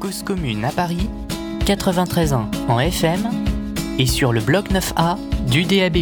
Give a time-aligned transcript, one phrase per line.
[0.00, 1.08] Cause commune à Paris,
[1.66, 3.20] 93 ans en FM
[3.98, 5.16] et sur le bloc 9A
[5.50, 5.98] du DAB+.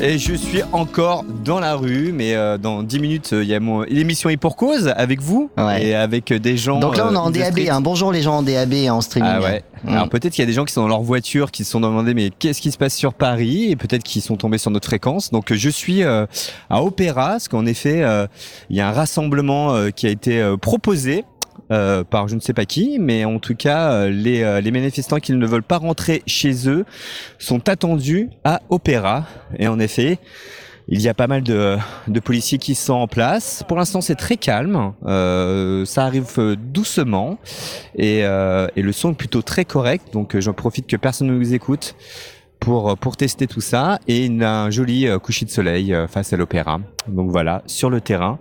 [0.00, 3.54] Et je suis encore dans la rue, mais euh, dans 10 minutes, euh, il y
[3.54, 5.86] a mon l'émission est pour cause avec vous Ouais.
[5.86, 6.78] et avec des gens.
[6.80, 7.36] Donc là, on est en euh, DAB.
[7.58, 7.70] illustrés.
[7.70, 7.80] Hein.
[7.80, 9.30] Bonjour les gens en DAB et en streaming.
[9.34, 9.64] Ah ouais.
[9.84, 9.88] Mm.
[9.88, 11.80] Alors peut-être qu'il y a des gens qui sont dans leur voiture, qui se sont
[11.80, 13.70] demandé mais qu'est-ce qui se passe sur Paris?
[13.70, 15.30] Et peut-être qu'ils sont tombés sur notre fréquence.
[15.30, 16.26] Donc je suis euh,
[16.68, 18.26] à Opéra, parce qu'en effet euh,
[18.68, 21.24] il y a un rassemblement euh, qui a été euh, proposé.
[21.70, 24.70] Euh, par je ne sais pas qui, mais en tout cas, euh, les, euh, les
[24.70, 26.84] manifestants qui ne veulent pas rentrer chez eux
[27.38, 29.24] sont attendus à Opéra.
[29.58, 30.18] Et en effet,
[30.88, 31.76] il y a pas mal de,
[32.06, 33.64] de policiers qui sont en place.
[33.66, 34.92] Pour l'instant, c'est très calme.
[35.04, 37.38] Euh, ça arrive euh, doucement
[37.96, 40.12] et, euh, et le son est plutôt très correct.
[40.12, 41.96] Donc, j'en profite que personne ne nous écoute
[42.60, 43.98] pour pour tester tout ça.
[44.06, 46.80] Et a un joli coucher de soleil face à l'opéra.
[47.08, 48.38] Donc voilà, sur le terrain.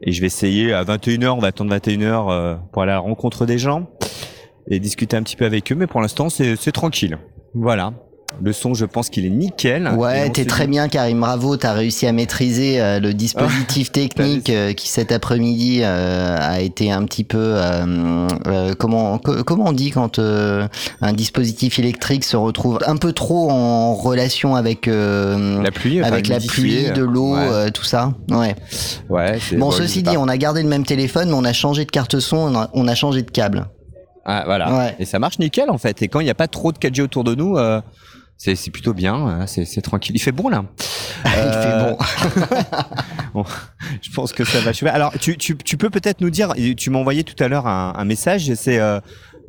[0.00, 1.28] Et je vais essayer à 21h.
[1.28, 3.88] On va attendre 21h euh, pour aller à la rencontre des gens
[4.68, 5.74] et discuter un petit peu avec eux.
[5.74, 7.18] Mais pour l'instant, c'est c'est tranquille.
[7.54, 7.92] Voilà.
[8.42, 9.88] Le son, je pense qu'il est nickel.
[9.96, 11.20] Ouais, t'es très dit- bien, Karim.
[11.20, 16.60] Bravo, t'as réussi à maîtriser euh, le dispositif technique euh, qui cet après-midi euh, a
[16.60, 17.56] été un petit peu
[18.78, 23.94] comment co- comment on dit quand un dispositif électrique se retrouve un peu trop en
[23.94, 27.70] relation avec La pluie, enfin, avec la pluie, de l'eau, ouais.
[27.70, 28.12] tout ça.
[28.30, 28.54] Ouais.
[29.08, 31.90] Ouais, Bon, ceci dit, on a gardé le même téléphone, mais on a changé de
[31.90, 33.66] carte son, on a, on a changé de câble.
[34.30, 34.76] Ah, voilà.
[34.76, 34.96] Ouais.
[34.98, 36.02] Et ça marche nickel en fait.
[36.02, 37.80] Et quand il n'y a pas trop de 4G autour de nous, euh,
[38.38, 39.14] c'est c'est plutôt bien.
[39.14, 40.16] hein, C'est tranquille.
[40.16, 40.64] Il fait bon là.
[41.26, 41.98] Il fait bon.
[43.34, 43.44] Bon,
[44.00, 44.72] je pense que ça va.
[44.90, 47.92] Alors, tu, tu, tu peux peut-être nous dire, tu m'as envoyé tout à l'heure un,
[47.94, 49.00] un message, c'est euh,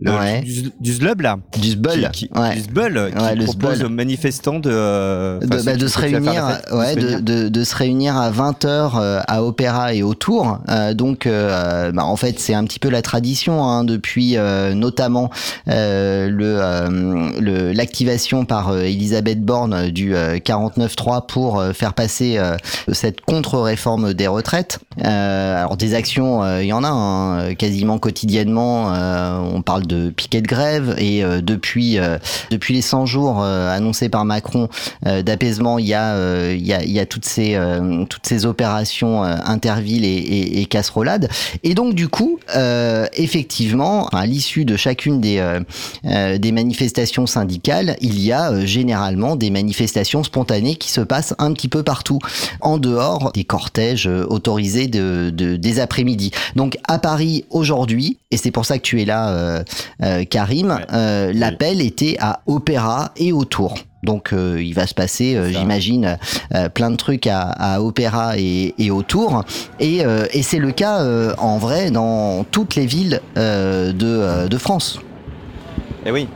[0.02, 0.42] le, Ouais.
[0.42, 1.38] du, du Zlub là.
[1.58, 2.09] Du sbull.
[2.11, 2.55] Qui, qui- ouais.
[2.55, 3.86] Du Zbul qui Ouais, le propose Zbul.
[3.86, 7.75] aux manifestants de, euh, de, bah, de qui se réunir, fête, de se de, se
[7.75, 10.59] réunir à 20h à Opéra et autour.
[10.69, 14.73] Euh, donc, euh, bah, en fait, c'est un petit peu la tradition hein, depuis euh,
[14.73, 15.30] notamment
[15.67, 22.38] euh, le euh, l'activation par euh, Elisabeth Borne du euh, 49.3 pour euh, faire passer
[22.38, 22.56] euh,
[22.91, 24.79] cette contre-réforme des retraites.
[25.03, 28.94] Euh, alors, des actions, euh, il y en a hein, quasiment quotidiennement.
[28.94, 32.17] euh, on parle de piquet de grève et euh, depuis euh,
[32.51, 34.69] depuis les 100 jours euh, annoncés par Macron
[35.03, 37.57] d'apaisement, il y a il y a il y a toutes ces
[38.09, 41.29] toutes ces opérations intervilles et, et, et casserolades.
[41.63, 42.39] Et donc du coup,
[43.13, 45.41] effectivement, à l'issue de chacune des
[46.03, 51.69] des manifestations syndicales, il y a généralement des manifestations spontanées qui se passent un petit
[51.69, 52.19] peu partout,
[52.61, 56.31] en dehors des cortèges autorisés de, de des après-midi.
[56.55, 59.63] Donc à Paris aujourd'hui, et c'est pour ça que tu es là, euh,
[60.03, 60.85] euh, Karim, Ouais.
[60.94, 63.75] euh, l'appel était à Opéra et autour.
[64.01, 66.17] Donc euh, il va se passer, euh, j'imagine,
[66.56, 69.44] euh, plein de trucs à, à Opéra et, et autour.
[69.81, 74.07] Et, euh, et c'est le cas euh, en vrai dans toutes les villes euh, de,
[74.07, 75.00] euh, de France.
[76.06, 76.28] Eh oui.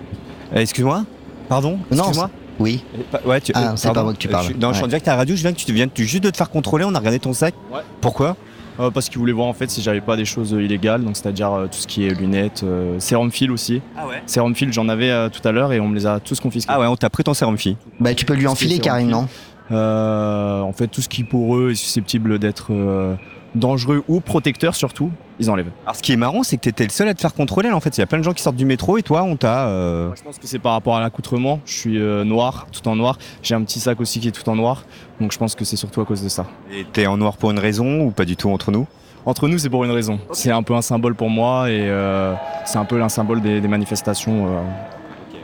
[0.53, 1.05] Euh, Excuse-moi?
[1.47, 1.79] Pardon?
[1.89, 2.29] Non, Excuse-moi?
[2.59, 2.83] Oui.
[3.23, 4.47] Eh, Ouais, tu, Ah, c'est pas moi que tu Euh, parles.
[4.49, 4.89] je Non, je suis en Ouais.
[4.89, 5.35] direct à la radio.
[5.35, 6.83] Je viens que tu viens tu- juste de te faire contrôler.
[6.85, 7.53] On a regardé ton sac.
[7.73, 7.79] Ouais.
[8.01, 8.35] Pourquoi?
[8.79, 11.51] Euh, parce qu'ils voulaient voir en fait si j'avais pas des choses illégales, donc c'est-à-dire
[11.53, 13.81] euh, tout ce qui est lunettes, euh, sérum fil aussi.
[13.95, 14.23] Ah ouais.
[14.25, 16.71] Sérum fil, j'en avais euh, tout à l'heure et on me les a tous confisqués.
[16.73, 17.77] Ah ouais, on t'a pris ton sérum fille.
[17.99, 19.27] Bah tu peux lui enfiler Karim, non
[19.71, 23.15] Euh, en fait, tout ce qui pour eux est susceptible d'être euh,
[23.55, 25.71] dangereux ou protecteur surtout, ils enlèvent.
[25.85, 27.69] Alors, ce qui est marrant, c'est que t'étais le seul à te faire contrôler.
[27.69, 29.23] là, En fait, il y a plein de gens qui sortent du métro et toi,
[29.23, 29.67] on t'a.
[29.67, 31.59] euh, Je pense que c'est par rapport à l'accoutrement.
[31.65, 33.17] Je suis euh, noir, tout en noir.
[33.41, 34.85] J'ai un petit sac aussi qui est tout en noir,
[35.19, 36.45] donc je pense que c'est surtout à cause de ça.
[36.71, 38.85] Et t'es en noir pour une raison ou pas du tout entre nous?
[39.25, 40.19] Entre nous, c'est pour une raison.
[40.33, 42.33] C'est un peu un symbole pour moi et euh,
[42.65, 44.47] c'est un peu un symbole des, des manifestations.
[44.47, 44.61] euh,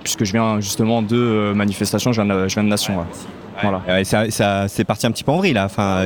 [0.04, 2.98] Puisque je viens justement de euh, manifestations, je viens de, je viens de Nation.
[2.98, 3.04] ouais.
[3.62, 3.82] Voilà.
[3.88, 5.66] Ouais, ça, ça, c'est parti un petit peu en vrille là.
[5.66, 6.06] Enfin,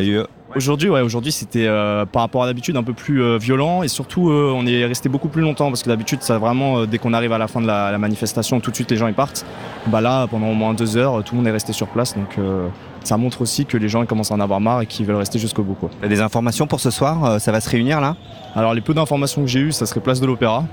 [0.55, 3.87] Aujourd'hui, ouais, aujourd'hui c'était euh, par rapport à d'habitude un peu plus euh, violent et
[3.87, 6.99] surtout euh, on est resté beaucoup plus longtemps parce que d'habitude ça vraiment euh, dès
[6.99, 9.15] qu'on arrive à la fin de la, la manifestation tout de suite les gens ils
[9.15, 9.47] partent.
[9.87, 12.37] Bah là pendant au moins deux heures tout le monde est resté sur place donc
[12.37, 12.67] euh,
[13.03, 15.15] ça montre aussi que les gens ils commencent à en avoir marre et qu'ils veulent
[15.15, 15.89] rester jusqu'au bout quoi.
[15.99, 18.15] t'as des informations pour ce soir euh, Ça va se réunir là?
[18.55, 20.65] Alors les peu d'informations que j'ai eues ça serait place de l'Opéra.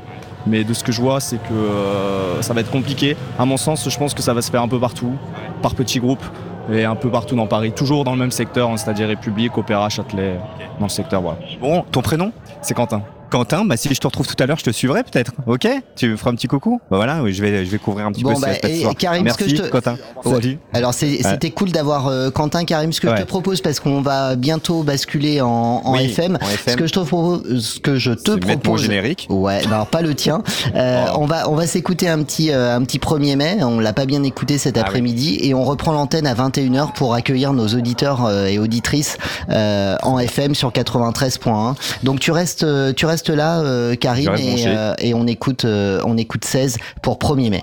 [0.47, 3.15] Mais de ce que je vois, c'est que euh, ça va être compliqué.
[3.39, 5.13] À mon sens, je pense que ça va se faire un peu partout,
[5.61, 6.25] par petits groupes,
[6.73, 7.73] et un peu partout dans Paris.
[7.73, 10.39] Toujours dans le même secteur, hein, c'est-à-dire République, Opéra, Châtelet,
[10.79, 11.39] dans le secteur, voilà.
[11.61, 12.33] Bon, ton prénom?
[12.61, 13.03] C'est Quentin.
[13.31, 15.33] Quentin, bah si je te retrouve tout à l'heure, je te suivrai peut-être.
[15.47, 15.67] Ok?
[15.97, 16.81] Tu me feras un petit coucou?
[16.91, 18.95] Bah voilà, oui, je vais, je vais couvrir un petit Bon, peu bah, et soir.
[18.99, 19.97] Karim, Merci, que je te- Quentin.
[20.25, 20.35] Ouais.
[20.35, 20.59] Salut.
[20.73, 22.93] Alors c'était cool d'avoir euh, Quentin Karim.
[22.93, 26.47] Ce que je te propose, parce qu'on va bientôt basculer en, en Oui, FM, en
[26.71, 29.27] ce que je te propose, ce que je te propose, générique.
[29.31, 30.43] Ouais, bah alors pas le tien.
[30.75, 31.19] Euh, Oh.
[31.21, 33.59] On va on va s'écouter un petit euh, un petit 1er mai.
[33.63, 34.87] On l'a pas bien écouté cet Ah oui.
[34.87, 39.17] après-midi et on reprend l'antenne à 21h pour accueillir nos auditeurs et auditrices
[39.49, 41.75] en FM sur 93.1.
[42.03, 46.01] Donc tu restes tu restes reste là, euh, reste et, euh, et on écoute, euh,
[46.07, 47.63] on écoute 16 pour 1er mai.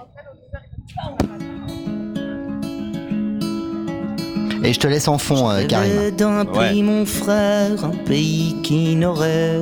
[4.63, 5.91] Et je te laisse en fond, euh, Karim.
[5.91, 6.69] Rêvais d'un Ouais.
[6.69, 9.61] pays, mon frère, un pays qui n'aurait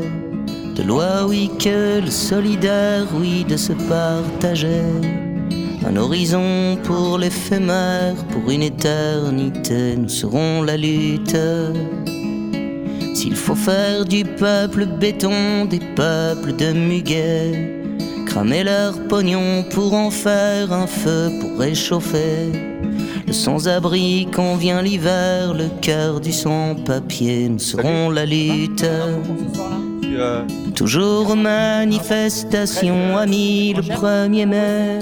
[0.75, 4.81] de loi, oui, que le solidaire, oui, de se partager.
[5.88, 11.38] Un horizon pour l'éphémère, pour une éternité, nous serons la lutte.
[13.15, 17.81] S'il faut faire du peuple béton, des peuples de muguet,
[18.25, 22.51] cramer leur pognon pour en faire un feu pour réchauffer.
[23.25, 28.85] Le sans-abri quand vient l'hiver, le cœur du sans-papier, nous serons la lutte.
[30.73, 35.00] Toujours manifestation, amis, le 1er mai,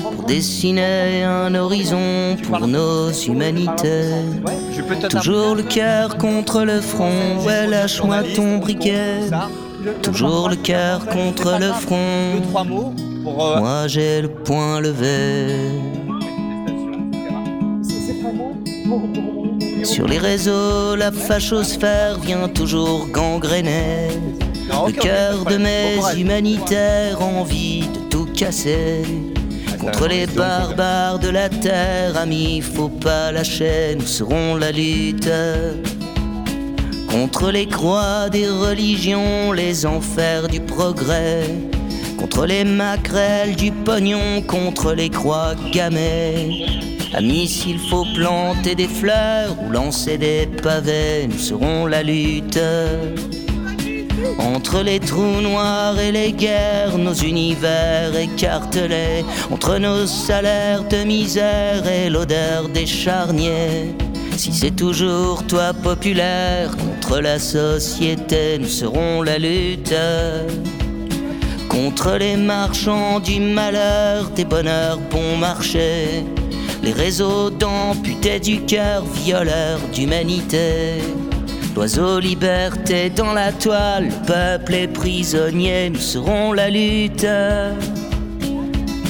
[0.00, 4.10] pour dessiner un horizon pour nos humanités.
[5.08, 9.20] Toujours le cœur contre le front, ouais, lâche-moi ton briquet.
[10.02, 15.70] Toujours le cœur contre le front, trois mots pour euh, moi j'ai le poing levé.
[19.84, 24.08] Sur les réseaux, la fachosphère vient toujours gangréner.
[24.68, 29.02] Le cœur de mes humanitaires, envie de tout casser.
[29.80, 35.30] Contre les barbares de la terre, amis, faut pas lâcher, nous serons la lutte.
[37.10, 41.44] Contre les croix des religions, les enfers du progrès.
[42.16, 46.64] Contre les maquerelles du pognon, contre les croix gammées.
[47.14, 52.58] Amis, s'il faut planter des fleurs ou lancer des pavés, nous serons la lutte.
[54.38, 61.86] Entre les trous noirs et les guerres, nos univers écartelés, entre nos salaires de misère
[61.86, 63.94] et l'odeur des charniers.
[64.38, 69.94] Si c'est toujours toi populaire contre la société, nous serons la lutte.
[71.68, 76.24] Contre les marchands du malheur, des bonheurs bon marché,
[76.82, 81.00] les réseaux d'amputés du cœur, violeurs d'humanité.
[81.74, 87.26] L'oiseau liberté dans la toile, le peuple est prisonnier, nous serons la lutte.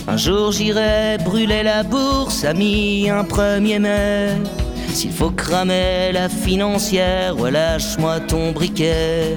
[0.09, 4.29] Un jour j'irai brûler la bourse, ami, un 1er mai.
[4.93, 9.35] S'il faut cramer la financière, ouais, lâche-moi ton briquet.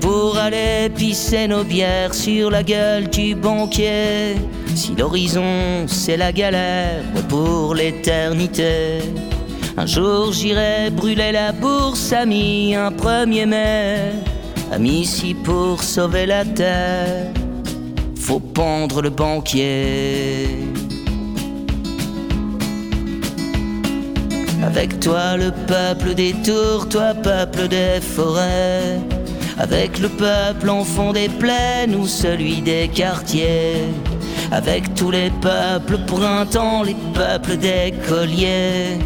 [0.00, 4.36] Pour aller pisser nos bières sur la gueule du banquier.
[4.74, 9.00] Si l'horizon c'est la galère, pour l'éternité.
[9.76, 14.12] Un jour j'irai brûler la bourse, ami, un 1er mai.
[14.72, 17.26] Ami, si pour sauver la terre,
[18.16, 20.46] faut pendre le banquier.
[24.62, 29.00] Avec toi le peuple des tours, toi peuple des forêts.
[29.58, 33.88] Avec le peuple en fond des plaines ou celui des quartiers.
[34.52, 38.98] Avec tous les peuples printemps, les peuples des colliers.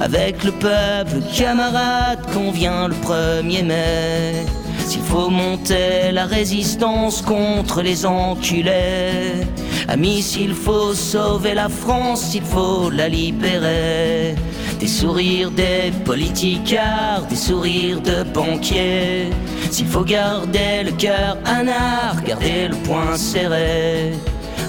[0.00, 4.46] Avec le peuple camarade qu'on vient le 1er mai.
[4.86, 9.46] S'il faut monter la résistance contre les enculés.
[9.88, 14.34] Amis, s'il faut sauver la France, s'il faut la libérer.
[14.78, 19.30] Des sourires des politicards, des sourires de banquiers.
[19.72, 24.12] S'il faut garder le cœur anard, garder le poing serré.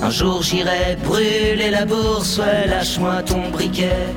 [0.01, 4.07] Un jour j'irai brûler la bourse, ouais, lâche-moi ton briquet.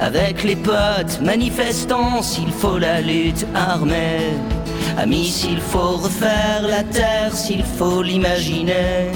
[0.00, 4.30] Avec les potes manifestants, s'il faut la lutte armée.
[4.96, 9.10] Amis, s'il faut refaire la terre, s'il faut l'imaginer.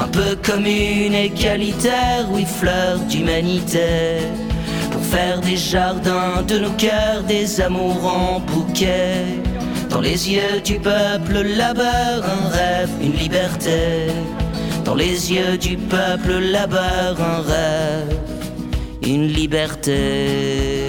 [0.00, 4.16] Un peu commune, égalitaire, oui, fleur d'humanité.
[4.90, 9.42] Pour faire des jardins de nos cœurs, des amours en bouquet.
[9.88, 14.08] Dans les yeux du peuple, labeur, un rêve, une liberté.
[14.84, 18.18] Dans les yeux du peuple, labeur, un rêve,
[19.02, 20.85] une liberté.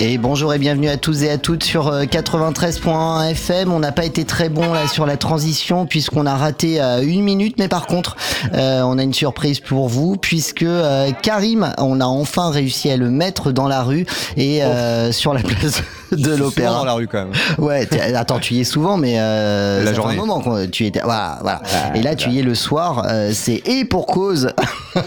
[0.00, 3.72] Et bonjour et bienvenue à tous et à toutes sur euh, 93.1 FM.
[3.72, 7.22] On n'a pas été très bon là sur la transition puisqu'on a raté euh, une
[7.24, 8.16] minute, mais par contre,
[8.54, 12.96] euh, on a une surprise pour vous puisque euh, Karim, on a enfin réussi à
[12.96, 16.74] le mettre dans la rue et euh, sur la place de l'Opéra.
[16.78, 17.32] dans la rue quand même.
[17.58, 20.14] Ouais, attends, tu y es souvent, mais euh, La journée.
[20.14, 21.00] un moment qu'on tu étais.
[21.02, 21.60] Voilà, voilà.
[21.74, 23.04] Ah, et là, tu y es le soir.
[23.08, 24.50] euh, c'est et pour cause.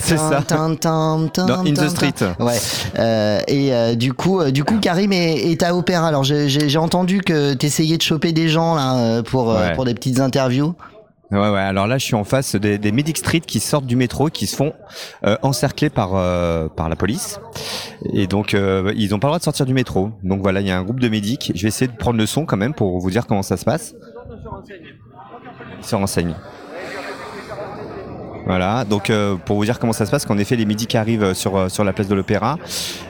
[0.00, 0.42] C'est ça.
[0.48, 2.12] Dans In the Street.
[2.38, 2.58] Ouais.
[2.98, 6.06] Euh, et euh, du coup, euh, du coup, Karim est, est à Opéra.
[6.08, 9.74] Alors, j'ai- entendu que t'essayais de choper des gens là euh, pour euh, Ouais.
[9.74, 10.74] pour des petites interviews.
[11.30, 11.60] Ouais, ouais.
[11.60, 14.46] Alors là, je suis en face des, des Medic Street qui sortent du métro, qui
[14.46, 14.72] se font
[15.24, 17.40] euh, encercler par euh, par la police.
[18.12, 20.10] Et donc, euh, ils n'ont pas le droit de sortir du métro.
[20.22, 21.50] Donc voilà, il y a un groupe de médics.
[21.54, 23.64] Je vais essayer de prendre le son quand même pour vous dire comment ça se
[23.64, 23.94] passe.
[25.80, 26.34] Ils se renseignent.
[28.46, 31.32] Voilà, donc euh, pour vous dire comment ça se passe, qu'en effet les médics arrivent
[31.32, 32.58] sur, euh, sur la place de l'Opéra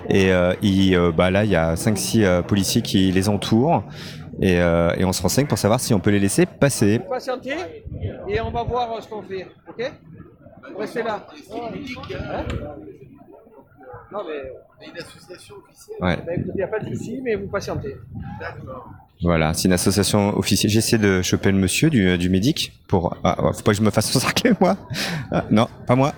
[0.09, 3.83] et euh, ils, euh, bah, là il y a 5-6 euh, policiers qui les entourent
[4.41, 7.01] et, euh, et on se renseigne pour savoir si on peut les laisser passer.
[7.01, 7.55] patienter
[8.29, 9.93] et on va voir euh, ce qu'on fait, ok?
[10.73, 11.27] Vous Restez là.
[11.53, 12.45] Hein?
[14.13, 14.53] Non mais,
[16.01, 16.17] Ouais.
[16.17, 17.97] bah, écoutez, il n'y a pas de souci, mais vous patientez.
[19.25, 20.71] Voilà, c'est une association officielle.
[20.71, 23.17] J'essaie de choper le monsieur du, du médic pour.
[23.25, 24.77] Ah, faut pas que je me fasse encercler moi.
[25.33, 26.13] Ah, non, pas moi.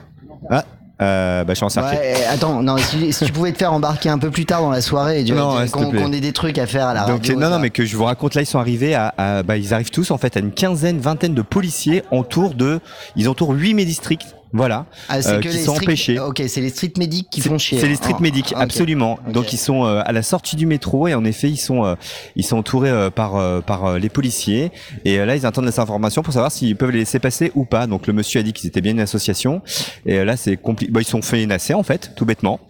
[0.50, 0.64] Ah,
[1.02, 1.96] euh, bah je suis encerclé.
[1.98, 4.70] Ouais, attends, non, si, si tu pouvais te faire embarquer un peu plus tard dans
[4.70, 7.38] la soirée, tu Non, ouais, qu'on ait des trucs à faire à la Donc radio.
[7.38, 9.74] non non mais que je vous raconte là ils sont arrivés à, à- bah ils
[9.74, 12.80] arrivent tous en fait à une quinzaine vingtaine de policiers autour de
[13.14, 16.18] ils entourent 8 médistricts voilà Ah, euh, que qui les sont street- empêchés.
[16.18, 17.78] Ok, c'est les street medics qui font chier.
[17.78, 18.60] C'est les street Ah, medics, ok.
[18.62, 19.18] absolument.
[19.32, 21.94] Donc ils sont euh, à la sortie du métro et en effet ils sont euh,
[22.36, 24.72] ils sont entourés euh, par euh, par euh, les policiers
[25.04, 27.86] et là ils attendent les informations pour savoir s'ils peuvent les laisser passer ou pas.
[27.86, 29.62] Donc le monsieur a dit qu'ils étaient bien une association
[30.06, 30.90] et là c'est compliqué.
[30.92, 32.60] Bah, ils sont fait nasser en fait, tout bêtement.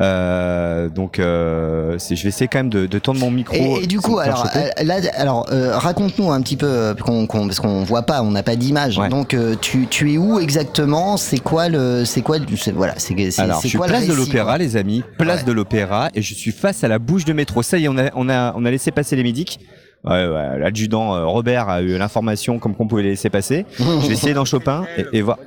[0.00, 3.54] Euh, donc euh, je vais essayer quand même de, de tendre mon micro.
[3.54, 4.46] Et, et du coup, alors,
[4.82, 8.42] là, alors, euh, raconte-nous un petit peu, qu'on- qu'on- parce qu'on voit pas, on n'a
[8.42, 8.98] pas d'image.
[8.98, 9.08] Ouais.
[9.08, 11.16] Donc, euh, tu, tu es où exactement?
[11.36, 13.86] C'est quoi le, c'est quoi, le- c'est- voilà, c'est c'est- Alors, c'est je suis quoi
[13.86, 15.46] le place de récit, l'Opéra, quoi les amis, place Ouais.
[15.46, 17.62] de l'Opéra, et je suis face à la bouche de métro.
[17.62, 19.58] Ça y est, on a, on a, on a laissé passer les médics.
[20.04, 23.64] Ouais, ouais, L'adjudant euh, Robert a eu l'information comme qu'on pouvait les laisser passer.
[23.78, 25.38] Je vais essayer d'en choper un et, et voir.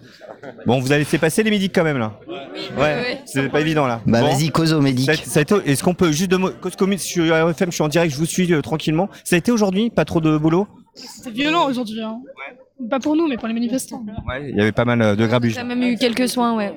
[0.65, 2.13] Bon, vous allez laisser passer les médics quand même là.
[2.80, 4.01] Ouais, c'est pas évident là.
[4.08, 4.27] Bah, Bon.
[4.34, 5.06] vas-y, cause au médic.
[5.06, 7.32] Ça a- ça a été- Est-ce qu'on peut juste de mots, cause commune, je suis
[7.32, 9.08] à RFM, je suis en direct, je vous suis euh, tranquillement.
[9.24, 10.68] Ça a été aujourd'hui, pas trop de boulot?
[10.96, 12.01] C'est violent aujourd'hui.
[12.01, 12.20] Hein.
[12.89, 14.03] Pas pour nous, mais pour les manifestants.
[14.27, 15.53] Ouais, il y avait pas mal euh, de grabuge.
[15.55, 16.74] J'ai même eu quelques soins, ouais.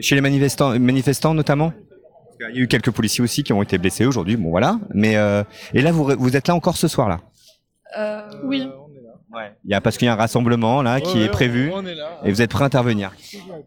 [0.00, 1.72] Chez les manifestants, manifestants notamment?
[2.38, 4.78] Qu'il y a eu quelques policiers aussi qui ont été blessés aujourd'hui, bon voilà.
[4.92, 7.20] Mais euh, et là vous, vous êtes là encore ce soir là
[7.98, 8.68] Euh, Oui.
[9.64, 11.72] Il y a parce qu'il y a un rassemblement là qui est prévu
[12.24, 13.10] et vous êtes prêt à intervenir?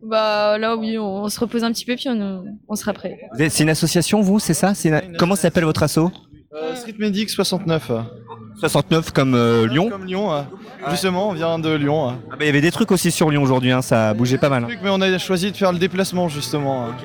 [0.01, 3.19] bah là, oui, on, on se repose un petit peu, puis on, on sera prêt.
[3.49, 4.71] C'est une association vous, c'est ça?
[4.85, 6.09] Une- Comment s'appelle votre asso?
[6.53, 7.91] Euh, Street Medic 69.
[8.59, 9.89] 69 comme euh, Lyon.
[9.89, 10.47] Comme Lyon, hein.
[10.89, 12.09] justement, on vient de Lyon.
[12.09, 12.15] hein.
[12.31, 14.37] Ah bah, il y avait des trucs aussi sur Lyon aujourd'hui, hein, ça a bougé
[14.37, 14.63] pas mal.
[14.63, 14.67] hein.
[14.83, 16.87] Mais on a choisi de faire le déplacement justement.
[16.87, 16.95] hein.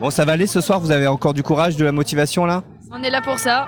[0.00, 2.62] Bon ça va aller ce soir, vous avez encore du courage, de la motivation là?
[2.92, 3.66] On est là pour ça.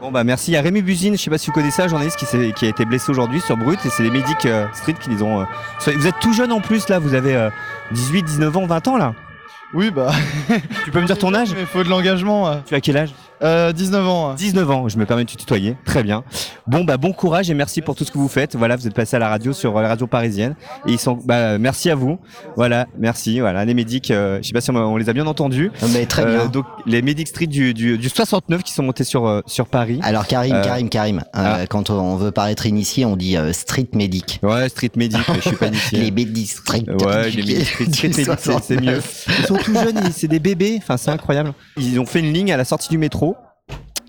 [0.00, 0.50] Bon bah merci.
[0.50, 2.24] Il y a Rémi Buzine, je sais pas si vous connaissez ça, un journaliste qui,
[2.26, 5.10] s'est- qui a été blessé aujourd'hui sur Brut et c'est les médics euh, street qui
[5.10, 5.42] les ont.
[5.42, 5.44] euh,
[5.94, 7.50] vous êtes tout jeune en plus là, vous avez euh,
[7.92, 9.14] 18, 19 ans, 20 ans là?
[9.74, 10.10] Oui, bah.
[10.84, 11.50] Tu peux me dire ton âge?
[11.58, 12.48] Il faut de l'engagement.
[12.50, 12.62] hein.
[12.66, 13.10] Tu as quel âge?
[13.42, 14.30] Euh, 19 ans.
[14.30, 14.34] hein.
[14.36, 15.76] 19 ans, je me permets de te tutoyer.
[15.84, 16.22] Très bien.
[16.66, 18.54] Bon bah bon courage et merci pour tout ce que vous faites.
[18.56, 20.54] Voilà, vous êtes passé à la radio sur la radio parisienne
[20.86, 22.18] et ils sont bah merci à vous.
[22.56, 23.40] Voilà, merci.
[23.40, 25.70] Voilà, les médics euh, je sais pas si on, on les a bien entendus.
[25.92, 26.46] Mais très Euh, bien.
[26.46, 29.98] donc les médics street du, du, du 69 qui sont montés sur euh, sur Paris.
[30.02, 31.66] Alors, Karim, Euh, Karim, Karim, euh, ah.
[31.68, 34.38] quand on veut paraître initié, on dit euh, street medic.
[34.42, 35.98] Ouais, street medic, je suis pas initié.
[36.00, 39.00] Les medics street Ouais, les medic médics street, medic, c'est- mieux.
[39.00, 39.26] 69.
[39.40, 40.78] Ils sont tout jeunes, c'est des bébés.
[40.78, 41.52] Enfin, c'est incroyable.
[41.76, 43.31] Ils ont fait une ligne à la sortie du métro.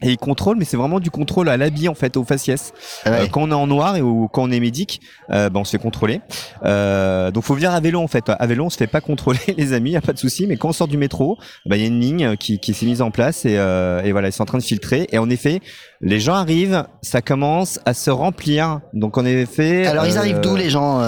[0.04, 2.74] Et ils contrôlent, mais c'est vraiment du contrôle à l'habit en fait, au faciès.
[3.06, 3.12] Ouais.
[3.12, 5.64] Euh, quand on est en noir et ou quand on est médic, euh, ben on
[5.64, 6.22] se fait contrôler.
[6.66, 8.26] Euh, donc faut venir à vélo en fait.
[8.28, 10.46] À vélo, on se fait pas contrôler, les amis, y a pas de souci.
[10.46, 12.86] Mais quand on sort du métro, ben, il y a une ligne qui, qui s'est
[12.86, 15.08] mise en place et, euh, et voilà, ils sont en train de filtrer.
[15.12, 15.62] Et en effet,
[16.02, 18.82] les gens arrivent, ça commence à se remplir.
[18.94, 19.88] Donc en effet.
[19.88, 21.02] Alors, ils arrivent d'où les gens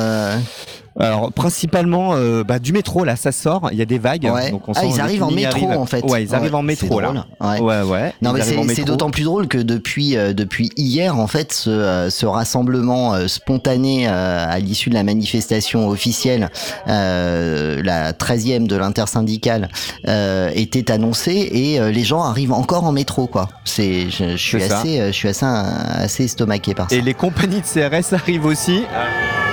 [0.99, 3.69] alors principalement euh, bah, du métro là, ça sort.
[3.71, 4.29] Il y a des vagues.
[4.33, 4.51] Ouais.
[4.51, 6.03] Donc on Ah, ils arrivent en métro en fait.
[6.05, 7.25] Ouais, ils arrivent en métro là.
[7.41, 7.59] Ouais.
[7.59, 8.13] Ouais, ouais.
[8.21, 11.69] Non ils mais c'est d'autant plus drôle que depuis euh, depuis hier en fait ce,
[11.69, 16.49] euh, ce rassemblement euh, spontané euh, à l'issue de la manifestation officielle
[16.87, 19.69] euh, la 13e de l'intersyndicale
[20.07, 23.49] euh, était annoncé et euh, les gens arrivent encore en métro quoi.
[23.65, 26.95] C'est je, je suis assez euh, je suis assez assez estomaqué par ça.
[26.95, 28.83] Et les compagnies de CRS arrivent aussi.
[28.93, 29.44] ah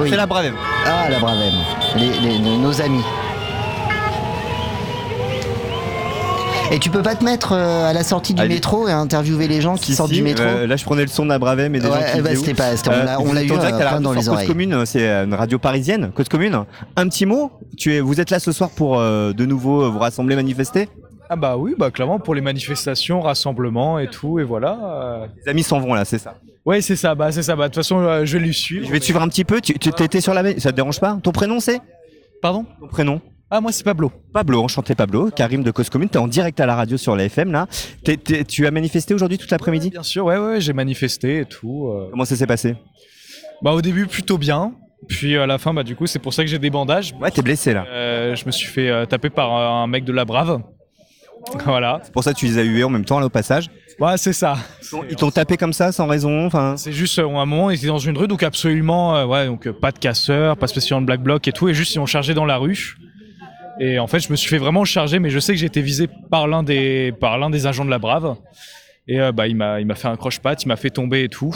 [0.00, 0.10] oui.
[0.10, 0.54] C'est la Bravem.
[0.84, 1.52] Ah la Bravem.
[1.96, 3.02] Les, les- nos amis.
[6.72, 8.54] Et tu peux pas te mettre euh, à la sortie du Allez.
[8.54, 11.02] métro et interviewer les gens qui Si, sortent si, du métro euh, là, je prenais
[11.02, 13.04] le son de la Bravem et des gens Ouais, qui bah, c'était pas, c'était- on
[13.04, 14.48] l'a, Euh, on l'a eu euh, à la dans les oreilles.
[14.48, 16.64] Commune, c'est une radio parisienne, Cause Commune.
[16.96, 17.52] Un petit mot.
[17.76, 20.88] Tu es, vous êtes là ce soir pour euh, de nouveau vous rassembler, manifester?
[21.28, 24.78] Ah bah oui, bah clairement pour les manifestations, rassemblements et tout, et voilà.
[24.82, 25.26] euh.
[25.44, 26.38] Les amis s'en vont là, c'est ça.
[26.64, 28.86] Ouais, c'est ça, bah c'est ça, bah de toute façon euh, je vais lui suivre.
[28.86, 29.60] Je vais te suivre un petit peu.
[29.60, 31.18] Tu, tu t'étais sur la, ça te dérange pas?
[31.22, 31.80] Ton prénom c'est?
[32.42, 32.64] Pardon?
[32.80, 33.20] Ton prénom?
[33.50, 34.10] Ah moi c'est Pablo.
[34.32, 37.24] Pablo, enchanté Pablo, Karim de Cause Commune, t'es en direct à la radio sur la
[37.24, 37.66] FM là.
[38.04, 39.90] T'es- t'es- tu as manifesté aujourd'hui toute l'après-midi?
[39.90, 41.86] Bien sûr, ouais, ouais, j'ai manifesté et tout.
[41.88, 42.08] euh.
[42.10, 42.74] Comment ça s'est passé?
[43.62, 44.72] Bah au début plutôt bien,
[45.08, 47.14] puis à la fin, bah du coup c'est pour ça que j'ai des bandages.
[47.20, 47.86] Ouais, t'es blessé là.
[47.88, 50.60] Euh, je me suis fait euh, taper par un mec de la Brave.
[51.64, 52.00] Voilà.
[52.02, 53.70] C'est pour ça que tu les as hués en même temps là au passage.
[53.98, 54.56] Ouais, c'est ça.
[55.08, 56.46] Ils t'ont tapé comme ça sans raison.
[56.46, 59.24] Enfin, C'est juste, euh, à un moment, ils étaient dans une rue, donc absolument, euh,
[59.24, 61.94] ouais, donc euh, pas de casseurs, pas spécialement de black bloc et tout, et juste
[61.94, 62.96] ils ont chargé dans la rue.
[63.80, 65.80] Et en fait, je me suis fait vraiment charger, mais je sais que j'ai été
[65.82, 68.36] visé par l'un des, par l'un des agents de la Brave.
[69.08, 71.28] Et euh, bah, il m'a, il m'a fait un croche-patte, il m'a fait tomber et
[71.28, 71.54] tout.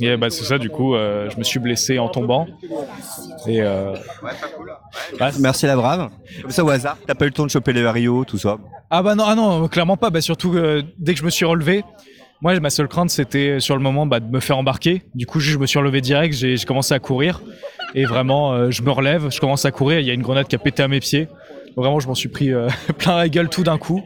[0.00, 2.46] Et euh, bah, c'est ça, du coup, euh, je me suis blessé en tombant.
[3.46, 3.94] Et euh,
[5.38, 6.10] merci la brave.
[6.40, 6.96] Comme ça au hasard.
[7.06, 8.58] T'as pas eu le temps de choper les Rio, tout ça.
[8.90, 10.10] Ah bah non, ah non, clairement pas.
[10.10, 11.84] Bah surtout euh, dès que je me suis relevé,
[12.40, 15.02] moi ma seule crainte c'était sur le moment bah, de me faire embarquer.
[15.14, 17.42] Du coup je me suis relevé direct, j'ai commencé à courir
[17.94, 20.00] et vraiment je me relève, je commence à courir.
[20.00, 21.28] Il y a une grenade qui a pété à mes pieds.
[21.74, 22.50] Vraiment je m'en suis pris
[22.98, 24.02] plein la gueule tout d'un coup.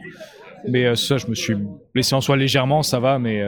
[0.69, 1.55] Mais ça je me suis
[1.93, 3.43] blessé en soi légèrement, ça va, mais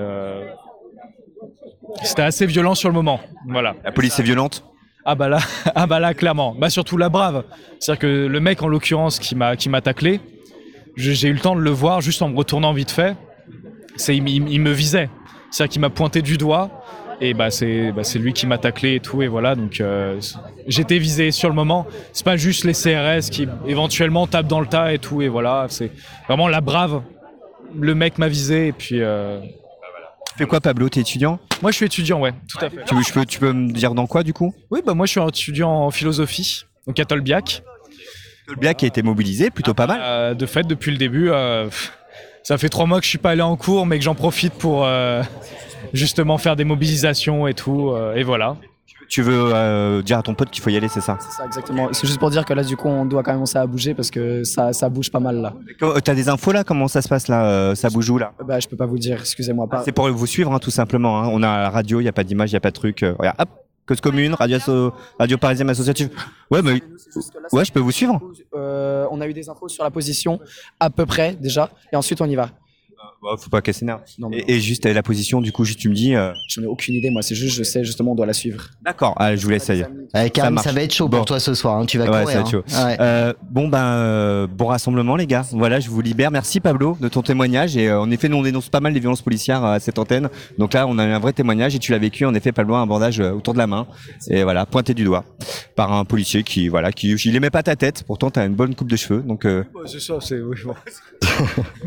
[2.04, 3.20] c'était assez violent sur le moment.
[3.48, 3.76] Voilà.
[3.84, 4.64] La police est violente.
[5.06, 5.40] Ah bah là,
[5.76, 6.56] ah bah là clairement.
[6.58, 7.44] Bah surtout la brave.
[7.80, 10.20] C'est-à-dire que le mec en l'occurrence qui m'a qui m'a taclé,
[10.96, 13.16] j'ai eu le temps de le voir juste en me retournant vite fait.
[13.96, 15.10] C'est il, il- il me visait.
[15.52, 16.70] C'est-à-dire qu'il m'a pointé du doigt
[17.22, 20.20] et bah c'est bah, c'est lui qui m'a taclé et tout et voilà donc euh,
[20.68, 21.88] j'étais visé sur le moment.
[22.14, 25.66] C'est pas juste les CRS qui éventuellement tapent dans le tas et tout et voilà
[25.70, 25.92] c'est
[26.28, 27.02] vraiment la brave.
[27.76, 29.02] Le mec m'a visé et puis.
[29.02, 29.40] euh,
[30.40, 30.90] fais quoi Pablo?
[30.90, 31.40] T'es étudiant?
[31.62, 32.84] Moi je suis étudiant ouais tout à fait.
[32.86, 34.54] tu, je peux, tu peux me dire dans quoi du coup?
[34.72, 37.64] Oui bah moi je suis étudiant en philosophie donc à Tolbiac.
[38.48, 40.00] Le Biac qui a été mobilisé, plutôt pas mal.
[40.02, 41.70] Euh, de fait, depuis le début, euh,
[42.42, 44.54] ça fait trois mois que je suis pas allé en cours, mais que j'en profite
[44.54, 45.22] pour euh,
[45.94, 47.92] justement faire des mobilisations et tout.
[47.92, 48.58] euh, et voilà.
[49.10, 51.18] Tu veux euh, dire à ton pote qu'il faut y aller, c'est ça?
[51.20, 51.90] C'est ça, exactement.
[51.92, 53.96] C'est juste pour dire que là, du coup, on doit quand même commencer à bouger
[53.96, 55.54] parce que ça, ça bouge pas mal là.
[55.82, 56.64] Euh, T'as des infos là?
[56.64, 58.34] Comment ça se passe là euh, Ça bouge où là?
[58.46, 59.68] Bah, je peux pas vous dire, excusez-moi.
[59.68, 59.82] Pas...
[59.84, 61.22] C'est pour vous suivre hein, tout simplement.
[61.24, 61.30] hein.
[61.34, 63.02] On a la radio, il y a pas d'image, il y a pas de truc.
[63.02, 63.50] euh, regarde, hop,
[63.88, 66.10] cause commune, radio, asso- radio parisienne associative.
[66.52, 66.80] Ouais, mais
[67.52, 68.22] ouais, je peux vous suivre.
[68.56, 70.40] Euh, on a eu des infos sur la position
[70.80, 72.50] à peu près déjà, et ensuite on y va.
[73.22, 74.00] Bah, faut pas casser nerfs.
[74.18, 76.16] Non, mais Et, et juste la position, du coup, juste tu me dis.
[76.16, 77.22] euh, J'en ai aucune idée, moi.
[77.22, 78.70] C'est juste, je sais justement, on doit la suivre.
[78.82, 79.88] D'accord, allez, je vous laisse, ça y est.
[80.16, 80.66] Euh, Karim, marche.
[80.66, 81.18] ça va être chaud Bon.
[81.18, 81.78] pour toi ce soir.
[81.80, 82.28] hein, Tu vas Ouais, courir.
[82.30, 82.64] ça va être chaud.
[82.74, 82.86] hein.
[82.88, 82.98] Ouais.
[83.02, 85.46] Euh, bon ben euh, bon rassemblement les gars.
[85.52, 86.32] Voilà, je vous libère.
[86.32, 87.76] Merci Pablo de ton témoignage.
[87.78, 90.00] Et euh, en effet, nous on dénonce pas mal les violences policières euh, à cette
[90.00, 90.30] antenne.
[90.58, 92.26] Donc là, on a eu un vrai témoignage et tu l'as vécu.
[92.26, 93.86] En effet, Pablo a un bandage euh, autour de la main
[94.30, 95.26] et voilà, pointé du doigt
[95.76, 98.04] par un policier qui voilà, qui il aimait pas ta tête.
[98.08, 99.22] Pourtant, t'as une bonne coupe de cheveux.
[99.22, 100.40] Donc euh, c'est ça, c'est.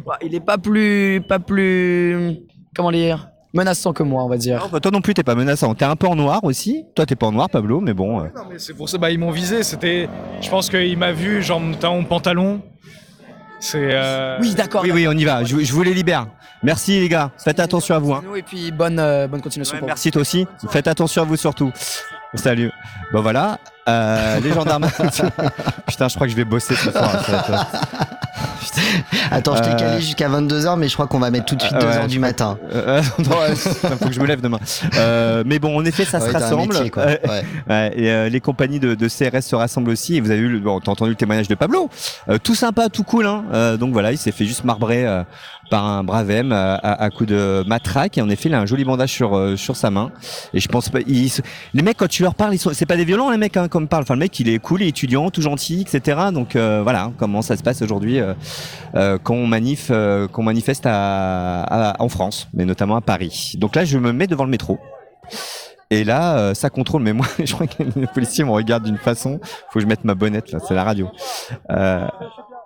[0.07, 2.37] Bah, il est pas plus, pas plus,
[2.77, 4.69] comment dire, menaçant que moi, on va dire.
[4.71, 5.75] bah, toi non plus, t'es pas menaçant.
[5.75, 6.85] T'es un peu en noir aussi.
[6.95, 8.21] Toi, t'es pas en noir, Pablo, mais bon.
[8.21, 9.63] euh, Non, mais c'est pour ça, bah, ils m'ont visé.
[9.63, 10.09] C'était.
[10.41, 12.61] Je pense qu'il m'a vu, genre, mon pantalon.
[13.61, 13.91] C'est.
[13.93, 14.83] euh, Oui, d'accord.
[14.83, 15.45] Oui, oui, on y va.
[15.45, 16.27] Je, je vous les libère.
[16.65, 17.31] Merci les gars.
[17.39, 18.13] Faites attention à vous.
[18.13, 18.23] Hein.
[18.25, 19.79] Nous, Et puis bonne, euh, bonne continuation.
[19.79, 20.47] pour Merci toi aussi.
[20.71, 21.73] Faites attention à vous surtout.
[22.35, 22.71] Salut.
[23.13, 23.59] Bon voilà.
[23.89, 24.87] Euh, les gendarmes.
[25.87, 27.25] Putain, je crois que je vais bosser ce soir.
[29.31, 31.63] Attends, je t'ai Euh, calé jusqu'à 22h, mais je crois qu'on va mettre tout de
[31.63, 32.59] suite Ah, 2h ouais, du matin.
[32.73, 34.59] Euh, non, ouais, faut que je me lève demain.
[34.97, 36.75] Euh, mais bon, en effet, ça Ouais, se rassemble.
[36.75, 36.93] métier.
[36.99, 37.17] Euh,
[37.69, 37.93] Ouais.
[37.97, 40.17] et euh, les compagnies de, de CRS se rassemblent aussi.
[40.17, 41.89] Et vous avez eu, le- bon, t'as entendu le témoignage de Pablo.
[42.29, 43.27] Euh, tout sympa, tout cool.
[43.27, 43.45] Hein.
[43.53, 45.23] Euh, donc voilà, il s'est fait juste marbrer euh,
[45.73, 48.19] par un brave M euh, à, à coup de matraque.
[48.19, 50.13] Et en effet, il a un joli bandage sur euh, sur sa main.
[50.53, 50.99] Et je pense pas.
[51.01, 52.71] les mecs, quand tu leur parles, ils sont.
[52.75, 54.03] C'est pas des violents, les mecs, hein, comme parle.
[54.03, 56.21] Enfin, le mec, il est cool, il est étudiant, tout gentil, etc.
[56.33, 58.35] Donc euh, voilà, hein, comment ça se passe aujourd'hui euh,
[58.95, 59.51] euh, quand on
[60.33, 63.55] qu'on manifeste à, à- en France, mais notamment à Paris.
[63.59, 64.79] Donc là, je me mets devant le métro.
[65.91, 67.03] Et là, euh, ça contrôle.
[67.03, 69.41] Mais moi, je crois que les policiers me regardent d'une façon.
[69.71, 70.59] Faut que je mette ma bonnette là.
[70.67, 71.11] C'est la radio.
[71.71, 72.09] Euh,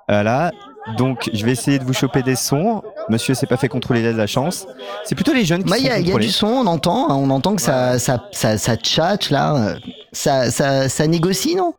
[0.09, 0.53] voilà.
[0.97, 2.83] Donc, je vais essayer de vous choper des sons.
[3.09, 4.67] Monsieur s'est pas fait contrôler de la chance.
[5.05, 6.27] C'est plutôt les jeunes qui Bah, sont il y, a- il y a contrôlés.
[6.27, 9.77] du son, on entend, hein, on entend que ça, ça, ça, ça tchatche là,
[10.13, 11.75] ça, ça, ça négocie, non?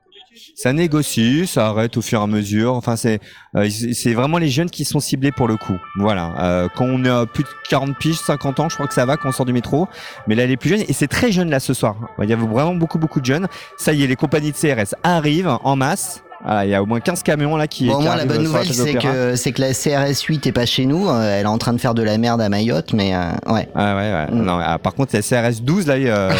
[0.55, 2.73] Ça négocie, ça arrête au fur et à mesure.
[2.75, 3.19] Enfin, c'est
[3.55, 5.77] euh, c'est vraiment les jeunes qui sont ciblés pour le coup.
[5.99, 6.33] Voilà.
[6.39, 9.17] Euh, quand on a plus de 40 piges, 50 ans, je crois que ça va
[9.17, 9.87] quand on sort du métro.
[10.27, 11.95] Mais là, les plus jeunes, et c'est très jeune là ce soir.
[12.23, 13.47] Il y a vraiment beaucoup beaucoup de jeunes.
[13.77, 16.23] Ça y est, les compagnies de CRS arrivent en masse.
[16.47, 17.87] Voilà, il y a au moins 15 camions là qui.
[17.87, 20.65] Bon, qui moins, la bonne nouvelle, c'est que, c'est que la CRS 8 est pas
[20.65, 21.09] chez nous.
[21.09, 23.67] euh, elle est en train de faire de la merde à Mayotte, mais euh, ouais.
[23.75, 24.27] Ah ouais, ouais.
[24.31, 26.31] Non, ah, par contre, la CRS 12, là, euh,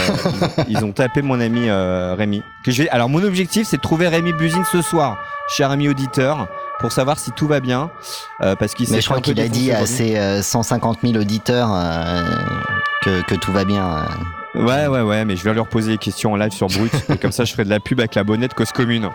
[0.70, 2.41] ils, ils ont tapé mon ami euh, Rémi.
[2.63, 2.89] Que je vais...
[2.89, 5.17] Alors, mon objectif, c'est de trouver Rémi Buzine ce soir,
[5.50, 6.48] cher ami auditeur,
[6.80, 7.89] pour savoir si tout va bien.
[8.43, 11.15] euh, parce qu'il s'est Mais je crois qu'il a dit à ses euh, 150 000
[11.15, 12.22] auditeurs euh,
[13.04, 14.06] que, que tout va bien.
[14.58, 16.91] Ouais, ouais, ouais, mais je vais leur poser des questions en live sur Brut.
[17.10, 19.10] et comme ça, je ferai de la pub avec la bonnette cause commune.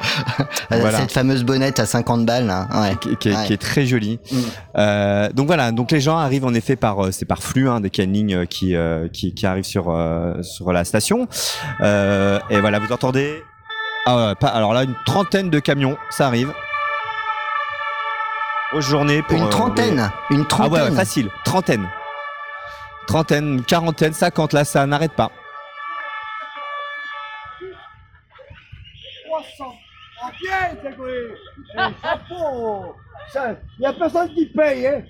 [0.70, 0.98] Voilà.
[1.00, 2.68] Cette fameuse bonnette à 50 balles, là.
[2.74, 2.96] Ouais.
[3.00, 3.46] Qui, qui est, Ouais.
[3.46, 4.20] qui est très jolie.
[4.30, 4.36] Mm.
[4.78, 7.80] Euh, donc voilà, donc les gens arrivent en effet par, euh, c'est par flux, hein,
[7.80, 10.72] dès qu'il y a une ligne euh, qui, euh, qui, qui arrive sur, euh, sur
[10.72, 11.26] la station.
[11.80, 13.42] Euh, et voilà, vous entendez?
[14.06, 16.52] Ah ouais, pas, alors là, une trentaine de camions, ça arrive.
[18.72, 19.36] Grosse journée pour.
[19.36, 20.94] Une euh, trentaine, une les- Ah ouais, ouais, trentaine?
[20.96, 21.28] facile.
[21.44, 21.86] Trentaine.
[23.06, 25.30] Trentaine, quarantaine, cinquante, là, ça n'arrête pas.
[29.26, 29.64] 300.
[30.22, 31.12] En bien, Grégory.
[31.74, 32.94] Eh, chapeau.
[33.34, 35.02] Il n'y a personne qui paye, hein.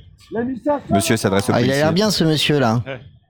[0.91, 2.81] Monsieur s'adresse au Ah, il a l'air bien ce monsieur là.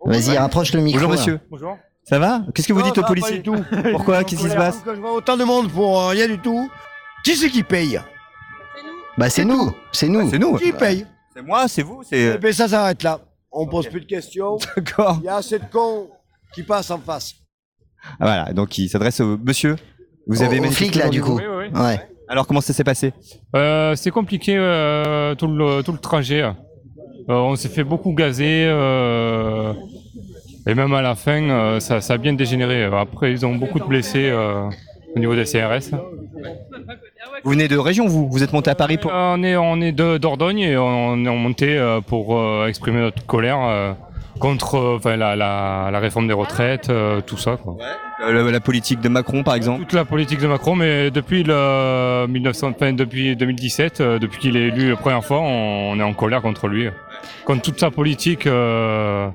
[0.05, 1.01] Vas-y, rapproche le micro.
[1.01, 1.17] Bonjour là.
[1.19, 1.41] monsieur.
[1.51, 1.79] Bonjour.
[2.05, 3.65] Ça va Qu'est-ce que vous Non, dites ça au va policier pas du tout.
[3.93, 6.39] Pourquoi Qu'est-ce qui se passe Quand je vois autant de monde pour euh, rien du
[6.39, 6.71] tout,
[7.25, 8.01] qui c'est qui paye?
[9.17, 10.29] Bah c'est nous, c'est nous.
[10.29, 10.57] C'est nous.
[10.59, 11.07] Qui paye?
[11.35, 12.39] C'est moi, c'est vous, Eh c'est.
[12.39, 13.21] ben ça s'arrête là.
[13.53, 14.57] On pose plus de questions.
[14.77, 15.19] D'accord.
[15.21, 16.09] Il y a assez de cons
[16.55, 17.35] qui passent en face.
[18.05, 19.77] Ah, voilà, donc il s'adresse au monsieur.
[20.27, 21.37] Vous avez au flic, là, du coup.
[21.37, 21.81] Oui, oui.
[21.81, 22.01] Ouais.
[22.29, 23.13] Alors comment ça s'est passé
[23.55, 26.43] Euh, c'est compliqué euh, tout, le, tout le trajet.
[26.43, 26.53] Euh,
[27.29, 28.65] on s'est fait beaucoup gazer.
[28.69, 29.75] euh,
[30.67, 32.85] et même à la fin, euh, ça, ça a bien dégénéré.
[32.85, 34.69] Après, ils ont beaucoup de blessés euh,
[35.15, 35.91] au niveau des CRS.
[37.45, 39.13] Vous venez de région, vous Vous êtes monté à Paris pour.
[39.13, 43.01] Euh, on est, on est de Dordogne et on est monté euh, pour euh, exprimer
[43.01, 43.97] notre colère
[44.43, 47.57] contre enfin, la, la, la réforme des retraites, euh, tout ça.
[47.57, 47.77] Quoi.
[48.27, 51.45] Euh, la, la politique de Macron, par exemple Toute la politique de Macron, mais depuis,
[51.45, 56.01] le 1900, enfin, depuis 2017, euh, depuis qu'il est élu la première fois, on, on
[56.01, 56.89] est en colère contre lui.
[57.45, 59.29] Contre toute sa politique euh,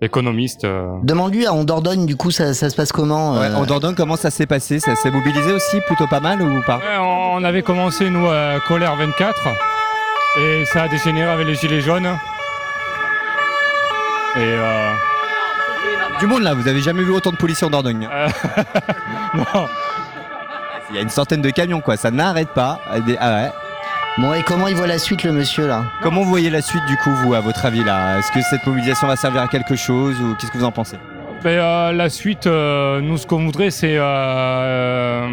[0.00, 0.64] économiste.
[0.64, 0.96] euh.
[1.02, 4.16] Demande-lui à Ondordogne, du coup, ça, ça se passe comment Ouais, euh, En Dordogne, comment
[4.16, 4.78] ça s'est passé?
[4.80, 6.76] Ça s'est mobilisé aussi plutôt pas mal ou pas?
[6.78, 9.48] Ouais, on avait commencé, nous, à Colère 24,
[10.40, 12.06] et ça a dégénéré avec les Gilets jaunes.
[14.36, 14.90] Et euh,
[16.20, 18.08] Du monde là, vous avez jamais vu autant de policiers en Dordogne.
[18.12, 18.28] euh,
[19.34, 19.66] non.
[20.90, 22.78] Il y a une centaine de camions quoi, ça n'arrête pas.
[23.06, 23.50] Des- ah ouais.
[24.16, 26.84] Bon, et comment il voit la suite, le monsieur, là Comment vous voyez la suite
[26.86, 29.74] du coup, vous, à votre avis là Est-ce que cette mobilisation va servir à quelque
[29.74, 30.96] chose ou qu'est-ce que vous en pensez
[31.42, 35.28] Ben, euh, la suite, euh, nous, ce qu'on voudrait, c'est euh,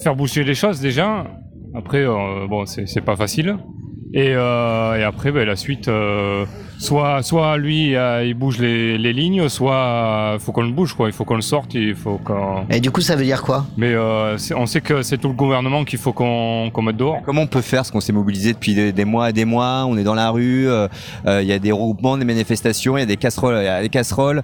[0.00, 1.24] faire bouger les choses déjà.
[1.74, 3.56] Après, euh, bon, c'est c'est pas facile.
[4.16, 6.46] Et, euh, et après, ben, la suite, euh,
[6.78, 10.94] soit, soit lui, euh, il bouge les, les lignes, soit il faut qu'on le bouge,
[10.94, 11.08] quoi.
[11.08, 12.64] Il faut qu'on le sorte, il faut qu'on.
[12.70, 13.66] Et du coup, ça veut dire quoi?
[13.76, 17.22] Mais euh, on sait que c'est tout le gouvernement qu'il faut qu'on qu'on mette dehors.
[17.24, 19.84] Comment on peut faire ce qu'on s'est mobilisé depuis des, des mois et des mois
[19.88, 20.86] On est dans la rue, euh,
[21.26, 23.68] euh, il y a des regroupements, des manifestations, il y a des casseroles, il y
[23.68, 24.42] a des casseroles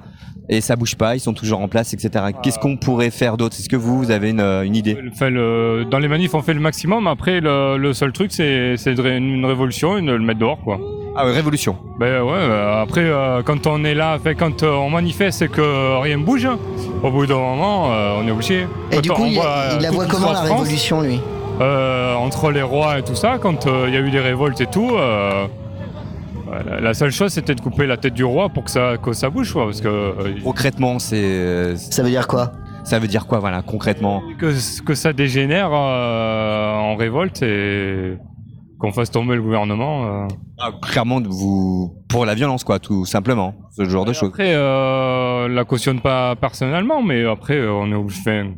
[0.53, 2.25] et ça bouge pas, ils sont toujours en place, etc.
[2.43, 3.57] Qu'est-ce qu'on pourrait faire d'autre?
[3.59, 4.99] Est-ce que vous, vous avez une, une idée?
[5.13, 7.07] Enfin, le- dans les manifs, on fait le maximum.
[7.07, 10.79] Après, le, le seul truc, c'est une révolution et de le mettre dehors, quoi.
[11.17, 11.77] Ah ouais, révolution.
[11.99, 15.49] Ben ouais, euh, après, euh, quand on est là, fait, quand euh, on manifeste et
[15.49, 16.49] que rien bouge,
[17.03, 18.67] au bout d'un moment, euh, on est obligé.
[18.93, 21.01] Et Quand du coup, on il, voit, euh, il la voit comment, la France, révolution,
[21.03, 21.21] lui?
[21.61, 24.61] euh, Entre les rois et tout ça, quand euh, il y a eu des révoltes
[24.61, 24.91] et tout,
[26.53, 29.13] euh, la seule chose, c'était de couper la tête du roi pour que ça, que
[29.13, 29.89] ça bouge, quoi, parce que...
[29.89, 31.77] euh, Concrètement, c'est.
[31.77, 32.53] Ça veut dire quoi?
[32.85, 34.23] Ça veut dire quoi, voilà, concrètement?
[34.39, 34.53] Que,
[34.85, 38.17] que ça dégénère euh, en révolte et
[38.79, 40.25] qu'on fasse tomber le gouvernement.
[40.25, 40.29] euh.
[40.59, 44.31] Ah, Clairement, vous pour la violence, quoi, tout simplement, ce genre de choses.
[44.31, 48.21] Après, euh, la cautionne pas personnellement, mais après, euh, on est obligé.
[48.23, 48.51] enfin,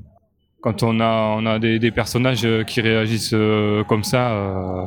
[0.63, 4.85] quand on a, on a des, des personnages euh, qui réagissent euh, comme ça, euh,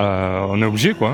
[0.00, 1.12] euh, on est obligé, quoi.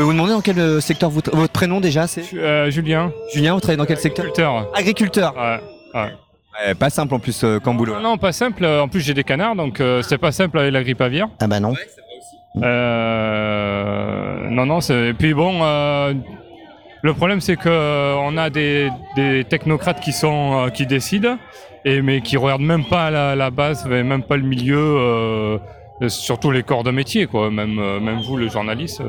[0.00, 3.12] Je peux vous demander dans quel euh, secteur vous votre prénom déjà c'est Euh, Julien,
[3.34, 4.66] Julien, vous travaillez dans quel secteur agriculteur.
[4.74, 5.34] Agriculteur.
[5.36, 5.60] Ouais,
[6.00, 6.12] ouais.
[6.68, 7.92] Ouais, pas simple en plus euh, comme boulot.
[7.96, 8.64] Non, non, pas simple.
[8.64, 11.28] En plus, j'ai des canards, donc euh, c'est pas simple avec la grippe aviaire.
[11.38, 11.74] Ah bah non.
[12.62, 15.08] Euh, non, non, c'est.
[15.08, 16.14] Et puis bon, euh,
[17.02, 21.36] le problème c'est que on a des, des technocrates qui sont euh, qui décident,
[21.84, 25.58] et mais qui regardent même pas la, la base, même pas le milieu, euh,
[26.08, 27.50] surtout les corps de métier, quoi.
[27.50, 29.02] Même même vous, le journaliste.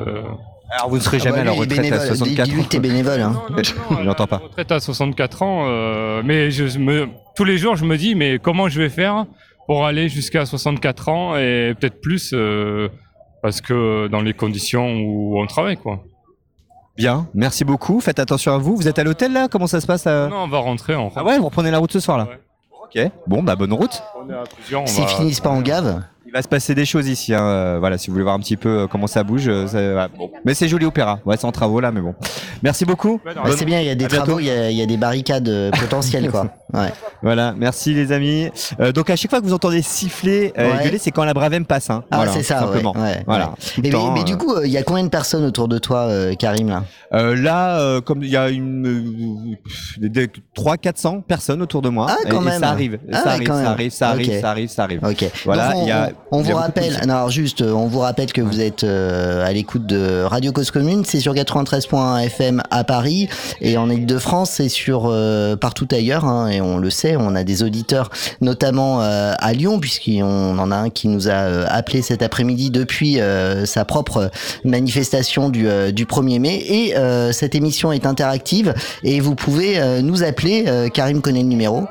[0.71, 2.17] Alors vous ne serez Ah jamais bah, à la lui, il est retraite à bénévole.
[2.17, 3.21] 64 Dis-lui que t'es bénévole.
[3.21, 3.41] Hein.
[4.03, 4.37] J'entends pas.
[4.37, 8.39] retraite à 64 ans, euh, mais je me, tous les jours je me dis mais
[8.39, 9.25] comment je vais faire
[9.67, 12.89] pour aller jusqu'à 64 ans et peut-être plus euh,
[13.41, 16.03] parce que dans les conditions où on travaille quoi.
[16.97, 17.99] Bien, merci beaucoup.
[18.01, 18.75] Faites attention à vous.
[18.75, 19.47] Vous êtes à l'hôtel là?
[19.49, 21.91] Comment ça se passe Non, on va rentrer en Ah ouais, vous reprenez la route
[21.91, 22.25] ce soir là?
[22.25, 22.39] Ouais.
[23.05, 24.03] Ok, bon bah bonne route.
[24.19, 26.01] On est à plusieurs, on S'ils va- finissent pas en gave?
[26.33, 27.33] Il va se passer des choses ici.
[27.33, 29.49] hein, euh, voilà, si vous voulez voir un petit peu euh, comment ça bouge.
[29.49, 30.31] euh, ça- voilà, bon.
[30.45, 31.19] Mais c'est joli opéra.
[31.25, 32.15] Ouais, c'est en travaux là, mais bon.
[32.63, 33.19] Merci beaucoup.
[33.25, 34.95] Bah, c'est bien, il y a des travaux, il y a, il y a des
[34.95, 36.47] barricades potentielles, quoi.
[36.73, 36.91] Ouais.
[37.21, 38.49] Voilà, merci les amis.
[38.79, 40.83] Euh, donc à chaque fois que vous entendez siffler, euh, Ouais.
[40.85, 41.89] gueuler, c'est quand la Bravem passe.
[41.89, 42.03] Hein.
[42.11, 42.93] Ah, Voilà, c'est ça, simplement.
[42.97, 43.53] ouais, voilà.
[43.81, 45.77] Mais, temps, mais euh, du coup, euh, il y a combien de personnes autour de
[45.77, 46.83] toi, Karim, là?
[47.33, 49.57] Là, comme il y a une
[50.53, 52.59] 3 400 personnes autour de moi, Ah, quand et, et même.
[52.61, 53.63] ça arrive, Ah, ça, arrive quand même.
[53.65, 55.29] ça arrive, ça arrive, ça arrive, ça arrive, Ok.
[55.45, 58.41] Voilà, Donc, on, y a- vous de rappelle, non, alors juste, on vous rappelle que
[58.41, 63.29] vous êtes à l'écoute de Radio Cause Commune, c'est sur 93.1 FM à Paris
[63.59, 65.13] et en Ile-de-France, c'est sur
[65.59, 66.25] partout ailleurs.
[66.25, 70.71] hein, et on le sait, on a des auditeurs, notamment euh, à Lyon, puisqu'on en
[70.71, 74.31] a un qui nous a euh, appelé cet après-midi depuis euh, sa propre
[74.63, 76.55] manifestation du, du 1er mai.
[76.55, 76.93] Et
[77.33, 80.89] cette émission est interactive et vous pouvez nous appeler.
[80.93, 81.87] Karim connaît le numéro.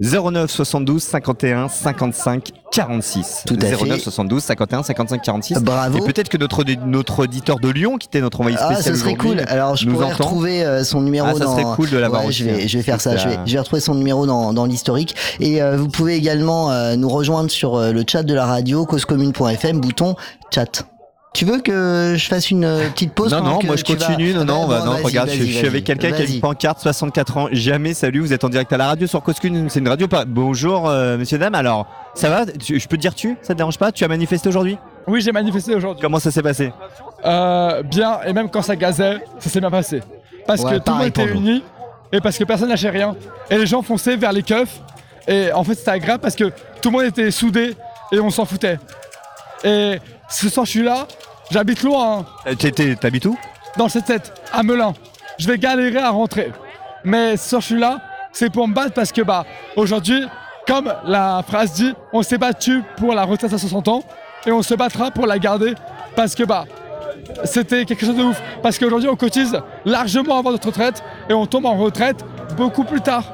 [0.00, 3.42] 09 72 51 55 46.
[3.46, 3.98] Tout à 09 fait.
[3.98, 5.58] 72 51 55 46.
[5.62, 5.98] Bravo.
[5.98, 9.00] Et peut-être que notre, notre auditeur de Lyon, qui était notre envoyé Ah, spécial ce
[9.00, 9.40] serait cool.
[9.46, 10.24] Alors, je nous pourrais entend.
[10.24, 11.52] retrouver euh, son numéro Ah, ça dans.
[11.52, 12.66] serait cool de l'avoir Ouais, Je vais, hein.
[12.66, 13.16] je vais faire ça.
[13.16, 13.40] Je vais, ça.
[13.44, 15.14] je vais retrouver son numéro dans, dans l'historique.
[15.40, 18.86] Et euh, vous pouvez également euh, nous rejoindre sur euh, le chat de la radio,
[18.86, 20.16] causecommune.fm, bouton
[20.52, 20.84] chat.
[21.32, 23.94] Tu veux que je fasse une euh, petite pause Non, non, que moi je vas-
[23.96, 24.34] continue.
[24.34, 27.36] Non, non, bah, bon, non, regarde, je, suis avec quelqu'un qui a une pancarte, 64
[27.38, 27.48] ans.
[27.52, 30.26] Jamais, salut, vous êtes en direct à la radio sur Coscune, c'est une radio pas.
[30.26, 31.54] Bonjour, euh, monsieur, dame.
[31.54, 32.44] Alors, ça va?
[32.44, 33.38] Tu- Je peux te dire tu?
[33.40, 33.92] Ça te dérange pas?
[33.92, 34.76] Tu as manifesté aujourd'hui?
[35.06, 36.02] Oui, j'ai manifesté aujourd'hui.
[36.02, 36.70] Comment ça s'est passé?
[37.24, 40.00] Euh, bien, et même quand ça gazait, ça s'est bien passé.
[40.46, 41.62] Parce Ouais, que tout le monde était uni
[42.12, 43.16] et parce que personne lâchait rien.
[43.48, 44.80] Et les gens fonçaient vers les keufs.
[45.26, 47.74] Et en fait, c'était agréable parce que tout le monde était soudé
[48.12, 48.78] et on s'en foutait.
[49.64, 49.98] Et
[50.32, 51.06] ce soir, je suis là,
[51.50, 52.18] j'habite loin.
[52.20, 52.24] hein.
[52.46, 53.36] Euh, t'es- t'es- T'habites où?
[53.76, 54.92] Dans le 7-7, à Melun.
[55.38, 56.52] Je vais galérer à rentrer.
[57.04, 58.00] Mais ce soir, je suis là,
[58.32, 59.44] c'est pour me battre parce que, bah,
[59.76, 60.24] aujourd'hui,
[60.66, 64.02] comme la phrase dit, on s'est battu pour la retraite à 60 ans
[64.46, 65.74] et on se battra pour la garder
[66.16, 66.64] parce que, bah,
[67.44, 68.40] c'était quelque chose de ouf.
[68.62, 72.24] Parce qu'aujourd'hui, on cotise largement avant notre retraite et on tombe en retraite
[72.56, 73.24] beaucoup plus tard.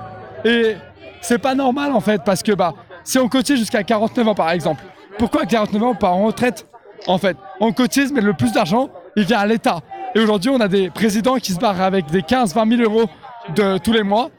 [0.45, 0.77] Et
[1.21, 4.51] c'est pas normal en fait, parce que bah, si on cotise jusqu'à 49 ans par
[4.51, 4.83] exemple,
[5.19, 6.67] pourquoi à 49 ans on part en retraite?
[7.07, 9.81] En fait, on cotise, mais le plus d'argent, il vient à l'État.
[10.15, 13.09] Et aujourd'hui, on a des présidents qui se barrent avec des 15-20 000 euros
[13.55, 14.31] de tous les mois.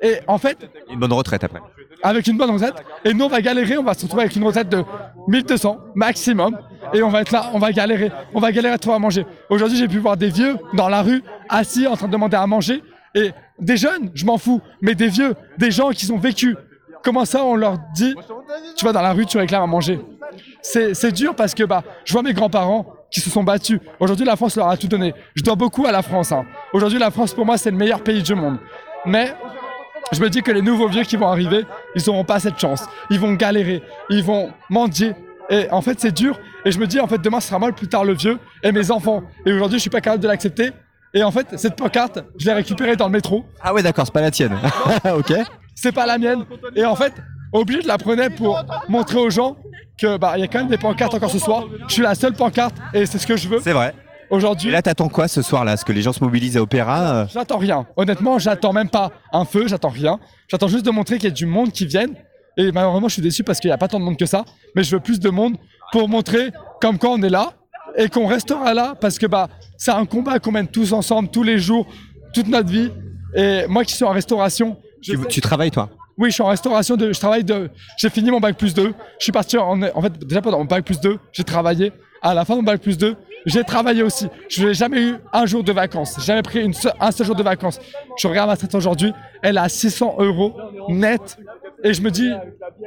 [0.00, 0.58] Et en fait,
[0.90, 1.60] Une bonne retraite après.
[2.02, 2.74] avec une bonne retraite.
[3.04, 4.84] Et nous, on va galérer, on va se retrouver avec une retraite de
[5.28, 6.58] 1200 maximum.
[6.92, 8.10] Et on va être là, on va galérer.
[8.34, 9.26] On va galérer à trouver à manger.
[9.50, 12.46] Aujourd'hui, j'ai pu voir des vieux dans la rue, assis, en train de demander à
[12.46, 12.82] manger.
[13.14, 16.56] Et des jeunes, je m'en fous, mais des vieux, des gens qui ont vécu.
[17.02, 18.14] Comment ça, on leur dit,
[18.76, 20.00] tu vas dans la rue, tu réclames à manger?
[20.62, 23.80] C'est dur parce que bah, je vois mes grands-parents qui se sont battus.
[24.00, 25.14] Aujourd'hui, la France leur a tout donné.
[25.34, 26.32] Je dois beaucoup à la France.
[26.32, 26.44] hein.
[26.72, 28.58] Aujourd'hui, la France, pour moi, c'est le meilleur pays du monde.
[29.04, 29.32] Mais
[30.12, 32.84] je me dis que les nouveaux vieux qui vont arriver, ils n'auront pas cette chance.
[33.10, 35.14] Ils vont galérer, ils vont mendier.
[35.50, 36.38] Et en fait, c'est dur.
[36.64, 38.72] Et je me dis, en fait, demain ce sera moi, plus tard le vieux, et
[38.72, 39.22] mes enfants.
[39.46, 40.72] Et aujourd'hui, je suis pas capable de l'accepter.
[41.14, 43.44] Et en fait, cette pancarte, je l'ai récupérée dans le métro.
[43.62, 44.58] Ah ouais, d'accord, c'est pas la tienne.
[45.16, 45.32] ok.
[45.74, 46.44] C'est pas la mienne.
[46.74, 47.12] Et en fait,
[47.52, 48.58] obligé de la prendre pour
[48.88, 49.56] montrer aux gens
[49.98, 51.64] que bah il y a quand même des pancartes encore ce soir.
[51.88, 53.60] Je suis la seule pancarte et c'est ce que je veux.
[53.60, 53.94] C'est vrai.
[54.28, 54.70] Aujourd'hui.
[54.70, 55.74] Et là, t'attends quoi ce soir là?
[55.74, 57.26] Est-ce que les gens se mobilisent à Opéra euh?
[57.32, 57.86] J'attends rien.
[57.96, 60.18] Honnêtement, j'attends même pas un feu, j'attends rien.
[60.48, 62.14] J'attends juste de montrer qu'il y a du monde qui vienne.
[62.56, 64.44] Et malheureusement, je suis déçu parce qu'il n'y a pas tant de monde que ça.
[64.74, 65.56] Mais je veux plus de monde
[65.92, 67.52] pour montrer comme quoi on est là
[67.96, 71.42] et qu'on restera là parce que bah c'est un combat qu'on mène tous ensemble, tous
[71.44, 71.86] les jours,
[72.34, 72.90] toute notre vie.
[73.34, 75.88] Et moi qui suis en restauration, tu travailles toi?
[76.18, 76.96] Oui, je suis en restauration.
[76.96, 77.44] De, je travaille.
[77.98, 78.94] J'ai fini mon bac plus 2.
[79.18, 79.82] Je suis parti en.
[79.82, 81.92] En fait, déjà pendant mon bac plus 2, j'ai travaillé.
[82.22, 84.26] À la fin de mon bac plus 2, j'ai travaillé aussi.
[84.48, 86.16] Je n'ai jamais eu un jour de vacances.
[86.18, 86.68] J'ai jamais pris
[87.00, 87.78] un seul jour de vacances.
[88.18, 89.12] Je regarde ma retraite aujourd'hui.
[89.42, 90.56] Elle à 600 euros
[90.88, 91.38] net.
[91.84, 92.32] Et je me dis,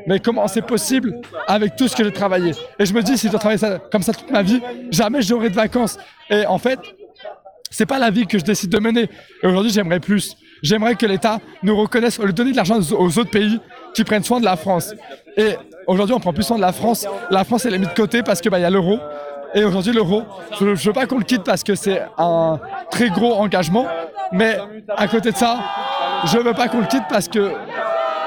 [0.07, 2.53] mais comment c'est possible avec tout ce que j'ai travaillé?
[2.79, 5.49] Et je me dis, si je dois travailler comme ça toute ma vie, jamais j'aurai
[5.49, 5.97] de vacances.
[6.29, 6.79] Et en fait,
[7.69, 9.07] c'est pas la vie que je décide de mener.
[9.43, 10.35] Et aujourd'hui, j'aimerais plus.
[10.61, 13.59] J'aimerais que l'État nous reconnaisse, au lieu de donner de l'argent aux autres pays
[13.93, 14.93] qui prennent soin de la France.
[15.37, 15.55] Et
[15.87, 17.07] aujourd'hui, on prend plus soin de la France.
[17.29, 18.99] La France, elle est mise de côté parce que bah, y a l'euro.
[19.55, 20.23] Et aujourd'hui, l'euro,
[20.59, 22.59] je, je veux pas qu'on le quitte parce que c'est un
[22.91, 23.87] très gros engagement.
[24.31, 24.57] Mais
[24.95, 25.59] à côté de ça,
[26.25, 27.51] je veux pas qu'on le quitte parce que,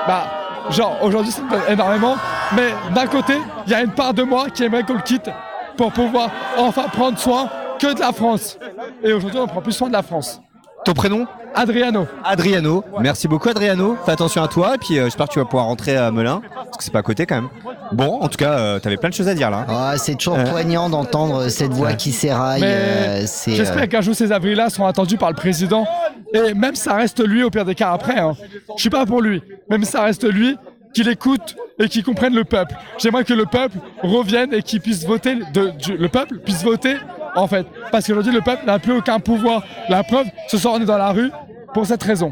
[0.07, 0.25] bah,
[0.71, 2.16] genre, aujourd'hui, plaît énormément.
[2.57, 3.35] Mais d'un côté,
[3.66, 5.31] il y a une part de moi qui aimerait qu'on le quitte
[5.77, 8.59] pour pouvoir enfin prendre soin que de la France.
[9.03, 10.40] Et aujourd'hui, on prend plus soin de la France.
[10.85, 12.07] Ton prénom Adriano.
[12.25, 12.83] Adriano.
[13.01, 13.97] Merci beaucoup Adriano.
[14.07, 16.40] Fais attention à toi et puis euh, j'espère que tu vas pouvoir rentrer à Melun
[16.55, 17.49] parce que c'est pas à côté quand même.
[17.92, 19.66] Bon, en tout cas, euh, t'avais plein de choses à dire là.
[19.68, 20.45] Ah, c'est toujours Euh.
[20.51, 22.62] poignant d'entendre cette voix qui s'éraille.
[22.62, 25.87] Mais euh, c'est, j'espère euh, qu'un jour ces avrils-là seront attendus par le président.
[26.33, 28.18] Et même ça reste lui au pire des cas après.
[28.18, 28.33] Hein.
[28.77, 29.42] Je suis pas pour lui.
[29.68, 30.57] Même ça reste lui
[30.93, 32.75] qu'il écoute et qu'il comprenne le peuple.
[32.99, 35.37] J'aimerais que le peuple revienne et qu'il puisse voter.
[35.53, 36.97] De, du- le peuple puisse voter
[37.35, 37.67] en fait.
[37.91, 39.63] Parce qu'aujourd'hui le peuple n'a plus aucun pouvoir.
[39.89, 41.31] La preuve, ce soir on est dans la rue
[41.75, 42.31] pour cette raison.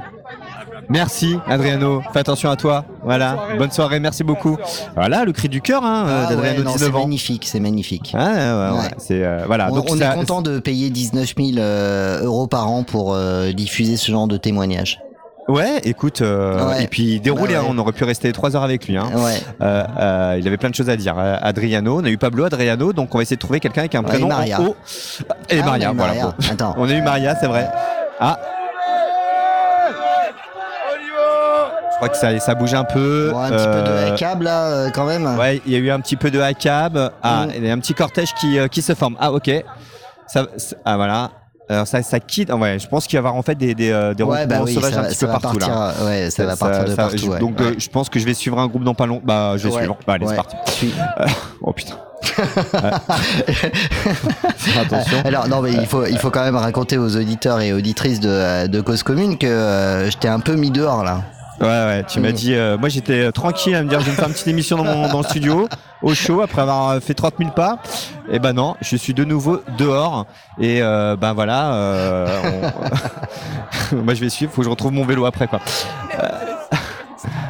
[0.88, 2.02] Merci Adriano.
[2.12, 2.84] Fais attention à toi.
[3.04, 3.38] Voilà.
[3.58, 4.00] Bonne soirée.
[4.00, 4.56] Merci beaucoup.
[4.96, 8.12] Voilà le cri du cœur hein, ah d'Adriano non, 19 c'est magnifique, c'est magnifique.
[8.14, 9.68] Ouais, ouais, ouais, euh, voilà.
[9.70, 13.14] on Donc on ça- est content de payer 19 000 euh, euros par an pour
[13.14, 15.00] euh, diffuser ce genre de témoignages.
[15.50, 16.84] Ouais, écoute, euh, Ouais.
[16.84, 17.66] et puis déroulé, Bah ouais.
[17.66, 18.96] hein, on aurait pu rester trois heures avec lui.
[18.96, 19.08] Hein.
[19.14, 19.40] Ouais.
[19.62, 21.14] Euh, euh, il avait plein de choses à dire.
[21.18, 23.94] Euh, Adriano, on a eu Pablo Adriano, donc on va essayer de trouver quelqu'un avec
[23.94, 24.60] un prénom et Maria.
[24.60, 24.76] en haut.
[25.48, 26.12] Et Ah, on Maria, eu voilà.
[26.14, 26.22] Maria.
[26.26, 26.34] bon.
[26.52, 26.74] Attends.
[26.78, 27.68] On a eu Maria, c'est vrai.
[28.20, 28.38] Ah,
[31.96, 33.32] crois que ça, ça bouge un peu.
[33.36, 35.36] un petit peu de hackab là, quand même.
[35.38, 37.10] Ouais, il y a eu un petit peu de hackab.
[37.22, 37.50] Ah, Mm.
[37.56, 39.16] il y a un petit cortège qui, qui se forme.
[39.20, 39.50] Ah, ok.
[40.26, 40.46] Ça-
[40.84, 41.30] ah, voilà.
[41.70, 42.52] Alors ça, ça quitte.
[42.52, 44.60] Ouais, je pense qu'il va y avoir en fait des, des, euh, des Ouais, bah
[44.64, 45.94] oui, sauvages ça un petit ça peu partout là.
[46.04, 48.34] ouais, ça va partir de partout, je- ouais, donc euh, je pense que je vais
[48.34, 49.20] suivre un groupe dans pas long.
[49.24, 49.96] Bah, je vais suivre.
[50.06, 50.56] Bah, allez, c'est parti.
[50.66, 50.92] Suis.
[51.20, 51.26] Euh,
[51.62, 51.94] oh putain.
[54.80, 55.18] Attention.
[55.24, 58.66] Alors non mais il faut il faut quand même raconter aux auditeurs et auditrices de,
[58.66, 61.22] de cause commune que euh, je t'ai un peu mis dehors là.
[61.60, 62.32] Ouais, ouais, tu m'as Mm.
[62.32, 62.54] dit.
[62.54, 64.76] euh, moi, j'étais euh, tranquille à me dire, je vais me faire une petite émission
[64.78, 65.68] dans, mon, dans le studio,
[66.02, 67.78] au chaud, après avoir euh, fait 30 000 pas.
[68.32, 70.24] Et ben non, je suis de nouveau dehors.
[70.58, 71.72] Et euh, ben voilà.
[71.74, 72.70] euh,
[73.92, 74.50] on- moi, je vais suivre.
[74.52, 75.60] Faut que je retrouve mon vélo après, quoi.
[76.22, 76.28] Euh,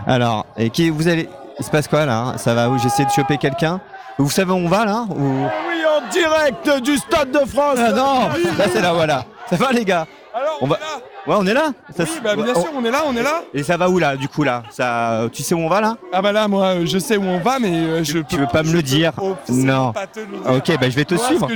[0.07, 1.29] alors, et qui vous allez.
[1.59, 2.39] Il se passe quoi là hein?
[2.39, 2.79] Ça va où?
[2.79, 3.81] J'essaie de choper quelqu'un?
[4.19, 5.45] Vous savez où on va là ou...
[5.45, 7.79] Oui, en direct du Stade de France.
[7.79, 9.25] Ah non Là, c'est là, voilà.
[9.51, 10.07] Ça va, les gars?
[10.35, 10.79] Alors, on va...
[11.27, 13.43] Ouais, on est là Ça Oui, bah, bien sûr, on est là, on est là.
[13.53, 15.25] Et ça va où là, du coup là ça...
[15.33, 17.39] Tu sais où on va là Ah bah là, moi, euh, je sais où on
[17.41, 19.13] va, mais euh, je Tu veux pas me le dire
[19.51, 19.93] Non.
[19.93, 20.51] pas te le dire.
[20.51, 21.47] Ok, bah je vais te Moi, suivre.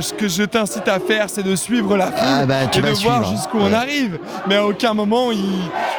[0.00, 2.82] Ce que je t'incite à faire, c'est de suivre la foule Ah bah, tu et
[2.82, 3.36] vas de voir suivre.
[3.36, 4.18] jusqu'où on arrive.
[4.46, 5.44] Mais à aucun moment, il...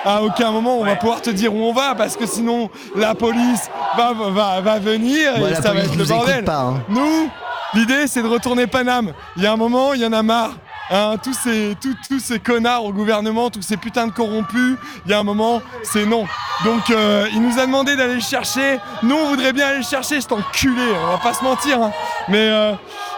[0.06, 3.16] à aucun moment, on va pouvoir te dire où on va, parce que sinon, la
[3.16, 6.46] police va, va, va venir et ça va être le bordel.
[6.46, 6.84] pas, hein.
[6.88, 7.30] Nous,
[7.74, 9.12] l'idée, c'est de retourner Paname.
[9.36, 10.52] Il y a un moment, il y en a marre.
[10.92, 14.76] Hein, tous, ces, tous, tous ces connards au gouvernement, tous ces putains de corrompus,
[15.06, 16.26] il y a un moment, c'est non.
[16.66, 18.80] Donc euh, il nous a demandé d'aller le chercher.
[19.04, 21.80] Nous, on voudrait bien aller le chercher, cet enculé, on va pas se mentir.
[21.84, 21.92] hein.
[22.28, 22.74] Mais euh,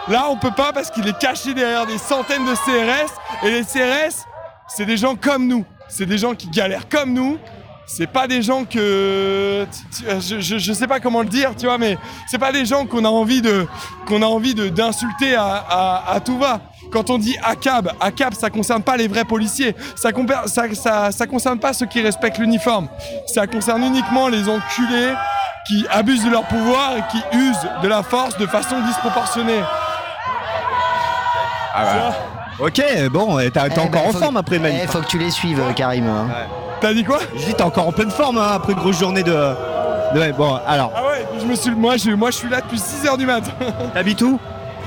[0.08, 3.10] là, on peut pas parce qu'il est caché derrière des centaines de CRS.
[3.42, 4.26] Et les CRS,
[4.68, 5.64] c'est des gens comme nous.
[5.88, 7.38] C'est des gens qui galèrent comme nous.
[7.86, 11.66] C'est pas des gens que tu- je, je, je sais pas comment le dire, tu
[11.66, 11.98] vois, mais
[12.30, 13.66] c'est pas des gens qu'on a envie de
[14.06, 16.60] qu'on a envie de d'insulter à, à, à tout va.
[16.92, 19.74] Quand on dit ACAB, ACAB, ça concerne pas les vrais policiers.
[19.96, 20.10] Ça,
[20.46, 22.88] ça, ça, ça concerne pas ceux qui respectent l'uniforme.
[23.26, 25.14] Ça concerne uniquement les enculés
[25.66, 29.60] qui abusent de leur pouvoir et qui usent de la force de façon disproportionnée.
[31.74, 32.14] Ah bah.
[32.58, 35.18] Ok, bon, t'es Eh encore ben, en forme que- après le eh, faut que tu
[35.18, 36.06] les suives, euh, Karim.
[36.06, 36.28] hein.
[36.80, 37.18] T'as dit quoi?
[37.34, 39.32] Je dis t'es encore en pleine forme hein, après une grosse journée de.
[39.32, 42.60] de- ouais, bon, alors, Ah ouais, je me suis, moi, je, moi je suis là
[42.60, 43.42] depuis 6h du mat.
[43.94, 44.38] t'habites où?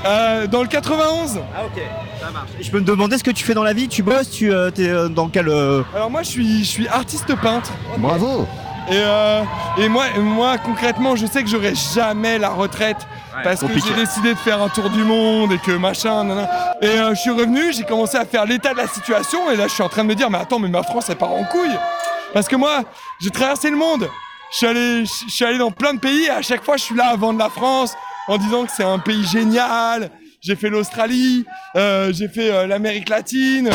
[0.06, 1.82] Euh, dans le 91 Ah ok,
[2.20, 2.50] ça marche.
[2.60, 4.70] Je peux me demander ce que tu fais dans la vie Tu bosses Tu euh,
[4.70, 7.72] t'es euh, dans quel euh, Alors moi je suis, je suis artiste peintre.
[7.98, 8.46] Bravo.
[8.88, 9.42] Et, euh,
[9.78, 12.98] et moi, moi concrètement je sais que j'aurai jamais la retraite
[13.42, 16.22] parce que j'ai décidé de faire un tour du monde et que machin.
[16.24, 16.48] nanana.
[16.80, 19.66] Et euh, je suis revenu, j'ai commencé à faire l'état de la situation et là
[19.66, 21.42] je suis en train de me dire mais attends mais ma France elle part en
[21.44, 21.76] couille.
[22.32, 22.82] Parce que moi
[23.20, 24.08] j'ai traversé le monde.
[24.52, 26.84] Je suis allé, je suis allé dans plein de pays et à chaque fois je
[26.84, 27.94] suis là à vendre la France
[28.28, 30.10] en disant que c'est un pays génial.
[30.40, 33.70] J'ai fait l'Australie, euh, j'ai fait euh, l'Amérique latine.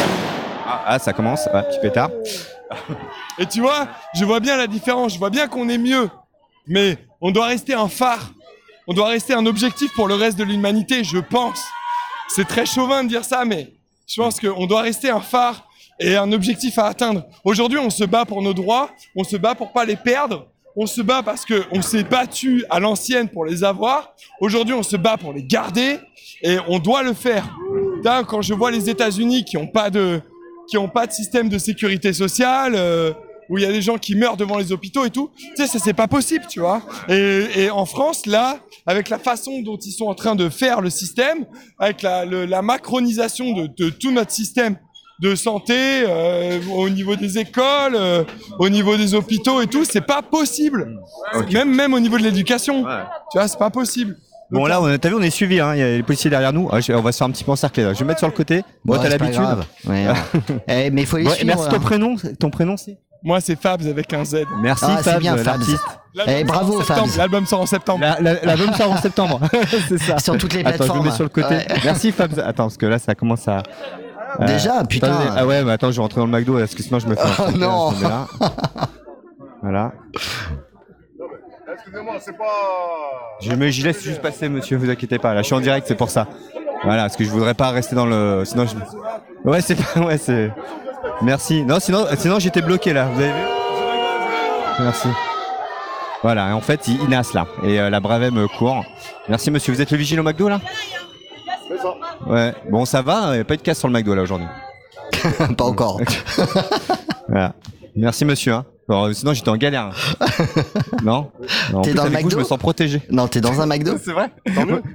[0.66, 2.12] ah, ah, ça commence, petit pétard.
[3.40, 6.10] Et tu vois, je vois bien la différence, je vois bien qu'on est mieux.
[6.68, 8.32] Mais on doit rester un phare.
[8.88, 11.64] On doit rester un objectif pour le reste de l'humanité, je pense.
[12.28, 13.74] C'est très chauvin de dire ça, mais
[14.08, 15.68] je pense qu'on doit rester un phare
[16.00, 17.26] et un objectif à atteindre.
[17.44, 20.48] Aujourd'hui, on se bat pour nos droits, on se bat pour pas les perdre.
[20.76, 24.14] On se bat parce que on s'est battu à l'ancienne pour les avoir.
[24.40, 26.00] Aujourd'hui, on se bat pour les garder
[26.42, 27.58] et on doit le faire.
[28.28, 30.22] Quand je vois les États-Unis qui ont pas de
[30.70, 33.12] qui ont pas de système de sécurité sociale, euh,
[33.50, 35.30] où il y a des gens qui meurent devant les hôpitaux et tout.
[35.38, 36.82] Tu sais, ça c'est pas possible, tu vois.
[37.10, 40.80] Et, et en France, là, avec la façon dont ils sont en train de faire
[40.80, 41.46] le système,
[41.78, 44.78] avec la, la macronisation de, de tout notre système
[45.22, 45.74] de santé,
[46.08, 48.24] euh, au niveau des écoles, euh,
[48.60, 51.00] au niveau des hôpitaux et tout, c'est pas possible.
[51.54, 52.84] Même même au niveau de l'éducation,
[53.32, 54.18] tu vois, c'est pas possible.
[54.50, 56.30] Bon là, on a- t'as vu, on est suivi, hein, il y a les policiers
[56.30, 56.68] derrière nous.
[56.74, 57.94] Ah, je- on va se faire un petit peu encercler là.
[57.94, 58.64] Je vais me mettre sur le côté.
[58.84, 59.40] Bon, Ouais, t'as l'habitude.
[59.88, 60.14] Ouais, ouais.
[60.68, 61.48] Eh, mais il faut les Ouais, suivre.
[61.56, 61.80] Merci ton hein.
[61.80, 62.16] prénom.
[62.38, 62.98] Ton prénom c'est?
[63.24, 64.46] Moi, c'est Fabs avec un Z.
[64.62, 65.46] Merci Ah, Fabs, bien, Fabs.
[65.46, 65.84] l'artiste.
[66.16, 66.82] L'album Eh, sort en bravo.
[66.82, 67.18] Fabs.
[67.18, 68.00] L'album sort en septembre.
[68.02, 69.40] La- la- L'album sort en septembre.
[69.88, 70.18] c'est ça.
[70.18, 71.00] Sur toutes les Attends, je plateformes.
[71.00, 71.48] me mets sur le côté.
[71.56, 71.68] Ouais.
[71.86, 72.38] Merci Fabs.
[72.40, 73.62] Attends, parce que là, ça commence à.
[74.40, 75.12] Euh, Déjà, putain.
[75.14, 75.30] attendez.
[75.36, 77.16] Ah ouais, mais attends, je vais rentrer dans le McDo parce que sinon je me
[77.16, 77.22] fais.
[77.22, 77.92] un Oh truc, là, non.
[77.92, 78.28] me mets là.
[79.62, 79.92] Voilà.
[81.74, 82.44] Excusez-moi, c'est pas.
[83.42, 85.34] Je me je laisse juste passer, monsieur, vous inquiétez pas.
[85.34, 86.28] Là, je suis en direct, c'est pour ça.
[86.84, 88.44] Voilà, parce que je voudrais pas rester dans le.
[88.46, 88.76] Sinon, je.
[89.50, 90.00] Ouais, c'est pas.
[90.02, 90.52] Ouais, c'est.
[91.22, 91.64] Merci.
[91.64, 93.06] Non, sinon, sinon j'étais bloqué là.
[93.06, 93.40] Vous avez vu?
[94.80, 95.08] Merci.
[96.24, 97.46] Voilà, et en fait, il, il nasse là.
[97.64, 98.84] Et euh, la Bravem euh, court.
[99.28, 99.74] Merci, monsieur.
[99.74, 100.60] Vous êtes le vigile au McDo là?
[101.72, 101.94] C'est ça.
[102.28, 102.54] Ouais.
[102.70, 103.30] Bon, ça va.
[103.30, 104.48] Il n'y a pas eu de casse sur le McDo là aujourd'hui.
[105.58, 106.00] pas encore.
[107.28, 107.54] Voilà.
[107.96, 108.54] Merci, monsieur.
[108.54, 108.66] Hein.
[108.90, 109.92] Bon, sinon, j'étais en galère.
[110.20, 110.26] hein.
[111.04, 111.32] non,
[111.72, 113.02] non T'es dans le McDo je me sens protégé.
[113.10, 114.32] Non, t'es dans un McDo C'est vrai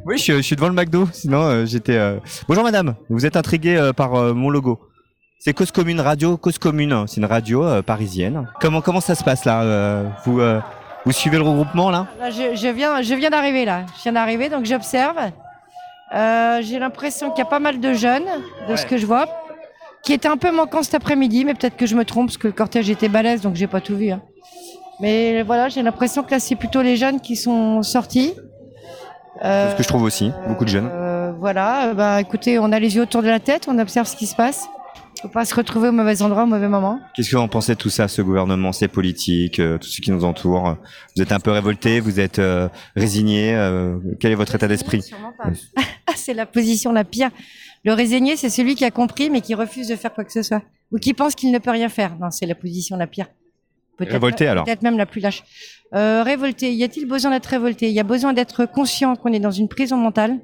[0.05, 1.09] Oui, je, suis- je suis devant le McDo.
[1.13, 1.97] Sinon, euh, j'étais.
[1.97, 2.19] euh,
[2.49, 2.95] Bonjour madame.
[3.09, 4.81] Vous êtes intriguée euh, par euh, mon logo
[5.39, 8.47] C'est Cause Commune Radio, Cause Commune, c'est une radio euh, parisienne.
[8.61, 10.61] Comment comment ça se passe là euh, Vous euh,
[11.07, 12.07] vous suivez le regroupement là?
[12.21, 13.87] Là, je, je viens, je viens d'arriver là.
[13.97, 15.17] Je viens d'arriver, donc j'observe.
[16.15, 18.27] Euh, J'ai l'impression qu'il y a pas mal de jeunes,
[18.69, 19.27] de ce que je vois,
[20.03, 22.47] qui étaient un peu manquants cet après-midi, mais peut-être que je me trompe parce que
[22.47, 24.11] le cortège était balèze, donc j'ai pas tout vu.
[24.11, 24.23] hein.
[25.01, 28.35] Mais voilà, j'ai l'impression que là, c'est plutôt les jeunes qui sont sortis.
[29.43, 30.89] C'est ce que je trouve aussi, beaucoup de jeunes.
[30.91, 34.07] Euh, voilà, euh, bah écoutez, on a les yeux autour de la tête, on observe
[34.07, 34.69] ce qui se passe.
[35.23, 37.01] Faut pas se retrouver au mauvais endroit, au mauvais moment.
[37.15, 40.01] Qu'est-ce que vous en pensez de tout ça, ce gouvernement, ces politiques, euh, tout ce
[40.01, 40.77] qui nous entoure
[41.17, 43.55] Vous êtes un peu révolté, vous êtes euh, résigné.
[43.55, 45.03] euh, quel est votre état d'esprit?
[46.15, 47.31] c'est la position la pire.
[47.85, 50.43] Le résigné, c'est celui qui a compris mais qui refuse de faire quoi que ce
[50.43, 50.63] soit.
[50.93, 52.17] Ou qui pense qu'il ne peut rien faire.
[52.19, 53.27] Non, c'est la position la pire.
[53.99, 54.65] Révolté, alors?
[54.65, 55.43] Peut-être même la plus lâche.
[55.95, 56.73] Euh, révolté.
[56.75, 57.89] Y a-t-il besoin d'être révolté?
[57.89, 60.39] Il y a besoin d'être conscient qu'on est dans une prison mentale,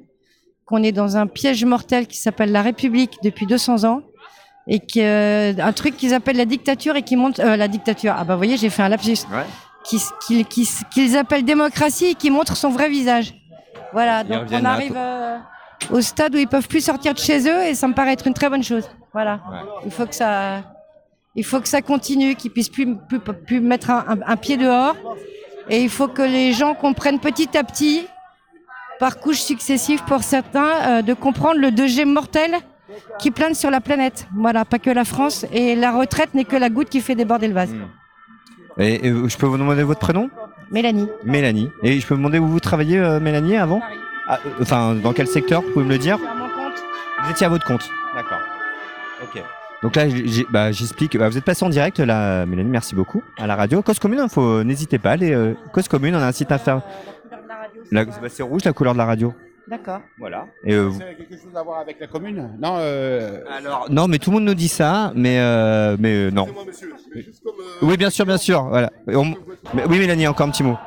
[0.65, 4.01] qu'on est dans un piège mortel qui s'appelle la République depuis 200 ans,
[4.67, 8.13] et que euh, un truc qu'ils appellent la dictature et qui montre euh, la dictature.
[8.17, 9.17] Ah bah vous voyez, j'ai fait un lapsus.
[9.85, 13.33] Qui- Qu'ils qui, qu'ils appellent démocratie et qui montre son vrai visage.
[13.91, 14.23] Voilà.
[14.23, 15.37] Donc on arrive euh,
[15.91, 18.25] au stade où ils peuvent plus sortir de chez eux et ça me paraît être
[18.27, 18.89] une très bonne chose.
[19.11, 19.41] Voilà.
[19.85, 20.63] Il faut que ça,
[21.35, 24.55] il faut que ça continue, qu'ils puissent plus, plus, plus mettre un, un- un pied
[24.55, 24.95] dehors.
[25.69, 28.05] Et il faut que les gens comprennent petit à petit,
[28.99, 32.55] par couches successives pour certains, euh, de comprendre le 2G mortel
[33.19, 34.27] qui plane sur la planète.
[34.35, 35.45] Voilà, pas que la France.
[35.51, 37.73] Et la retraite n'est que la goutte qui fait déborder le vase.
[38.77, 40.29] Et, et je peux vous demander votre prénom?
[40.71, 41.07] Mélanie.
[41.23, 41.69] Mélanie.
[41.83, 43.81] Et je peux vous demander où vous travaillez, euh, Mélanie, avant?
[44.27, 45.61] Ah, euh, Enfin, dans quel secteur?
[45.61, 46.17] Vous pouvez me le dire?
[46.17, 47.87] Vous étiez à votre compte.
[48.15, 48.39] D'accord.
[49.21, 49.41] Ok.
[49.83, 50.05] Donc là,
[50.49, 51.17] bah, j'explique.
[51.17, 52.69] bah, vous êtes passé en direct, là, Mélanie.
[52.69, 53.81] Merci beaucoup à la radio.
[53.81, 54.25] Cause commune,
[54.65, 55.15] n'hésitez pas.
[55.17, 56.81] Les euh, Cause commune, on a un site à faire.
[57.91, 59.33] La- bah, c'est rouge la couleur de la radio.
[59.67, 60.01] D'accord.
[60.19, 60.45] Voilà.
[60.65, 62.51] Et, euh, vous- Ça a quelque chose à voir avec la commune?
[62.59, 63.39] Non, euh...
[63.57, 66.47] Alors, non, mais tout le monde nous dit ça, mais euh, mais euh, non.
[67.81, 68.63] Oui, bien sûr, bien sûr.
[68.63, 68.89] Voilà.
[69.09, 69.33] Et on-
[69.73, 70.77] mais- oui, Mélanie, encore un petit mot.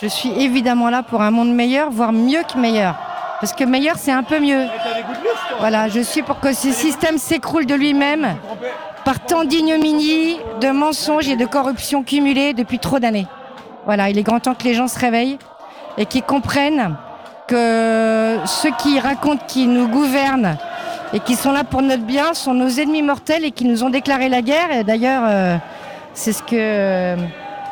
[0.00, 2.96] Je suis évidemment là pour un monde meilleur, voire mieux que meilleur.
[3.40, 4.66] Parce que meilleur, c'est un peu mieux.
[5.58, 8.36] Voilà, je suis pour que ce système s'écroule de lui-même
[9.04, 13.26] par tant d'ignominie, de mensonges et de corruption cumulées depuis trop d'années.
[13.84, 15.38] Voilà, il est grand temps que les gens se réveillent
[15.98, 16.94] et qu'ils comprennent
[17.46, 20.56] que ceux qui racontent qu'ils nous gouvernent
[21.12, 23.90] et qui sont là pour notre bien sont nos ennemis mortels et qui nous ont
[23.90, 24.72] déclaré la guerre.
[24.72, 25.56] Et d'ailleurs, euh,
[26.14, 27.16] c'est ce que euh,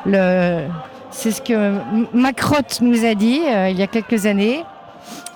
[0.06, 0.68] le,
[1.10, 1.74] c'est ce que
[2.14, 4.64] Macrotte nous a dit euh, il y a quelques années.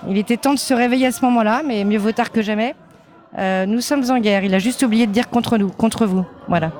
[0.08, 2.74] Il était temps de se réveiller à ce moment-là, mais mieux vaut tard que jamais.
[3.38, 4.44] Euh, nous sommes en guerre.
[4.44, 6.24] Il a juste oublié de dire contre nous, contre vous.
[6.48, 6.70] Voilà.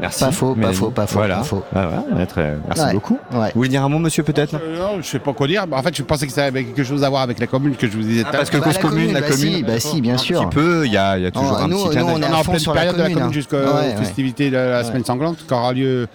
[0.00, 0.24] Merci.
[0.24, 1.36] Pas faux, pas faux, pas faux, Voilà.
[1.36, 1.62] pas faux.
[1.74, 1.88] Ah,
[2.26, 2.92] très- Merci Ouais.
[2.94, 3.18] beaucoup.
[3.30, 4.54] Vous voulez dire un mot, monsieur, peut-être?
[4.54, 5.64] Euh, non, je sais pas quoi dire.
[5.70, 7.86] En fait, je pensais que ça avait quelque chose à voir avec la commune que
[7.86, 8.24] je vous disais.
[8.26, 9.56] Ah, parce que Bah, cause la commune, la commune, bah commune.
[9.56, 10.40] si, bah si, bien un sûr.
[10.48, 12.08] petit peu, il y a, il y a toujours Oh, un nous- petit nous, on
[12.08, 13.96] est On est à en pleine sur la période de la commune, jusqu'aux Ouais, ouais.
[13.98, 16.08] festivités de la semaine sanglante, qui aura lieu,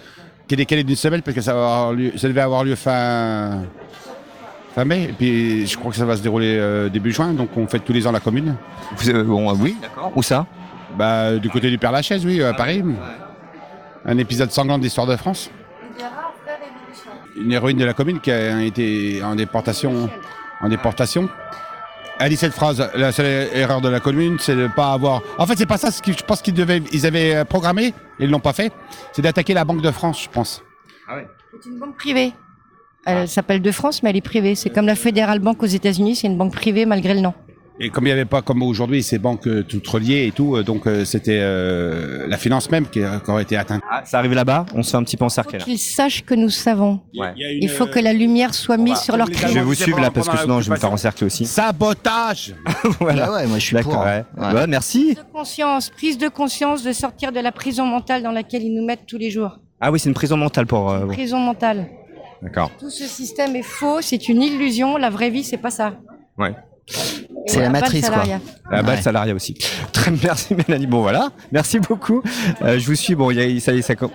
[0.46, 2.74] qui est décalée d'une semaine parce que ça, va avoir lieu- ça devait avoir lieu
[2.74, 3.60] fin,
[4.74, 5.04] fin mai.
[5.04, 7.84] Et puis je crois que ça va se dérouler euh, début juin, donc on fête
[7.84, 8.56] tous les ans la commune.
[8.96, 10.12] Vous, euh, bon, oui, d'accord.
[10.14, 10.46] Où ça?
[10.98, 12.82] Bah, Du côté du Père Lachaise, oui, à Paris.
[14.04, 15.50] Un épisode sanglant de l'histoire de France.
[17.36, 20.08] Une héroïne de la commune qui a été en déportation.
[20.60, 21.28] En déportation.
[22.18, 25.22] Elle dit cette phrase, la seule erreur de la commune, c'est de pas avoir.
[25.38, 27.94] En fait, c'est pas ça ce que je pense qu'ils devaient, ils avaient euh, programmé,
[28.18, 28.70] ils l'ont pas fait.
[29.12, 30.62] C'est d'attaquer la Banque de France, je pense.
[31.08, 32.34] C'est une banque privée.
[33.06, 34.54] Elle s'appelle De France, mais elle est privée.
[34.54, 37.32] C'est comme la Federal Bank aux États-Unis, c'est une banque privée malgré le nom.
[37.82, 40.54] Et comme il n'y avait pas, comme aujourd'hui, ces banques euh, toutes reliées et tout,
[40.54, 43.80] euh, donc euh, c'était euh, la finance même qui, qui aurait été atteinte.
[43.90, 45.64] Ah, ça arrive là-bas, on se fait un petit peu encercler là.
[45.64, 47.00] Qu'ils sachent que nous savons.
[47.18, 47.32] Ouais.
[47.36, 49.54] Il faut que la lumière soit mise sur leur Je crime.
[49.54, 51.46] vais vous suivre là parce que sinon je vais me faire encercler aussi.
[51.46, 52.54] Sabotage
[53.00, 53.26] voilà.
[53.28, 54.02] Ah ouais, moi je suis D'accord, pour.
[54.04, 54.24] ouais.
[54.36, 54.52] Ouais.
[54.52, 55.16] Ouais, merci.
[55.32, 59.06] Conscience, prise de conscience de sortir de la prison mentale dans laquelle ils nous mettent
[59.06, 59.58] tous les jours.
[59.80, 61.12] Ah oui, c'est une prison mentale pour euh, vous.
[61.12, 61.86] Prison mentale.
[62.42, 62.70] D'accord.
[62.78, 64.98] Tout ce système est faux, c'est une illusion.
[64.98, 65.94] La vraie vie, c'est pas ça.
[66.36, 66.54] Ouais.
[67.52, 68.22] Et la matrice, quoi.
[68.70, 69.02] La balle Ouais.
[69.02, 69.54] salariat aussi.
[69.92, 70.86] Très merci Mélanie.
[70.86, 72.22] Bon voilà, merci beaucoup.
[72.62, 73.14] Euh, je vous suis.
[73.14, 73.94] Bon, il y a, ça y est, ça.
[73.96, 74.10] Tout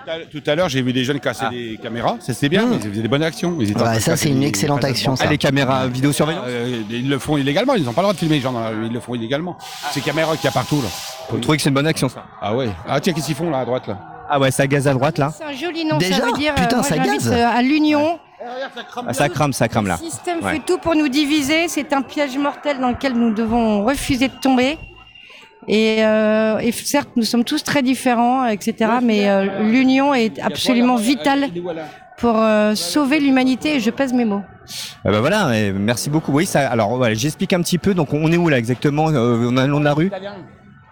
[0.46, 3.08] à l'heure, j'ai vu des jeunes casser des caméras, ça c'était bien, ils faisaient des
[3.08, 3.56] bonnes actions.
[3.60, 5.24] Ils Ouais, ça, c'est une des- excellente des- action, ça.
[5.26, 6.44] Ah, les caméras vidéosurveillance.
[6.46, 8.60] Euh, ils le font illégalement, ils n'ont pas le droit de filmer les gens dans
[8.60, 9.58] la rue, ils le font illégalement.
[9.92, 10.88] Ces caméras qu'il y a partout là.
[11.30, 12.68] Vous trouvez que c'est une bonne action ça Ah ouais.
[12.88, 13.98] Ah tiens, qu'est-ce qu'ils font là à droite là?
[14.30, 15.32] Ah ouais, ça gaze à droite là.
[15.36, 16.52] C'est un joli nom, Déjà ça veut dire.
[16.56, 17.32] euh, Putain, moi, ça j'invite, gaze.
[17.32, 18.18] euh, à l'union.
[19.06, 19.98] Ah, ça crame, ça crame là.
[20.00, 20.54] Le système Ouais.
[20.54, 21.68] fait tout pour nous diviser.
[21.68, 24.78] C'est un piège mortel dans lequel nous devons refuser de tomber.
[25.68, 28.92] Et, euh, et certes, nous sommes tous très différents, etc.
[29.02, 31.48] Mais euh, l'union est absolument vitale
[32.18, 33.76] pour euh, sauver l'humanité.
[33.76, 34.42] Et je pèse mes mots.
[35.04, 36.32] Ah bah voilà, merci beaucoup.
[36.32, 36.68] Oui, ça.
[36.68, 37.94] Alors voilà, j'explique un petit peu.
[37.94, 39.04] Donc on est où là exactement?
[39.04, 40.10] On est le long de la rue?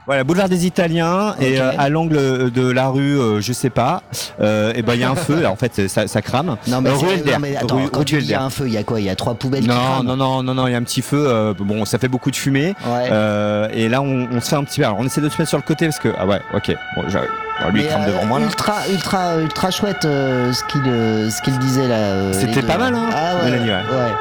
[0.07, 4.03] Voilà, boulevard des Italiens et euh, à l'angle de la rue, euh, je sais pas,
[4.41, 5.41] euh, et ben il y a un feu.
[5.41, 6.57] Là, en fait, ça, ça crame.
[6.69, 8.51] Non mais, Euh, rue non, mais attends, rue- quand tu dis il y a un
[8.51, 9.01] feu, il y a quoi?
[9.01, 10.03] Il y a trois poubelles qui Non, crament.
[10.05, 11.25] non, non, non, non, il y a un petit feu.
[11.27, 12.75] euh, bon, ça fait beaucoup de fumée.
[12.87, 14.87] Euh, et là, on, on se fait un petit peu.
[14.87, 16.77] Alors, on essaie de se mettre sur le côté parce que ah ouais, ok.
[16.97, 17.31] Bon, j'arrive.
[17.63, 18.39] Bon, lui, il crame euh, devant moi.
[18.41, 18.45] là.
[18.45, 21.95] Ultra, ultra, ultra chouette euh, ce qu'il euh, ce qu'il disait là.
[21.95, 23.53] euh, C'était pas mal, hein, Ah ouais.
[23.59, 24.13] Ouais.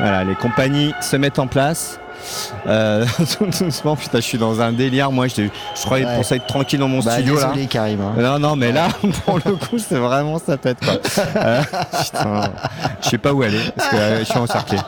[0.00, 1.98] Voilà, les compagnies se mettent en place.
[2.66, 3.04] Euh,
[3.38, 5.10] tout doucement, putain, je suis dans un délire.
[5.12, 6.14] Moi, je, je croyais Ouais.
[6.16, 7.66] pour ça être tranquille dans mon Bah, studio désolé, là.
[7.68, 8.12] Karim, hein.
[8.20, 8.88] Non, non, mais là,
[9.26, 10.78] pour le coup, c'est vraiment sa tête.
[10.84, 10.94] Quoi.
[11.36, 11.62] Euh,
[12.02, 12.50] putain,
[13.02, 14.78] je sais pas où aller parce que euh, je suis encerclé.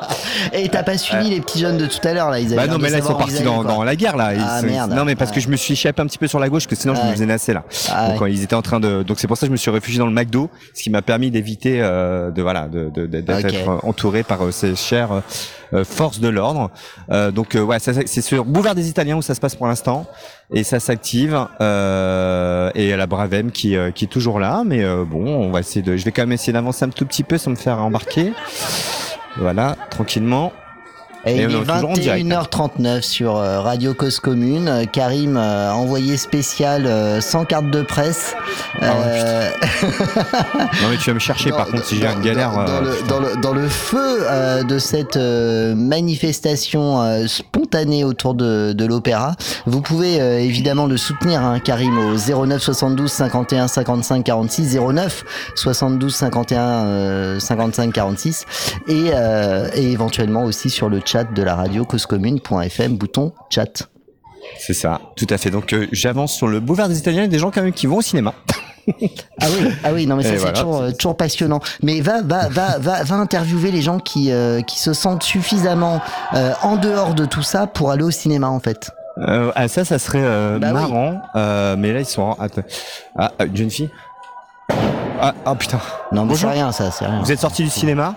[0.53, 2.72] Et t'as pas suivi les petits jeunes de tout à l'heure là Ils avaient Bah
[2.72, 4.34] non, mais là ils sont partis dans, dans la guerre là.
[4.34, 4.93] Ils Ah merde.
[4.93, 6.74] Non, mais parce que je me suis échappé un petit peu sur la gauche, que
[6.76, 7.62] sinon je me faisais nasser là.
[7.91, 9.57] Ah Donc quand ils étaient en train de, donc c'est pour ça que je me
[9.57, 13.07] suis réfugié dans le McDo, ce qui m'a permis d'éviter euh, de voilà, de de-
[13.07, 15.20] de- d'être euh, entouré par euh, ces euh, euh,
[15.84, 16.70] forces de l'ordre.
[17.10, 20.06] Euh, donc euh, ouais, c'est sur Boulevard des Italiens où ça se passe pour l'instant
[20.52, 21.46] et ça s'active.
[21.60, 25.60] Euh, et la Bravem qui euh, qui est toujours là, mais euh, bon, on va
[25.60, 27.82] essayer de, je vais quand même essayer d'avancer un tout petit peu sans me faire
[27.82, 28.32] embarquer.
[29.36, 30.52] Voilà, tranquillement.
[31.27, 32.27] Et, il est est toujours en direct.
[32.27, 34.68] 21h39 sur euh, Radio Cause Commune.
[34.68, 38.35] Euh, Karim, euh, envoyé spécial euh, sans carte de presse.
[38.81, 39.51] Ah Euh,
[40.83, 42.53] Non mais tu vas me chercher par contre si j'ai une galère.
[42.53, 44.24] dans, le, dans, le, dans le feu
[44.68, 49.35] de cette manifestation spontanée autour de, de l'opéra.
[49.66, 52.16] Vous pouvez évidemment le soutenir, hein, Karim, au
[52.47, 55.24] 09 72 51 55 46, 09
[55.55, 58.45] 72 51 euh, 55 46,
[58.89, 59.07] et,
[59.74, 63.88] et éventuellement aussi sur le chat de la radio causecommune.fm, bouton chat.
[64.58, 65.50] C'est ça, tout à fait.
[65.50, 67.96] Donc euh, j'avance sur le boulevard des Italiens, a des gens quand même qui vont
[67.96, 68.32] au cinéma.
[69.40, 70.52] Ah oui, ah oui, non mais ça Et c'est voilà.
[70.60, 71.58] toujours, euh, toujours passionnant.
[71.82, 76.00] Mais va, va, va, va, va interviewer les gens qui, euh, qui se sentent suffisamment
[76.62, 78.92] en dehors de tout ça pour aller au cinéma en fait.
[79.56, 80.22] Ah ça, ça serait
[80.60, 81.20] Bah marrant.
[81.34, 82.22] Mais là ils sont.
[82.22, 82.62] en- Attends.
[83.18, 83.90] Ah, euh, une jeune fille.
[85.20, 85.80] Ah, ah, putain.
[86.12, 87.20] Non mais c'est rien ça, c'est rien.
[87.22, 88.14] Vous êtes sorti du cinéma?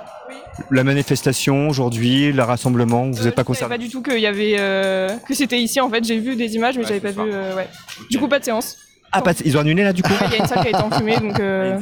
[0.71, 4.19] La manifestation aujourd'hui, le rassemblement, vous n'êtes pas Je savais concerné pas du tout qu'il
[4.19, 6.03] y avait euh, que c'était ici en fait.
[6.03, 7.29] J'ai vu des images mais j'avais pas vu.
[7.31, 7.67] euh, ouais.
[8.09, 8.77] Du coup pas de séance.
[9.11, 10.67] Ah, pas de- ils ont annulé là du coup Il y a une salle qui
[10.67, 11.39] a été enfumée donc.
[11.39, 11.79] euh,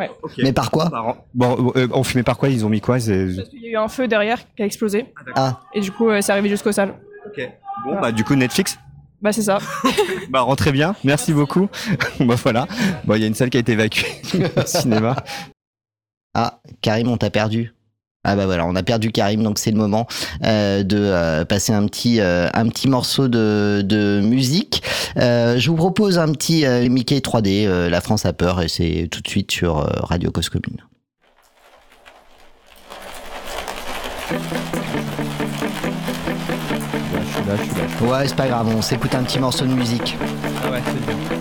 [0.00, 0.10] Ouais.
[0.38, 0.90] Mais par quoi
[1.32, 3.86] Bon, euh, on fumait par quoi Ils ont mis quoi Il y a eu un
[3.88, 5.06] feu derrière qui a explosé.
[5.36, 5.60] Ah.
[5.74, 6.94] Et du coup euh, c'est arrivé jusqu'aux salles.
[7.26, 7.40] Ok.
[7.84, 8.78] Bon, bah du coup Netflix
[9.22, 9.58] Bah c'est ça.
[10.30, 11.68] Bah rentrez bien, merci beaucoup.
[12.20, 12.66] bah voilà.
[13.04, 14.06] Bon, il y a une salle qui a été évacuée
[14.66, 15.16] cinéma.
[16.34, 17.72] Ah, Karim, on t'a perdu.
[18.22, 20.06] Ah bah voilà, on a perdu Karim, donc c'est le moment
[20.44, 24.82] euh, de euh, passer un petit euh, un petit morceau de, de musique.
[25.16, 29.22] Je vous propose un petit Mickey 3D, euh, La France a peur, et c'est tout
[29.22, 30.84] de suite sur Radio Cause Commune.
[37.10, 38.12] Je suis là, je suis là.
[38.12, 40.16] Ouais, c'est pas grave, on s'écoute un petit morceau de musique.
[40.64, 41.39] Ah ouais, c'est bien.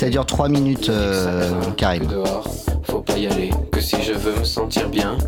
[0.00, 2.06] Ça dure 3 minutes, euh, Karim.
[2.06, 2.48] dehors,
[2.84, 5.18] faut pas y aller, que si je veux me sentir bien.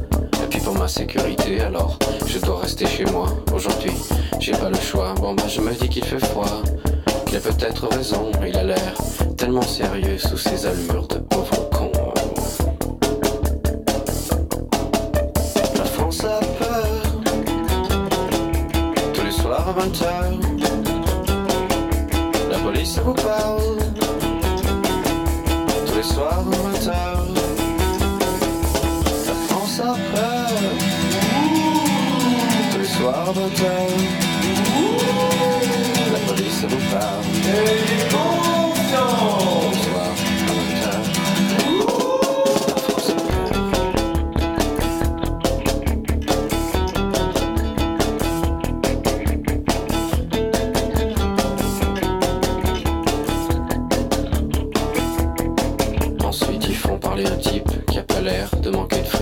[0.43, 3.27] Et puis pour ma sécurité, alors je dois rester chez moi.
[3.55, 3.93] Aujourd'hui,
[4.41, 5.12] j'ai pas le choix.
[5.16, 6.62] Bon bah je me dis qu'il fait froid.
[7.29, 8.95] Il a peut-être raison, il a l'air
[9.37, 11.93] tellement sérieux sous ses allures de pauvre con.
[15.77, 16.87] La France a peur.
[19.12, 20.41] Tous les soirs à 20h.
[22.51, 23.91] La police vous parle.
[26.15, 26.93] Soirs à 20h.
[29.27, 30.51] La France a peur.
[32.71, 33.65] Tous les soirs 20h.
[36.13, 38.51] La police vous parle.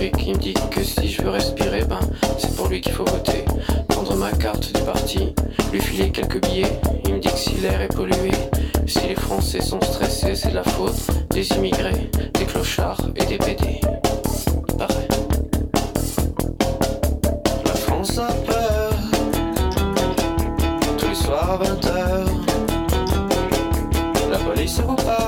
[0.01, 1.99] Fric Il me dit que si je veux respirer, ben
[2.37, 3.45] c'est pour lui qu'il faut voter.
[3.87, 5.33] Prendre ma carte du parti,
[5.71, 6.79] lui filer quelques billets.
[7.05, 8.31] Il me dit que si l'air est pollué,
[8.87, 10.95] si les Français sont stressés C'est de la faute
[11.29, 13.79] des immigrés, des clochards et des PD
[14.77, 15.07] Pareil.
[17.65, 18.93] La France a peur
[20.97, 22.25] Tous les soirs à 20h
[24.31, 25.20] La police vous parle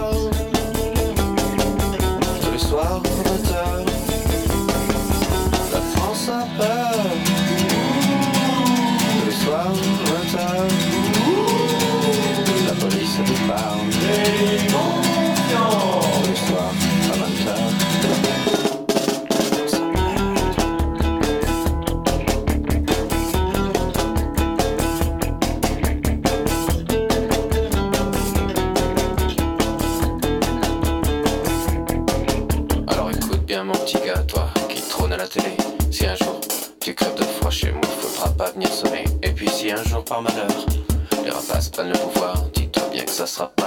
[41.23, 43.62] Les rapaces prennent le pouvoir, dis-toi bien que ça sera pas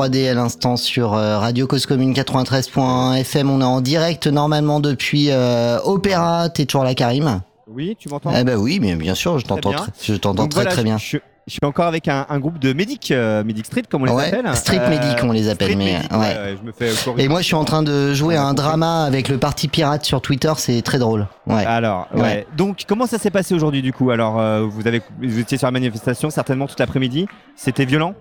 [0.00, 3.50] 3D à l'instant sur euh, Radio Cause Commune 93.1 FM.
[3.50, 6.48] On est en direct normalement depuis euh, Opéra.
[6.48, 9.72] T'es toujours là, Karim Oui, tu m'entends Eh ben oui, mais bien sûr, je t'entends
[9.72, 10.96] très, je t'entends Donc très voilà, très bien.
[10.96, 14.04] Je, je suis encore avec un, un groupe de Medic, euh, Medic Street, comme on
[14.06, 14.56] les Ouais, appelle.
[14.56, 16.18] Street Euh, Medic, on les appelle, mais Medic, ouais.
[16.18, 16.92] ouais, je me fais.
[17.22, 20.06] Et moi, je suis en train de jouer à un drama avec le parti pirate
[20.06, 20.52] sur Twitter.
[20.56, 21.26] C'est très drôle.
[21.46, 22.08] Alors.
[22.56, 24.10] Donc, comment ça s'est passé aujourd'hui du coup?
[24.10, 27.26] Alors, euh, vous avez, vous étiez sur la manifestation certainement toute l'après-midi.
[27.54, 28.14] C'était violent?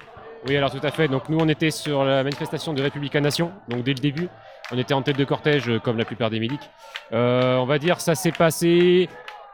[0.48, 1.08] Oui, alors tout à fait.
[1.08, 3.52] Donc nous, on était sur la manifestation de Républica Nation.
[3.68, 4.30] Donc dès le début,
[4.72, 6.70] on était en tête de cortège, euh, comme la plupart des médics.
[7.12, 9.10] Euh, on va dire, ça s'est passé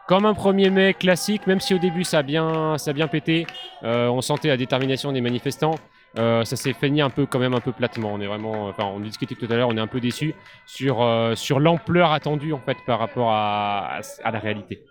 [0.08, 3.08] comme un 1er mai classique, même si au début ça a bien, ça a bien
[3.08, 3.48] pété.
[3.84, 5.76] Euh, on sentait la détermination des manifestants.
[6.18, 8.14] Euh, ça s'est fini un peu quand même un peu platement.
[8.14, 10.34] On est vraiment, enfin, on discutait tout à l'heure, on est un peu déçu
[10.66, 14.82] sur euh, sur l'ampleur attendue en fait par rapport à, à, la réalité.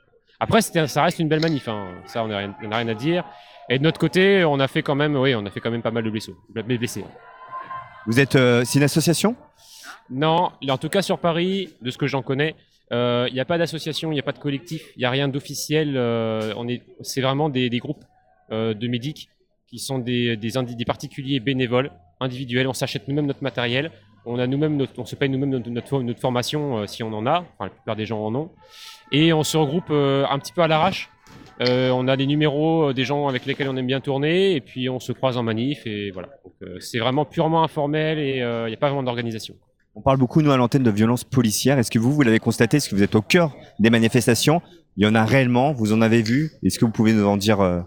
[0.41, 1.87] Après, ça reste une belle manif, hein.
[2.05, 3.25] ça on n'a rien, rien à dire.
[3.71, 5.83] Et de notre côté, on a fait quand même, oui, on a fait quand même
[5.83, 6.35] pas mal de blessés.
[6.51, 7.05] blessés.
[8.07, 9.37] Vous êtes, euh, c'est une association?
[10.11, 12.55] Non, en tout cas sur Paris, de ce que j'en connais,
[12.93, 15.11] euh, il n'y a pas d'association, il n'y a pas de collectif, il n'y a
[15.11, 15.95] rien d'officiel.
[15.97, 18.05] euh, on est, c'est vraiment des, des groupes
[18.53, 19.31] euh, de médics
[19.67, 21.91] qui sont des, des, des particuliers bénévoles,
[22.21, 22.69] individuels.
[22.69, 23.91] On s'achète nous-mêmes notre matériel,
[24.27, 27.13] on a nous-mêmes, notre- on se paye nous-mêmes notre, notre, notre formation euh, si on
[27.15, 27.39] en a.
[27.59, 28.51] Enfin, la plupart des gens en ont.
[29.11, 31.09] Et on se regroupe euh, un petit peu à l'arrache.
[31.61, 34.61] Euh, on a des numéros euh, des gens avec lesquels on aime bien tourner et
[34.61, 36.29] puis on se croise en manif et voilà.
[36.63, 39.55] Euh, c'est vraiment purement informel et euh, il n'y a pas vraiment d'organisation.
[39.95, 41.79] On parle beaucoup, nous, à l'antenne, de violences policières.
[41.79, 42.79] Est-ce que vous, vous l'avez constaté?
[42.79, 44.61] Est-ce que vous êtes au cœur des manifestations?
[44.97, 45.73] Il y en a réellement?
[45.73, 46.51] Vous en avez vu?
[46.65, 47.81] Est-ce que vous pouvez nous en dire euh,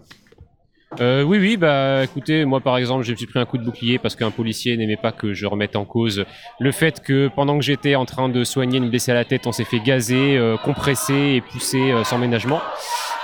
[1.00, 4.16] Euh, oui, oui, bah écoutez, moi par exemple, j'ai pris un coup de bouclier parce
[4.16, 6.24] qu'un policier n'aimait pas que je remette en cause
[6.58, 9.46] le fait que pendant que j'étais en train de soigner une blessée à la tête,
[9.46, 12.62] on s'est fait gazer, euh, compresser et pousser euh, sans ménagement.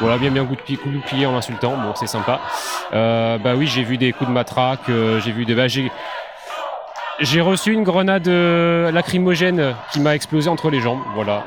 [0.00, 2.40] Voilà, bien bien coup de, pied, coup de bouclier en m'insultant, bon c'est sympa.
[2.92, 5.54] Euh, bah oui, j'ai vu des coups de matraque, euh, j'ai vu des...
[5.54, 5.90] Bah, j'ai...
[7.20, 11.44] J'ai reçu une grenade euh, lacrymogène qui m'a explosé entre les jambes, voilà.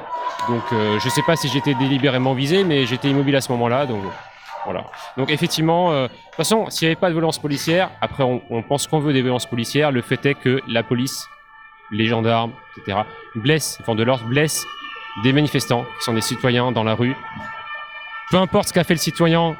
[0.47, 3.85] Donc euh, je sais pas si j'étais délibérément visé, mais j'étais immobile à ce moment-là,
[3.85, 4.01] donc
[4.63, 4.85] voilà.
[5.17, 8.41] Donc effectivement, euh, de toute façon, s'il n'y avait pas de violence policière, après on,
[8.49, 11.27] on pense qu'on veut des violences policières, le fait est que la police,
[11.91, 12.99] les gendarmes, etc.,
[13.35, 14.65] blessent, enfin de l'ordre, blessent
[15.23, 17.15] des manifestants, qui sont des citoyens dans la rue.
[18.31, 19.55] Peu importe ce qu'a fait le citoyen,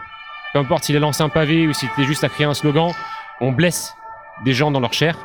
[0.53, 2.91] peu importe s'il a lancé un pavé ou s'il était juste à crier un slogan,
[3.39, 3.95] on blesse
[4.43, 5.17] des gens dans leur chair.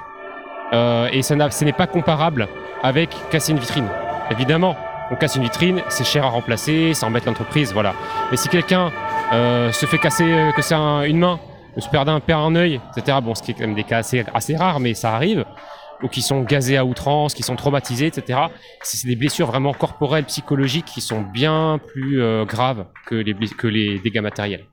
[0.73, 2.49] Euh, et ça ce n'est pas comparable
[2.83, 3.89] avec casser une vitrine.
[4.31, 4.77] Évidemment,
[5.11, 7.95] on casse une vitrine, c'est cher à remplacer, ça embête l'entreprise, voilà.
[8.31, 8.91] Mais si quelqu'un
[9.33, 11.39] euh, se fait casser, euh, que c'est un- une main,
[11.77, 13.85] ou se perd un, perd un œil, etc., bon, ce qui est quand même des
[13.85, 15.45] cas assez, assez rares, mais ça arrive,
[16.03, 18.39] ou qui sont gazés à outrance, qui sont traumatisés, etc.,
[18.83, 23.55] c'est des blessures vraiment corporelles, psychologiques, qui sont bien plus euh, graves que les, bless-
[23.55, 24.65] que les dégâts matériels.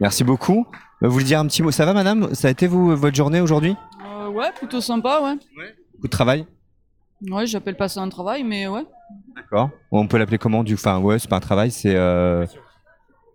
[0.00, 0.66] Merci beaucoup.
[1.02, 2.34] Euh, Vous voulez dire un petit mot Ça va, madame?
[2.34, 3.76] Ça a été vous, votre journée aujourd'hui?
[4.06, 5.36] Euh, ouais, plutôt sympa, ouais.
[5.94, 6.46] Beaucoup de travail?
[7.30, 8.84] Ouais, j'appelle pas ça un travail, mais ouais.
[9.34, 9.70] D'accord.
[9.90, 11.94] On peut l'appeler comment du Enfin, ouais, c'est pas un travail, c'est.
[11.96, 12.46] Euh...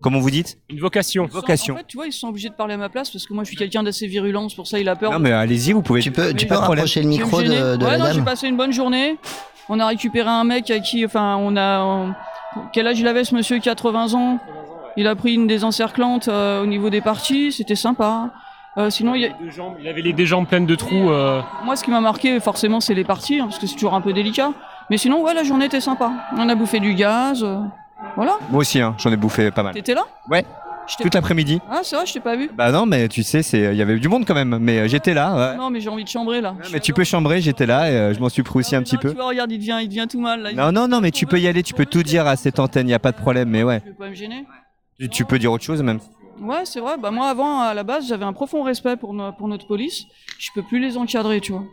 [0.03, 1.25] Comment vous dites Une vocation.
[1.25, 1.73] vocation.
[1.73, 3.43] En fait, tu vois, ils sont obligés de parler à ma place parce que moi
[3.43, 5.11] je suis quelqu'un d'assez virulent, c'est pour ça il a peur.
[5.11, 6.01] Non, mais allez-y, vous pouvez.
[6.01, 8.57] Tu peux, tu peux rapprocher le micro de, de ouais, la non, j'ai passé une
[8.57, 9.17] bonne journée.
[9.69, 11.81] On a récupéré un mec à qui, enfin, on a.
[11.81, 12.13] on-
[12.73, 14.39] Quel âge il avait ce monsieur 80 ans?
[14.97, 18.29] Il a pris une des encerclantes euh, au niveau des parties, c'était sympa.
[18.77, 19.29] Euh, sinon, il y a-
[19.79, 21.09] Il avait les deux jambes pleines de trous.
[21.11, 23.93] euh, moi ce qui m'a marqué forcément c'est les parties, hein, parce que c'est toujours
[23.95, 24.51] un peu délicat.
[24.89, 26.11] Mais sinon, ouais, la journée était sympa.
[26.37, 27.45] On a bouffé du gaz.
[28.15, 28.37] Voilà.
[28.49, 29.73] Moi aussi, hein, j'en ai bouffé pas mal.
[29.73, 30.45] T'étais là Ouais.
[31.01, 31.61] Toute l'après-midi.
[31.71, 32.49] Ah, c'est vrai, je t'ai pas vu.
[32.53, 34.57] Bah non, mais tu sais, il y avait du monde quand même.
[34.59, 35.33] Mais euh, j'étais là.
[35.51, 35.57] ouais.
[35.57, 36.55] Non, mais j'ai envie de chambrer là.
[36.73, 38.97] Mais tu peux chambrer, j'étais là et euh, je m'en suis pris aussi un petit
[38.97, 39.09] peu.
[39.11, 40.51] Tu vois, regarde, il devient, il devient tout mal là.
[40.51, 42.59] il- Non, non, non, mais tu peux y aller, tu peux tout dire à cette
[42.59, 43.79] antenne, il n'y a pas de problème, mais ouais.
[43.85, 44.45] Je vais pas me gêner.
[44.99, 45.99] Tu, tu peux dire autre chose même.
[46.41, 46.95] Ouais, c'est vrai.
[47.01, 50.03] Bah moi, avant, à la base, j'avais un profond respect pour, no- pour notre police.
[50.37, 51.63] Je peux plus les encadrer, tu vois.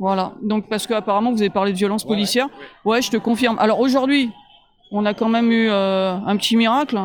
[0.00, 0.32] Voilà.
[0.42, 2.48] Donc, parce qu'apparemment, vous avez parlé de violence policière.
[2.86, 3.58] Ouais, je te confirme.
[3.58, 4.30] Alors aujourd'hui,
[4.96, 6.98] on a quand même eu euh, un petit miracle.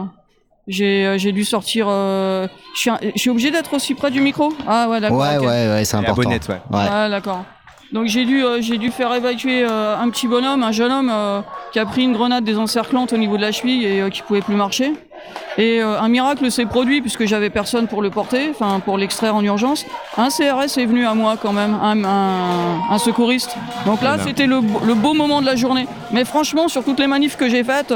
[0.68, 1.88] J'ai euh, j'ai dû sortir.
[1.90, 5.18] euh, je suis un- je suis obligé d'être aussi près du micro Ah ouais, d'accord.
[5.20, 6.22] Ouais, ouais, ouais, c'est important.
[6.22, 6.62] abonnette, ouais.
[6.72, 7.44] Ouais, d'accord.
[7.92, 11.10] Donc j'ai dû, euh, j'ai dû faire évacuer euh, un petit bonhomme, un jeune homme
[11.12, 14.42] euh, qui a pris une grenade désencerclante au niveau de la cheville et qui pouvait
[14.42, 14.94] plus marcher.
[15.58, 19.44] Et un miracle s'est produit puisque j'avais personne pour le porter, enfin pour l'extraire en
[19.44, 19.86] urgence.
[20.18, 23.56] Un CRS est venu à moi quand même, un, un- un secouriste.
[23.86, 24.24] Donc là Voilà.
[24.24, 25.88] c'était le, beau- le beau moment de la journée.
[26.12, 27.94] Mais franchement sur toutes les manifs que j'ai faites,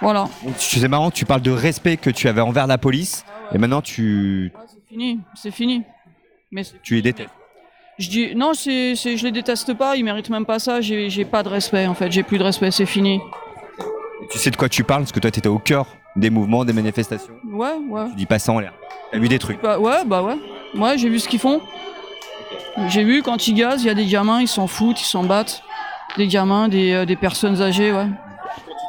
[0.00, 0.26] voilà.
[0.56, 3.24] C'est marrant, tu parles de respect que tu avais envers la police
[3.54, 5.82] et maintenant tu, C'est fini, c'est fini.
[6.50, 7.30] Mais tu les détestes.
[7.98, 10.80] Je dis non, c'est, c'est- je les déteste pas, ils méritent même pas ça.
[10.80, 13.20] J'ai, j'ai pas de respect en fait, j'ai plus de respect, c'est fini.
[14.30, 15.86] Tu sais de quoi tu parles parce que toi tu étais au cœur
[16.16, 17.34] des mouvements, des manifestations.
[17.52, 18.08] Ouais, ouais.
[18.10, 18.72] Tu dis pas ça en l'air.
[19.12, 19.60] T'as vu des trucs.
[19.62, 20.36] Bah ouais, bah ouais.
[20.76, 21.60] Ouais, j'ai vu ce qu'ils font.
[22.88, 25.22] J'ai vu quand ils gazent, il y a des gamins, ils s'en foutent, ils s'en
[25.24, 25.62] battent.
[26.16, 28.06] Des gamins, des, euh, des personnes âgées, ouais.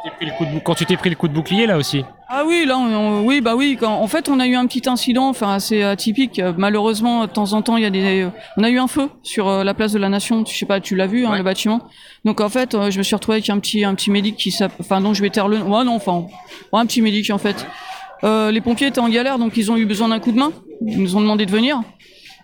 [0.06, 1.78] T'es pris le coup de bou- Quand tu t'es pris le coup de bouclier là
[1.78, 2.06] aussi.
[2.30, 3.76] Ah oui, là, on- on- oui, bah oui.
[3.80, 6.40] Quand, en fait, on a eu un petit incident, enfin assez atypique.
[6.58, 8.28] Malheureusement, de temps en temps, il y a des,
[8.58, 10.44] on a eu un feu sur euh, la place de la Nation.
[10.46, 11.82] Je sais pas, tu l'as vu, hein, le bâtiment.
[12.24, 14.52] Donc en fait, euh, je me suis retrouvé avec un petit, un petit médic qui
[14.52, 16.26] s'appelle, enfin dont je vais taire le, ouais non, enfin,
[16.72, 17.66] ouais, un petit médic en fait.
[18.24, 20.52] Euh, les pompiers étaient en galère, donc ils ont eu besoin d'un coup de main.
[20.86, 21.82] Ils nous ont demandé de venir.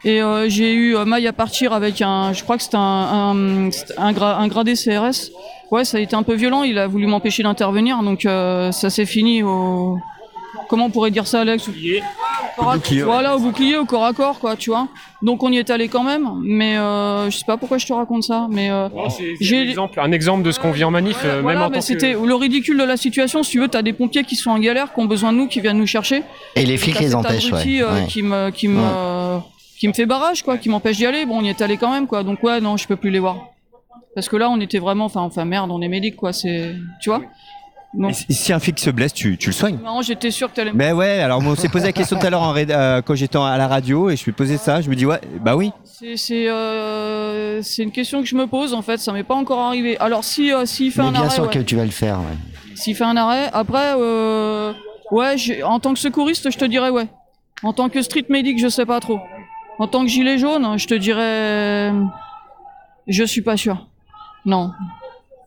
[0.04, 2.80] Et euh, j'ai eu euh, maille à partir avec un, je crois que c'était un,
[2.82, 5.30] un, c'était un, gra- un gradé CRS.
[5.70, 6.64] Ouais, ça a été un peu violent.
[6.64, 9.98] Il a voulu m'empêcher d'intervenir, donc euh, ça s'est fini au.
[10.68, 11.68] Comment on pourrait dire ça, Alex?
[12.58, 13.04] Au bouclier.
[13.04, 14.88] Voilà, au bouclier, au corps à corps, quoi, tu vois.
[15.22, 17.94] Donc on y est allé quand même, mais euh, je sais pas pourquoi je te
[17.94, 18.88] raconte ça, mais euh,
[19.40, 21.70] J'ai un exemple, un exemple de ce qu'on vit en manif, euh, voilà, même en
[21.70, 23.44] mais tant que- c'était le ridicule de la situation.
[23.44, 25.48] Si tu veux, t'as des pompiers qui sont en galère, qui ont besoin de nous,
[25.48, 26.24] qui viennent nous chercher.
[26.56, 27.82] Et les flics les empêchent, ouais.
[27.82, 28.08] euh, Ouais.
[28.08, 29.42] qui me, qui me, Ouais.
[29.82, 31.26] Qui me fait barrage, quoi, qui m'empêche d'y aller.
[31.26, 32.22] Bon, on y est allé quand même, quoi.
[32.22, 33.48] Donc ouais, non, je peux plus les voir.
[34.14, 36.34] Parce que là, on était vraiment, enfin, enfin merde, on est médic, quoi.
[36.34, 37.24] C'est, tu vois.
[37.98, 38.10] Non.
[38.10, 39.80] Et si- un flic se blesse, tu, tu le soignes.
[39.84, 40.72] Non, j'étais sûr que t'allais.
[40.72, 43.40] Mais ouais, alors on s'est posé la question tout à l'heure en euh, quand j'étais
[43.40, 44.82] à la radio et je lui ai posé ça.
[44.82, 45.72] Je me dis ouais, bah oui.
[45.84, 48.98] C'est, c'est, euh, une question que je me pose en fait.
[49.00, 49.98] Ça m'est pas encore arrivé.
[49.98, 51.50] Alors si, euh, s'il fait Mais un bien arrêt, sûr ouais.
[51.50, 52.20] que tu vas le faire.
[52.20, 52.76] ouais.
[52.76, 54.74] S'il fait un arrêt, après, euh,
[55.10, 57.08] ouais, en tant que secouriste, je te dirais ouais.
[57.64, 59.20] En tant que street medic, je sais pas trop.
[59.82, 61.92] En tant que gilet jaune, je te dirais,
[63.08, 63.88] je suis pas sûr.
[64.46, 64.74] Non.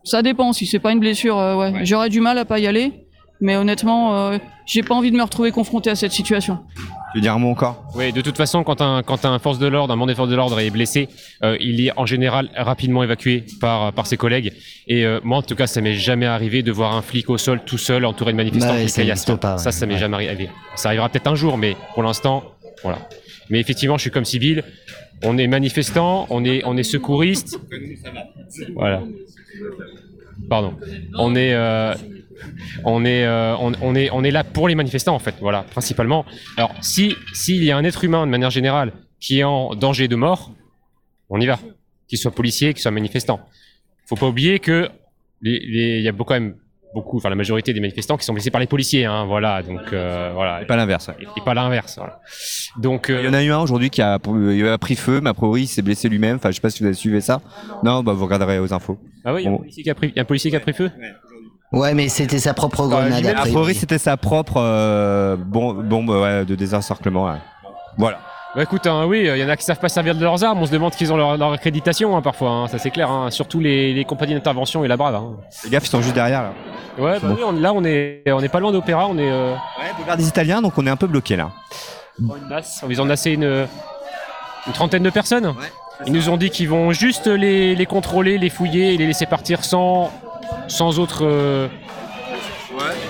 [0.03, 0.51] Ça dépend.
[0.51, 1.85] Si c'est pas une blessure, euh, ouais.
[1.85, 2.91] J'aurais du mal à pas y aller.
[3.39, 6.59] Mais honnêtement, euh, j'ai pas envie de me retrouver confronté à cette situation.
[6.75, 6.83] Tu
[7.15, 7.85] veux dire un mot encore?
[7.95, 10.29] Oui, de toute façon, quand un, quand un force de l'ordre, un membre des forces
[10.29, 11.07] de l'ordre est blessé,
[11.41, 14.51] euh, il est en général rapidement évacué par, par ses collègues.
[14.87, 17.37] Et euh, moi, en tout cas, ça m'est jamais arrivé de voir un flic au
[17.37, 18.67] sol tout seul, entouré de manifestants.
[18.67, 19.71] Bah ouais, qui ça pas, Ça, ouais.
[19.71, 20.49] ça m'est jamais arrivé.
[20.75, 22.43] Ça arrivera peut-être un jour, mais pour l'instant,
[22.83, 22.99] voilà.
[23.49, 24.63] Mais effectivement, je suis comme civil.
[25.23, 27.59] On est manifestant, on est, on est secouriste.
[28.75, 29.03] Voilà.
[30.49, 30.75] Pardon.
[31.17, 31.93] On est, euh,
[32.83, 35.35] on est, euh, on, est, on est là pour les manifestants en fait.
[35.39, 36.25] Voilà, principalement.
[36.57, 40.07] Alors, si, s'il y a un être humain de manière générale qui est en danger
[40.07, 40.53] de mort,
[41.29, 41.59] on y va.
[42.07, 43.39] Qu'il soit policier, qu'il soit manifestant.
[44.05, 44.89] Faut pas oublier que
[45.41, 46.55] il y a quand même
[46.95, 49.05] beaucoup, enfin la majorité des manifestants qui sont blessés par les policiers.
[49.05, 50.63] Hein, voilà, donc euh, voilà.
[50.63, 51.07] Et pas l'inverse.
[51.09, 51.15] ouais.
[51.37, 51.97] Et pas l'inverse.
[51.97, 52.19] Voilà.
[52.79, 54.17] Donc, euh, Il y en a eu un aujourd'hui qui a,
[54.51, 56.37] il a pris feu, mais a priori il s'est blessé lui-même.
[56.37, 57.41] Enfin, je sais pas si vous avez suivi ça.
[57.83, 58.97] Non, bah vous regarderez aux infos.
[59.23, 59.59] Ah oui, il y a un Bon.
[59.59, 60.89] policier qui a pris, il y a un policier qui a pris feu?
[61.71, 63.25] Ouais, mais c'était sa propre grenade.
[63.25, 67.25] A priori, c'était sa propre euh, bombe ouais, de désencerclement.
[67.25, 67.37] ouais.
[67.97, 68.19] Voilà.
[68.55, 70.61] Bah écoute, hein, oui, il y en a qui savent pas servir de leurs armes.
[70.61, 72.49] On se demande qu'ils ont leur, leur accréditation hein, parfois.
[72.51, 73.09] hein, ça c'est clair.
[73.29, 75.15] surtout les, les compagnies d'intervention et la brave.
[75.15, 75.35] Hein.
[75.65, 76.53] Les gars, ils sont juste derrière là.
[76.97, 79.07] Ouais, bah oui, on- là on est, on est pas loin d'Opéra.
[79.09, 79.29] On est.
[79.29, 79.55] Euh,
[80.01, 81.51] Regarde des Italiens, donc on est un peu bloqué là.
[82.89, 83.67] ils ont nassé une,
[84.67, 85.53] une trentaine de personnes.
[86.05, 89.25] Ils nous ont dit qu'ils vont juste les, les contrôler, les fouiller et les laisser
[89.25, 90.11] partir sans,
[90.69, 91.67] sans autre euh,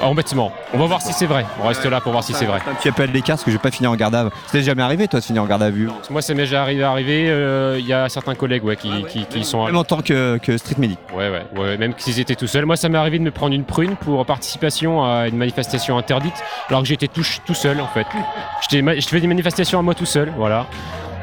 [0.02, 0.52] embêtement.
[0.74, 1.46] On va voir si c'est vrai.
[1.64, 2.60] On reste là pour voir si c'est vrai.
[2.70, 4.30] Un petit appel d'écart parce que je vais pas finir en garde à vue.
[4.48, 6.84] C'était jamais arrivé toi de finir en garde à vue Moi, ça m'est déjà arrivé.
[6.84, 9.66] arrivé, euh, Il y a certains collègues ouais, qui, qui, qui sont.
[9.66, 11.00] Même en tant que, que street medic.
[11.16, 12.66] Ouais, ouais, ouais, même s'ils étaient tout seuls.
[12.66, 16.36] Moi, ça m'est arrivé de me prendre une prune pour participation à une manifestation interdite,
[16.70, 18.06] alors que j'étais tout, tout seul en fait.
[18.82, 20.66] Ma- Je fais des manifestations à moi tout seul, voilà.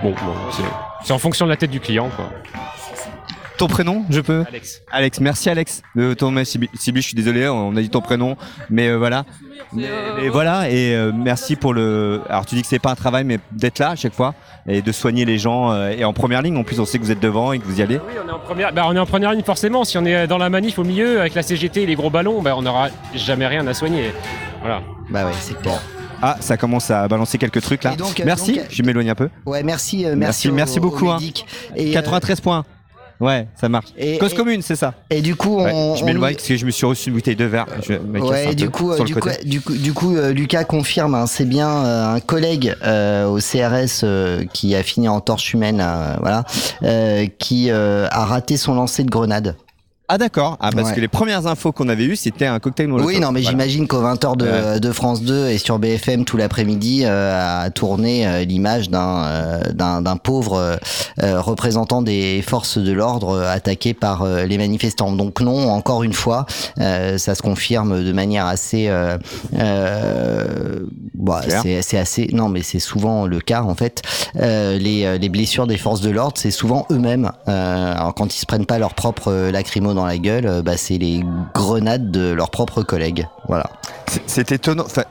[0.02, 0.62] Bon, bon c'est-
[1.04, 2.30] c'est en fonction de la tête du client, quoi.
[3.58, 4.82] Ton prénom, je peux Alex.
[4.90, 8.36] Alex, merci Alex de ton Sibyl, Sibyl, je suis désolé, on a dit ton prénom,
[8.70, 9.24] mais euh, voilà.
[9.72, 9.88] Mais,
[10.20, 12.22] mais voilà, et euh, merci pour le.
[12.28, 14.34] Alors tu dis que c'est pas un travail, mais d'être là à chaque fois
[14.66, 16.56] et de soigner les gens euh, et en première ligne.
[16.56, 17.96] En plus, on sait que vous êtes devant et que vous y allez.
[17.98, 19.84] Oui, on est en première, bah, on est en première ligne forcément.
[19.84, 22.42] Si on est dans la manif au milieu avec la CGT et les gros ballons,
[22.42, 24.12] bah, on n'aura jamais rien à soigner.
[24.60, 24.82] Voilà.
[25.10, 25.80] Bah ouais, c'est clair.
[26.24, 27.96] Ah, ça commence à balancer quelques trucs là.
[27.96, 29.28] Donc, euh, merci, donc, je m'éloigne un peu.
[29.44, 31.10] Ouais, merci, euh, Merci, merci, au- merci au beaucoup.
[31.10, 31.18] hein.
[31.76, 32.64] Et, euh, 93 points.
[33.22, 33.86] Ouais, ça marche.
[33.96, 34.94] Et- Cause et- commune, c'est ça.
[35.08, 37.36] Et du coup, on, Ouais, je m'éloigne parce que je me suis reçu une bouteille
[37.36, 37.66] de verre.
[37.80, 40.64] Je Ouais, du coup, euh, sur le du, coup, du coup, du coup, euh, Lucas
[40.64, 45.20] confirme, hein, c'est bien euh, un collègue euh, au CRS euh, qui a fini en
[45.20, 46.42] torche humaine, euh, voilà,
[46.82, 49.54] euh, qui euh, a raté son lancer de grenade.
[50.08, 50.58] Ah d'accord.
[50.60, 50.94] Ah parce Ouais.
[50.96, 53.06] que les premières infos qu'on avait eues, c'était un cocktail Molotov.
[53.06, 53.50] Oui, non, mais Voilà.
[53.50, 54.80] j'imagine qu'au 20h de, Ouais.
[54.80, 59.62] de France 2 et sur BFM tout l'après-midi euh, a tourné euh, l'image d'un euh,
[59.72, 60.76] d'un d'un pauvre euh,
[61.22, 65.12] euh, représentant des forces de l'ordre attaqué par les manifestants.
[65.12, 66.44] Donc non, encore une fois,
[66.78, 68.88] euh, ça se confirme de manière assez...
[68.88, 69.16] Euh,
[69.58, 70.80] euh,
[71.14, 72.28] bah, c'est c'est assez...
[72.32, 74.02] Non, mais c'est souvent le cas en fait.
[74.36, 77.30] Euh, les, les blessures des forces de l'ordre, c'est souvent eux-mêmes.
[77.48, 79.50] Euh, quand ils se prennent pas leur propre euh,
[79.94, 81.24] dans la gueule, euh, bah, c'est les
[81.54, 83.26] grenades de leurs propres collègues.
[83.48, 83.70] Voilà.
[84.26, 84.84] C'est- étonnant.
[84.86, 85.04] Enfin,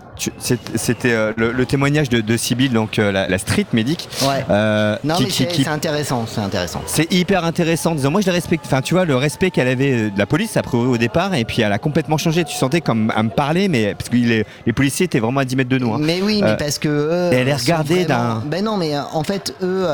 [0.76, 4.08] c'était euh, le, le témoignage de, de Sibyl, donc euh, la, la street médic.
[4.22, 4.46] Ouais.
[4.52, 6.82] euh, Non, qui- mais c'est qui- intéressant, c'est intéressant.
[6.86, 7.96] C'est hyper intéressant.
[7.96, 8.64] Disons, moi, je la respecte.
[8.66, 11.44] Enfin, tu vois, le respect qu'elle avait de la police, a priori, au départ, et
[11.46, 12.44] puis elle a complètement changé.
[12.44, 15.46] Tu sentais comme à me parler, mais parce que les, les policiers étaient vraiment à
[15.46, 15.94] 10 mètres de nous.
[15.94, 15.98] hein.
[16.00, 18.44] Mais oui, mais parce que eux, elle est regardée d'un.
[18.46, 19.88] Ben non, mais en fait, eux,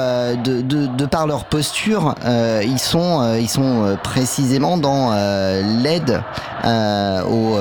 [0.44, 2.16] de, de, de par leur posture,
[2.64, 5.12] ils sont, ils sont précisément dans
[5.84, 6.22] l'aide
[6.66, 7.58] aux,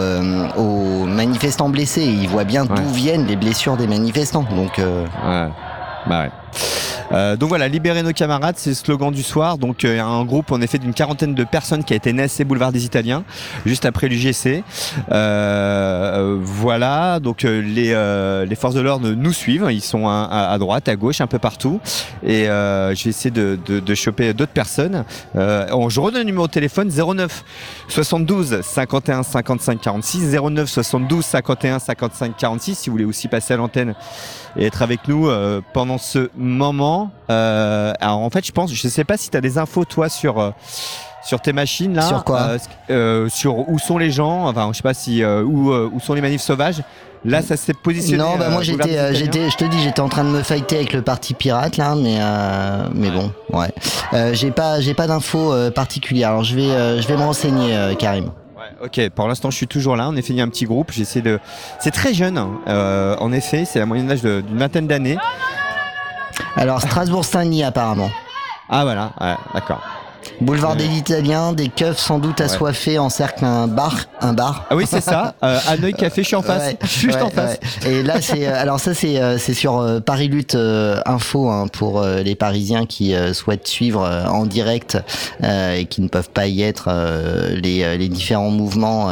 [0.57, 1.36] aux manifestants
[1.69, 2.03] blessés.
[2.05, 4.45] Ils voient bien d'où viennent les blessures des manifestants.
[4.51, 5.49] Donc, euh, Ouais.
[6.07, 6.31] Bah ouais.
[7.13, 9.59] Euh, donc voilà, libérer nos camarades, c'est le slogan du soir.
[9.59, 12.73] Donc euh, un groupe en effet d'une quarantaine de personnes qui a été naissé boulevard
[12.73, 13.25] des Italiens,
[13.65, 14.65] juste après l'UGC.
[15.13, 20.57] Euh, voilà, donc euh, les, euh, les forces de l'ordre nous suivent, ils sont à,
[20.59, 21.81] droite, à gauche, un peu partout.
[22.25, 25.05] Et je vais essayer de, choper d'autres personnes.
[25.35, 27.45] On- je redonne le numéro de téléphone 09
[27.89, 33.57] 72 51 55 46 09 72 51 55 46 si vous voulez aussi passer à
[33.57, 33.95] l'antenne
[34.59, 35.31] et être avec nous
[35.73, 37.11] pendant ce moment.
[37.31, 40.09] Euh, alors en fait, je pense, je sais pas si tu as des infos toi
[40.09, 40.51] sur euh,
[41.25, 42.03] sur tes machines là.
[42.03, 42.51] Sur quoi
[42.91, 46.21] Euh, Sur où sont les gens Enfin, je sais pas si où où sont les
[46.21, 46.83] manifs sauvages.
[47.25, 48.23] Là, ça s'est positionné.
[48.23, 50.93] non, bah moi j'étais, j'étais, je te dis, j'étais en train de me fighter avec
[50.93, 52.19] le parti pirate là, mais
[52.95, 53.73] mais bon, ouais.
[54.35, 56.29] J'ai pas, j'ai pas d'infos particulières.
[56.31, 58.31] Alors je vais, je vais me renseigner, Karim.
[58.83, 60.11] Ok, pour l'instant, je suis toujours là.
[60.15, 60.93] Il y a un petit groupe.
[60.93, 61.39] J'essaie de.
[61.81, 62.37] C'est très jeune.
[62.37, 62.51] hein.
[62.69, 65.17] Euh, en effet, c'est la moyenne d'âge d'une vingtaine d'années.
[66.57, 68.11] Alors Strasbourg-Saint-Denis apparemment.
[68.69, 69.81] Ah voilà, ouais, d'accord.
[70.41, 72.47] Boulevard Euh, des Italiens, des keufs sans doute Ouais.
[72.47, 74.65] assoiffés encerclent un bar, un bar.
[74.69, 75.37] Ah oui, c'est ça.
[75.45, 76.73] Euh, Hanoï Café, je suis en face.
[76.73, 77.59] Ouais, Juste en ouais, face.
[77.85, 77.91] ouais.
[77.93, 81.69] Et là, c'est euh, alors ça, c'est euh, c'est sur Paris Lutte euh, Info hein,
[81.73, 84.99] pour les Parisiens qui euh, souhaitent suivre en direct
[85.45, 89.09] euh, et qui ne peuvent pas y être euh, les, les différents mouvements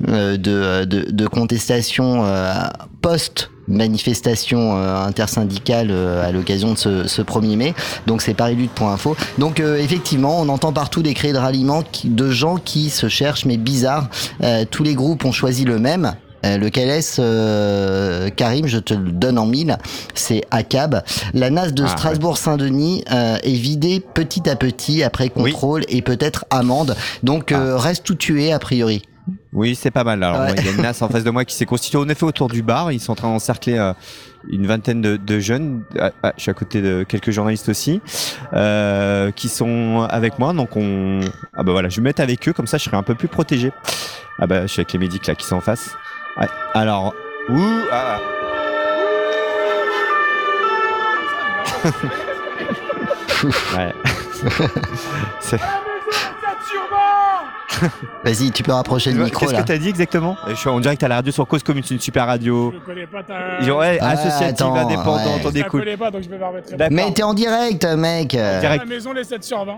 [0.00, 2.54] de, de, de contestation euh,
[3.02, 7.74] post manifestation euh, intersyndicale euh, à l'occasion de ce, ce 1er mai.
[8.06, 9.16] Donc c'est parilutte.info.
[9.38, 13.44] Donc euh, effectivement, on entend partout des cris de ralliement de gens qui se cherchent,
[13.44, 14.08] mais bizarre.
[14.42, 16.14] Euh, tous les groupes ont choisi le même.
[16.44, 19.78] Euh, lequel est-ce, euh, Karim Je te le donne en mille.
[20.14, 21.02] C'est ACAB.
[21.32, 26.44] La NAS de Ah, Strasbourg-Saint-Denis euh, est vidée petit à petit après contrôle et peut-être
[26.50, 26.96] amende.
[27.22, 29.02] Donc euh, reste tout tué a priori.
[29.54, 30.20] Oui, c'est pas mal.
[30.22, 30.46] Alors, Ouais.
[30.48, 32.24] moi, il y a une NAS en face de moi qui s'est constituée en effet
[32.24, 32.90] autour du bar.
[32.90, 33.92] Ils sont en train d'encercler euh,
[34.48, 35.82] une vingtaine de, de jeunes.
[35.98, 38.00] Ah, ah, je suis à côté de quelques journalistes aussi
[38.52, 40.52] euh, qui sont avec moi.
[40.52, 41.20] Donc, on.
[41.56, 43.14] Ah bah voilà, je vais me mettre avec eux comme ça, je serai un peu
[43.14, 43.70] plus protégé.
[44.40, 45.90] Ah bah, je suis avec les médics là qui sont en face.
[46.36, 46.48] Ouais.
[46.74, 47.14] Alors,
[47.48, 48.18] ouh, ah.
[53.76, 53.92] ouais.
[58.24, 61.02] Vas-y, tu peux rapprocher le micro Qu'est-ce que t'as dit exactement Je suis en direct
[61.02, 62.72] à la radio sur Cause Commune, c'est une super radio.
[63.76, 65.46] Ouais, Ah, associative, attends, indépendante, ouais.
[65.46, 65.80] on écoute.
[65.82, 66.72] connais pas, donc je vais me remettre.
[66.90, 68.34] Mais t'es en direct, mec.
[68.34, 68.84] À Direct.
[68.84, 69.76] la maison, les 7 sur 20.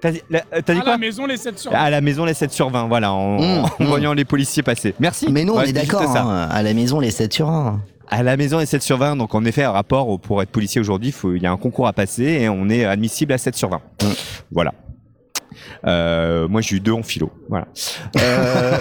[0.00, 1.78] T'as dit, euh, dit à quoi la maison, les 7 sur 20.
[1.78, 4.94] À la maison, les 7 sur 20, voilà, en, Mmh, en voyant les policiers passer.
[5.00, 5.28] Merci.
[5.30, 6.02] Mais non, Ouais, on est d'accord.
[6.16, 7.80] hein, à la maison, les 7 sur 1.
[8.10, 10.78] À la maison, les 7 sur 20, donc en effet, un rapport pour être policier
[10.80, 13.70] aujourd'hui, il y a un concours à passer et on est admissible à 7 sur
[13.70, 13.80] 20.
[14.52, 14.74] Voilà.
[15.86, 17.30] Euh, moi, j'ai eu deux en philo.
[17.48, 17.66] Voilà.
[18.20, 18.78] Euh,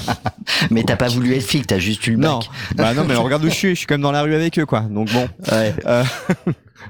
[0.70, 2.30] Mais t'as pas voulu être flic, t'as juste eu le bac.
[2.30, 2.40] non,
[2.76, 3.70] bah non, mais regarde où je suis.
[3.70, 4.80] Je suis quand même dans la rue avec eux, quoi.
[4.80, 5.28] Donc bon.
[5.52, 6.04] Euh,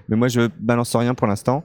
[0.08, 1.64] Mais moi, je balance rien pour l'instant.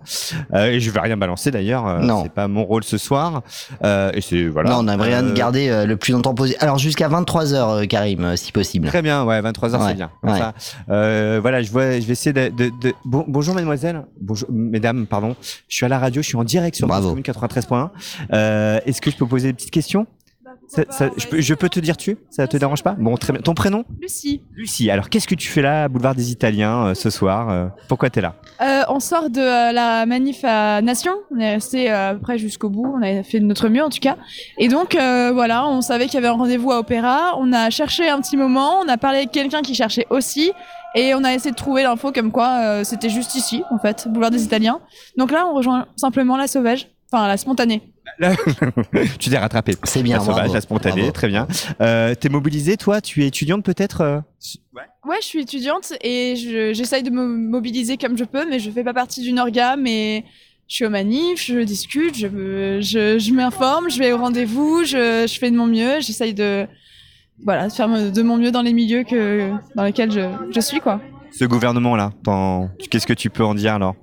[0.53, 1.87] Euh, et je vais rien balancer d'ailleurs.
[1.87, 2.23] Euh, Non.
[2.23, 3.41] C'est pas mon rôle ce soir.
[3.83, 4.69] Euh, et c'est voilà.
[4.71, 6.57] Non, on aimerait bien Euh, garder euh, le plus longtemps possible.
[6.61, 8.87] Alors jusqu'à 23h, Karim, euh, si possible.
[8.87, 10.11] Très bien, ouais, 23h Ouais, c'est bien.
[10.21, 10.39] Comme ouais.
[10.39, 11.39] ça.
[11.41, 12.49] Voilà, je, vois, je vais essayer de.
[12.49, 15.35] de- de- Bon- bonjour mademoiselle, bonjour mesdames, pardon.
[15.67, 17.09] Je suis à la radio, je suis en direct sur Bravo.
[17.09, 17.89] Commune 93.1.
[18.33, 20.05] Euh, Est-ce que je peux poser des petites questions?
[20.73, 22.17] Ça- ça- je, peux, je peux te dire tu?
[22.29, 22.95] Ça te dérange pas?
[22.97, 23.41] Bon, très bien.
[23.41, 23.83] Ton prénom?
[23.99, 24.41] Lucie.
[24.55, 24.89] Lucie.
[24.89, 28.09] Alors, qu'est-ce que tu fais là, à Boulevard des Italiens, euh, ce soir Euh, Pourquoi
[28.09, 28.35] t'es là?
[28.61, 31.11] Euh, on sort de la manif à Nation.
[31.35, 32.85] On est resté à peu près jusqu'au bout.
[32.97, 34.15] On a fait de notre mieux en tout cas.
[34.57, 37.33] Et donc voilà, on savait qu'il y avait un rendez-vous à Opéra.
[37.37, 38.79] On a cherché un petit moment.
[38.79, 40.51] On a parlé avec quelqu'un qui cherchait aussi.
[40.95, 44.31] Et on a essayé de trouver l'info comme quoi c'était juste ici, en fait, boulevard
[44.31, 44.79] des Italiens.
[45.17, 47.81] Donc là, on rejoint simplement la sauvage, enfin la spontanée.
[48.19, 48.33] Là,
[49.19, 49.75] tu t'es rattrapé.
[49.83, 50.53] C'est bien, La sauvage, bravo.
[50.53, 51.11] la spontanée, Bravo.
[51.11, 51.47] très bien.
[51.81, 53.01] Euh, t'es mobilisée, toi?
[53.01, 54.19] Tu es étudiante peut-être euh?
[55.05, 58.69] Ouais, je suis étudiante et je- j'essaye de me mobiliser comme je peux, mais je
[58.69, 60.23] fais pas partie d'une orga, mais
[60.67, 62.27] je suis au manif, je discute, je,
[62.81, 66.67] je, je m'informe, je vais au rendez-vous, je, je fais de mon mieux, j'essaye de,
[67.43, 70.21] voilà, de faire de mon mieux dans les milieux que, dans lesquels je,
[70.53, 71.01] je suis, quoi.
[71.33, 72.11] Ce gouvernement-là,
[72.89, 73.95] qu'est-ce que tu peux en dire alors?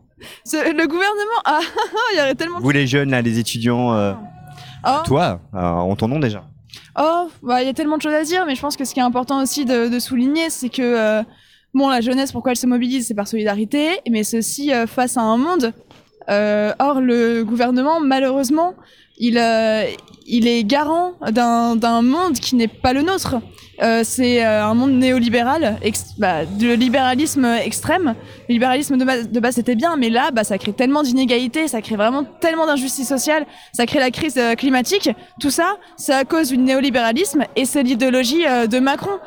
[0.52, 1.60] Le gouvernement, ah,
[2.12, 2.60] il y aurait tellement...
[2.60, 4.12] Vous les jeunes, là, les étudiants, euh,
[4.86, 5.02] Oh.
[5.04, 6.44] toi, euh, en ton nom déjà.
[6.98, 8.94] Oh, bah, il y a tellement de choses à dire, mais je pense que ce
[8.94, 11.22] qui est important aussi de, de souligner, c'est que, euh,
[11.74, 15.16] bon, la jeunesse, pourquoi elle se mobilise, c'est par solidarité, mais c'est aussi euh, face
[15.16, 15.72] à un monde.
[16.28, 18.74] Or, le gouvernement, malheureusement,
[19.18, 19.84] il, euh,
[20.26, 23.36] il est garant d'un monde qui n'est pas le nôtre.
[23.80, 28.16] Euh, c'est euh, un monde néolibéral, ex- bah, libéralisme extrême.
[28.48, 31.68] Le libéralisme de base, de base c'était bien, mais là, bah, ça crée tellement d'inégalités,
[31.68, 35.10] ça crée vraiment tellement d'injustice sociale, ça crée la crise euh, climatique.
[35.40, 39.18] Tout ça, c'est à cause du néolibéralisme et c'est l'idéologie euh, de Macron.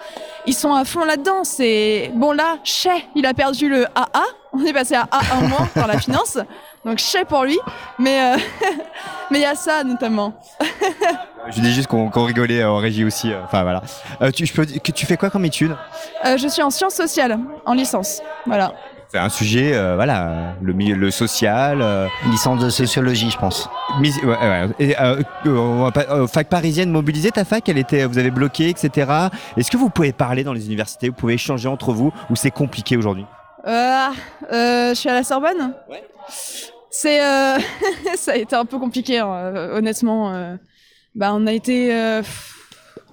[0.46, 1.44] Ils sont à fond là-dedans.
[1.46, 4.24] C'est bon là, Chez, il a perdu le AA.
[4.54, 6.38] On est passé à A1 moins dans la finance,
[6.86, 7.58] donc Chez pour lui.
[8.00, 8.38] Mais euh,
[9.32, 10.34] mais il y a ça notamment.
[11.50, 13.32] Je dis juste qu'on rigolait en régie aussi.
[13.34, 13.82] euh, Enfin voilà.
[14.22, 15.76] Euh, tu, je peux, que tu fais quoi comme étude
[16.24, 18.22] Euh, je suis en sciences sociales, en licence.
[18.46, 18.74] Voilà.
[19.10, 21.82] C'est un sujet, euh, voilà, le, milieu- le social.
[21.82, 23.68] euh, Licence de sociologie, je pense.
[24.00, 24.68] mis- ouais, ouais.
[24.80, 28.20] Et, euh, euh, on va pas- euh, fac parisienne mobilisée, ta fac, elle était, vous
[28.20, 29.12] avez bloqué, etc.
[29.58, 32.52] Est-ce que vous pouvez parler dans les universités Vous pouvez échanger entre vous ou c'est
[32.52, 33.26] compliqué aujourd'hui?
[33.68, 34.08] Euh,
[34.54, 35.74] euh, je suis à la Sorbonne?
[36.92, 37.58] C'est, euh,
[38.16, 40.34] ça a été un peu compliqué, hein, euh, honnêtement.
[40.34, 40.56] euh.
[41.16, 42.22] bah, on a été euh,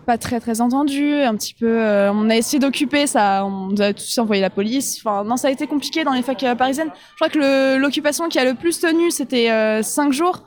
[0.04, 1.66] pas très très entendu, un petit peu.
[1.80, 5.00] euh, on a essayé d'occuper ça, on a tous envoyé la police.
[5.04, 6.90] Enfin, non, ça a été compliqué dans les facs euh, parisiennes.
[7.10, 10.42] Je crois que l'occupation qui a le plus tenu, c'était 5 jours.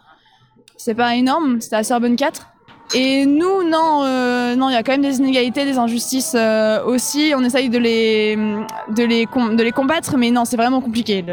[0.78, 2.48] C'est pas énorme, c'était à Sorbonne 4.
[2.94, 6.84] Et nous, non, euh, non, il y a quand même des inégalités, des injustices euh,
[6.84, 7.32] aussi.
[7.38, 11.24] On essaye de les, de les, de les combattre, mais non, c'est vraiment compliqué.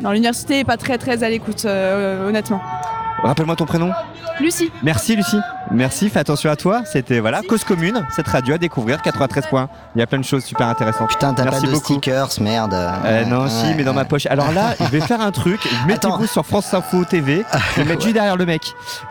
[0.00, 2.60] Non, l'université est pas très, très à l'écoute, euh, honnêtement.
[3.22, 3.90] Rappelle-moi ton prénom.
[4.40, 4.70] Lucie.
[4.82, 5.38] Merci Lucie.
[5.70, 6.82] Merci, fais attention à toi.
[6.84, 9.68] C'était voilà, cause commune, cette radio à découvrir, 93 points.
[9.96, 11.08] Il y a plein de choses super intéressantes.
[11.08, 11.94] Putain, t'as pas de beaucoup.
[11.94, 12.74] stickers, merde.
[12.74, 14.26] Euh, non, Ouais, si, mais dans ma poche.
[14.26, 15.60] Alors là, je vais faire un truc.
[15.86, 17.44] Mettez-vous sur France Info TV.
[17.76, 18.62] Je vais mettre juste derrière le mec.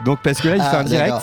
[0.05, 1.15] Donc, parce que là, il Ah, fait un direct.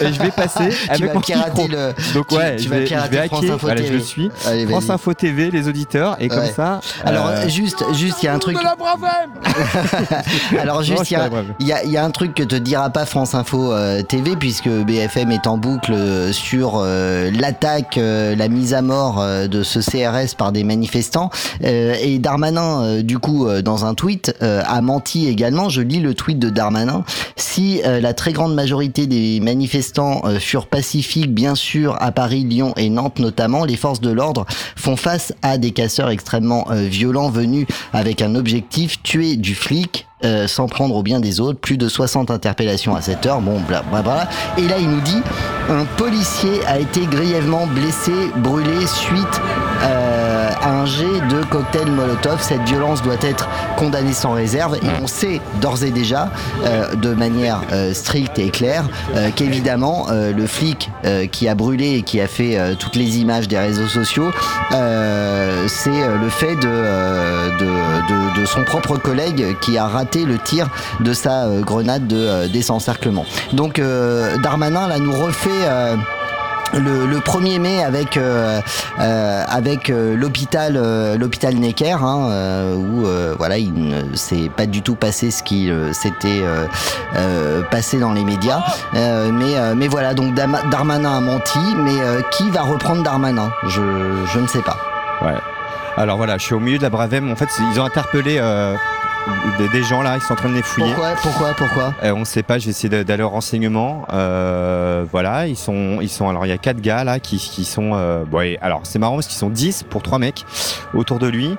[0.00, 1.68] Et je vais passer Tu avec vas mon pirater micro.
[1.68, 3.54] le- Donc, tu- ouais, tu je vas vais, je pirater vais France hacker.
[3.54, 3.96] Info Voilà, je TV.
[3.98, 4.30] le suis.
[4.46, 4.90] Allez, France.
[4.90, 6.16] Info TV, les auditeurs.
[6.20, 6.80] Et comme ça.
[7.04, 8.56] Alors, euh, juste, juste, il y a un truc.
[10.60, 13.34] Alors juste, je y a- il y a un truc que te dira pas France
[13.34, 18.74] Info euh, TV puisque BFM est en boucle euh, sur euh, l'attaque, euh, la mise
[18.74, 21.30] à mort euh, de ce CRS par des manifestants.
[21.62, 25.68] Euh, et Darmanin, du coup, dans un tweet, a menti également.
[25.68, 27.04] Je lis le tweet de Darmanin.
[27.36, 32.88] Si la très grande majorité des manifestants furent pacifiques, bien sûr, à Paris, Lyon et
[32.88, 34.46] Nantes notamment, les forces de l'ordre
[34.76, 40.06] font face à des casseurs extrêmement violents venus avec un objectif, tuer du flic.
[40.24, 43.60] Euh, sans prendre au bien des autres, plus de 60 interpellations à cette heure, bon,
[43.60, 44.28] bla bla bla.
[44.56, 45.22] Et là, il nous dit,
[45.68, 49.40] un policier a été grièvement blessé, brûlé suite
[49.82, 50.13] euh,
[50.64, 52.40] un jet de cocktail Molotov.
[52.40, 54.76] Cette violence doit être condamnée sans réserve.
[54.76, 56.30] Et on sait d'ores et déjà,
[56.64, 58.84] euh, de manière euh, stricte et claire,
[59.14, 60.90] euh, qu'évidemment, le flic
[61.32, 64.30] qui a brûlé et qui a fait toutes les images des réseaux sociaux,
[64.70, 70.68] c'est le fait de, son propre collègue qui a raté le tir
[71.00, 73.24] de sa grenade de désencerclement.
[73.52, 73.80] Donc
[74.42, 75.50] Darmanin là nous refait
[76.72, 78.60] le, le 1er mai avec euh,
[78.98, 84.50] euh, avec euh, l'hôpital euh, l'hôpital Necker hein, euh, où euh, voilà il ne s'est
[84.56, 86.42] pas du tout passé ce qui s'était
[87.70, 88.62] passé dans les médias.
[88.92, 93.50] Mais mais voilà donc Darmanin a menti mais qui va reprendre Darmanin?
[93.68, 94.76] Je je ne sais pas.
[95.22, 95.34] Ouais.
[95.96, 97.30] Alors voilà, je suis au milieu de la Bravem.
[97.30, 98.74] En fait, ils ont interpellé euh,
[99.58, 100.88] des, des gens là, ils sont en train de les fouiller.
[100.92, 101.94] Pourquoi Pourquoi Pourquoi?
[102.02, 104.04] Euh, on ne sait pas, je vais essayer de- d'aller au renseignement.
[104.12, 106.28] Euh, voilà, ils sont, ils sont.
[106.28, 107.92] Alors il y a quatre gars là qui, qui sont.
[107.94, 110.44] Euh, bon, et alors c'est marrant parce qu'ils sont 10 pour trois mecs
[110.94, 111.56] autour de lui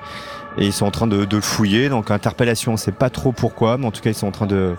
[0.58, 1.88] et ils sont en train de, de le fouiller.
[1.88, 4.32] Donc interpellation, on ne sait pas trop pourquoi, mais en tout cas ils sont en
[4.32, 4.74] train de,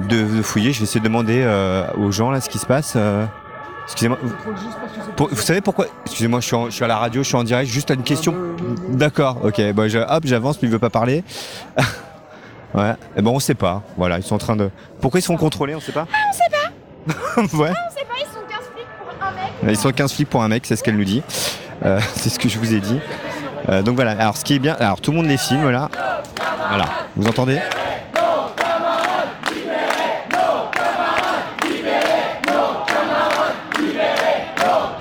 [0.00, 0.72] de, de fouiller.
[0.72, 2.92] Je vais essayer de demander euh, aux gens là ce qui se passe.
[3.84, 4.18] Excusez-moi.
[4.22, 4.32] Vous,
[5.16, 7.36] pour- vous savez pourquoi Excusez-moi, je suis, en- je suis à la radio, je suis
[7.36, 7.70] en direct.
[7.70, 8.34] Juste une question.
[8.88, 9.38] D'accord.
[9.44, 9.60] Ok.
[9.72, 10.58] Bon, je- hop, j'avance.
[10.60, 11.24] Lui il veut pas parler.
[12.74, 12.94] ouais.
[13.16, 13.82] Et ben on sait pas.
[13.96, 14.70] Voilà, ils sont en train de.
[15.00, 16.06] Pourquoi ils sont contrôlés On sait pas.
[16.28, 17.40] On sait pas.
[17.42, 17.48] ouais.
[17.50, 19.52] On sait pas, ils sont 15 flics pour un mec.
[19.68, 21.22] Ils sont 15 flics pour un mec, c'est ce qu'elle nous dit.
[21.84, 23.00] Euh, c'est ce que je vous ai dit.
[23.68, 24.12] Euh, donc voilà.
[24.12, 25.88] Alors ce qui est bien, alors tout le monde les filme là.
[26.68, 26.84] Voilà.
[27.16, 27.58] Vous entendez?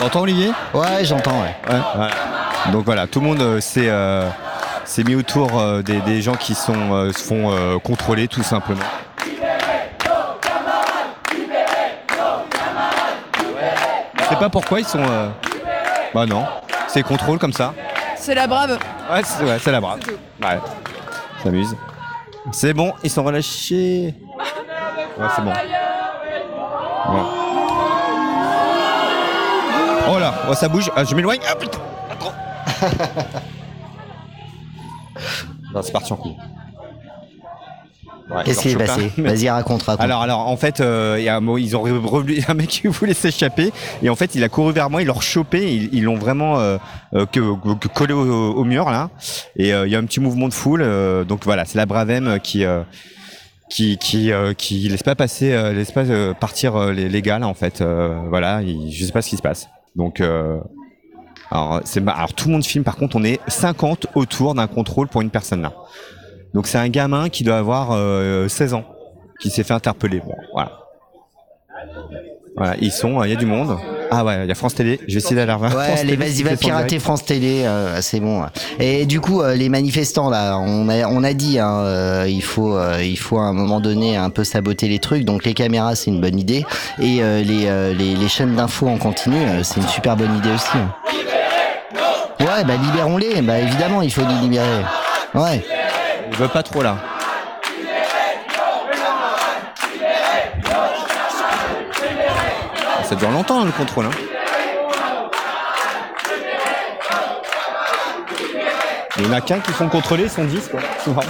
[0.01, 0.51] T'entends Olivier?
[0.73, 1.39] Ouais, j'entends.
[1.41, 1.55] Ouais.
[1.69, 2.71] Ouais.
[2.71, 4.27] Donc voilà, tout le monde euh, s'est euh,
[4.83, 8.43] s'est mis autour euh, des, des gens qui sont, euh, se font euh, contrôler tout
[8.43, 8.81] simplement.
[14.19, 15.03] Je sais pas pourquoi ils sont.
[15.03, 15.29] euh,
[16.13, 16.45] Bah non,
[16.87, 17.73] c'est contrôle comme ça.
[18.15, 18.77] C'est la brave.
[19.11, 19.21] Ouais,
[19.59, 19.99] c'est la brave.
[20.41, 20.59] Ouais,
[21.43, 21.75] s'amuse.
[22.51, 24.15] C'est bon, ils sont relâchés.
[25.17, 25.53] Ouais, c'est bon.
[27.07, 27.25] Bon.
[30.13, 30.91] Oh là, oh, ça bouge.
[30.95, 31.39] Ah, je m'éloigne.
[31.49, 31.79] Ah putain.
[32.11, 32.33] Attends.
[35.73, 36.35] non, c'est parti en couille.
[38.29, 39.21] Ouais, Qu'est-ce qui ils est en chopent passé.
[39.21, 40.01] Vas-y, raconte, raconte.
[40.03, 42.87] Alors, alors, en fait, euh, il y a un, ils ont revenu un mec qui
[42.87, 46.03] voulait s'échapper et en fait, il a couru vers moi, il l'a chopé, ils ils
[46.03, 46.77] l'ont vraiment euh,
[47.13, 47.39] euh, que,
[47.75, 48.21] que- collé au,
[48.53, 49.09] au mur là.
[49.57, 51.85] Et euh, il y a un petit mouvement de foule, euh, donc voilà, c'est la
[51.85, 52.83] Bravem qui euh,
[53.69, 57.21] qui qui euh, qui laisse pas passer, euh, laisse pas euh, partir euh, les, les
[57.21, 57.81] gars là en fait.
[57.81, 59.67] Euh, voilà, il- je sais pas ce qui se passe.
[59.95, 60.59] Donc euh,
[61.49, 62.83] alors, alors tout le monde filme.
[62.83, 65.73] Par contre, on est 50 autour d'un contrôle pour une personne là.
[66.53, 68.85] Donc c'est un gamin qui doit avoir euh, 16 ans,
[69.39, 70.21] qui s'est fait interpeller.
[70.53, 70.79] Voilà.
[72.57, 73.77] Voilà, ils sont, il y a du monde.
[74.11, 74.99] Ah ouais, il y a France Télé.
[75.07, 75.73] Je vais essayer d'aller voir.
[75.73, 76.99] Ouais, Télé, vas-y, va pirater.
[76.99, 78.43] France Télé, euh, c'est bon.
[78.77, 82.43] Et du coup, euh, les manifestants là, on a, on a dit, hein, euh, il
[82.43, 85.23] faut, euh, il faut à un moment donné un peu saboter les trucs.
[85.23, 86.65] Donc les caméras, c'est une bonne idée,
[87.01, 90.35] et euh, les, euh, les, les chaînes d'infos en continu, euh, c'est une super bonne
[90.37, 90.67] idée aussi.
[90.75, 90.93] hein.
[92.41, 93.41] Ouais, bah libérons-les.
[93.43, 94.65] Bah évidemment, il faut les libérer.
[95.33, 95.63] Ouais.
[96.31, 96.97] Je veux pas trop là.
[103.11, 104.05] Ça dure longtemps le contrôle.
[104.05, 104.11] Hein.
[109.17, 110.79] Il y en a qu'un qui sont contrôlés, ils sont 10 quoi.
[111.07, 111.21] Marrant.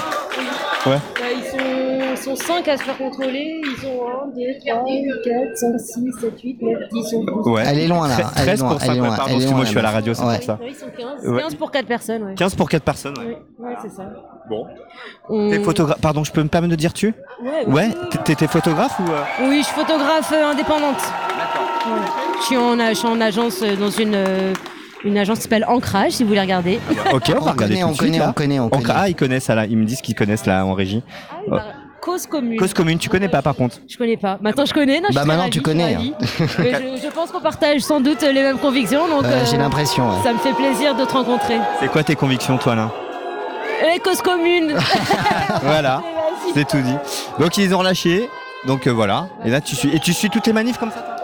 [0.86, 0.98] Ouais.
[1.16, 3.62] Bah, ils sont, sont 5 à se faire contrôler.
[3.64, 4.84] Ils sont 1, 2, 3,
[5.24, 7.48] 4, 5, 6, 7, 8, 9, 10, 11, 12.
[7.48, 7.64] Ouais.
[7.66, 8.16] Elle est loin, là.
[8.16, 9.70] Tre- Elle est 13 loin, pour elle est 5, loin, ouais, pardon, elle loin, je
[9.70, 10.54] suis à la radio, c'est pour ça.
[10.62, 11.28] Ouais, ils sont 15.
[11.28, 11.42] Ouais.
[11.42, 12.36] 15 pour 4 personnes, ouais.
[12.36, 13.18] 15 pour 4 personnes.
[13.18, 13.26] ouais.
[13.60, 14.04] Ouais, ouais, c'est ça.
[14.50, 14.68] Bon.
[15.30, 16.00] On- T'es photographe.
[16.02, 17.14] Pardon, je peux me permettre de dire tu?
[17.44, 19.12] Ouais, Ouais, t'es- t'es- t'es photographe ou.
[19.12, 19.48] euh?
[19.50, 21.02] Oui, je suis photographe euh, indépendante.
[22.40, 24.54] Je suis en, a- je suis en agence euh, dans une, euh,
[25.04, 26.80] une agence qui s'appelle Ancrage, si vous voulez regarder.
[27.14, 28.30] Ok, on, va regarder connaît, tout on de suite, connaît, là.
[28.30, 28.84] on connaît, on connaît.
[28.96, 29.66] Ah, ils connaissent ça là.
[29.66, 31.04] Ils me disent qu'ils connaissent là en régie.
[31.50, 31.56] Oh.
[32.02, 32.58] Cause commune.
[32.58, 33.78] Cause commune, tu connais pas par contre.
[33.88, 34.40] Je connais pas.
[34.42, 35.00] Maintenant je connais.
[35.00, 36.02] Non, je Bah, suis maintenant, ravie, tu je connais, hein.
[36.58, 40.10] Mais je, je pense qu'on partage sans doute les mêmes convictions, donc Ouais, j'ai l'impression,
[40.10, 40.24] ouais.
[40.24, 41.60] ça me fait plaisir de te rencontrer.
[41.80, 42.90] C'est quoi tes convictions, toi là
[43.94, 44.76] Les causes communes.
[45.62, 46.02] Voilà,
[46.56, 46.96] c'est tout dit.
[47.40, 48.28] Donc ils ont relâché.
[48.66, 49.28] Donc euh, voilà.
[49.46, 49.96] Et là tu suis.
[49.96, 51.18] Et tu suis toutes les manifs comme ça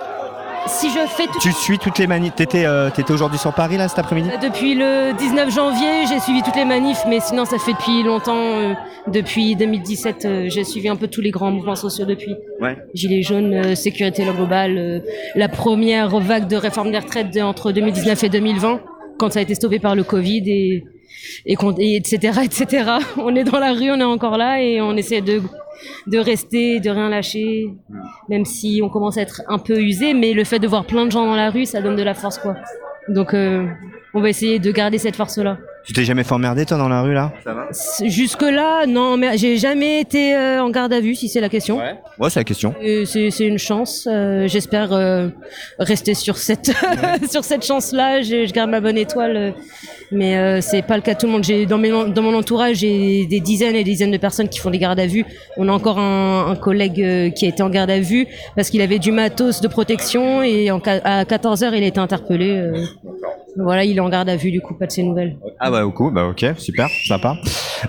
[0.68, 2.36] si je fais tout Tu suis toutes les manifs.
[2.36, 4.30] T'étais euh, t'étais aujourd'hui sur Paris là cet après-midi?
[4.42, 8.36] Depuis le 19 janvier, j'ai suivi toutes les manifs, mais sinon ça fait depuis longtemps.
[8.36, 8.74] euh,
[9.08, 12.36] depuis 2017, euh, j'ai suivi un peu tous les grands mouvements sociaux depuis.
[12.62, 12.78] Ouais.
[12.94, 15.00] Gilets jaunes, euh, sécurité globale, euh,
[15.36, 18.82] la première vague de réforme des retraites de- entre 2019 et 2020,
[19.18, 20.84] quand ça a été stoppé par le Covid et,
[21.46, 22.92] et, et etc., etc.
[23.18, 25.42] On est dans la rue, on est encore là et on essaie de,
[26.08, 27.70] de rester, de rien lâcher,
[28.30, 31.06] même si on commence à être un peu usé, mais le fait de voir plein
[31.06, 32.56] de gens dans la rue, ça donne de la force, quoi.
[33.10, 33.66] Donc, euh,
[34.14, 35.58] on va essayer de garder cette force-là.
[35.88, 37.32] Tu t'es jamais fait emmerder toi dans la rue là
[38.04, 41.48] Jusque là, non, mais j'ai jamais été euh, en garde à vue, si c'est la
[41.48, 41.78] question.
[42.20, 42.76] Ouais, c'est la question.
[42.82, 44.06] Et C'est c'est une chance.
[44.12, 45.30] euh, J'espère euh,
[45.80, 46.72] rester sur cette
[47.32, 48.22] sur cette chance-là.
[48.22, 49.52] Je, je garde ma bonne étoile, euh,
[50.12, 51.46] mais euh, c'est pas le cas de tout le monde.
[51.46, 54.60] J'ai dans, mes, dans mon entourage, j'ai des dizaines et des dizaines de personnes qui
[54.60, 55.24] font des gardes à vue.
[55.56, 58.28] On a encore un, un collègue euh, qui a été en garde à vue
[58.58, 62.00] parce qu'il avait du matos de protection et en, à 14 heures, il a été
[62.02, 62.50] interpellé.
[62.58, 62.84] euh.
[63.60, 65.36] Voilà, il est en garde à vue, du coup, pas de ses nouvelles.
[65.60, 67.36] Ah bah, au coup, bah ok, super, sympa.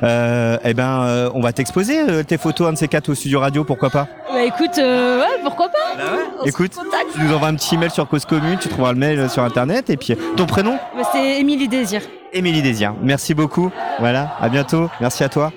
[0.02, 3.14] Euh, eh ben, euh, on va t'exposer euh, tes photos, un de ces quatre au
[3.14, 4.06] studio radio, pourquoi pas?
[4.32, 6.02] Bah écoute, euh, ouais, pourquoi pas?
[6.40, 7.06] On se Écoute, contacte.
[7.14, 9.90] tu nous envoies un petit mail sur Cause Commune, tu trouveras le mail sur internet,
[9.90, 10.78] et puis ton prénom?
[10.96, 12.02] Bah, C'est Émilie Désir.
[12.32, 12.94] Émilie Désir.
[13.02, 13.70] Merci beaucoup.
[14.00, 14.90] Voilà, à bientôt.
[15.00, 15.50] Merci à toi.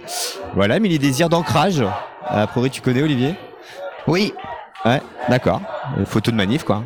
[0.56, 1.84] Voilà, Émilie Désir d'ancrage.
[2.26, 3.36] A priori, tu connais Olivier?
[4.08, 4.34] Oui.
[4.86, 5.62] Ouais, d'accord.
[6.00, 6.84] Euh, Photo de manif, quoi.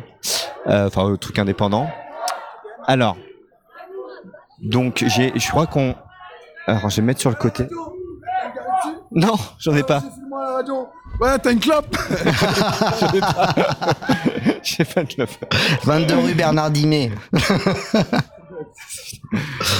[0.66, 1.88] Euh, Enfin, euh, truc indépendant.
[2.86, 3.16] Alors,
[4.62, 5.94] donc, j'ai, je crois qu'on.
[6.66, 7.64] Alors, je vais me mettre sur le côté.
[9.12, 10.02] Non, j'en ai pas.
[11.20, 11.96] Ouais, t'as une clope
[13.00, 13.54] J'en ai pas.
[14.62, 15.30] J'ai pas de clope.
[15.84, 17.10] 22 rue Bernard Dimet.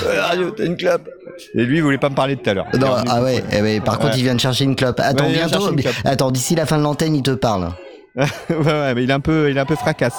[0.05, 1.09] Euh, Radio, t'as une clope.
[1.55, 2.67] Et lui, il voulait pas me parler tout à l'heure.
[2.79, 4.99] Non, ah ouais, eh ouais, par contre, il vient de chercher une clope.
[5.01, 5.61] Attends, Ouais, il vient bientôt.
[5.65, 5.95] chercher une clope.
[6.05, 7.71] Attends, d'ici la fin de l'antenne, il te parle.
[8.49, 10.19] ouais, ouais, mais il est un peu, il est un peu fracasse.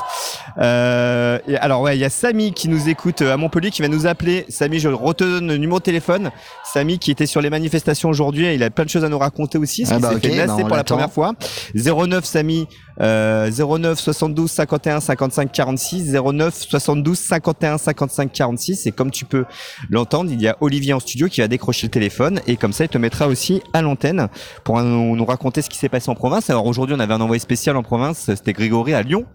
[0.59, 3.81] Euh, et alors ouais, il y a Samy qui nous écoute euh, à Montpellier qui
[3.81, 4.45] va nous appeler.
[4.49, 6.29] Samy, je redonne le numéro de téléphone.
[6.63, 9.17] Samy qui était sur les manifestations aujourd'hui, et il a plein de choses à nous
[9.17, 9.83] raconter aussi.
[9.83, 11.33] Parce Ah qu'il bah s'est fait bah pour la première fois.
[11.73, 12.67] 09 Samy,
[13.01, 18.87] euh, 09 72 51 55 46, 09 72 51 55 46.
[18.87, 19.45] Et comme tu peux
[19.89, 22.85] l'entendre, il y a Olivier en studio qui va décrocher le téléphone et comme ça,
[22.85, 24.29] il te mettra aussi à l'antenne
[24.63, 26.49] pour nous, raconter ce qui s'est passé en province.
[26.49, 29.25] Alors aujourd'hui, on avait un envoyé spécial en province, c'était Grégory à Lyon.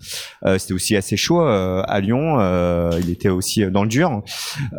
[0.44, 2.38] Euh, c'était aussi assez chaud euh, à Lyon.
[2.40, 4.22] Euh, il était aussi dans le dur.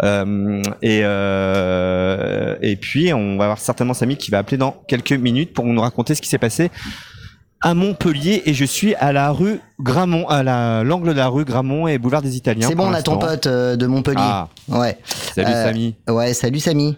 [0.02, 5.14] Euh, et euh, et puis, on va avoir certainement Samy qui va appeler dans quelques
[5.14, 6.72] minutes pour nous raconter ce qui s'est passé
[7.64, 11.46] à Montpellier et je suis à la rue Gramont, à la l'angle de la rue
[11.46, 12.68] Gramont et boulevard des Italiens.
[12.68, 14.18] C'est bon, on a ton pote euh, de Montpellier.
[14.20, 14.50] Ah.
[14.68, 14.98] Ouais.
[15.06, 15.96] Salut, Euh, Samy.
[16.10, 16.98] Ouais, salut Samy.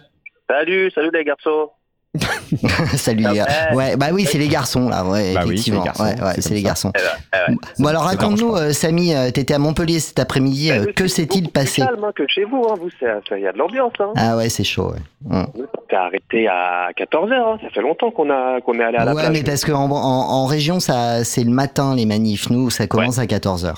[0.50, 1.70] Salut, salut les garçons.
[2.96, 3.46] salut les gars.
[3.70, 3.76] Ouais.
[3.76, 5.84] Ouais, bah oui, c'est les garçons là, ouais, Bah oui, c'est les effectivement.
[5.84, 6.66] garçons, ouais, ouais, c'est c'est comme les ça.
[6.68, 6.92] garçons.
[6.94, 7.08] Eh ben,
[7.48, 7.58] eh ouais.
[7.78, 11.50] Bon alors Ça raconte-nous, euh, Samy, euh, t'étais à Montpellier cet après-midi, euh, que s'est-il
[11.50, 12.74] passé Plus calme hein, que chez vous, hein.
[12.80, 12.88] vous,
[13.36, 13.92] il y a de l'ambiance.
[14.00, 14.12] Hein.
[14.16, 14.90] Ah ouais, c'est chaud.
[14.92, 14.98] Ouais,
[15.28, 15.46] Hum.
[15.56, 17.58] On s'est arrêté à 14h, hein.
[17.62, 19.32] ça fait longtemps qu'on a qu'on est allé à la Ouais, plage.
[19.38, 22.48] mais parce qu'en en, en région, ça, c'est le matin les manifs.
[22.50, 23.74] Nous, ça commence à 14h.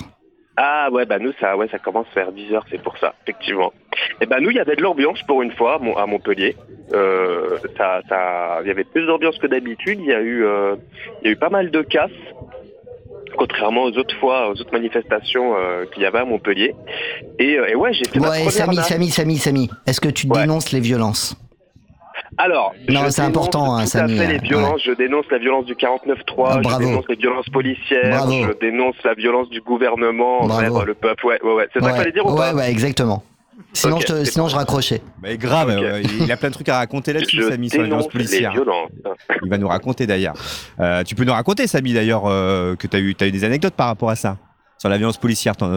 [0.61, 3.71] Ah ouais, bah nous, ça, ouais, ça commence vers 10h, c'est pour ça, effectivement.
[4.19, 6.57] Et bah nous, il y avait de l'ambiance pour une fois à Mon- à Montpellier.
[6.93, 9.99] Euh, ça, ça, il y avait plus d'ambiance que d'habitude.
[10.01, 10.75] Il y a eu, euh,
[11.21, 12.11] il y a eu pas mal de casses,
[13.37, 16.75] contrairement aux autres fois, aux autres manifestations euh, qu'il y avait à Montpellier.
[17.39, 18.75] Et, euh, et ouais, j'ai fait ma Ouais, première Samy.
[18.77, 21.37] Samy, Samy, Samy, est-ce que tu dénonces les violences?
[22.41, 24.81] Alors, Non, je c'est dénonce important, hein, tout Samy, à fait les euh, violences.
[24.85, 28.31] Je dénonce la violence du 49.3, Ah, je dénonce les violences policières, Bravo.
[28.31, 30.85] je dénonce la violence du gouvernement Bravo.
[30.85, 31.25] le peuple.
[31.25, 31.67] Ouais, ouais, ouais.
[31.73, 31.91] C'est ça ouais.
[31.91, 33.23] qu'il fallait dire ou ouais, pas ouais, exactement.
[33.73, 35.01] Sinon, Ok, je, te- c'est sinon je raccrochais.
[35.21, 38.07] Mais grave, euh, il a plein de trucs à raconter là-dessus, Samy, sur la violence
[38.07, 38.53] policière.
[39.43, 40.35] Il va nous raconter d'ailleurs.
[40.79, 43.43] Euh, tu peux nous raconter, Samy, d'ailleurs, euh, que tu as eu, t'as eu des
[43.43, 44.37] anecdotes par rapport à ça?
[44.77, 45.73] Sur la violence policière, t'en,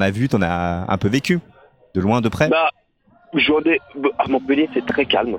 [0.00, 1.38] as vu, t'en as un peu vécu?
[1.94, 2.48] De loin, de près?
[2.48, 2.68] Bah,
[3.36, 3.80] ai-
[4.18, 5.38] à Montpellier, c'est très calme.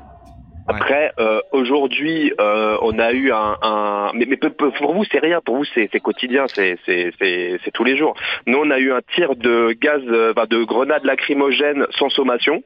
[0.75, 5.39] Après, euh, aujourd'hui, euh, on a eu un, un- mais, pour vous, c'est rien.
[5.43, 6.77] Pour vous, c'est quotidien, c'est
[7.73, 8.15] tous les jours.
[8.47, 12.63] Nous, on a eu un tir de gaz, euh, enfin, de grenades lacrymogènes sans sommation.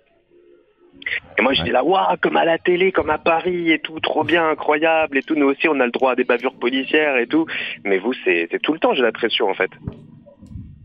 [1.38, 4.24] Et moi, j'étais là, waouh, comme à la télé, comme à Paris et tout, trop
[4.24, 5.36] bien, incroyable et tout.
[5.36, 7.46] Nous aussi, on a le droit à des bavures policières et tout.
[7.84, 9.70] Mais vous, c'est tout le temps, j'ai l'impression, en fait.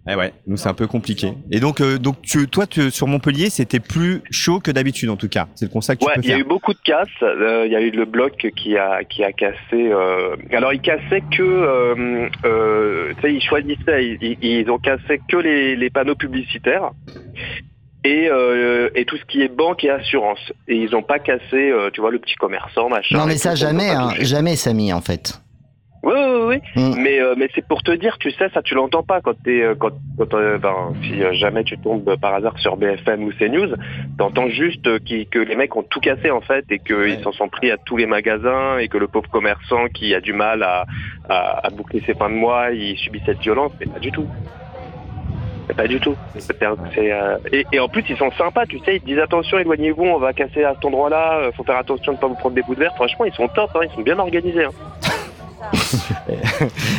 [0.09, 1.35] Eh ouais, nous c'est un peu compliqué.
[1.51, 5.16] Et donc, euh, donc tu, toi, tu- sur Montpellier, c'était plus chaud que d'habitude en
[5.16, 5.47] tout cas.
[5.55, 6.44] C'est le constat que tu Ouais, peux il y a faire.
[6.44, 7.09] eu beaucoup de casses.
[7.22, 9.59] Euh, Il y a eu le bloc qui a qui a cassé.
[9.74, 14.78] euh, Alors il cassait que, euh, euh, tu sais, ils choisissaient, ils, ils- ils ont
[14.78, 16.90] cassé que les, les panneaux publicitaires
[18.02, 20.40] et euh, et tout ce qui est banque et assurance.
[20.66, 23.18] Et ils ont pas cassé, euh, tu vois, le petit commerçant, machin.
[23.18, 25.40] Non, mais ça, ils jamais, hein, jamais, Samy, en fait.
[26.02, 26.82] Oui, oui, oui.
[26.82, 26.94] Mm.
[27.02, 29.60] Mais, euh, mais c'est pour te dire, tu sais, ça, tu l'entends pas quand t'es,
[29.62, 33.32] euh, quand, quand euh, ben, si euh, jamais tu tombes par hasard sur BFM ou
[33.32, 33.74] CNews,
[34.16, 37.32] t'entends juste euh, qui- que les mecs ont tout cassé, en fait, et qu'ils s'en
[37.32, 40.62] sont pris à tous les magasins, et que le pauvre commerçant qui a du mal
[40.62, 40.86] à,
[41.28, 44.27] à, à boucler ses fins de mois, il subit cette violence, mais pas du tout.
[45.68, 46.16] Mais Pas du tout.
[46.98, 50.02] Euh, et, et en plus, ils sont sympas, tu sais, ils te disent attention, éloignez-vous,
[50.02, 52.62] on va casser à cet endroit-là, faut faire attention de ne pas vous prendre des
[52.62, 52.94] bouts de verre.
[52.97, 54.64] Franchement, ils sont top, hein, ils sont bien organisés.
[54.64, 54.70] hein.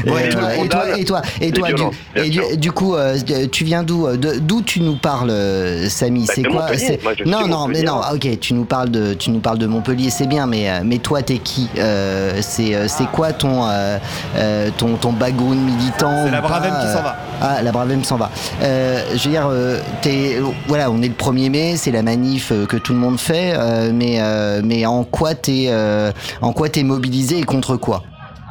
[0.07, 1.83] Ouais, et, toi, et toi, scandale, et toi, et les toi, du,
[2.15, 3.17] et du, du coup, euh,
[3.51, 6.25] tu viens d'où euh, D'où tu nous parles, euh, Samy?
[6.25, 6.67] Bah, C'est quoi
[7.03, 8.01] Moi, Non, non, mais non.
[8.13, 10.97] Ok, tu nous parles de, tu nous parles de Montpellier, c'est bien, mais euh, mais
[10.97, 13.97] toi, t'es qui Euh, C'est euh, c'est quoi ton euh,
[14.37, 17.15] euh, ton ton background militant C'est la Bravem qui euh, s'en va.
[17.41, 18.29] Ah, la Bravem s'en va.
[18.63, 20.37] Euh, je veux dire, euh, t'es,
[20.67, 23.53] voilà, on est le 1er mai, c'est la manif euh, que tout le monde fait,
[23.55, 26.11] euh, mais euh, mais en quoi t'es euh,
[26.41, 28.03] en quoi t'es mobilisé et contre quoi?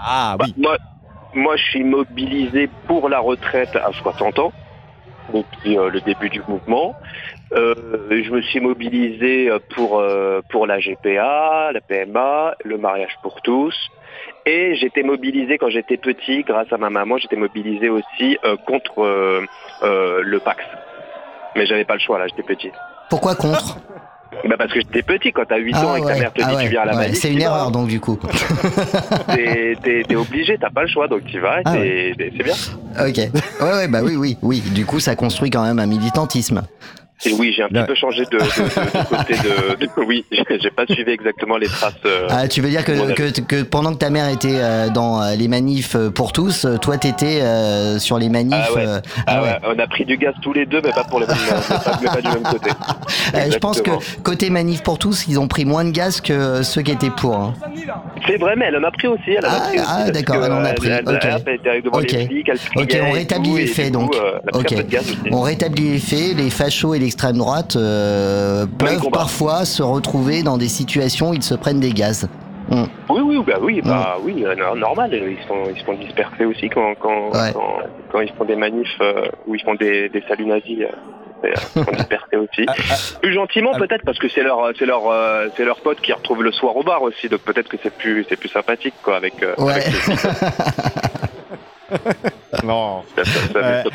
[0.04, 0.76] Ah Bah, moi,
[1.34, 4.52] moi, je suis mobilisé pour la retraite à 60 ans.
[5.32, 6.96] depuis euh, le début du mouvement.
[7.52, 7.74] Euh,
[8.10, 13.74] je me suis mobilisé pour euh, pour la GPA, la PMA, le mariage pour tous.
[14.46, 19.02] Et j'étais mobilisé quand j'étais petit, grâce à ma maman, j'étais mobilisé aussi euh, contre
[19.04, 19.44] euh,
[19.82, 20.64] euh, le Pax.
[21.56, 22.70] Mais j'avais pas le choix là, j'étais petit.
[23.08, 23.76] Pourquoi contre?
[24.48, 26.46] Bah parce que j'étais petit, quand t'as 8 ans et que ta mère te dit
[26.48, 28.18] ah ouais, tu viens à la ouais, C'est une erreur donc du coup.
[29.82, 32.54] T'es obligé, t'as pas le choix, donc tu vas et Ah c'est bien.
[32.54, 33.16] ok.
[33.60, 34.60] Ouais, ouais, bah oui, oui, oui.
[34.72, 36.62] Du coup, ça construit quand même un militantisme.
[37.26, 38.44] Et oui, j'ai un petit peu changé de, de- de-
[38.98, 41.92] de côté de, Oui, j'ai pas suivi exactement les traces.
[42.06, 43.14] euh, Ah, tu veux dire que, modèles.
[43.32, 46.96] que, que pendant que ta mère était euh, dans euh, les manifs pour tous, toi
[46.96, 47.40] t'étais
[47.98, 48.54] sur les manifs.
[48.58, 48.84] Ah ouais.
[48.88, 51.26] Ah ah ouais, on a pris du gaz tous les deux, mais pas pour les
[51.26, 52.70] mêmes, pas, mais pas du même côté.
[53.34, 53.90] Euh, je pense que
[54.22, 57.36] côté manif pour tous, ils ont pris moins de gaz que ceux qui étaient pour.
[57.36, 57.54] hein.
[58.26, 59.30] C'est vrai, mais elle en a pris aussi.
[59.30, 61.26] Elle en a pris aussi, ah, parce d'accord, elle en a pris, Elle, ok.
[61.46, 62.12] elle devant Ok.
[62.12, 64.12] les flics, on rétablit les faits donc.
[64.12, 64.84] coup, euh, pris ok.
[65.32, 66.36] On rétablit les faits.
[66.36, 71.42] Les fachos et l'extrême droite euh, peuvent parfois se retrouver dans des situations où ils
[71.42, 72.28] se prennent des gaz.
[72.70, 72.84] Hmm.
[73.08, 75.10] Oui, oui, bah oui, bah oui, euh, no- normal.
[75.12, 77.50] Ils sont, ils sont dispersés aussi quand, quand, Ouais.
[77.52, 77.78] quand,
[78.12, 80.78] quand ils font des manifs euh, où ils font des, des saluts nazis.
[80.82, 82.64] euh, Ils sont dispersés aussi.
[83.20, 86.44] Plus gentiment peut-être parce que c'est leur, c'est leur, euh, c'est leur pote qui retrouvent
[86.44, 87.28] le soir au bar aussi.
[87.28, 89.42] Donc peut-être que c'est plus, c'est plus sympathique quoi avec.
[89.42, 89.72] euh, Ouais.
[89.72, 89.86] avec
[92.64, 93.02] non.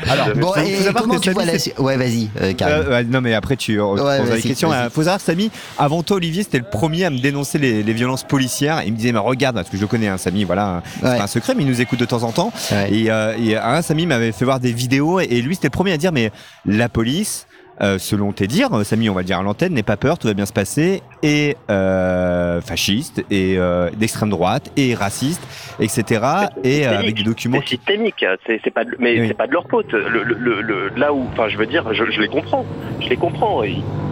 [0.08, 2.84] alors, Bon, et comment tu vois la Ouais, vas-y, euh, Karim.
[2.88, 4.70] Euh, non mais après tu Ouais, poses questions.
[4.70, 4.86] vas-y.
[4.86, 7.92] Euh, Faut savoir Samy, avant toi Olivier c'était le premier à me dénoncer les, les
[7.92, 8.82] violences policières.
[8.84, 11.16] Il me disait mais regarde parce que je le connais hein, Samy voilà c'est Ouais.
[11.18, 12.52] pas un secret mais il nous écoute de temps en temps.
[12.90, 15.92] Et, euh, et un Samy m'avait fait voir des vidéos et lui c'était le premier
[15.92, 16.30] à dire mais
[16.64, 17.46] la police
[17.82, 20.18] euh, selon tes dires, euh, Samy, on va le dire à l'antenne, n'aie pas peur,
[20.18, 25.42] tout va bien se passer, et euh, fasciste, et euh, d'extrême droite, et raciste,
[25.80, 26.20] etc.
[26.64, 29.52] Et euh, avec des documents C'est systémique, hein, c'est pas, de- mais c'est pas de
[29.52, 29.92] leur faute.
[29.92, 32.64] Le, le- le- là où, enfin, je veux dire, je, je les comprends,
[33.00, 33.62] je les comprends.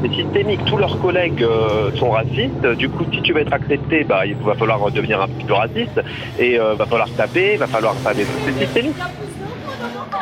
[0.03, 0.61] C'est systémique.
[0.67, 2.67] Tous leurs collègues euh, sont racistes.
[2.77, 5.55] Du coup, si tu veux être accepté, bah, il va falloir devenir un petit peu
[5.55, 6.01] raciste,
[6.39, 8.97] et euh, va falloir taper, va falloir, mais c'est systémique.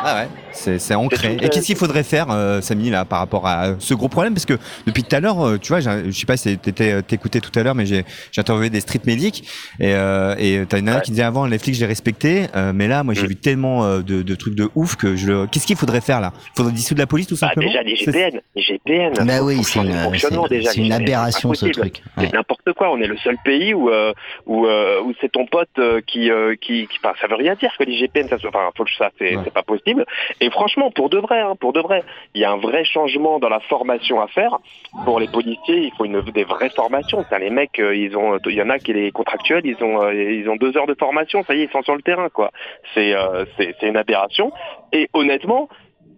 [0.05, 0.27] Ah ouais.
[0.53, 1.37] C'est c'est ancré.
[1.41, 4.33] Et qu'est-ce qu'il faudrait faire, euh, Samy, là, par rapport à euh, ce gros problème?
[4.33, 7.01] Parce que depuis tout à l'heure, euh, tu vois, j'ai- je sais pas si t'étais-
[7.01, 9.43] t'écoutais tout à l'heure, mais j'ai j'ai interviewé des street medics
[9.79, 12.87] et euh, et t'as une nana qui disait avant les flics j'ai respecté, euh, mais
[12.87, 15.47] là, moi j'ai vu tellement euh, de, de trucs de ouf que je le.
[15.47, 16.31] Qu'est-ce qu'il faudrait faire là?
[16.53, 17.67] Il faudrait dissoudre la police tout Bah, simplement?
[17.67, 19.13] déjà les GPN, les GPN.
[19.25, 22.01] Bah oui, c'est une- déjà, une aberration, ce truc.
[22.19, 22.91] C'est n'importe quoi.
[22.91, 24.13] On est le seul pays où euh,
[24.45, 27.55] où, euh, où c'est ton pote euh, qui euh, qui, qui enfin, ça veut rien
[27.55, 30.05] dire que les GPN ça soit enfin faut que ça c'est c'est pas possible.
[30.43, 32.03] Et franchement pour de vrai hein, pour de vrai,
[32.35, 34.57] il y a un vrai changement dans la formation à faire
[35.05, 35.85] pour les policiers.
[35.85, 37.23] Il faut une des vraies formations.
[37.39, 40.13] Les mecs euh, ils ont il y en a qui les contractuels ils ont euh,
[40.13, 41.45] ils ont deux heures de formation.
[41.45, 42.51] Ça y est ils sont sur le terrain quoi.
[42.93, 44.51] C'est euh, c'est c'est une aberration.
[44.91, 45.69] Et honnêtement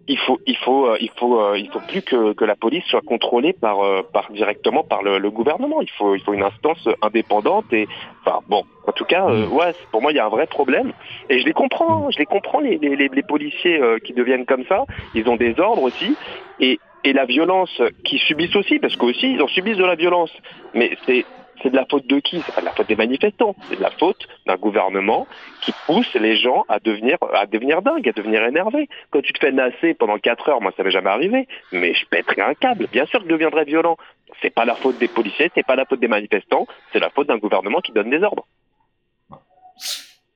[0.08, 2.84] il faut, il faut, euh, il faut, euh, il faut plus que, que la police
[2.86, 5.80] soit contrôlée par, euh, par directement par le, le gouvernement.
[5.82, 7.88] Il faut, il faut une instance indépendante et,
[8.24, 10.46] enfin bon, en tout cas, euh, ouais, c'est- pour moi, il y a un vrai
[10.46, 10.92] problème.
[11.28, 14.46] Et je les comprends, je les comprends les, les, les, les policiers euh, qui deviennent
[14.46, 14.84] comme ça.
[15.14, 16.16] Ils ont des ordres aussi
[16.60, 20.30] et, et la violence qu'ils subissent aussi, parce qu'aussi ils en subissent de la violence.
[20.74, 21.24] Mais c'est
[21.62, 22.40] c'est de la faute de qui?
[22.44, 25.26] C'est pas de la faute des manifestants, c'est de la faute d'un gouvernement
[25.62, 28.88] qui pousse les gens à devenir à devenir dingues, à devenir énervés.
[29.10, 32.06] Quand tu te fais nasser pendant 4 heures, moi ça m'est jamais arrivé, mais je
[32.06, 32.86] pèterais un câble.
[32.92, 33.96] Bien sûr que je deviendrais violent.
[34.42, 37.28] C'est pas la faute des policiers, c'est pas la faute des manifestants, c'est la faute
[37.28, 38.46] d'un gouvernement qui donne des ordres.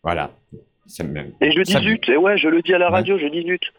[0.03, 0.31] Voilà.
[1.41, 3.43] Et je dis Ça- zut, et ouais, je le dis à la radio, je dis
[3.43, 3.73] zut.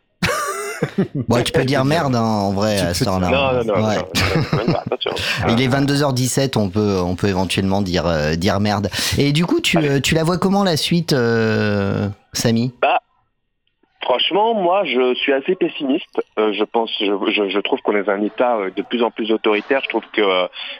[1.27, 3.29] Bon, tu peux dire merde hein, en vrai à cette heure-là.
[3.29, 3.95] Non, non, non, Ouais.
[3.95, 5.11] non, non, non, attention.
[5.49, 8.89] Il est 22h17, on peut, on peut éventuellement dire, euh, dire merde.
[9.17, 12.73] Et du coup, tu, euh, tu la vois comment la suite, euh, Samy?
[12.81, 12.99] Bah,
[14.03, 16.21] franchement, moi, je suis assez pessimiste.
[16.39, 19.11] Euh, je pense, je, je, je trouve qu'on est dans un État de plus en
[19.11, 19.81] plus autoritaire.
[19.83, 20.21] Je trouve que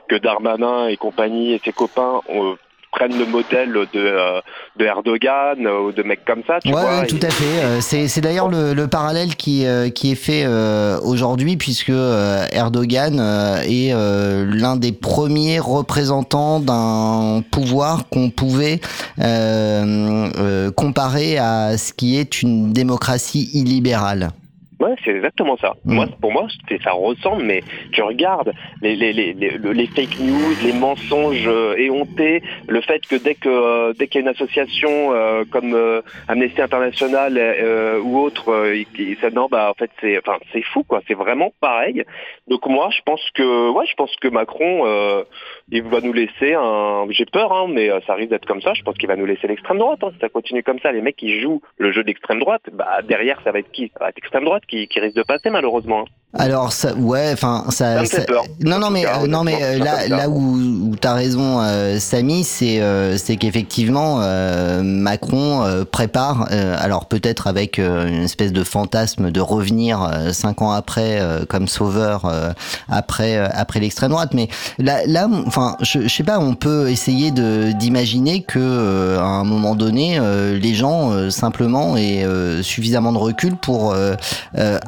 [0.08, 2.56] que Darmanin et compagnie et ses copains euh,
[2.92, 4.42] prennent le modèle de euh,
[4.78, 6.60] de Erdogan euh, ou de mecs comme ça.
[6.64, 7.64] Tu Ouais, vois, tout Et- à fait.
[7.64, 11.90] Euh, c'est c'est d'ailleurs le, le parallèle qui, euh, qui est fait euh, aujourd'hui, puisque
[11.90, 18.80] euh, Erdogan euh, est euh, l'un des premiers représentants d'un pouvoir qu'on pouvait
[19.20, 24.32] euh, euh, comparer à ce qui est une démocratie illibérale.
[24.82, 25.74] Ouais, c'est exactement ça.
[25.86, 25.94] Mm.
[25.96, 26.48] Moi, pour moi,
[26.84, 28.52] ça ressemble, mais tu regardes
[28.82, 33.16] les, les, les, les, le- les fake news, les mensonges euh, éhontés, le fait que
[33.16, 38.00] dès que euh, dès qu'il y a une association euh, comme euh, Amnesty International euh,
[38.02, 41.02] ou autre, il- ça non, bah en fait c'est, enfin c'est fou quoi.
[41.08, 42.04] C'est vraiment pareil.
[42.48, 44.84] Donc moi, je pense que, ouais, je pense que Macron,
[45.72, 47.06] il va nous laisser un.
[47.12, 48.74] J'ai peur, hein, mais ça risque d'être comme ça.
[48.74, 50.00] Je pense qu'il va nous laisser l'extrême droite.
[50.04, 50.10] hein.
[50.14, 53.40] Si ça continue comme ça, les mecs qui jouent le jeu d'extrême droite, bah derrière
[53.44, 53.92] ça va être qui?
[53.98, 56.06] Ça va être extrême droite qui, qui risque de passer malheureusement.
[56.34, 57.96] Alors ça, ouais, enfin ça.
[57.96, 58.46] Ça me fait peur.
[58.64, 62.46] Non, non, mais euh, non, mais euh, là, là où, où t'as raison, euh, Samy,
[62.46, 68.54] c'est euh, c'est qu'effectivement euh, Macron euh, prépare, euh, alors peut-être avec euh, une espèce
[68.54, 72.54] de fantasme de revenir euh, cinq ans après euh, comme sauveur euh,
[72.88, 74.48] après euh, après l'extrême droite, mais
[74.80, 79.26] là, là, enfin, je, je sais pas, on peut essayer de d'imaginer que euh, à
[79.26, 83.94] un moment donné, euh, les gens euh, simplement aient euh, suffisamment de recul pour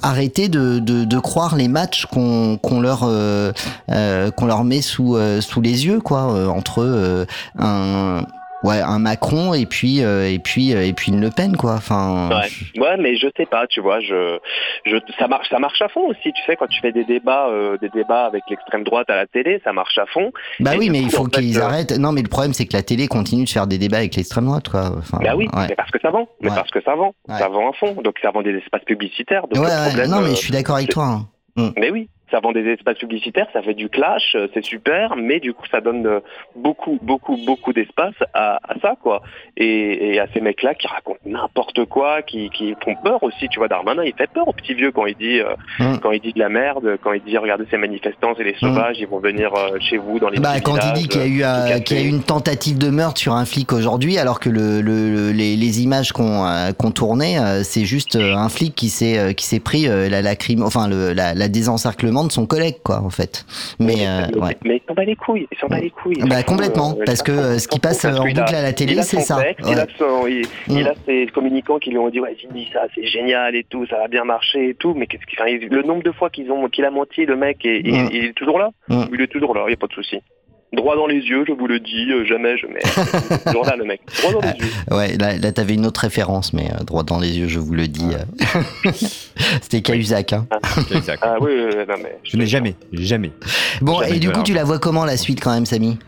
[0.02, 3.52] arrêter de, de, de croire les matchs qu'on leur euh,
[3.90, 7.26] euh, qu'on leur met sous euh, sous les yeux quoi entre
[7.58, 8.24] un
[8.64, 11.74] ouais un Macron et puis euh, et puis euh, et puis une Le Pen quoi
[11.76, 12.82] enfin Ouais.
[12.82, 14.38] ouais, mais je sais pas, tu vois, je,
[14.86, 16.32] je, ça marche, ça marche à fond aussi.
[16.34, 19.28] Tu sais, quand tu fais des débats, euh, des débats avec l'extrême droite à la
[19.28, 20.32] télé, ça marche à fond.
[20.60, 22.76] bah oui mais coup, il faut qu'ils euh, arrêtent non mais le problème c'est que
[22.76, 25.68] la télé continue de faire des débats avec l'extrême droite quoi enfin, Bah oui, ouais.
[25.70, 26.56] mais parce que ça vend, mais Ouais.
[26.56, 27.94] parce que ça vend, ça vend à fond.
[28.02, 29.48] Donc ça vend des espaces publicitaires.
[29.48, 31.28] Donc Ouais, le ouais, problème, non mais euh, je suis d'accord avec toi hein.
[31.56, 31.70] Mm.
[31.78, 35.40] Mais oui, ça vend des espaces publicitaires, ça fait du clash, euh, c'est super, mais
[35.40, 36.20] du coup ça donne euh,
[36.56, 39.22] beaucoup, beaucoup, beaucoup d'espace à, à ça, quoi.
[39.56, 43.60] Et, et à ces mecs-là qui racontent n'importe quoi, qui, qui font peur aussi, tu
[43.60, 43.68] vois.
[43.68, 45.98] Darmanin, il fait peur au petit vieux quand il dit, euh, Mm.
[46.02, 48.98] quand il dit de la merde, quand il dit regardez ces manifestants, c'est les sauvages,
[49.00, 51.24] ils vont venir euh, chez vous dans les Bah, petits quand il dit qu'il y
[51.24, 54.18] a eu, euh, qu'il y a eu une tentative de meurtre sur un flic aujourd'hui,
[54.18, 56.44] alors que le, le- le- les, les images qu'on
[56.78, 60.88] qu'on tournait, c'est juste un flic qui s'est qui s'est pris la, la crime, enfin
[60.88, 63.46] le, la, la désencerclement de son collègue, quoi, en fait.
[63.80, 64.58] Mais euh, Mais, ouais.
[64.64, 66.22] mais ils s'en bat les couilles, ils s'en bat les couilles.
[66.28, 68.94] Bah, complètement, euh, parce que, euh, ce qui passe, en a- boucle à la télé,
[68.94, 69.42] il c'est ça.
[69.42, 69.82] texte, Il Ouais.
[69.82, 70.78] a, son, il, Mm.
[70.80, 73.64] il a ses communicants qui lui ont dit ouais, il dit ça, c'est génial et
[73.64, 74.94] tout, ça va bien marcher et tout.
[74.96, 77.66] Mais qu'est-ce qu'il il- le nombre de fois qu'ils ont qu'il a menti, le mec,
[77.66, 78.10] et, il- Mm.
[78.12, 78.70] il, est toujours là.
[78.90, 79.04] Mm.
[79.14, 80.20] Il est toujours là, il y a pas de souci.
[80.74, 82.80] Droit dans les yeux, je vous le dis, euh, jamais je mets.
[83.46, 84.74] toujours là le mec, droit dans les yeux.
[84.92, 87.74] Ouais, là, là t'avais une autre référence, mais euh, droit dans les yeux, je vous
[87.76, 88.10] le dis.
[88.12, 88.92] euh.
[89.62, 90.34] C'était Cahuzac.
[90.34, 90.48] Hein.
[90.52, 90.58] Ah
[91.42, 92.18] oui, oui, oui, non mais.
[92.24, 93.32] Je n'ai jamais, jamais.
[93.82, 96.00] Bon, Jamais et du coup, tu la vois comment la suite quand même, Samy?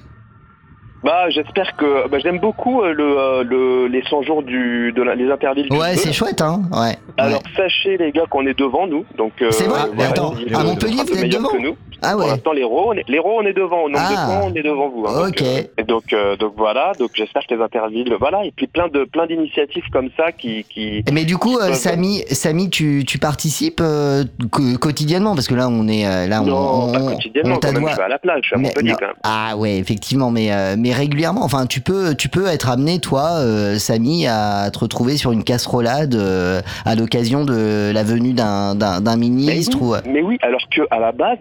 [1.06, 5.04] Bah j'espère que bah, j'aime beaucoup euh, le, euh, le les 100 jours du de
[5.04, 5.70] la- les intervilles.
[5.70, 6.00] du Ouais, feu.
[6.06, 6.64] c'est chouette, hein.
[6.72, 6.96] Ouais.
[7.18, 9.34] Alors sachez les gars qu'on est devant nous, donc.
[9.44, 11.78] euh, C'est vrai voilà, Attends, à Montpellier, peu vous êtes devant que nous.
[12.02, 12.28] Ah Pour ouais.
[12.28, 13.84] l'instant, l'héros, on est, l'héros, on est devant.
[13.84, 14.26] Au nombre de Ah.
[14.26, 15.06] points, on est devant vous.
[15.08, 15.28] hein.
[15.30, 15.38] Ok.
[15.38, 16.92] Donc, euh, et donc, euh, donc voilà.
[17.00, 18.44] Donc j'espère que les intervilles, voilà.
[18.44, 21.04] Et puis plein de plein d'initiatives comme ça qui qui.
[21.14, 25.56] Mais du coup, euh, peuvent- Samy, Samy, tu, tu participes euh, co- quotidiennement parce que
[25.56, 27.56] là, on est euh, là, on, Non, pas on- quotidiennement.
[27.56, 28.98] on Quand même, je vais à la plage, je suis à Mais Montpellier non.
[29.00, 29.16] quand même.
[29.24, 31.44] Ah ouais, effectivement, mais euh, mais régulièrement.
[31.44, 35.44] Enfin, tu peux tu peux être amené, toi, euh, Samy, à te retrouver sur une
[35.44, 39.94] casserolade euh, à l'occasion de la venue d'un d'un d'un ministre ou.
[39.94, 41.40] euh, Mais oui, alors que à la base,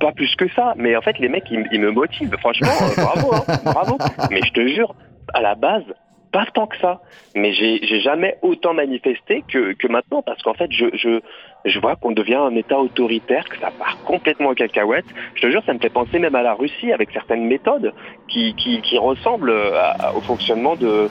[0.00, 0.74] pas plus que ça.
[0.76, 2.34] Mais en fait, les mecs, ils, ils me motivent.
[2.40, 3.98] Franchement, euh, bravo, hein, bravo.
[4.30, 4.94] Mais je te jure,
[5.34, 5.84] à la base,
[6.32, 7.00] pas tant que ça.
[7.34, 11.20] Mais j'ai j'ai jamais autant manifesté que, que maintenant, parce qu'en fait, je, je,
[11.64, 15.04] je vois qu'on devient un État autoritaire, que ça part complètement en cacahuète.
[15.34, 17.92] Je te jure, ça me fait penser même à la Russie, avec certaines méthodes
[18.28, 21.08] qui, qui, qui ressemblent à- à- au fonctionnement de...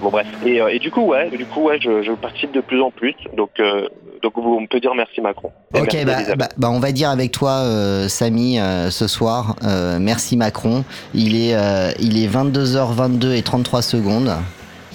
[0.00, 0.26] bon bref.
[0.46, 2.90] Et, euh, et du coup, ouais, du coup, ouais, je, je participe de plus en
[2.90, 3.14] plus.
[3.36, 3.88] Donc, euh,
[4.22, 5.50] donc on peut dire merci Macron.
[5.74, 9.06] Et Ok, merci bah, bah, bah, on va dire avec toi, euh, Samy, euh, ce
[9.06, 9.56] soir.
[9.64, 10.84] euh, merci Macron.
[11.14, 14.30] Il est, euh, il est 22h22 et 33 secondes.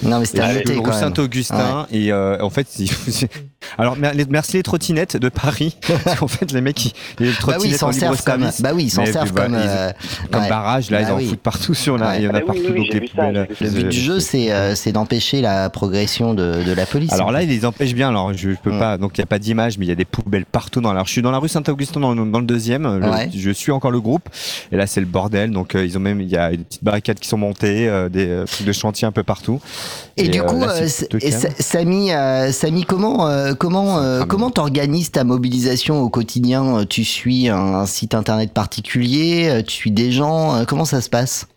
[0.03, 0.91] Non, mais c'était à noter quand.
[0.93, 2.67] Saint-Augustin et euh, en fait
[3.77, 3.95] alors
[4.29, 7.77] merci les trottinettes de Paris Parce qu'en fait les mecs ils, les Bah oui, ils
[7.77, 9.91] trottinettes s'en en libre comme, bah oui, ils s'en servent bah, comme, euh,
[10.31, 10.49] comme ouais.
[10.49, 11.27] barrage là Bah ils en oui.
[11.27, 12.17] foutent partout sur la, Ouais.
[12.19, 13.99] il y en a oui, partout oui, oui, donc les ça, poubelles, Le but du
[13.99, 17.13] jeu, c'est euh, c'est d'empêcher la progression de, de la police.
[17.13, 18.09] Alors là, ils les empêchent bien.
[18.09, 18.57] Alors je, je Mm.
[18.63, 18.97] peux pas.
[18.97, 21.03] Donc il y a pas d'image, mais il y a des poubelles partout dans la.
[21.05, 22.99] Je suis dans la rue Saint-Augustin dans, le- dans le deuxième.
[22.99, 24.27] le- je suis encore le groupe.
[24.71, 25.51] Et là, c'est le bordel.
[25.51, 28.09] Donc euh, ils ont même il y a des petites barricades qui sont montées, euh,
[28.09, 29.61] des euh, trucs de chantier un peu partout.
[30.17, 31.31] Et, du euh, coup, là, euh, et.
[31.59, 36.85] Samy, euh, Samy, comment euh, comment euh, comment t'organises ta mobilisation au quotidien?
[36.89, 39.63] Tu suis un site internet particulier?
[39.67, 40.55] Tu suis des gens?
[40.55, 41.47] Euh, Comment ça se passe?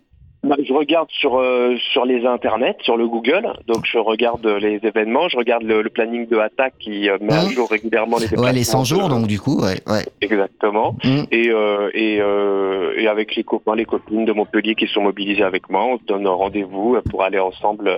[0.44, 3.48] Je regarde sur euh, sur les internets, sur le Google.
[3.66, 7.32] Donc je regarde les événements, je regarde le, le planning de attaque qui euh, met
[7.32, 7.50] à Mmh.
[7.50, 8.38] jour régulièrement les.
[8.38, 10.04] Ouais, les 100 jours, donc du coup, ouais, ouais.
[10.20, 10.96] Exactement.
[11.04, 11.22] Mmh.
[11.32, 15.42] Et euh, et euh, et avec les copains, les copines de Montpellier qui sont mobilisés
[15.42, 17.90] avec moi, on se donne rendez-vous pour aller ensemble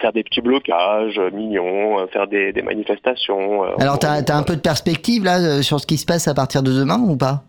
[0.00, 3.62] faire des petits blocages mignons, faire des, des manifestations.
[3.78, 6.62] Alors, t'as as un peu de perspective là sur ce qui se passe à partir
[6.62, 7.42] de demain ou pas?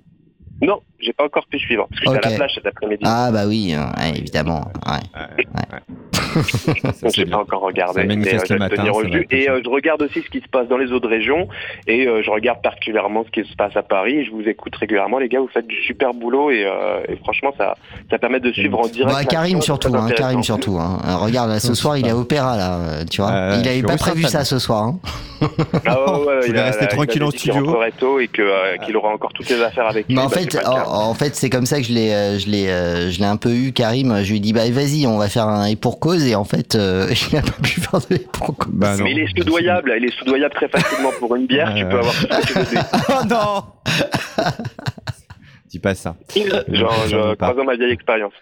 [0.62, 3.02] Non, j'ai pas encore pu suivre parce que j'étais à la plage cet après-midi.
[3.06, 4.72] Ah bah oui, ouais, évidemment.
[4.86, 5.84] Ouais.
[7.02, 9.28] Donc j'ai pas encore regardé, Ça mais euh, manifeste je matin, tenir au jus.
[9.32, 11.48] Et euh, je regarde aussi ce qui se passe dans les autres régions
[11.88, 14.18] et euh, je regarde particulièrement ce qui se passe à Paris.
[14.20, 15.40] Et je vous écoute régulièrement, les gars.
[15.40, 17.76] Vous faites du super boulot et, euh, et franchement, ça,
[18.10, 19.14] ça permet de suivre en direct.
[19.16, 20.78] Bah, Karim surtout, hein, Karim surtout.
[20.80, 21.00] Hein.
[21.08, 23.32] Euh, Regarde, là, ce soir, il est à Opéra, là, tu vois.
[23.32, 24.84] Euh, il avait pas prévu ça ce soir.
[24.84, 25.00] Hein.
[25.86, 27.78] Ah ouais, ouais, il il a tranquille en studio.
[28.20, 30.16] et qu'il aura encore toutes les affaires avec lui.
[30.16, 30.58] Mais en Bah, fait,
[30.88, 33.38] en, fait, c'est comme ça que je l'ai, euh, je l'ai, euh, je l'ai un
[33.38, 34.24] peu eu, Karim.
[34.24, 36.44] Je lui ai dit, bah vas-y, on va faire un et pour cause, et en
[36.44, 38.74] fait, euh, il n'a pas pu faire de et pour cause.
[38.74, 42.00] Bah Mais il est soudoyable, il est soudoyable très facilement pour une bière, tu peux
[42.00, 43.64] avoir tout ce que tu veux oh non
[45.70, 46.16] Dis pas ça.
[46.70, 48.34] Genre, je croisant ma vieille expérience.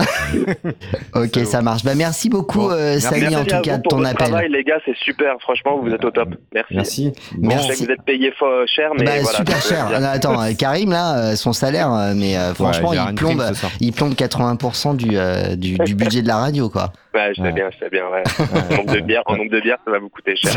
[1.14, 1.82] Ok, ça marche.
[1.84, 4.28] Bah merci beaucoup, euh, Samy, Merci en à tout cas, de ton appel.
[4.28, 5.34] travail, les gars, c'est super.
[5.40, 6.28] Franchement, vous êtes au top.
[6.54, 6.74] Merci.
[6.74, 7.12] Merci.
[7.36, 7.50] Bon.
[7.50, 8.32] Je sais que vous êtes payé
[8.66, 9.38] cher, mais Bah, voilà.
[9.38, 10.00] super peut cher.
[10.00, 13.14] Non, attends, euh, Karim là, euh, son salaire, euh, mais euh, franchement, il a il
[13.14, 13.42] plombe,
[13.80, 16.92] il plombe 80% du, euh, du, du budget de la radio, quoi.
[17.12, 18.22] Ouais, je sais bien, je sais bien, ouais.
[18.70, 20.52] En nombre de bières, en nombre de bières, ça va vous coûter cher.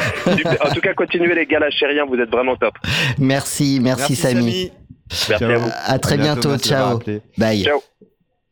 [0.61, 2.76] En tout cas, continuez les gars, lâchez rien, vous êtes vraiment top.
[3.18, 4.72] Merci, merci, Samy.
[5.30, 5.70] Merci à vous.
[5.86, 7.20] À très bientôt, merci d'avoir ciao.
[7.40, 7.68] Bye.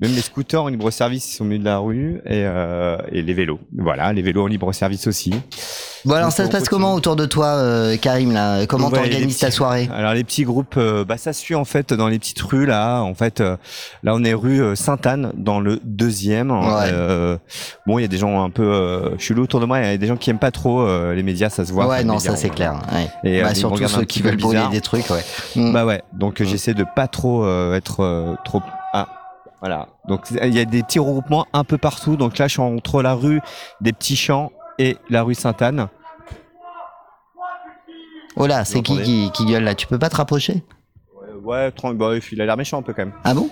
[0.02, 2.98] Même les scooters en libre service, ils sont au milieu de la rue et, euh,
[3.12, 3.60] et les vélos.
[3.78, 5.32] Voilà, les vélos en libre service aussi.
[6.04, 8.66] Bon alors Donc, ça se passe comment autour de toi, euh, Karim là?
[8.66, 9.88] Comment Ouais, t'organises ta soirée?
[9.94, 13.02] Alors les petits groupes, euh, bah ça suit en fait dans les petites rues là.
[13.02, 13.56] En fait, euh,
[14.02, 16.50] là on est rue euh, Sainte-Anne dans le deuxième.
[16.52, 17.38] Euh,
[17.86, 19.80] bon, il y a des gens un peu euh, chelous autour de moi.
[19.82, 21.86] Il y a des gens qui aiment pas trop euh, les médias, ça se voit.
[21.86, 23.08] Ouais, non, ça, c'est on- clair, ouais.
[23.24, 25.24] Et Bah, euh, surtout ceux qui veulent brûler des trucs, ouais.
[25.56, 25.72] Mm.
[25.74, 26.02] Bah ouais.
[26.14, 28.64] Donc euh, j'essaie de pas trop euh, être trop.
[29.62, 29.88] Voilà.
[30.08, 32.18] Donc il y a des petits regroupements un peu partout.
[32.18, 33.40] Donc là, je suis entre la rue
[33.80, 35.88] des Petits Champs et la rue Sainte-Anne.
[38.36, 39.76] Oh là, c'est qui, qui qui gueule là?
[39.76, 40.64] Tu peux pas te rapprocher?
[41.44, 43.14] Ouais, tran- bah, il a l'air méchant un peu quand même.
[43.24, 43.50] Ah bon?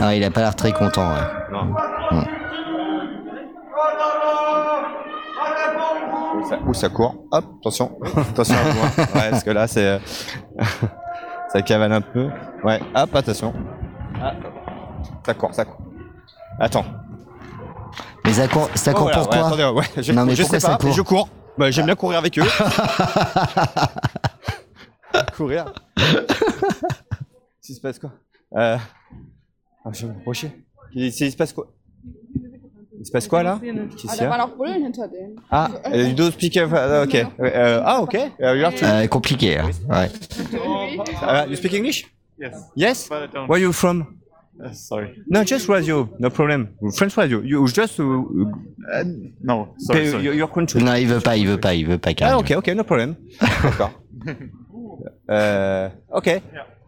[0.00, 1.08] Ah, il a pas l'air très content.
[1.12, 1.20] Ouais.
[1.52, 1.64] Non.
[2.10, 2.24] Mm.
[6.66, 7.14] Où ça, court.
[7.30, 7.98] Hop, attention.
[8.16, 8.86] attention à moi.
[9.14, 9.86] Ouais, parce que là, c'est.
[9.86, 9.98] euh,
[11.52, 12.28] ça cavale un peu.
[12.64, 13.52] Ouais, hop, attention.
[14.20, 14.32] Ah.
[15.26, 15.78] Ça court, ça court.
[16.58, 16.84] Attends.
[18.24, 19.64] Mais ça court, ça Oh, court voilà, pourquoi ouais, attendez,
[19.96, 21.28] ouais, je, Non mais je sais pas, mais je cours.
[21.58, 22.44] Bah, J'aime bien courir avec eux.
[25.36, 25.72] courir.
[27.68, 28.10] Il se passe quoi?
[28.56, 28.76] Euh...
[29.84, 30.64] ah, Je vais me rapprocher.
[30.94, 31.66] Il, il se passe quoi?
[33.02, 35.34] Il se passe quoi là Bullen hinter denen.
[35.50, 36.54] Ah, euh, speak.
[36.56, 36.60] uh.
[37.40, 38.14] Euh, ah, ok.
[38.14, 39.58] Uh, you have to- Euh, Compliqué.
[39.58, 39.70] hein.
[39.90, 40.08] Ouais.
[40.54, 42.06] Uh, you speak English?
[42.38, 42.54] Yes.
[42.76, 43.08] Yes?
[43.08, 43.48] But I don't.
[43.48, 44.04] Where you from?
[44.60, 45.08] Uh, sorry.
[45.28, 46.08] No, just radio.
[46.20, 46.68] No problem.
[46.94, 47.40] French radio.
[47.42, 47.98] You just.
[47.98, 48.04] Uh,
[49.42, 50.24] no, sorry, pay sorry.
[50.24, 50.80] Your, your country.
[50.80, 52.12] Non, il veut pas, il veut pas, il veut pas.
[52.20, 53.16] Ah, ok, ok, no problem.
[53.40, 53.90] D'accord.
[55.30, 56.28] Euh, ok.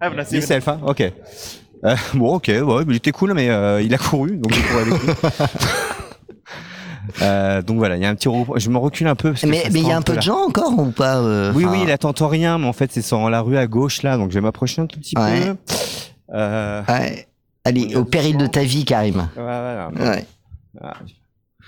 [0.01, 0.79] Have a nice Yourself, hein?
[0.87, 1.01] Ok.
[1.01, 4.87] Euh, bon, ok, ouais, mais il était cool, mais euh, il a couru, donc avec
[4.87, 4.95] lui.
[7.23, 8.29] Euh, donc voilà, il y a un petit.
[8.57, 9.31] Je me recule un peu.
[9.31, 11.65] Parce que Mais il y a un peu de gens encore ou pas euh, Oui,
[11.65, 14.17] enfin, oui, là t'entends rien, mais en fait c'est sur la rue à gauche là,
[14.17, 15.41] donc je vais m'approcher un tout petit Ouais.
[15.47, 15.57] peu.
[16.35, 17.27] Euh, Ouais.
[17.65, 19.29] Allez, au péril de ta vie, Karim.
[19.37, 20.25] Ouais.
[20.83, 20.95] Ah,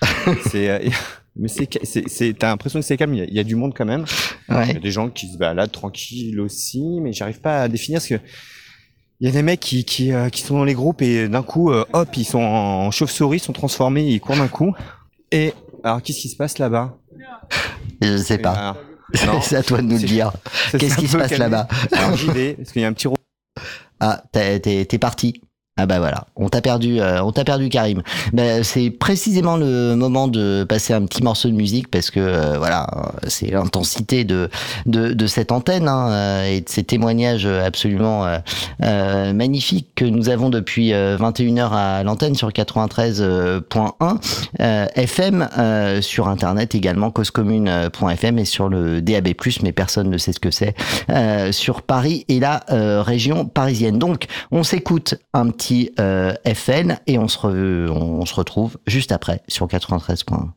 [0.50, 0.78] c'est, euh,
[1.36, 3.14] mais c'est, t'as l'impression que c'est calme.
[3.14, 4.04] Il y, a, il y a du monde quand même.
[4.48, 4.66] Ouais.
[4.68, 7.98] Il y a des gens qui se baladent tranquilles aussi, mais j'arrive pas à définir
[7.98, 8.20] parce que
[9.20, 11.42] il y a des mecs qui, qui, euh, qui sont dans les groupes et d'un
[11.42, 14.74] coup, euh, hop, ils sont en chauve-souris, ils sont transformés, ils courent d'un coup.
[15.32, 16.96] Et alors, qu'est-ce qui se passe là-bas?
[18.00, 18.54] Je sais pas.
[18.56, 18.76] Ah.
[19.42, 20.32] C'est à toi de nous le dire.
[20.78, 21.68] Qu'est-ce qui se passe là-bas?
[21.92, 23.08] Alors, j'y vais, parce qu'il y a un petit
[24.00, 25.40] Ah, t'es parti.
[25.78, 28.02] Ah bah voilà, on t'a perdu, euh, on t'a perdu Karim.
[28.32, 32.56] Bah, c'est précisément le moment de passer un petit morceau de musique parce que euh,
[32.56, 32.86] voilà,
[33.26, 34.48] c'est l'intensité de,
[34.86, 38.24] de cette antenne hein, euh, et de ces témoignages absolument
[38.80, 44.16] magnifiques que nous avons depuis 21h à l'antenne sur 93.1
[44.60, 45.48] euh, FM,
[46.00, 49.28] sur internet également causecommune.fm et sur le DAB+,
[49.62, 50.74] mais personne ne sait ce que c'est,
[51.52, 52.64] sur Paris et la
[53.02, 53.98] région parisienne.
[53.98, 55.65] Donc, on s'écoute un petit
[55.98, 60.50] euh, FN et on se, re- on se retrouve juste après sur 93.1.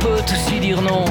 [0.00, 1.04] peut aussi dire non.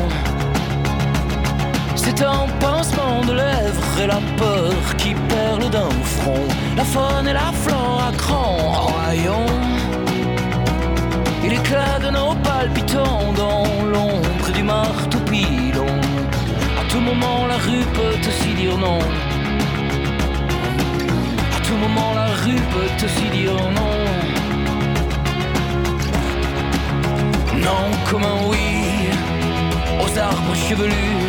[1.95, 6.47] C'est un pincement de lèvres et la peur qui perle d'un front.
[6.75, 8.57] La faune et la flore à cran
[9.05, 9.45] rayon.
[11.43, 15.93] Et l'éclat de nos palpitants dans l'ombre du marteau pilon.
[16.81, 18.99] À tout moment, la rue peut aussi dire non.
[21.57, 24.38] À tout moment, la rue peut aussi dire non.
[27.69, 29.11] Non, comme un oui
[30.03, 31.21] aux arbres chevelus,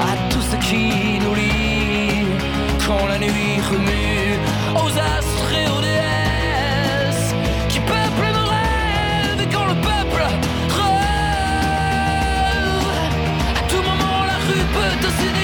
[0.00, 2.26] à tout ce qui nous lie.
[2.86, 4.38] Quand la nuit remue,
[4.82, 7.34] aux astres et aux déesses
[7.68, 9.40] qui peuplent nos rêves.
[9.44, 10.22] Et quand le peuple
[10.78, 11.18] rêve,
[13.58, 15.39] à tout moment la rue peut aussi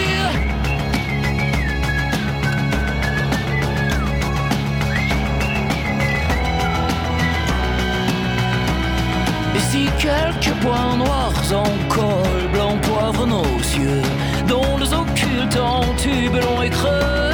[10.06, 14.02] quelques points noirs en col blanc poivre nos yeux,
[14.46, 17.32] dont les occultes en tube long et creux,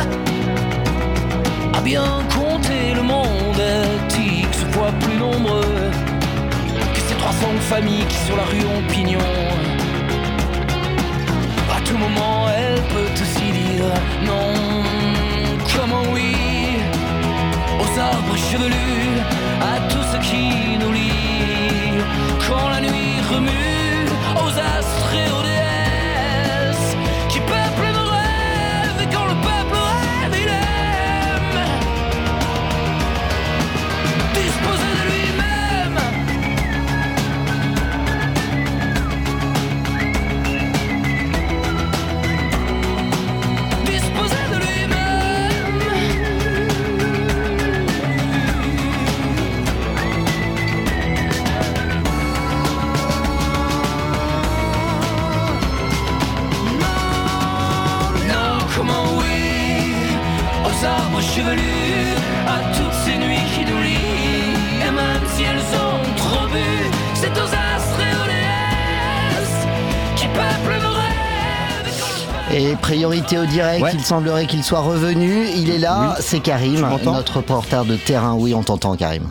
[1.77, 5.91] à bien compter le monde est X fois plus nombreux
[6.95, 9.31] que ces 300 familles qui sur la rue ont pignon?
[11.77, 13.93] À tout moment, elle peut aussi dire
[14.25, 14.49] non,
[15.75, 16.35] comme un oui?
[17.81, 19.21] Aux arbres chevelus,
[19.61, 19.92] à
[20.23, 21.99] qui nous lie.
[22.47, 25.82] Quand la nuit remue, aux astres et aux déesses
[72.53, 75.47] Et priorité au direct, il semblerait qu'il soit revenu.
[75.57, 78.35] Il est là, c'est Karim, notre reporter de terrain.
[78.35, 79.31] Oui, on t'entend, Karim.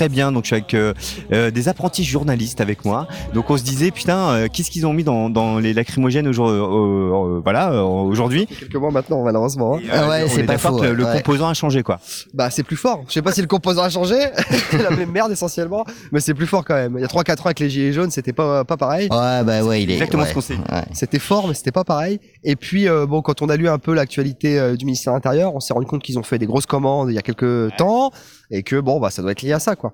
[0.00, 0.94] Très bien, donc je suis avec euh,
[1.30, 3.06] euh, des apprentis journalistes avec moi.
[3.34, 6.62] Donc on se disait, putain, euh, qu'est-ce qu'ils ont mis dans, dans les lacrymogènes aujourd'hui
[7.44, 8.46] voilà, euh, aujourd'hui?
[8.46, 9.76] Quelques mois maintenant, malheureusement.
[9.76, 9.80] hein.
[9.92, 12.00] Euh, on est d'accord que le composant a changé, quoi.
[12.32, 13.02] Bah, c'est plus fort.
[13.08, 14.14] Je sais pas si le composant a changé.
[14.72, 15.84] la même merde, essentiellement.
[16.12, 16.94] Mais c'est plus fort quand même.
[16.96, 19.08] Il y a 3-4 ans avec les Gilets jaunes, c'était pas, pas pareil.
[19.10, 19.94] Ouais, bah ouais, il est.
[19.96, 20.54] Exactement ouais, ce qu'on sait.
[20.54, 20.84] ouais.
[20.94, 22.20] C'était fort, mais c'était pas pareil.
[22.42, 25.16] Et puis, euh, bon, quand on a lu un peu l'actualité euh, du ministère de
[25.18, 27.76] l'Intérieur, on s'est rendu compte qu'ils ont fait des grosses commandes il y a quelques
[27.76, 28.12] temps.
[28.50, 29.92] Et que, bon, bah, ça doit être lié à ça, quoi.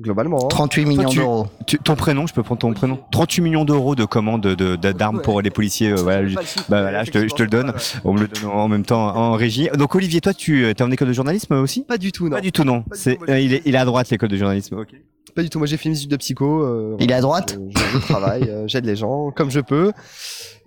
[0.00, 0.46] Globalement.
[0.46, 0.48] hein.
[0.48, 1.46] 38 millions d'euros.
[1.84, 5.22] ton prénom, je peux prendre ton prénom 38 millions d'euros de commandes de- de- d'armes
[5.22, 5.90] pour les policiers.
[5.92, 6.34] euh, voilà, je-
[6.68, 7.72] bah, voilà, je, te, je te le donne.
[8.04, 9.68] On me le donne en même temps en régie.
[9.78, 11.84] Donc Olivier, toi, tu es en école de journalisme aussi?
[11.84, 12.30] Pas du tout, non.
[12.36, 12.82] Pas du tout, non.
[13.28, 14.76] Euh, il, est, il est à droite l'école de journalisme.
[14.78, 14.88] ok.
[15.36, 15.58] Pas du tout.
[15.58, 16.62] Moi, j'ai fait une étude de psycho.
[16.62, 19.92] euh, Il est à droite je, je travaille, euh, j'aide les gens comme je peux.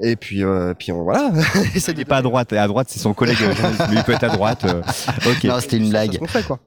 [0.02, 1.32] Et puis, euh, puis on, voilà.
[1.76, 2.52] Il n'est pas à droite.
[2.54, 3.54] À droite, c'est son collègue euh.
[3.90, 4.66] Lui, il peut être à droite.
[4.66, 4.82] euh,
[5.30, 5.44] ok.
[5.46, 6.10] Non, c'était une blague.
[6.12, 6.60] C'est ce qu'on fait, quoi.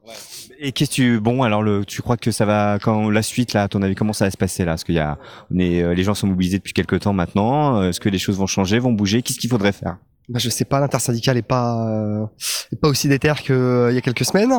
[0.63, 3.53] Et qu'est-ce que tu bon alors le tu crois que ça va quand la suite
[3.53, 4.73] là à ton avis comment ça va se passer là?
[4.73, 5.17] Parce qu'il y a
[5.51, 8.19] on est euh, les gens sont mobilisés depuis quelques temps maintenant euh, est-ce que les
[8.19, 9.23] choses vont changer vont bouger?
[9.23, 9.97] Qu'est-ce qu'il faudrait faire?
[10.29, 12.25] Bah, je sais pas, l'intersyndicale est pas, euh,
[12.71, 13.55] est pas aussi déter qu'il
[13.91, 14.53] y a quelques semaines.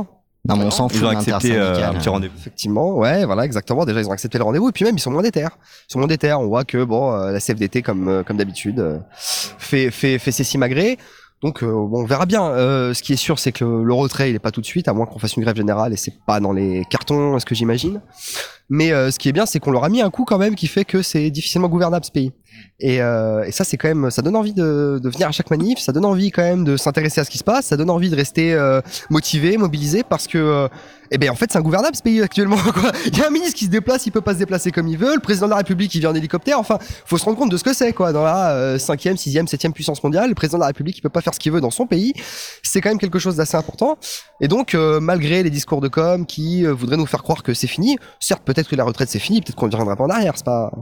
[0.48, 2.36] Non, mais on s'en Ils ont accepté, euh, un petit rendez-vous.
[2.36, 3.84] Effectivement, ouais, voilà, exactement.
[3.84, 5.42] Déjà, ils ont accepté le rendez-vous et puis même, ils sont moins déter.
[5.42, 6.32] Ils sont moins déter.
[6.32, 10.32] On voit que bon, euh, la CFDT, comme euh, comme d'habitude, euh, fait fait fait
[10.32, 10.98] ses simagrées.
[11.43, 12.44] Donc, euh, on verra bien.
[12.44, 14.66] Euh, ce qui est sûr, c'est que le, le retrait, il est pas tout de
[14.66, 17.44] suite, à moins qu'on fasse une grève générale et c'est pas dans les cartons, ce
[17.44, 18.01] que j'imagine.
[18.69, 20.55] Mais euh, ce qui est bien, c'est qu'on leur a mis un coup quand même
[20.55, 22.32] qui fait que c'est difficilement gouvernable ce pays.
[22.82, 25.78] Et, euh, et ça, c'est quand même, ça donne envie de, venir à chaque manif,
[25.78, 28.10] ça donne envie quand même de s'intéresser à ce qui se passe, ça donne envie
[28.10, 30.68] de rester euh, motivé, mobilisé, parce que, euh,
[31.12, 32.56] eh ben, en fait, c'est ingouvernable ce pays actuellement.
[33.06, 34.98] Il y a un ministre qui se déplace, il peut pas se déplacer comme il
[34.98, 35.14] veut.
[35.14, 36.58] Le président de la République, il vient en hélicoptère.
[36.58, 38.12] Enfin, faut se rendre compte de ce que c'est, quoi.
[38.12, 41.08] Dans la euh, cinquième, sixième, septième puissance mondiale, le président de la République, il peut
[41.08, 42.14] pas faire ce qu'il veut dans son pays.
[42.62, 43.98] C'est quand même quelque chose d'assez important.
[44.40, 47.96] Et donc, malgré les discours de com qui voudraient nous faire croire que c'est fini,
[48.18, 50.44] certes, peut-être que la retraite c'est fini, peut-être qu'on ne reviendra pas en arrière, c'est
[50.44, 50.72] pas.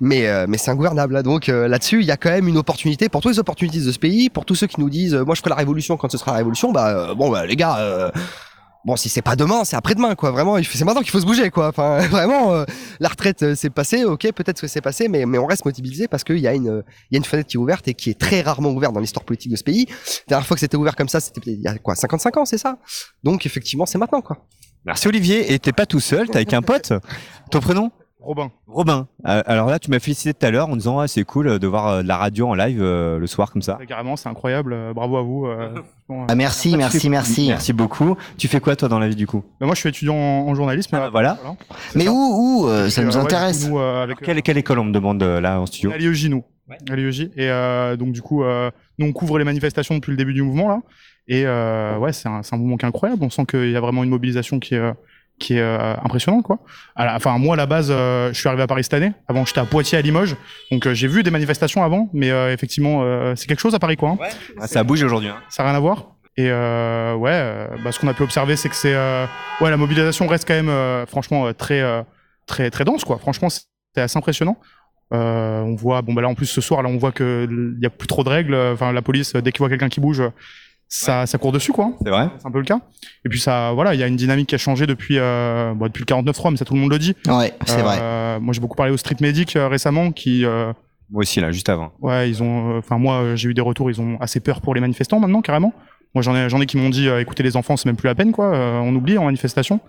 [0.00, 0.87] Mais, mais c'est ingouvernable.
[0.94, 3.92] Donc euh, là-dessus, il y a quand même une opportunité pour tous les opportunités de
[3.92, 6.10] ce pays, pour tous ceux qui nous disent, euh, moi je ferai la révolution quand
[6.10, 6.72] ce sera la révolution.
[6.72, 8.12] Bah euh, bon, bah les gars.
[8.84, 10.30] Bon, si c'est pas demain, c'est après-demain, quoi.
[10.30, 11.68] Vraiment, c'est maintenant qu'il faut se bouger, quoi.
[11.68, 12.64] Enfin, vraiment,
[13.00, 16.22] la retraite, c'est passé, ok, peut-être que c'est passé, mais, mais on reste mobilisé parce
[16.22, 18.40] qu'il y a une, y a une fenêtre qui est ouverte et qui est très
[18.40, 19.86] rarement ouverte dans l'histoire politique de ce pays.
[19.88, 19.94] La
[20.28, 22.56] dernière fois que c'était ouvert comme ça, c'était il y a quoi, 55 ans, c'est
[22.56, 22.78] ça?
[23.24, 24.46] Donc, effectivement, c'est maintenant, quoi.
[24.86, 26.92] Merci Olivier et t'es pas tout seul t'es avec un pote?
[27.50, 27.90] Ton prénom?
[28.28, 28.50] Robin.
[28.66, 29.08] Robin.
[29.26, 31.58] Euh, alors là, tu m'as félicité tout à l'heure en disant ah, c'est cool euh,
[31.58, 33.78] de voir euh, de la radio en live euh, le soir comme ça.
[33.78, 34.74] Ouais, Carrément, c'est incroyable.
[34.74, 35.46] euh, bravo à vous.
[35.46, 35.70] euh,
[36.10, 36.24] euh.
[36.28, 37.46] Ah, merci, merci, fais- merci.
[37.48, 38.16] Merci beaucoup.
[38.36, 39.42] Tu fais quoi toi dans la vie du coup?
[39.60, 40.94] Bah, moi, je suis étudiant en, en journalisme.
[40.96, 41.38] euh, voilà.
[41.94, 43.60] Mais où, où euh, Ça nous euh, ouais, intéresse.
[43.60, 45.90] du coup, nous, euh, avec, Quelle, quelle école on me demande euh, là en studio?
[45.90, 46.44] À l'IEJ, nous.
[46.90, 47.30] À l'IEJ.
[47.34, 50.42] Et euh, donc, du coup, euh, nous, on couvre les manifestations depuis le début du
[50.42, 50.80] mouvement, là.
[51.28, 53.22] Et euh, ouais, c'est un, c'est un mouvement qui est incroyable.
[53.24, 54.92] On sent qu'il y a vraiment une mobilisation qui est, euh,
[55.38, 56.58] qui est euh, impressionnante, quoi.
[56.96, 59.12] La- Enfin, moi, à la base, euh, je suis arrivé à Paris cette année.
[59.28, 60.36] Avant, j'étais à Poitiers, à Limoges.
[60.70, 62.10] Donc, euh, j'ai vu des manifestations avant.
[62.12, 64.10] Mais euh, effectivement, euh, c'est quelque chose à Paris, quoi.
[64.10, 64.18] hein.
[64.60, 65.28] Ah, Ça bouge aujourd'hui.
[65.30, 65.36] hein.
[65.48, 66.12] Ça n'a rien à voir.
[66.36, 69.26] Et euh, ouais, euh, bah, ce qu'on a pu observer, c'est que c'est euh,
[69.60, 72.02] ouais, la mobilisation reste quand même euh, franchement euh, très euh,
[72.46, 73.18] très très dense quoi.
[73.18, 73.62] Franchement, c'est
[74.00, 74.56] assez impressionnant.
[75.12, 77.82] Euh, on voit bon bah là en plus ce soir là on voit que il
[77.82, 78.54] y a plus trop de règles.
[78.54, 80.22] Enfin la police dès qu'il voit quelqu'un qui bouge,
[80.88, 81.92] ça ça court dessus quoi.
[82.02, 82.28] C'est vrai.
[82.38, 82.80] C'est un peu le cas.
[83.24, 85.86] Et puis ça voilà, il y a une dynamique qui a changé depuis euh, bon,
[85.86, 87.14] depuis le 49.3 mais ça tout le monde le dit.
[87.26, 87.98] Ouais, c'est vrai.
[88.00, 90.72] Euh, Moi j'ai beaucoup parlé au Street Medic euh, récemment qui euh,
[91.10, 91.92] Moi aussi là, juste avant.
[92.00, 92.74] Ouais, ils ont.
[92.76, 93.90] euh, Enfin, moi, j'ai eu des retours.
[93.90, 95.72] Ils ont assez peur pour les manifestants maintenant, carrément.
[96.14, 98.06] Moi, j'en ai, j'en ai qui m'ont dit, euh, écoutez, les enfants, c'est même plus
[98.08, 98.46] la peine, quoi.
[98.54, 99.80] euh, on oublie en manifestation.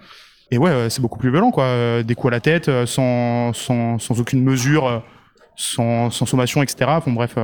[0.52, 1.64] Et ouais, euh, c'est beaucoup plus violent, quoi.
[1.66, 5.00] euh, des coups à la tête, euh, sans, sans, sans aucune mesure, euh,
[5.56, 6.90] sans, sans sommation, etc.
[7.06, 7.36] Bon, bref.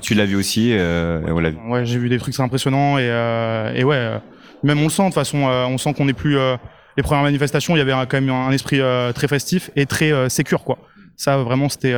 [0.00, 0.72] Tu l'as vu aussi.
[0.72, 1.56] euh, l'a vu.
[1.68, 4.18] Ouais, j'ai vu des trucs impressionnants et, euh, et ouais, euh,
[4.62, 6.56] même on le sent de toute façon, euh, on sent qu'on est plus euh,
[6.96, 8.80] les premières manifestations, il y avait quand même un esprit
[9.14, 10.78] très festif et très sécure quoi.
[11.16, 11.94] Ça vraiment c'était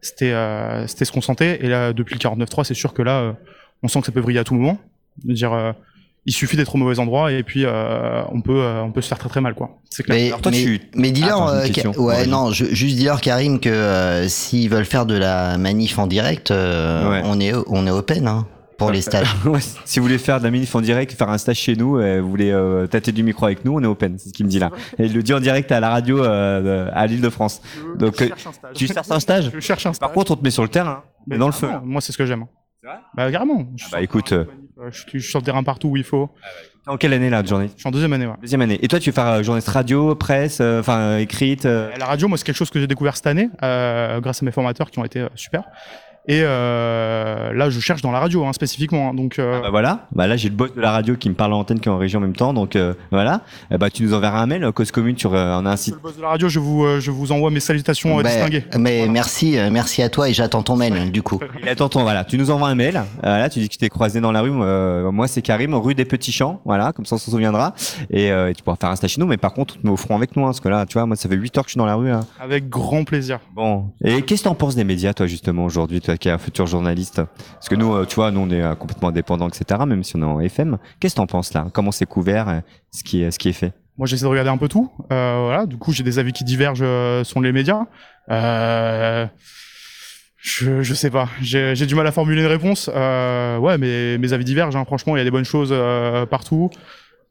[0.00, 0.32] c'était
[0.86, 3.34] c'était ce qu'on sentait et là depuis le 49.3 c'est sûr que là
[3.82, 4.78] on sent que ça peut briller à tout moment.
[5.22, 5.74] Je veux dire
[6.26, 9.08] il suffit d'être au mauvais endroit et puis euh, on peut euh, on peut se
[9.08, 9.78] faire très très mal quoi.
[9.90, 10.38] C'est clair.
[10.44, 14.70] Mais, mais, mais dis-leur, euh, ouais, Ouais, non, je- juste dis-leur Karim que euh, s'ils
[14.70, 17.22] veulent faire de la manif en direct, euh, Ouais.
[17.24, 18.46] on est on est open hein,
[18.78, 19.28] pour les stages.
[19.44, 21.98] Ouais, si vous voulez faire de la manif en direct, faire un stage chez nous,
[21.98, 24.46] euh, vous voulez euh, tâter du micro avec nous, on est open, c'est ce qu'il
[24.46, 24.70] me dit là.
[24.98, 27.60] Et il le dit en direct à la radio euh, à l'île de France.
[27.98, 28.30] Donc euh,
[28.74, 30.00] tu cherches un stage Je cherche un stage.
[30.08, 31.68] Par contre, on te met sur le terrain, mais dans le feu.
[31.84, 32.46] Moi c'est ce que j'aime.
[33.16, 33.64] Bah carrément.
[33.76, 34.44] Je, Bah écoute, euh, euh,
[34.90, 36.30] je suis je suis sur le terrain partout où il faut.
[36.84, 38.26] t'es en quelle année là de journée Je suis en deuxième année.
[38.26, 38.34] Ouais.
[38.40, 38.78] Deuxième année.
[38.82, 42.06] Et toi, tu veux faire euh, journaliste radio, presse, euh, enfin euh, écrite euh, La
[42.06, 44.90] radio, moi, c'est quelque chose que j'ai découvert cette année, euh, grâce à mes formateurs
[44.90, 45.64] qui ont été euh, super.
[46.26, 49.10] Et euh, là, je cherche dans la radio, hein, spécifiquement.
[49.10, 51.34] hein, donc, euh, Bah voilà, bah là j'ai le boss de la radio qui me
[51.34, 53.42] parle en antenne qui est en région en même temps, donc euh, voilà.
[53.70, 55.76] Eh bah tu nous enverras un mail, euh, cause commune, sur euh, on a un
[55.76, 55.94] site.
[55.94, 58.64] le boss de la radio, je vous, euh, je vous envoie mes salutations Bah, distinguées.
[58.78, 61.40] mais merci, euh, merci à toi et j'attends ton mail du coup.
[61.62, 63.78] Il attend ton, voilà, tu nous envoies un mail, euh, là tu dis que tu
[63.78, 67.04] t'es croisé dans la rue, euh, moi c'est Karim, rue des Petits Champs, voilà, comme
[67.04, 67.74] ça on s'en souviendra,
[68.10, 70.16] et, euh, et tu pourras faire un stage chez nous, mais par contre au front
[70.16, 71.72] avec nous, hein, parce que là tu vois, moi ça fait 8 heures que je
[71.72, 72.20] suis dans la rue là.
[72.40, 73.40] Avec grand plaisir.
[73.54, 76.38] Bon, et qu'est-ce que t'en penses des médias toi justement aujourd'hui, toi qui es un
[76.38, 77.20] futur journaliste
[77.54, 80.16] Parce que nous, euh, tu vois, nous on est euh, complètement indépendants, etc., même si
[80.16, 81.66] on est en FM, qu'est-ce que t'en penses là?
[81.72, 82.60] Comment c'est couvert, euh,
[82.90, 83.72] ce qui est, est fait?
[83.96, 84.90] Moi, j'essaie de regarder un peu tout.
[85.08, 85.66] Voilà.
[85.66, 86.84] Du coup, j'ai des avis qui divergent
[87.22, 87.84] sur les médias.
[90.36, 91.28] Je, je sais pas.
[91.40, 92.90] J'ai du mal à formuler une réponse.
[92.92, 94.76] Euh, ouais, mais mes avis divergent.
[94.76, 94.84] hein.
[94.84, 95.72] Franchement, il y a des bonnes choses
[96.28, 96.70] partout.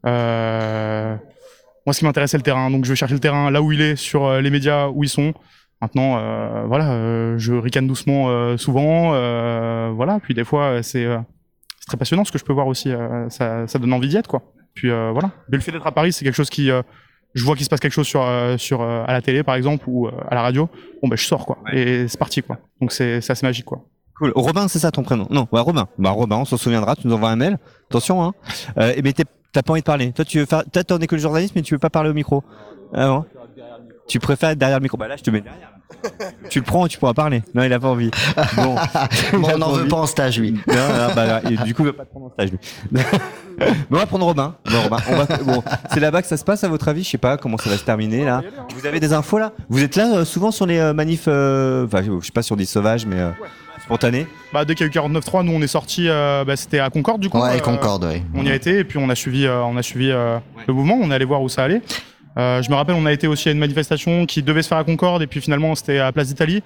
[0.04, 2.70] Moi, ce qui m'intéresse, c'est le terrain.
[2.70, 5.08] Donc, je vais chercher le terrain là où il est, sur les médias où ils
[5.10, 5.34] sont.
[5.80, 9.10] Maintenant, euh, voilà, euh, je ricane doucement euh, souvent.
[9.92, 10.18] voilà.
[10.20, 11.06] Puis des fois, c'est
[11.86, 12.90] très passionnant ce que je peux voir aussi.
[13.28, 14.42] ça, ça donne envie d'y être, quoi.
[14.74, 15.30] Puis voilà.
[15.50, 16.70] Mais le fait d'être à Paris, c'est quelque chose qui,
[17.34, 18.24] je vois qu'il se passe quelque chose sur,
[18.58, 20.68] sur à la télé par exemple ou à la radio.
[21.02, 21.58] Bon ben je sors quoi.
[21.72, 22.58] Et c'est parti quoi.
[22.80, 23.84] Donc c'est c'est assez magique quoi.
[24.16, 24.32] Cool.
[24.36, 25.26] Robin, c'est ça ton prénom?
[25.30, 25.88] Non, ouais, Robin.
[25.98, 26.94] Bah Robin, on s'en souviendra.
[26.94, 27.58] Tu nous envoies un mail.
[27.90, 28.32] Attention, hein.
[28.78, 30.12] Euh, mais t'es- t'as pas envie de parler.
[30.12, 30.62] Toi, tu veux faire.
[30.72, 32.44] Toi, t'es en école de journalisme, mais tu veux pas parler au micro.
[32.92, 33.24] Ah bon?
[34.08, 34.96] Tu préfères être derrière le micro?
[34.98, 35.70] Bah là, je te mets derrière.
[36.50, 37.42] tu le prends, tu pourras parler.
[37.54, 38.10] Non, il a pas envie.
[38.56, 38.74] Bon,
[39.32, 40.52] Bon, on n'en veut pas en stage lui.
[40.52, 42.58] Non, non, bah, et du coup, il veut pas te prendre en stage lui.
[43.58, 44.56] Mais on va prendre Robin.
[44.70, 45.62] Bon, Robin, on va- bon,
[45.92, 47.04] c'est là-bas que ça se passe à votre avis?
[47.04, 48.42] Je sais pas comment ça va se terminer là.
[48.76, 49.52] Vous avez des infos là?
[49.68, 52.56] Vous êtes là euh, souvent sur les euh, manifs, euh, enfin, je sais pas sur
[52.56, 53.30] des sauvages, mais euh,
[53.84, 54.26] spontanés?
[54.52, 57.20] Bah dès qu'il y a eu 49.3, nous on est sorti, bah, c'était à Concorde
[57.20, 57.40] du coup.
[57.40, 58.22] Ouais, euh, Concorde, ouais.
[58.34, 60.74] On y a été et puis on a suivi, euh, on a suivi euh, le
[60.74, 60.98] mouvement.
[61.00, 61.80] On est allé voir où ça allait.
[62.36, 64.78] Euh, je me rappelle, on a été aussi à une manifestation qui devait se faire
[64.78, 66.62] à Concorde et puis finalement c'était à Place d'Italie.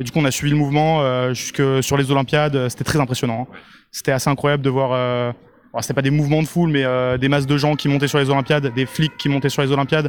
[0.00, 2.68] Et du coup on a suivi le mouvement euh, jusque sur les Olympiades.
[2.68, 3.46] C'était très impressionnant.
[3.50, 3.54] hein.
[3.90, 4.90] C'était assez incroyable de voir.
[4.92, 5.32] Euh,
[5.72, 8.08] bon, c'était pas des mouvements de foule, mais euh, des masses de gens qui montaient
[8.08, 10.08] sur les Olympiades, des flics qui montaient sur les Olympiades.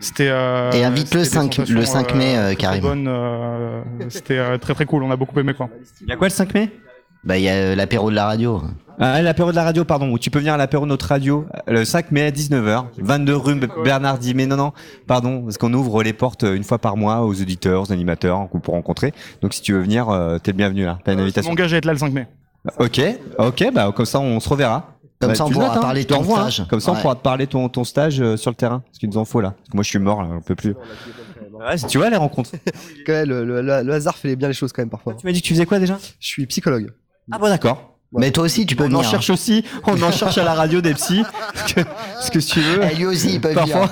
[0.00, 0.28] C'était.
[0.30, 2.54] euh, Et c'était des 5 le 5 mai, euh,
[3.08, 5.02] euh, C'était euh, très très cool.
[5.02, 5.68] On a beaucoup aimé quoi.
[6.02, 6.70] Il y a quoi le 5 mai?
[7.24, 8.62] Bah il y a euh, l'apéro de la radio.
[9.00, 11.46] Ah, l'apéro de la radio, pardon, où tu peux venir à l'apéro de notre radio
[11.68, 14.72] euh, le 5 mai à 19h, 22 rue Bernard Mais non, non,
[15.06, 18.48] pardon, parce qu'on ouvre les portes euh, une fois par mois aux auditeurs, aux animateurs
[18.50, 19.12] qu'on peut rencontrer.
[19.40, 20.06] Donc si tu veux venir,
[20.42, 20.98] t'es le bienvenu là.
[21.04, 21.50] T'as une Je invitation.
[21.50, 22.26] m'engage à être là le 5 mai.
[22.78, 23.00] Ok,
[23.38, 24.94] ok, bah comme ça on se reverra.
[25.20, 26.48] Comme Bah, ça, on tu pourra notes, hein, parler de ton hein.
[26.50, 26.66] stage.
[26.68, 29.08] Comme ça on pourra te parler ton, ton stage euh, sur le terrain, parce qu'il
[29.08, 29.50] nous en faut là.
[29.56, 30.74] Parce que moi je suis mort là, on peut plus.
[31.52, 32.52] Ouais, tu vois les rencontres.
[33.06, 35.14] le, le- le- le hasard fait bien les choses quand même parfois.
[35.14, 35.98] Tu m'as dit que tu faisais quoi déjà?
[36.20, 36.90] Je suis psychologue.
[37.32, 37.84] Ah bon d'accord.
[38.16, 39.00] Mais toi aussi, tu peux on venir.
[39.00, 41.24] en cherche aussi, on en cherche à la radio des psys.
[41.66, 41.80] Ce que,
[42.22, 42.80] ce que tu veux.
[42.90, 43.90] Eh, lui aussi, il peut Parfois,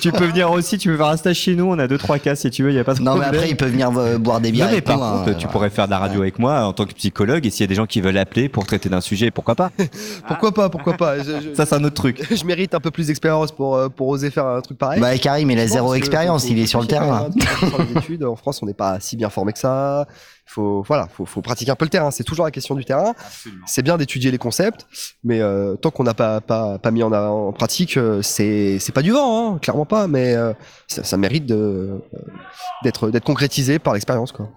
[0.00, 2.20] tu peux venir aussi, tu peux faire un stage chez nous, on a deux trois
[2.20, 3.34] cas si tu veux, il y a pas de Non, mais problème.
[3.40, 5.32] après, il peut venir euh, boire des bières Non, mais par nous, hein, contre, tu
[5.34, 5.48] voilà.
[5.48, 7.66] pourrais faire de la radio avec moi en tant que psychologue et s'il y a
[7.66, 9.72] des gens qui veulent appeler pour traiter d'un sujet, pourquoi pas?
[10.28, 11.18] Pourquoi pas, pourquoi pas?
[11.18, 12.24] Je- je- Ça, c'est un autre truc.
[12.32, 15.00] je mérite un peu plus d'expérience pour, euh, pour oser faire un truc pareil.
[15.00, 17.28] Bah, Karim, il a zéro expérience, il est sur le terrain.
[18.24, 20.06] En France, on n'est pas si bien formé que ça.
[20.52, 22.10] Faut, voilà, faut, faut pratiquer un peu le terrain.
[22.10, 23.14] C'est toujours la question du terrain.
[23.66, 24.84] C'est bien d'étudier les concepts,
[25.22, 28.90] mais euh, tant qu'on n'a pas, pas, pas mis en, en pratique, euh, c'est c'est
[28.90, 30.08] pas du vent, hein, clairement pas.
[30.08, 30.52] Mais euh,
[30.88, 31.98] ça, ça mérite de euh,
[32.82, 34.48] d'être d'être concrétisé par l'expérience, quoi.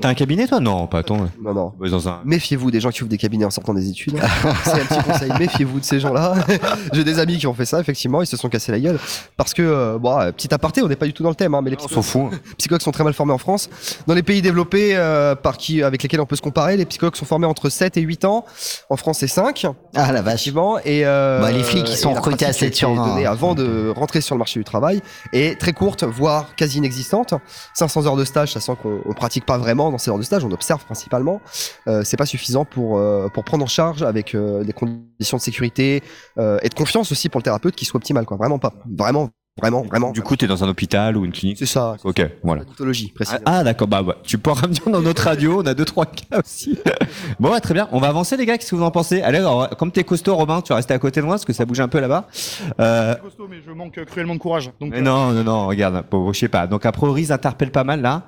[0.00, 0.60] T'as un cabinet toi?
[0.60, 1.28] Non, pas ton.
[1.40, 1.72] Non, non.
[1.80, 2.20] Dans un...
[2.24, 4.18] Méfiez-vous des gens qui ouvrent des cabinets en sortant des études.
[4.64, 5.32] C'est un petit conseil.
[5.38, 6.34] Méfiez-vous de ces gens-là.
[6.92, 8.98] J'ai des amis qui ont fait ça, effectivement, ils se sont cassés la gueule.
[9.36, 11.54] Parce que, euh, bon, euh, petit aparté, on n'est pas du tout dans le thème,
[11.54, 12.30] hein, mais les psychologues, fout.
[12.58, 13.70] psychologues sont très mal formés en France.
[14.06, 17.16] Dans les pays développés, euh, par qui, avec lesquels on peut se comparer, les psychologues
[17.16, 18.44] sont formés entre 7 et 8 ans.
[18.90, 19.66] En France, c'est 5.
[19.94, 20.46] Ah la vache.
[20.46, 20.52] Et,
[21.06, 23.26] euh, Bah, les flics, ils sont recrutés à pratique 7 sur qui est 20, donnée
[23.26, 23.32] hein.
[23.32, 25.00] Avant de rentrer sur le marché du travail
[25.32, 27.34] est très courte, voire quasi inexistante.
[27.74, 30.22] 500 heures de stage, ça sent qu'on on pratique pas vraiment dans ces heures de
[30.22, 31.40] stage, on observe principalement.
[31.88, 35.42] Euh, c'est pas suffisant pour, euh, pour prendre en charge avec euh, des conditions de
[35.42, 36.02] sécurité
[36.38, 38.36] euh, et de confiance aussi pour le thérapeute qui soit optimal, quoi.
[38.36, 38.72] Vraiment pas.
[38.86, 39.30] Vraiment,
[39.60, 40.10] vraiment, vraiment.
[40.12, 41.96] Du coup, t'es dans un hôpital ou une clinique C'est ça.
[42.04, 42.64] Ok, voilà.
[42.64, 43.42] Pathologie, précisément.
[43.46, 46.40] Ah, d'accord, bah, bah, tu pourras venir dans notre radio, on a deux trois cas
[46.40, 46.78] aussi.
[47.40, 47.88] bon, ouais, très bien.
[47.92, 49.20] On va avancer les gars, qu'est-ce que vous en pensez?
[49.22, 51.52] Allez, alors, comme t'es costaud, Robin, tu vas rester à côté de moi parce que
[51.52, 52.28] ça bouge un peu là-bas.
[52.80, 54.70] Euh, costaud, mais je manque cruellement de courage.
[54.80, 56.66] Donc, Mais non, non, non, regarde, bon, je sais pas.
[56.66, 58.22] Donc a priori, ils interpellent pas mal là.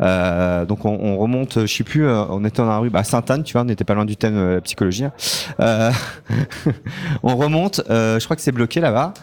[0.00, 3.02] Euh, donc on, on remonte, je sais plus, euh, on était dans la rue, bah
[3.04, 5.04] Sainte-Anne, tu vois, on n'était pas loin du thème euh, psychologie.
[5.04, 5.12] hein.
[5.60, 5.90] Euh,
[7.22, 9.14] on remonte, euh, je crois que c'est bloqué là-bas.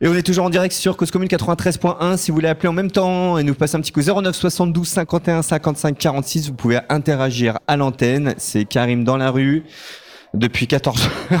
[0.00, 2.16] Et on est toujours en direct sur Cause Commune 93.1.
[2.16, 4.86] Si vous voulez appeler en même temps et nous passer un petit coup 09 72
[4.86, 8.32] 51 55 46, vous pouvez interagir à l'antenne.
[8.36, 9.64] C'est Karim dans la rue
[10.34, 11.40] depuis 14 heures.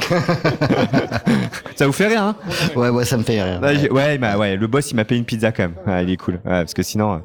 [1.76, 2.36] Ça vous fait rire, hein?
[2.74, 3.60] Ouais, ouais, ça me fait rire.
[3.92, 5.76] Ouais, bah, ouais, le boss il m'a payé une pizza quand même.
[5.86, 6.34] Ouais, il est cool.
[6.34, 7.22] Ouais, parce que sinon,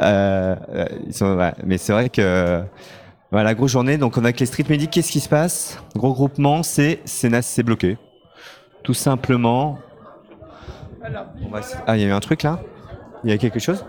[0.00, 1.52] euh, euh, ils sont, ouais.
[1.64, 2.64] mais c'est vrai que
[3.30, 3.96] voilà, grosse journée.
[3.96, 5.78] Donc on a avec les street medics, qu'est-ce qui se passe?
[5.94, 7.96] Gros groupement, c'est c'est bloqué.
[8.82, 9.78] Tout simplement.
[11.46, 12.58] On va essayer- Ah, il y a eu un truc là
[13.24, 13.84] Il y a quelque chose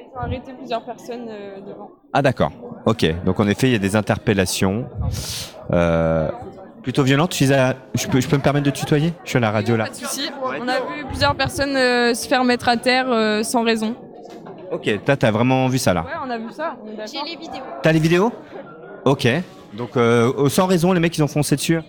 [0.00, 1.90] Ils ont arrêté plusieurs personnes euh, devant.
[2.12, 2.52] Ah d'accord.
[2.86, 3.04] Ok.
[3.24, 4.86] Donc en effet, il y a des interpellations.
[5.72, 6.30] Euh,
[6.82, 7.02] plutôt
[7.52, 9.84] as- Je peux, je peux me permettre de tutoyer Je suis à la radio là.
[9.84, 10.30] Pas de souci.
[10.42, 13.96] On a vu plusieurs personnes euh, se faire mettre à terre euh, sans raison.
[14.70, 14.88] Ok.
[15.04, 16.76] Toi, t'as vraiment vu ça là Ouais, on a vu ça.
[17.10, 17.62] J'ai les vidéos.
[17.82, 18.32] T'as les vidéos
[19.04, 19.26] Ok.
[19.74, 21.80] Donc, euh, sans raison, les mecs, ils ont foncé dessus.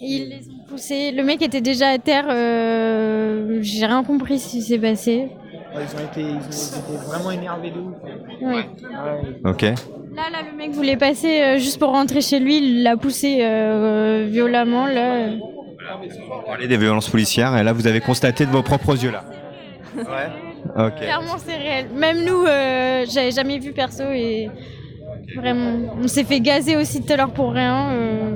[0.00, 1.12] Ils les ont poussés.
[1.12, 2.26] Le mec était déjà à terre.
[2.28, 5.28] euh, J'ai rien compris ce qui s'est passé.
[5.74, 7.94] ils, ont été, ils, ont- ils étaient vraiment énervés de ouf.
[8.42, 8.66] Ouais.
[9.44, 9.62] Ok.
[9.62, 12.58] Là, là, le mec voulait passer euh, juste pour rentrer chez lui.
[12.58, 14.86] Il l'a poussé euh, violemment.
[14.86, 15.28] Là.
[16.32, 19.24] On parlait des violences policières, et là, vous avez constaté de vos propres yeux là.
[19.96, 20.84] Ouais.
[20.86, 20.96] Ok.
[20.96, 21.86] Clairement, c'est réel.
[21.94, 24.48] Même nous, euh, j'avais jamais vu perso et
[25.36, 27.90] vraiment, on s'est fait gazer aussi tout à l'heure pour rien.
[27.92, 28.30] euh.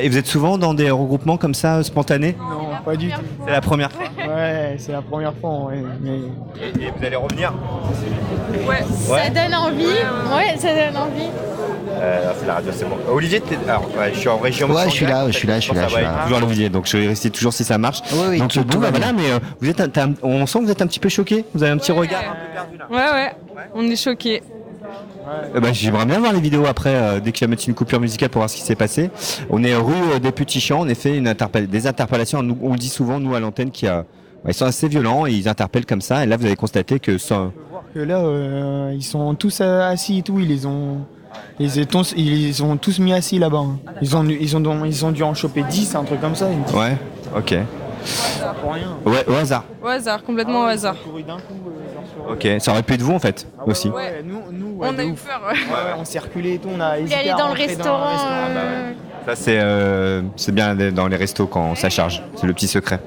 [0.00, 3.20] Et vous êtes souvent dans des regroupements comme ça, euh, spontanés Non, pas du tout.
[3.46, 4.04] C'est la première fois.
[4.18, 5.64] Ouais, c'est la première fois.
[5.66, 6.16] Ouais, mais...
[6.62, 7.52] Et, vous allez revenir
[8.52, 8.66] Ouais.
[8.68, 9.18] Ouais.
[9.24, 9.84] Ça donne envie.
[9.86, 11.28] Ouais, ça donne envie.
[12.02, 12.96] Euh, c'est la radio, c'est bon.
[13.10, 14.70] Olivier, t'es- alors, ouais, je suis en région.
[14.70, 16.20] Ouais, je suis là, je suis là, je suis là, je suis là.
[16.24, 18.00] Toujours Olivier, donc je vais rester toujours si ça marche.
[18.28, 19.22] oui, donc tout- bon, tout bah, va voilà, bien.
[19.24, 21.08] mais euh, vous êtes, un- t'as un- on sent que vous êtes un petit peu
[21.08, 21.44] choqué.
[21.54, 22.22] Vous avez un petit regard.
[22.90, 23.32] Ouais, ouais.
[23.74, 24.42] On est choqués.
[25.54, 27.74] Eh ben, J'aimerais bien voir les vidéos après, euh, dès que je vais mettre une
[27.74, 29.10] coupure musicale pour voir ce qui s'est passé.
[29.50, 32.42] On est rue euh, des Petits Champs, en effet, une interpell- des interpellations.
[32.42, 34.04] Nous, on le dit souvent, nous, à l'antenne, qui a.
[34.48, 36.24] Ils sont assez violents, et ils interpellent comme ça.
[36.24, 37.50] Et là, vous avez constaté que ça.
[37.94, 40.38] que là, euh, ils sont tous euh, assis et tout.
[40.40, 40.98] Ils les ont,
[41.58, 43.58] ils les ont, ils les ont tous mis assis là-bas.
[43.58, 43.78] hein.
[44.00, 46.48] Ils ont, ils ont, ils ont dû en choper 10, un truc comme ça.
[46.50, 46.96] une- Ouais,
[47.36, 47.54] ok.
[48.62, 48.96] Pour rien.
[49.04, 49.64] Ouais, au hasard.
[49.82, 50.96] Au hasard, complètement au hasard.
[52.30, 53.88] Ok, ça aurait pu être vous, en fait, aussi.
[53.88, 55.24] Ouais, nous, nous ouais, On a eu ouf.
[55.26, 55.40] peur.
[55.48, 56.68] Ouais, ouais, on s'est reculé et tout.
[56.74, 58.10] On a Il hésité aller à dans le restaurant.
[58.12, 58.92] Ah bah euh,
[59.26, 62.22] Ça, c'est euh, c'est bien d'être dans les restos quand ça charge.
[62.36, 63.00] C'est le petit secret.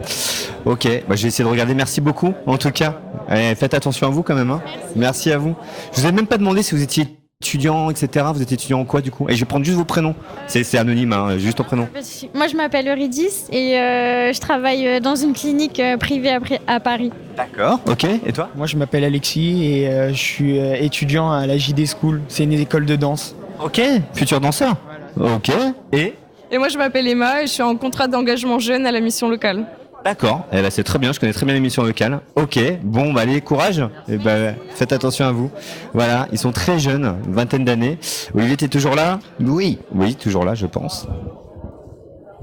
[0.65, 1.73] Ok, bah, je vais essayer de regarder.
[1.73, 2.95] Merci beaucoup, en tout cas.
[3.27, 4.51] Allez, faites attention à vous quand même.
[4.51, 4.61] hein.
[4.95, 5.31] Merci.
[5.31, 5.55] à vous.
[5.93, 8.25] Je vous ai même pas demandé si vous étiez étudiant, etc.
[8.33, 9.27] Vous êtes étudiant en quoi, du coup?
[9.27, 10.15] Et je vais prendre juste vos prénoms.
[10.47, 11.87] C'est anonyme, hein, juste ton prénom.
[12.33, 16.37] Moi, je m'appelle Eurydice et euh, je travaille euh, dans une clinique euh, privée
[16.67, 17.11] à, Paris.
[17.35, 17.81] D'accord.
[17.87, 18.49] Ok, et toi?
[18.55, 22.21] Moi, je m'appelle Alexis et euh, je suis étudiant à la JD School.
[22.29, 23.35] C'est une école de danse.
[23.61, 23.81] Ok,
[24.13, 24.75] futur danseur.
[25.19, 25.51] Ok.
[25.91, 26.13] Et?
[26.51, 29.27] Et moi, je m'appelle Emma et je suis en contrat d'engagement jeune à la mission
[29.27, 29.65] locale.
[30.03, 32.19] D'accord, eh ben, c'est très bien, je connais très bien l'émission locale.
[32.35, 33.81] Ok, bon, bah allez, courage.
[34.09, 35.49] Et ben, faites attention à vous.
[35.93, 37.97] Voilà, ils sont très jeunes, une vingtaine d'années.
[38.35, 39.19] Olivier, t'es toujours là?
[39.39, 39.79] Oui.
[39.95, 41.07] Oui, toujours là, je pense.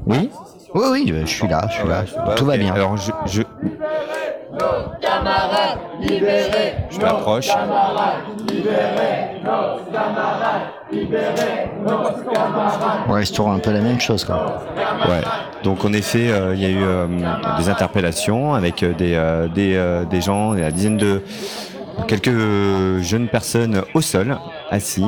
[0.06, 0.30] Oui?
[0.74, 2.04] Oui, oui, je suis là, je suis là.
[2.36, 2.72] Tout va bien.
[2.74, 3.42] Alors, je, je,
[6.90, 7.48] je m'approche.
[13.08, 14.62] Ouais, c'est toujours un peu la même chose, quoi.
[15.08, 15.20] Ouais.
[15.62, 17.06] Donc en effet, euh, il y a eu euh,
[17.58, 21.22] des interpellations avec euh, des, euh, des, euh, des gens, la dizaine de
[22.06, 22.32] quelques
[23.02, 24.38] jeunes personnes au sol,
[24.70, 25.04] assis.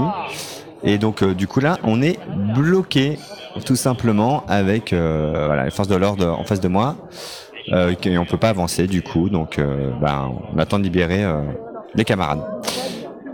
[0.85, 2.19] Et donc du coup là, on est
[2.55, 3.19] bloqué
[3.65, 6.97] tout simplement avec euh, voilà, les forces de l'ordre en face de moi.
[7.73, 11.23] Euh, et on peut pas avancer du coup, donc euh, ben, on attend de libérer
[11.23, 11.43] euh,
[11.95, 12.43] les camarades.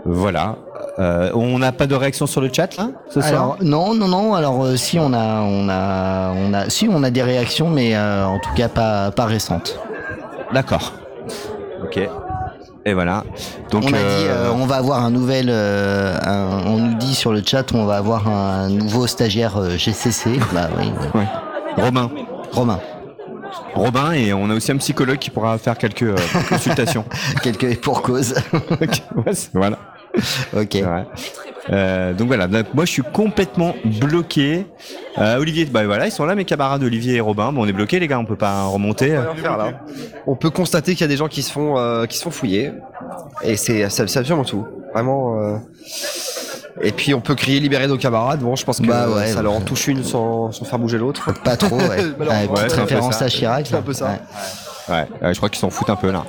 [0.05, 0.55] Voilà.
[0.99, 3.33] Euh, on n'a pas de réaction sur le chat là ce soir?
[3.33, 4.35] Alors non, non, non.
[4.35, 7.95] Alors euh, si on a, on a, on a, si on a des réactions, mais
[7.95, 9.79] euh, en tout cas pas, pas récentes.
[10.53, 10.93] D'accord.
[11.83, 11.99] Ok.
[12.85, 13.23] Et voilà.
[13.71, 16.93] Donc on a dit, euh, euh, on va avoir un nouvel, euh, un- on nous
[16.95, 20.39] dit sur le chat, on va avoir un nouveau stagiaire euh, GCC.
[20.53, 20.91] bah oui.
[21.13, 21.27] Ouais.
[21.77, 22.09] Romain.
[22.51, 22.79] Romain.
[23.73, 26.15] Robin et on a aussi un psychologue qui pourra faire quelques euh,
[26.49, 27.03] consultations.
[27.43, 28.33] quelques pour cause.
[29.53, 29.77] Voilà.
[30.55, 30.83] Ok.
[31.71, 34.65] Euh, donc voilà, donc moi je suis complètement bloqué.
[35.19, 37.51] Euh, Olivier, bah voilà, ils sont là mes camarades Olivier et Robin.
[37.51, 39.17] Bon, on est bloqué les gars, on peut pas remonter.
[39.17, 39.81] rien faire, là.
[40.25, 42.31] On peut constater qu'il y a des gens qui se font, euh, qui se font
[42.31, 42.71] fouiller.
[43.43, 44.65] Et c'est absolument tout.
[44.93, 45.39] Vraiment.
[45.43, 45.57] euh,
[46.81, 48.39] Et puis on peut crier libérer nos camarades.
[48.39, 49.43] Bon, je pense que Bah ouais, ça ouais.
[49.43, 51.31] leur en touche une sans, sans faire bouger l'autre.
[51.43, 51.85] Pas trop, ouais.
[51.87, 53.25] Ouais, petite c'est un peu référence ça.
[53.25, 53.67] à Chirac.
[53.67, 54.05] C'est un peu ça.
[54.07, 54.95] Ouais.
[54.95, 56.25] Ouais, ouais, je crois qu'ils s'en foutent un peu là.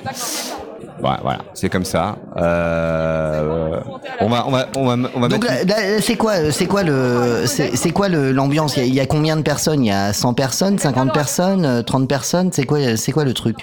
[1.03, 2.15] Ouais, voilà, c'est comme ça.
[2.37, 3.79] Euh,
[4.19, 6.65] on va, on va, on va, on va Donc mettre- là, là, c'est quoi, c'est
[6.67, 8.77] quoi le, c'est c'est quoi le- l'ambiance?
[8.77, 9.83] Il, y a- il y a combien de personnes?
[9.83, 12.49] Il y a 100 personnes, 50 personnes, euh, 30 personnes?
[12.51, 13.57] C'est quoi, c'est quoi le truc?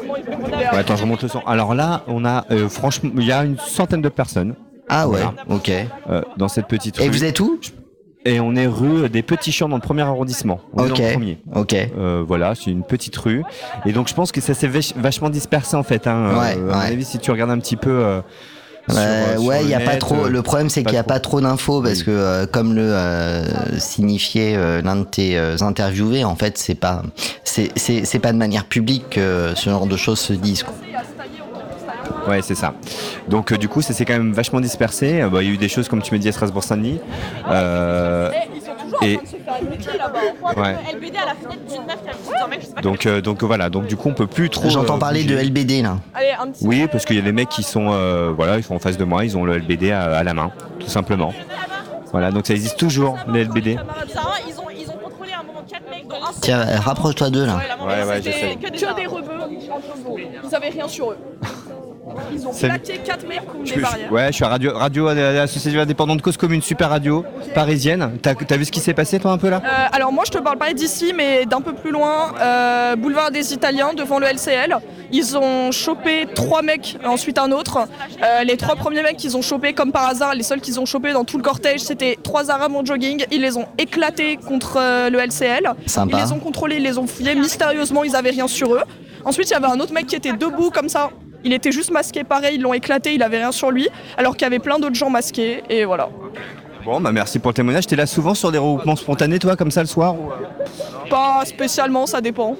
[0.00, 1.40] Ouais, attends, je remonte le son.
[1.46, 4.54] Alors là, on a, euh, franchement, il y a une centaine de personnes.
[4.88, 5.20] Ah ouais,
[5.50, 5.70] ok.
[6.10, 7.04] Euh, dans cette petite rue.
[7.04, 7.58] Et vous êtes où?
[8.24, 10.60] Et on est rue des Petits Champs dans le premier arrondissement.
[10.74, 10.96] On est Ok.
[10.98, 11.38] dans le premier.
[11.54, 11.74] Ok.
[11.74, 13.42] Euh, voilà, c'est une petite rue.
[13.84, 16.06] Et donc je pense que ça s'est vach- vachement dispersé en fait.
[16.06, 16.38] Hein.
[16.38, 16.86] Ouais, Euh, à mon ouais.
[16.92, 17.90] avis, si tu regardes un petit peu.
[17.90, 18.20] euh,
[18.88, 20.26] sur ouais, il y a pas trop.
[20.28, 23.44] Le problème, c'est qu'il n'y a pas trop d'infos parce que, comme le
[23.78, 27.02] signifiait l'un de tes interviewés, en fait, c'est pas,
[27.44, 30.64] c'est, pas de manière publique que ce genre de choses se disent.
[30.64, 30.74] quoi.
[32.28, 32.74] Ouais, c'est ça.
[33.28, 35.22] Donc euh, du coup, ça s'est quand même vachement dispersé.
[35.22, 37.00] Euh, bah, Il y a eu des choses comme tu me dis à Strasbourg-Saint-Denis.
[37.48, 38.30] Euh,
[39.02, 39.58] et sais pas
[42.82, 43.70] donc, euh, donc voilà.
[43.70, 44.68] Donc du coup, on peut plus trop.
[44.70, 45.36] J'entends euh, parler de.
[45.36, 45.98] LBD là.
[46.14, 46.66] Allez, un petit.
[46.66, 48.96] Oui, parce qu'il y a des mecs qui sont, euh, voilà, ils sont en face
[48.96, 51.32] de moi, ils ont le LBD à, à la main, tout simplement.
[52.10, 53.78] Voilà, donc ça existe toujours, les LBD.
[54.12, 57.30] Sarah, ils ont, ils ont contrôlé à un moment 4 mecs, dont un Tiens, rapproche-toi
[57.30, 57.56] d'eux là.
[57.80, 58.56] Ouais, ouais, j'essaie.
[58.56, 59.30] que des, rebeux.
[60.44, 61.18] Ils avaient rien sur eux.
[62.32, 64.12] Ils ont plaqué 4 mecs contre Je- des barrières.
[64.12, 67.24] ouais, je suis à Radio, radio à l'Association indépendante Cause Commune, super radio,
[67.54, 68.18] parisienne.
[68.22, 70.32] T'as as vu ce qui s'est passé toi un peu là Euh, alors moi je
[70.32, 74.26] te parle pas d'ici mais d'un peu plus loin, euh, boulevard des Italiens devant le
[74.26, 74.76] LCL.
[75.14, 77.78] Ils ont chopé trois mecs, ensuite un autre.
[78.22, 80.86] Euh, les trois premiers mecs qu'ils ont chopés comme par hasard, les seuls qu'ils ont
[80.86, 83.24] chopés dans tout le cortège, c'était trois arabes en jogging.
[83.30, 85.70] Ils les ont éclatés contre euh, le LCL.
[85.86, 86.16] Sympa.
[86.16, 87.34] Ils les ont contrôlés, ils les ont fouillés.
[87.34, 88.80] Mystérieusement ils avaient rien sur eux.
[89.24, 91.10] Ensuite il y avait un autre mec qui était debout comme ça.
[91.44, 94.42] Il était juste masqué pareil, ils l'ont éclaté, il avait rien sur lui, alors qu'il
[94.42, 96.08] y avait plein d'autres gens masqués, et voilà.
[96.84, 97.86] Bon, bah merci pour le témoignage.
[97.86, 101.42] T'es là souvent sur des regroupements spontanés, toi, comme ça le soir ou, euh Pas
[101.44, 102.56] spécialement, ça dépend.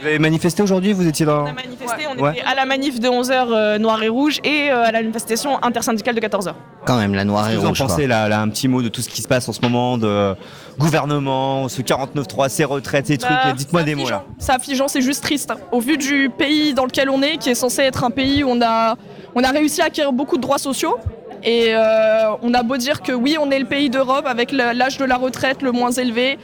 [0.00, 1.44] Vous avez manifesté aujourd'hui Vous étiez dans.
[1.44, 2.32] manifesté, on Ouais.
[2.32, 6.14] était à la manif de 11h noir et rouge et euh, à la manifestation intersyndicale
[6.14, 6.52] de 14h.
[6.84, 7.78] Quand même, la noire Qu'est-ce et que vous en rouge.
[7.78, 9.96] pensez là, là, un petit mot de tout ce qui se passe en ce moment,
[9.98, 10.34] de
[10.78, 13.32] gouvernement, ce 49.3, ces retraites, ces trucs.
[13.32, 14.24] Bah, Dites-moi des mots là.
[14.38, 15.52] C'est affligeant, c'est juste triste.
[15.70, 18.48] Au vu du pays dans lequel on est, qui est censé être un pays où
[18.50, 18.96] on a,
[19.34, 20.96] on a réussi à acquérir beaucoup de droits sociaux,
[21.44, 24.96] et euh, on a beau dire que oui, on est le pays d'Europe avec l'âge
[24.98, 26.38] de la retraite le moins élevé,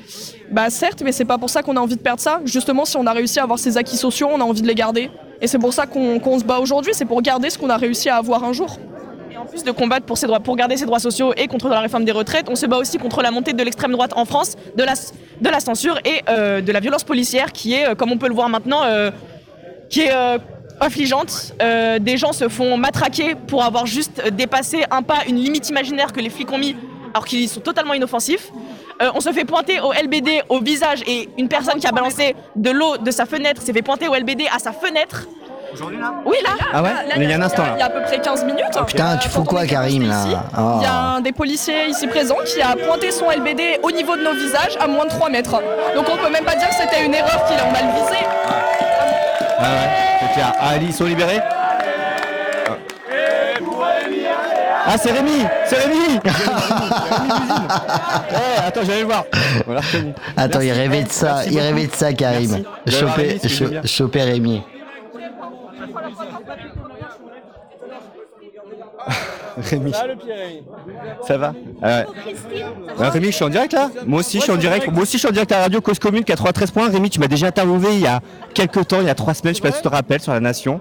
[0.51, 2.41] bah certes, mais c'est pas pour ça qu'on a envie de perdre ça.
[2.45, 4.75] Justement, si on a réussi à avoir ces acquis sociaux, on a envie de les
[4.75, 5.11] garder.
[5.41, 8.09] Et c'est pour ça qu'on se bat aujourd'hui, c'est pour garder ce qu'on a réussi
[8.09, 8.77] à avoir un jour.
[9.31, 11.69] Et en plus de combattre pour, ses droits, pour garder ses droits sociaux et contre
[11.69, 14.25] la réforme des retraites, on se bat aussi contre la montée de l'extrême droite en
[14.25, 17.95] France, de la, de la censure et euh, de la violence policière qui est, euh,
[17.95, 18.83] comme on peut le voir maintenant,
[19.89, 20.13] qui est
[20.81, 21.53] affligeante.
[21.63, 26.13] Euh, des gens se font matraquer pour avoir juste dépassé un pas, une limite imaginaire
[26.13, 26.77] que les flics ont mis
[27.15, 28.51] alors qu'ils sont totalement inoffensifs.
[29.01, 32.35] Euh, on se fait pointer au LBD au visage et une personne qui a balancé
[32.57, 35.27] de l'eau de sa fenêtre s'est fait pointer au LBD à sa fenêtre.
[35.73, 36.15] Aujourd'hui là?
[36.25, 36.51] Oui là.
[36.73, 36.89] Ah ouais?
[36.89, 37.75] Là, Mais il y a un instant là.
[37.77, 38.65] Il y a à peu près 15 minutes.
[38.87, 40.25] Putain, tu fous quoi, Karim là
[40.59, 40.79] Oh.
[40.81, 44.17] Il y a un des policiers ici présent qui a pointé son LBD au niveau
[44.17, 45.61] de nos visages à moins de 3 mètres.
[45.95, 48.25] Donc on peut même pas dire que c'était une erreur qu'il a mal visé.
[49.59, 49.89] Ah ouais,
[50.21, 50.53] c'est clair.
[50.61, 51.41] Ah, Ali, ils sont libérés
[54.91, 56.21] Ah, c'est Rémi C'est Rémi.
[58.31, 59.25] Eh, Attends, j'allais le voir.
[60.37, 62.65] Attends, il rêvait de ça, merci il rêvait de ça, Karim.
[62.87, 64.63] Choper, Rémi,
[69.57, 69.93] Rémi.
[69.93, 70.63] Rémi.
[71.27, 71.53] Ça va
[71.83, 72.07] Ah ouais.
[72.99, 74.89] Ouais, Rémi, je suis en direct là Moi aussi, je suis en direct.
[74.93, 76.89] Moi aussi, je suis en direct à la radio Cause Commune 93 points.
[76.89, 78.21] Rémi, tu m'as déjà interviewé il y a
[78.55, 80.33] quelques temps, il y a trois semaines, je sais pas si tu te rappelles, sur
[80.33, 80.81] la Nation.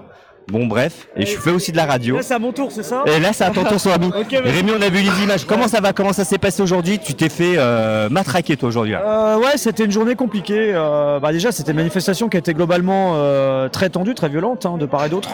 [0.50, 1.08] Bon, bref.
[1.16, 2.16] Et je fais aussi de la radio.
[2.16, 3.04] Là, c'est à mon tour, c'est ça?
[3.06, 4.06] Et là, c'est à ton tour, son ami.
[4.18, 4.50] Ok, vas-y.
[4.50, 5.44] Rémi, on a vu les images.
[5.44, 5.92] Comment ça va?
[5.92, 6.98] Comment ça s'est passé aujourd'hui?
[6.98, 8.92] Tu t'es fait euh, matraquer, toi, aujourd'hui.
[8.92, 9.02] là.
[9.04, 10.72] Euh, ouais, c'était une journée compliquée.
[10.74, 14.64] Euh, bah déjà, c'était une manifestation qui a été globalement euh, très tendue, très violente,
[14.64, 15.28] hein, de part et d'autre.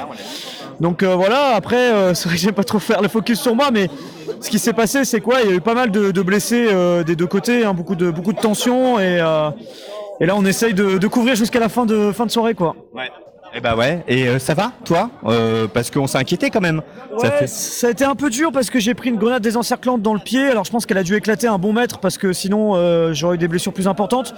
[0.80, 3.54] Donc euh, voilà, après, euh, c'est vrai que j'aime pas trop faire le focus sur
[3.54, 3.88] moi, mais
[4.40, 6.66] ce qui s'est passé, c'est quoi Il y a eu pas mal de, de blessés
[6.72, 9.50] euh, des deux côtés, hein, beaucoup de beaucoup de tensions, et, euh,
[10.20, 12.74] et là, on essaye de, de couvrir jusqu'à la fin de fin de soirée, quoi.
[12.92, 13.08] Ouais.
[13.56, 14.02] Eh bah ouais.
[14.08, 15.10] Et euh, ça va, toi?
[15.26, 16.82] Euh, Parce qu'on s'est inquiété quand même.
[17.22, 20.12] Ouais, ça, a été un peu dur parce que j'ai pris une grenade désencerclante dans
[20.14, 20.44] le pied.
[20.48, 23.36] Alors je pense qu'elle a dû éclater un bon mètre parce que sinon euh, j'aurais
[23.36, 24.34] eu des blessures plus importantes.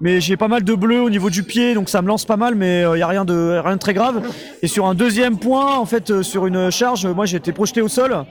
[0.00, 2.36] Mais j'ai pas mal de bleu au niveau du pied, donc ça me lance pas
[2.36, 4.22] mal, mais il y a rien de rien de très grave.
[4.62, 7.82] Et sur un deuxième point, en fait, euh, sur une charge, moi j'ai été projeté
[7.82, 8.24] au sol.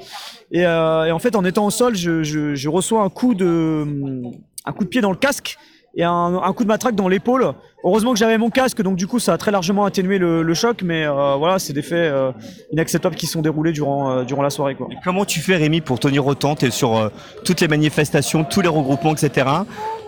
[0.51, 3.35] Et, euh, et en fait, en étant au sol, je, je- je reçois un coup
[3.35, 3.85] de
[4.65, 5.57] un coup de pied dans le casque
[5.95, 7.53] et un, un coup de matraque dans l'épaule.
[7.83, 10.53] Heureusement que j'avais mon casque, donc du coup ça a très largement atténué le, le
[10.53, 12.31] choc, mais euh, voilà, c'est des faits euh,
[12.73, 14.75] inacceptables qui sont déroulés durant, euh, durant la soirée.
[14.75, 14.87] Quoi.
[15.03, 16.55] Comment tu fais, Rémi, pour tenir autant?
[16.55, 17.09] T'es sur euh,
[17.45, 19.47] toutes les manifestations, tous les regroupements, etc.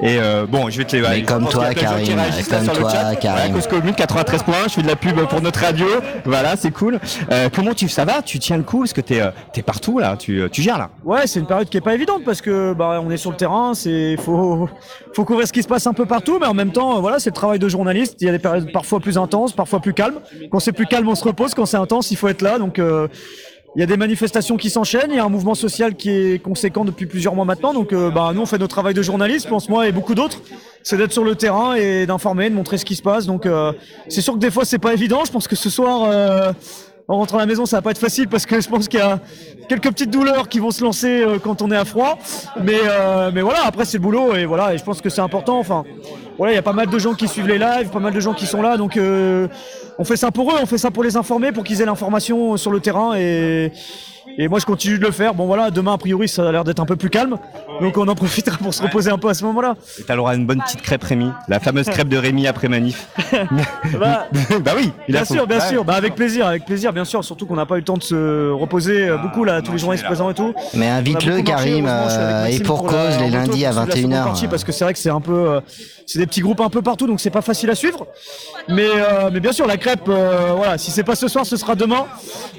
[0.01, 1.01] Et euh, bon, je vais te les.
[1.01, 2.05] Mais comme toi, Karim,
[2.49, 3.15] comme toi.
[3.21, 3.53] Karim.
[3.53, 4.55] Cause commune 93 points.
[4.67, 5.85] Je fais de la pub pour notre radio.
[6.25, 6.99] Voilà, c'est cool.
[7.31, 8.21] Euh, comment tu ça va?
[8.23, 8.79] Tu tiens le coup?
[8.79, 10.17] Parce que t'es euh, t'es partout là.
[10.17, 10.89] Tu, euh, tu gères là.
[11.05, 13.37] Ouais, c'est une période qui est pas évidente parce que bah, on est sur le
[13.37, 14.67] terrain, c'est faut
[15.13, 17.19] faut couvrir ce qui se passe un peu partout, mais en même temps, euh, voilà,
[17.19, 18.17] c'est le travail de journaliste.
[18.19, 20.19] Il y a des périodes parfois plus intenses, parfois plus calmes.
[20.51, 21.53] Quand c'est plus calme, on se repose.
[21.53, 22.59] Quand c'est intense, il faut être là.
[22.59, 23.07] Donc euh,
[23.75, 26.43] il y a des manifestations qui s'enchaînent, il y a un mouvement social qui est
[26.43, 27.73] conséquent depuis plusieurs mois maintenant.
[27.73, 30.41] Donc euh, bah, nous, on fait notre travail de journaliste, pense moi et beaucoup d'autres.
[30.83, 33.25] C'est d'être sur le terrain et d'informer, de montrer ce qui se passe.
[33.25, 33.71] Donc euh,
[34.09, 35.23] c'est sûr que des fois, c'est pas évident.
[35.25, 36.53] Je pense que ce soir,
[37.07, 38.99] en rentrant à la maison, ça va pas être facile parce que je pense qu'il
[38.99, 39.19] y a
[39.69, 42.17] quelques petites douleurs qui vont se lancer quand on est à froid.
[42.63, 42.79] Mais,
[43.33, 45.59] mais voilà, après c'est le boulot et voilà, et je pense que c'est important.
[45.59, 45.83] Enfin,
[46.37, 48.19] voilà, il y a pas mal de gens qui suivent les lives, pas mal de
[48.19, 49.47] gens qui sont là, donc euh,
[49.97, 52.57] on fait ça pour eux, on fait ça pour les informer, pour qu'ils aient l'information
[52.57, 53.71] sur le terrain et
[54.37, 55.33] et moi je continue de le faire.
[55.33, 57.37] Bon voilà, demain a priori ça a l'air d'être un peu plus calme,
[57.81, 59.75] donc on en profitera pour se reposer un peu à ce moment-là.
[59.99, 63.07] Et t'as une bonne petite crêpe Rémi, la fameuse crêpe de Rémi après manif.
[63.99, 64.27] Bah,
[64.63, 64.91] bah oui.
[65.07, 65.67] il Bien sûr, bien Ouais.
[65.67, 67.23] sûr, bah avec plaisir, avec plaisir, bien sûr.
[67.23, 69.77] Surtout qu'on n'a pas eu le temps de se reposer euh, beaucoup là, tous les
[69.77, 70.53] journalistes présents et tout.
[70.73, 74.23] Mais invite-le, Karim, euh, et pour cause, les lundis à pour suivre la seconde 21h.
[74.23, 75.59] partie, parce que c'est vrai que c'est un peu, euh,
[76.07, 78.07] c'est des petits groupes un peu partout, donc c'est pas facile à suivre.
[78.67, 81.57] Mais, euh, mais bien sûr, la crêpe, euh, voilà, si c'est pas ce soir, ce
[81.57, 82.05] sera demain,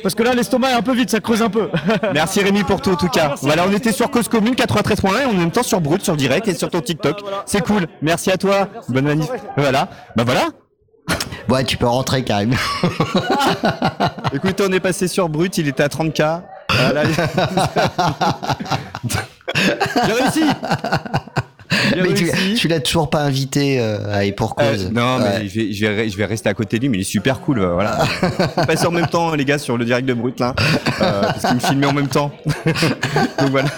[0.02, 1.68] parce que là l'estomac est un peu vide, ça creuse un peu.
[2.14, 3.34] Merci Rémi pour tout en tout cas.
[3.42, 6.48] Voilà, on était sur Cause Commune 93.1 et en même temps sur Brut, sur Direct
[6.48, 7.20] et sur ton TikTok.
[7.46, 7.86] C'est cool.
[8.00, 8.68] Merci à toi.
[8.88, 9.28] Bonne manif.
[9.56, 9.88] Voilà.
[10.16, 10.48] Bah voilà.
[11.48, 12.54] Ouais, tu peux rentrer, Karim.
[14.32, 16.42] Écoute, on est passé sur Brut, il était à 30K.
[16.70, 17.02] Voilà.
[20.06, 20.44] J'ai réussi.
[21.96, 24.90] Mais tu, l'as toujours pas invité euh, à Et pour Euh, cause.
[24.92, 25.40] non, Ouais.
[25.40, 27.04] mais je vais, je, vais, je vais rester à côté de lui, mais il est
[27.04, 27.60] super cool.
[27.60, 27.98] euh, Voilà.
[28.66, 30.54] Passez en même temps, les gars, sur le direct de Brut, là.
[31.00, 32.30] Euh, parce qu'il me filmait en même temps.
[33.38, 33.68] donc voilà.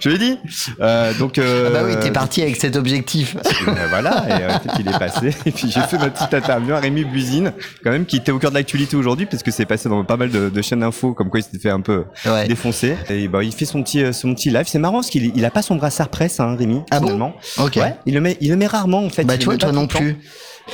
[0.00, 0.38] Je l'ai dit.
[0.80, 3.36] Euh, donc, euh, Ah bah oui, t'es parti avec cet objectif.
[3.68, 5.30] euh, voilà, et euh, peut-être qu'il est passé.
[5.46, 7.52] Et puis j'ai fait ma petite interview à Rémi Buzine,
[7.82, 10.16] quand même, qui était au cœur de l'actualité aujourd'hui, parce que c'est passé dans pas
[10.16, 12.04] mal de, de chaînes d'infos, comme quoi il s'était fait un peu
[12.48, 12.96] défoncer.
[13.10, 14.64] Et bah, il fait son petit, euh, son petit live.
[14.66, 17.32] C'est marrant, parce qu'il il a pas son brassard presse, hein, Rémi, Ah bon.
[17.58, 17.76] Ok.
[17.76, 19.24] Ouais, il le met, il le met rarement, en fait.
[19.24, 20.16] Bah Il tu vois, toi non plus.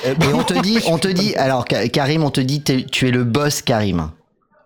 [0.07, 3.09] Euh, Et on te dit, on te dit, alors Ka- Karim, on te dit, tu
[3.09, 4.11] es le boss Karim.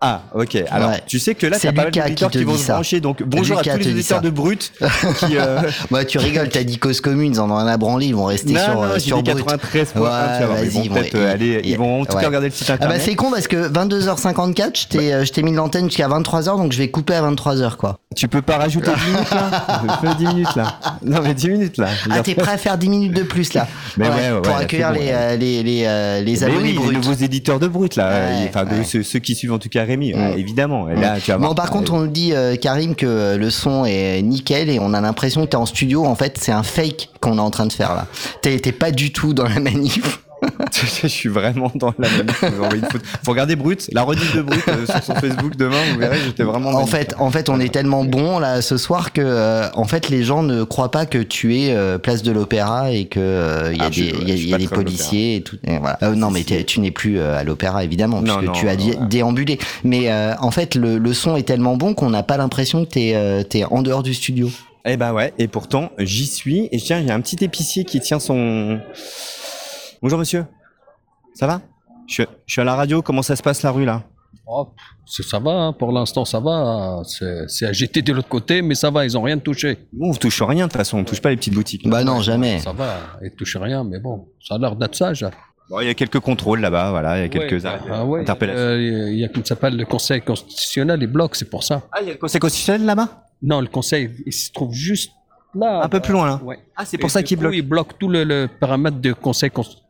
[0.01, 0.57] Ah, ok.
[0.69, 1.01] Alors, Ouais.
[1.07, 2.99] tu sais que là, C'est pas mal d'auditeurs qui vont se brancher.
[2.99, 4.71] Donc, bonjour Lucas à tous les dit auditeurs de Brut
[5.19, 8.25] qui, euh, bah tu rigoles, t'as dit cause commune, ils en à branler, ils vont
[8.25, 9.45] rester Non, sur, non, euh, j'ai sur dit Brut.
[9.45, 12.17] 93 points, tu vas voir, ils vont vas-y, peut-être, euh, aller- ils vont en tout
[12.17, 13.01] cas regarder le site Ah bah internet.
[13.05, 16.71] c'est con parce que 22h54, je t'ai, euh, je t'ai mis l'antenne jusqu'à 23h, donc
[16.73, 17.99] je vais couper à 23h quoi.
[18.15, 20.79] Tu peux pas rajouter 10 minutes là Fais 10 minutes là.
[21.03, 21.87] Non mais 10 minutes là.
[22.11, 23.67] Ah t'es prêt à faire 10 minutes de plus là
[23.97, 25.11] Mais ouais, ouais, Pour ouais, accueillir les, ouais.
[25.13, 25.37] euh,
[25.85, 28.83] euh, abonnés les nouveaux éditeurs de Brut là, Ouais, euh, enfin ouais.
[29.03, 30.89] ceux qui suivent en tout cas Rémi, ouais, évidemment.
[30.89, 33.49] Et là, tu vas Bon, voir, par contre, on nous dit, euh, Karim, que le
[33.49, 36.05] son est nickel et on a l'impression que t'es en studio.
[36.05, 38.07] En fait, c'est un fake qu'on est en train de faire là.
[38.41, 40.21] T'es pas du tout dans la manif.
[41.01, 42.29] je suis vraiment dans la même.
[42.29, 42.99] Photo.
[43.23, 45.77] Faut regarder Brut, la rediff de Brut euh, sur son Facebook demain.
[45.93, 46.69] Vous verrez, j'étais vraiment.
[46.69, 46.95] En magnifique.
[46.95, 50.23] fait, en fait, on est tellement bon là ce soir que, euh, en fait, les
[50.23, 53.77] gens ne croient pas que tu es euh, place de l'Opéra et que euh, il
[53.79, 55.57] y a Ah, des, y a- y des policiers et tout.
[55.65, 55.97] et voilà.
[56.03, 58.75] Euh, non, mais tu n'es plus euh, à l'Opéra évidemment Non, puisque non, tu as
[58.75, 59.59] dé- déambulé.
[59.83, 62.89] Mais euh, en fait, le, le son est tellement bon qu'on n'a pas l'impression que
[62.91, 64.49] t'es euh, t'es en dehors du studio.
[64.85, 66.69] Eh ben ouais, et pourtant j'y suis.
[66.71, 68.79] Et tiens, il y a un petit épicier qui tient son.
[70.01, 70.43] Bonjour monsieur.
[71.35, 71.61] Ça va?
[72.07, 73.01] Je suis, je suis à la radio.
[73.03, 74.03] Comment ça se passe la rue là?
[74.47, 74.67] Oh,
[75.05, 77.01] ça va, hein, pour l'instant ça va.
[77.47, 79.77] C'est agité de l'autre côté, mais ça va, ils ont rien touché.
[79.91, 80.99] Bon, on touche rien de toute façon.
[80.99, 81.87] On touche pas les petites boutiques.
[81.87, 82.59] Bah non, jamais.
[82.59, 85.25] Ça va, ils touchent rien, mais bon, ça a l'air d'être sage.
[85.69, 86.91] Bon, il y a quelques contrôles là-bas.
[86.91, 88.61] Voilà, il y a quelques Ouais, ah ouais, interpellations.
[88.61, 91.81] euh, Il y a comme ça s'appelle le Conseil constitutionnel, il bloque, c'est pour ça.
[91.91, 93.23] Ah, il y a le Conseil constitutionnel là-bas?
[93.41, 95.11] Non, le Conseil, il se trouve juste
[95.55, 95.81] là.
[95.83, 96.41] Un peu plus loin là.
[96.43, 96.59] Ouais.
[96.75, 97.55] Ah, c'est pour Et ça qu'il bloque.
[97.55, 99.84] Il bloque tout le, le paramètre du Conseil constitutionnel.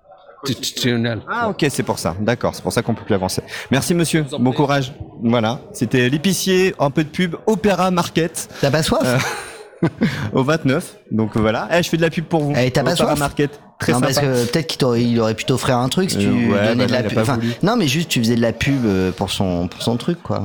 [1.29, 2.15] Ah ok, c'est pour ça.
[2.19, 3.41] D'accord, c'est pour ça qu'on peut plus avancer.
[3.71, 4.93] Merci monsieur, bon courage.
[5.23, 8.49] Voilà, c'était l'épicier, un peu de pub, Opéra Market.
[8.61, 9.51] T'as pas soif?
[10.33, 10.97] Au 29.
[11.11, 11.67] Donc voilà.
[11.71, 12.53] Eh, je fais de la pub pour vous.
[12.55, 13.19] Eh, t'as pas Opéra soif?
[13.19, 13.59] Market.
[13.77, 14.13] Très non, sympa.
[14.13, 16.67] parce que peut-être qu'il t'aurait- il aurait pu t'offrir un truc si tu Euh, ouais,
[16.69, 17.19] donnais bah de la non, il a pub.
[17.19, 20.23] Enfin, non, mais juste tu faisais de la pub euh, pour son pour son truc
[20.23, 20.41] quoi.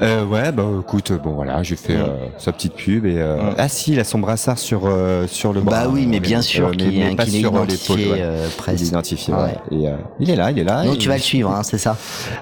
[0.00, 2.06] Euh, ouais, bah écoute, bon voilà, j'ai fait euh,
[2.38, 5.60] sa petite pub et euh, ah si, il a son brassard sur euh, sur le
[5.60, 5.84] bras.
[5.84, 8.24] Bah oui, mais bien sûr mais, qu'il mais pas est sur identifié,
[8.56, 8.80] presque.
[8.80, 9.34] Il est identifié.
[9.72, 9.84] Et,
[10.18, 10.82] il est là, il est là.
[10.84, 11.96] Donc tu vas le suivre, hein, c'est ça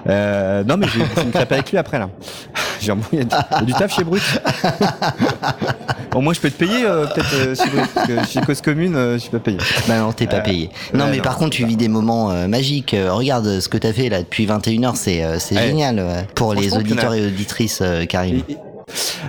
[0.07, 2.09] non, mais je vais me taper avec lui après là.
[2.79, 3.35] J'ai un- Il y, a du-
[3.67, 4.23] il taf chez Brut.
[6.15, 7.89] Au moins, je peux te payer peut-être chez Brut.
[7.93, 9.57] Parce que chez Cause Commune, je suis pas payé.
[9.87, 10.69] Bah non, t'es pas Euh, payé.
[10.93, 12.93] Non, mais non, par contre, tu vis des moments euh, magiques.
[12.93, 16.53] Euh, regarde ce que t'as fait là depuis 21h, c'est euh, c'est génial euh, pour
[16.53, 18.41] les auditeurs a- et auditrices, euh, Karim.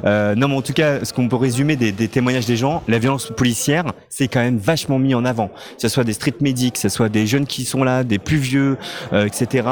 [0.05, 2.99] Euh, non, mais en tout cas, ce qu'on peut résumer des, témoignages des gens, la
[2.99, 5.49] violence policière, c'est quand même vachement mis en avant.
[5.49, 8.19] Que ce soit des street medics, que ce soit des jeunes qui sont là, des
[8.19, 8.77] plus vieux,
[9.13, 9.69] euh, etc.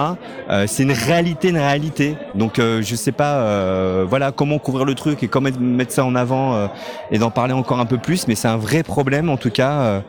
[0.50, 2.16] Euh, c'est une réalité, une réalité.
[2.34, 6.14] Donc, euh, je sais pas, voilà, comment couvrir le truc et comment mettre ça en
[6.14, 6.68] avant
[7.10, 8.28] et d'en parler encore un peu plus.
[8.28, 10.02] Mais c'est un vrai problème, en tout cas.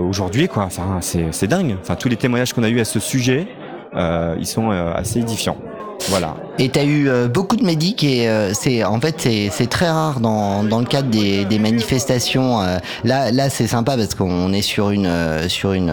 [0.00, 3.48] aujourd'hui quoi enfin c'est dingue enfin tous les témoignages qu'on a eu à ce sujet
[3.94, 5.58] ils sont assez édifiants
[6.08, 9.20] voilà Et t'as eu euh, beaucoup de médics et euh, c'est en fait
[9.50, 12.60] c'est très rare dans, dans le cadre des, des manifestations.
[12.62, 15.10] euh, là là c'est sympa parce qu'on est sur une
[15.48, 15.92] sur une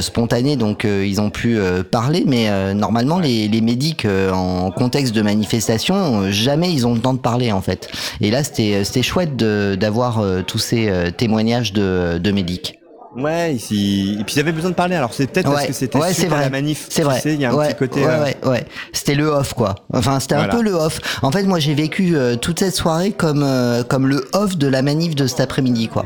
[0.00, 1.58] spontanée donc ils ont pu
[1.90, 7.14] parler mais normalement les les médics en contexte de manifestation jamais ils ont le temps
[7.14, 7.88] de parler en fait.
[8.20, 12.78] Et là c'était c'était chouette d'avoir tous ces témoignages de de médics.
[13.16, 14.16] Ouais, ici.
[14.20, 14.94] Et puis ils avaient besoin de parler.
[14.96, 16.40] Alors c'est peut-être parce que c'était ouais, vrai.
[16.40, 16.86] la manif.
[16.90, 17.20] C'est vrai.
[17.24, 18.00] Il y a un ouais, petit côté.
[18.04, 18.64] Ouais, euh, ouais, ouais.
[18.92, 19.74] C'était le off, quoi.
[19.92, 20.52] Enfin, c'était Voilà.
[20.52, 21.00] un peu le off.
[21.22, 24.66] En fait, moi, j'ai vécu euh, toute cette soirée comme euh, comme le off de
[24.68, 26.04] la manif de cet après-midi, quoi.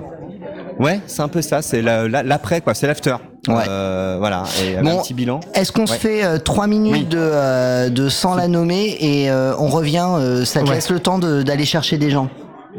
[0.78, 1.61] Ouais, c'est un peu ça.
[1.62, 2.73] C'est la- la- l'après, quoi.
[2.74, 3.16] C'est l'after.
[3.49, 3.55] Ouais.
[3.69, 4.45] Euh, voilà.
[4.62, 5.41] Et Bon, un petit bilan.
[5.55, 9.55] Est-ce qu'on se fait euh, trois minutes de euh, de sans la nommer et euh,
[9.59, 10.74] on revient euh, Ça te Ouais.
[10.77, 12.28] laisse le temps de- d'aller chercher des gens?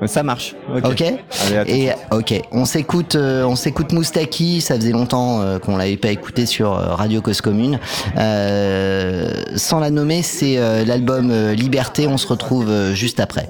[0.05, 0.55] Ça marche.
[0.83, 1.01] Ok.
[1.01, 1.19] Allez,
[1.67, 4.61] Et ok, on s'écoute, euh, on s'écoute Moustaki.
[4.61, 7.79] Ça faisait longtemps euh, qu'on l'avait pas écouté sur euh, Radio Cause Commune.
[8.17, 12.07] Euh, sans la nommer, c'est euh, l'album Liberté.
[12.07, 13.47] On se retrouve euh, juste après.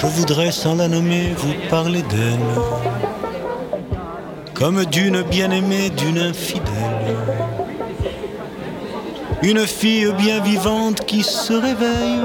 [0.00, 2.38] Je voudrais sans la nommer vous parler d'elle
[4.54, 6.62] Comme d'une bien-aimée, d'une infidèle
[9.42, 12.20] Une fille bien vivante qui se réveille.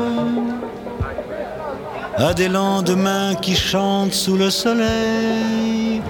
[2.15, 6.01] À des lendemains qui chantent sous le soleil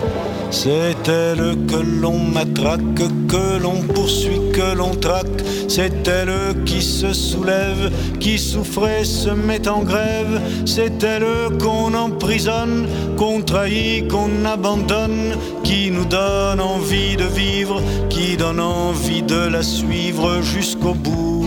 [0.50, 2.82] C'est elle que l'on matraque,
[3.28, 5.44] que l'on poursuit, que l'on traque.
[5.68, 10.42] C'est elle qui se soulève, qui souffrait, se met en grève.
[10.66, 12.88] C'est elle qu'on emprisonne,
[13.18, 19.64] qu'on trahit, qu'on abandonne, qui nous donne envie de vivre, qui donne envie de la
[19.64, 21.46] suivre jusqu'au bout,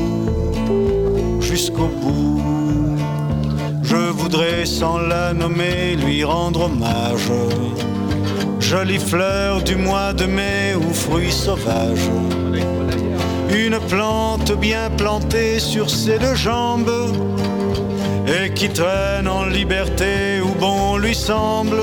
[1.40, 2.42] jusqu'au bout.
[3.82, 7.30] Je voudrais sans la nommer lui rendre hommage.
[8.70, 12.08] Jolie fleur du mois de mai ou fruit sauvage.
[13.52, 16.88] Une plante bien plantée sur ses deux jambes
[18.28, 21.82] et qui traîne en liberté où bon lui semble.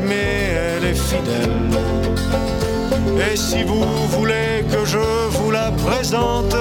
[0.00, 1.70] elle est fidèle.
[3.30, 4.98] Et si vous voulez que je
[5.30, 6.56] vous la présente,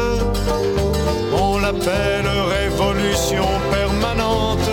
[1.33, 2.27] on l'appelle
[2.59, 4.69] révolution permanente.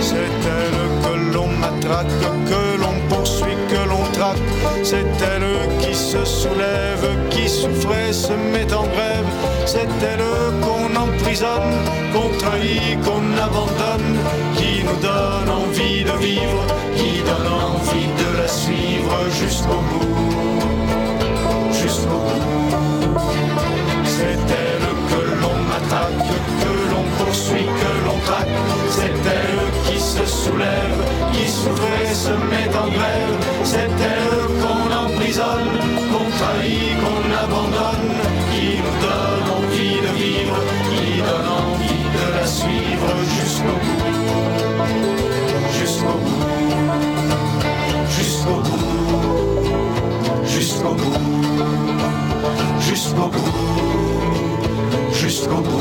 [0.00, 2.06] C'est elle que l'on matraque,
[2.46, 4.38] que l'on poursuit, que l'on traque.
[4.82, 9.53] C'est elle qui se soulève, qui souffrait, se met en grève.
[9.66, 11.74] C'est elle qu'on emprisonne,
[12.12, 14.18] qu'on trahit, qu'on abandonne,
[14.56, 16.62] qui nous donne envie de vivre,
[16.94, 21.72] qui donne envie de la suivre jusqu'au bout.
[21.72, 23.18] Jusqu'au bout.
[24.04, 26.28] C'est elle que l'on matraque,
[26.62, 28.56] que l'on poursuit, que l'on traque.
[28.90, 31.00] C'est elle qui se soulève,
[31.32, 32.53] qui souffre et se met
[52.86, 53.52] Jusqu'au bout.
[55.12, 55.80] Jusqu'au bout.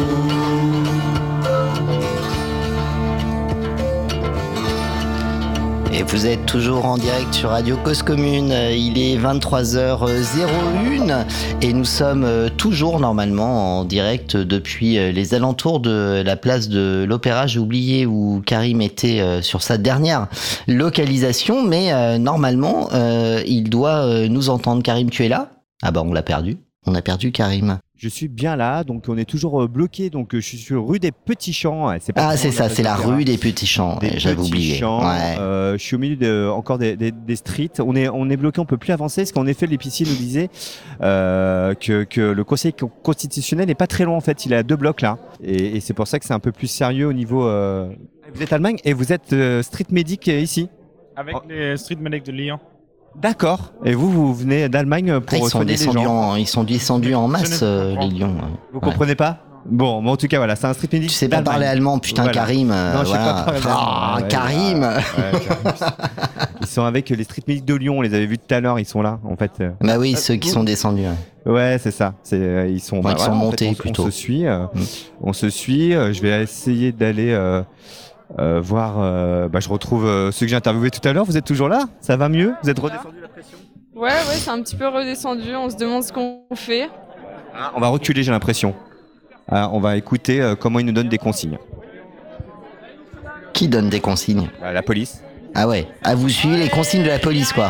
[5.91, 8.53] Et vous êtes toujours en direct sur Radio Cause Commune.
[8.71, 11.25] Il est 23h01
[11.61, 16.67] et nous sommes euh, toujours normalement en direct depuis euh, les alentours de la place
[16.67, 17.45] de l'Opéra.
[17.45, 20.27] J'ai oublié où Karim était euh, sur sa dernière
[20.67, 22.89] localisation, mais normalement
[23.45, 24.81] il doit nous entendre.
[24.81, 25.49] Karim, tu es là?
[25.83, 26.57] Ah bah on l'a perdu.
[26.85, 27.79] On a perdu Karim.
[27.95, 30.09] Je suis bien là, donc on est toujours euh, bloqué.
[30.09, 31.85] Donc euh, je suis sur rue des Petits Champs.
[32.13, 33.97] Pas Ah c'est ça, c'est la rue des Petits Champs.
[34.17, 34.75] J'avais oublié.
[34.75, 34.99] champs.
[34.99, 35.37] Ouais.
[35.39, 37.79] Euh, je suis au milieu de, encore des, des, des streets.
[37.79, 40.49] On est, on est bloqué, on peut plus avancer parce qu'en effet, l'épicier nous disait
[41.01, 44.45] euh, que, que le Conseil co- constitutionnel n'est pas très loin en fait.
[44.45, 46.51] Il est à deux blocs là, et, et c'est pour ça que c'est un peu
[46.51, 47.45] plus sérieux au niveau.
[47.47, 47.89] euh,
[48.33, 50.67] Vous êtes Allemagne et vous êtes euh, street medic ici.
[51.15, 52.59] Avec les street medics de Lyon.
[53.15, 53.71] D'accord.
[53.85, 56.31] Et vous, vous venez d'Allemagne Ah, pour ils, sont les descendus gens.
[56.31, 58.35] en, ils sont descendus en masse, euh, les lions.
[58.73, 59.37] Vous comprenez pas?
[59.65, 61.09] Bon, bon, en tout cas, voilà, c'est un street medic.
[61.09, 62.37] Tu sais pas parler allemand, putain, Voilà.
[62.37, 62.69] Karim.
[62.71, 63.33] euh, Non, je sais voilà.
[63.33, 64.21] pas parler Ah, allemand.
[64.23, 64.81] Ouais, Karim.
[64.83, 65.73] ouais, Karim.
[66.61, 67.99] Ils sont avec les street medics de Lyon.
[67.99, 68.77] On les avait vus tout à l'heure.
[68.79, 69.51] Ils sont là, en fait.
[69.79, 71.03] Bah oui, ceux qui sont descendus.
[71.45, 71.51] ouais.
[71.53, 72.13] Ouais, c'est ça.
[72.23, 72.97] C'est euh, ils sont.
[72.99, 74.03] Enfin, ils sont en fait, montés, on, plutôt.
[74.03, 74.47] On se suit.
[74.47, 74.65] euh,
[75.21, 75.93] On se suit.
[75.93, 77.33] euh, je vais essayer d'aller
[78.39, 78.95] euh, voir.
[78.99, 81.25] euh, bah, je retrouve euh, ceux que j'ai interviewés tout à l'heure.
[81.25, 81.85] Vous êtes toujours là?
[82.01, 82.53] Ça va mieux?
[82.63, 83.15] Vous êtes redescendu
[83.95, 85.55] Ouais, ouais, c'est un petit peu redescendu.
[85.55, 86.89] On se demande ce qu'on fait.
[87.75, 88.73] On va reculer, j'ai l'impression.
[89.51, 91.59] Ah, on va écouter euh, comment ils nous donnent des consignes.
[93.53, 94.49] Qui donne des consignes?
[94.61, 95.21] Bah, la police.
[95.53, 95.87] Ah ouais.
[96.03, 97.69] Ah, vous suivez les consignes de la police, quoi.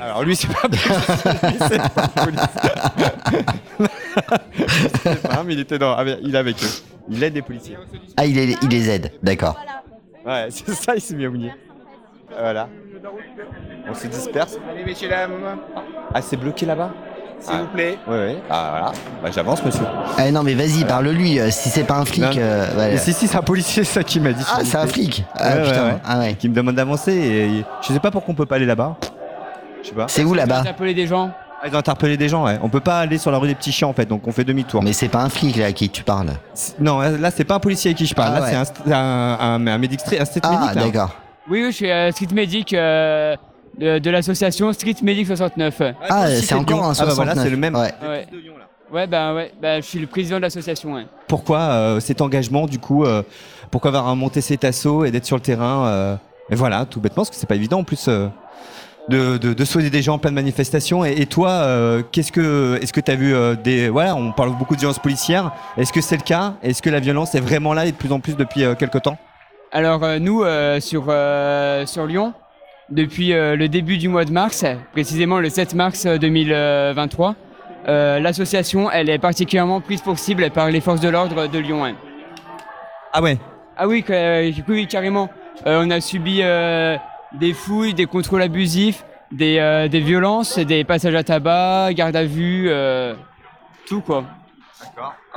[0.00, 0.78] Alors lui, c'est pas lui,
[1.68, 2.08] c'est pas
[5.28, 6.66] pas, mais il était dans, avec- il est avec eux.
[7.12, 7.76] Il aide les policiers.
[8.16, 9.56] Ah, il, est- il les aide, d'accord.
[10.26, 11.50] Ouais, c'est ça, il s'est mis au milieu.
[12.38, 12.68] Voilà.
[13.88, 14.56] On se disperse.
[14.70, 15.32] Allez, messieurs, dames.
[16.14, 16.90] Ah, c'est bloqué là-bas
[17.40, 17.98] S'il vous plaît.
[18.06, 18.36] Ouais, ouais.
[18.48, 18.92] Ah, voilà.
[19.22, 19.84] Bah, j'avance, monsieur.
[20.16, 21.40] Ah non, mais vas-y, parle-lui.
[21.40, 22.24] euh, si c'est pas un flic.
[22.38, 22.92] Euh, voilà.
[22.92, 24.44] Mais si, si, c'est un policier, ça qui m'a dit.
[24.48, 25.24] Ah, c'est un flic.
[25.34, 25.84] Ah, Ouais, putain.
[25.84, 25.98] ouais, ouais.
[26.04, 26.34] Ah ouais.
[26.34, 28.96] Qui me demande d'avancer et je sais pas pourquoi on peut pas aller là-bas.
[29.82, 30.06] Je sais pas.
[30.08, 31.32] C'est où là-bas Interpeller des gens
[31.62, 32.58] Ah, Ils ont interpellé des gens, ouais.
[32.62, 34.44] On peut pas aller sur la rue des petits chiens en fait, donc on fait
[34.44, 34.82] demi-tour.
[34.82, 36.30] Mais c'est pas un flic là à qui tu parles.
[36.80, 38.32] Non, là c'est pas un policier avec qui je parle.
[38.36, 38.64] Ah là ouais.
[38.84, 40.82] c'est un, un, un, un médic street, un street Ah, medic, là.
[40.84, 41.14] d'accord.
[41.48, 43.36] Oui, oui, je suis euh, street medic euh,
[43.78, 45.82] de, de l'association Street Medic 69.
[46.08, 47.44] Ah, c'est encore un Ah, bah voilà, 69.
[47.44, 47.74] c'est le même.
[47.74, 47.92] Ouais.
[48.02, 48.26] Ouais.
[48.92, 50.94] Ouais, bah ouais, bah, je suis le président de l'association.
[50.94, 51.06] Ouais.
[51.26, 53.22] Pourquoi euh, cet engagement du coup euh,
[53.70, 56.16] Pourquoi avoir remonté cet assaut et d'être sur le terrain euh,
[56.50, 58.10] Et voilà, tout bêtement, parce que c'est pas évident en plus.
[59.08, 61.04] De, de, de soigner des gens en pleine manifestation.
[61.04, 63.88] Et, et toi, euh, qu'est-ce que, est-ce que tu as vu euh, des.
[63.88, 65.52] Voilà, on parle beaucoup de violence policière.
[65.76, 66.54] Est-ce que c'est le cas?
[66.62, 69.02] Est-ce que la violence est vraiment là et de plus en plus depuis euh, quelques
[69.02, 69.18] temps?
[69.72, 70.44] Alors nous,
[70.80, 71.04] sur,
[71.86, 72.34] sur Lyon,
[72.90, 77.34] depuis le début du mois de mars, précisément le 7 mars euh, 2023,
[77.88, 81.86] euh, l'association elle est particulièrement prise pour cible par les forces de l'ordre de Lyon.
[81.86, 81.94] hein.
[83.14, 83.38] Ah ouais?
[83.78, 84.04] Ah oui,
[84.68, 85.30] oui, carrément.
[85.64, 86.42] On a subi
[87.38, 92.24] des fouilles, des contrôles abusifs, des, euh, des violences, des passages à tabac, garde à
[92.24, 93.14] vue, euh,
[93.86, 94.24] tout quoi.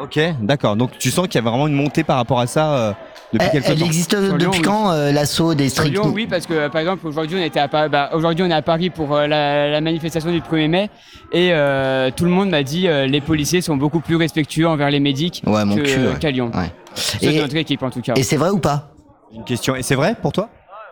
[0.01, 0.75] Ok, d'accord.
[0.75, 2.91] Donc tu sens qu'il y a vraiment une montée par rapport à ça euh,
[3.31, 3.85] depuis Elle, quelques elle temps.
[3.85, 4.65] existe Sur Lyon, depuis oui.
[4.65, 7.69] quand euh, l'assaut des Sur Lyon, oui, parce que par exemple aujourd'hui on était à
[7.69, 10.89] Paris, bah, aujourd'hui on est à Paris pour euh, la, la manifestation du 1er mai
[11.31, 14.89] et euh, tout le monde m'a dit euh, les policiers sont beaucoup plus respectueux envers
[14.89, 16.19] les médics Ouais, mon que- cul, ouais.
[16.19, 16.51] qu'à Lyon.
[16.53, 16.71] Ouais.
[17.21, 18.13] Et- notre équipe en tout cas.
[18.15, 18.89] Et c'est vrai ou pas?
[19.33, 19.75] Une question.
[19.75, 20.49] Et c'est vrai pour toi?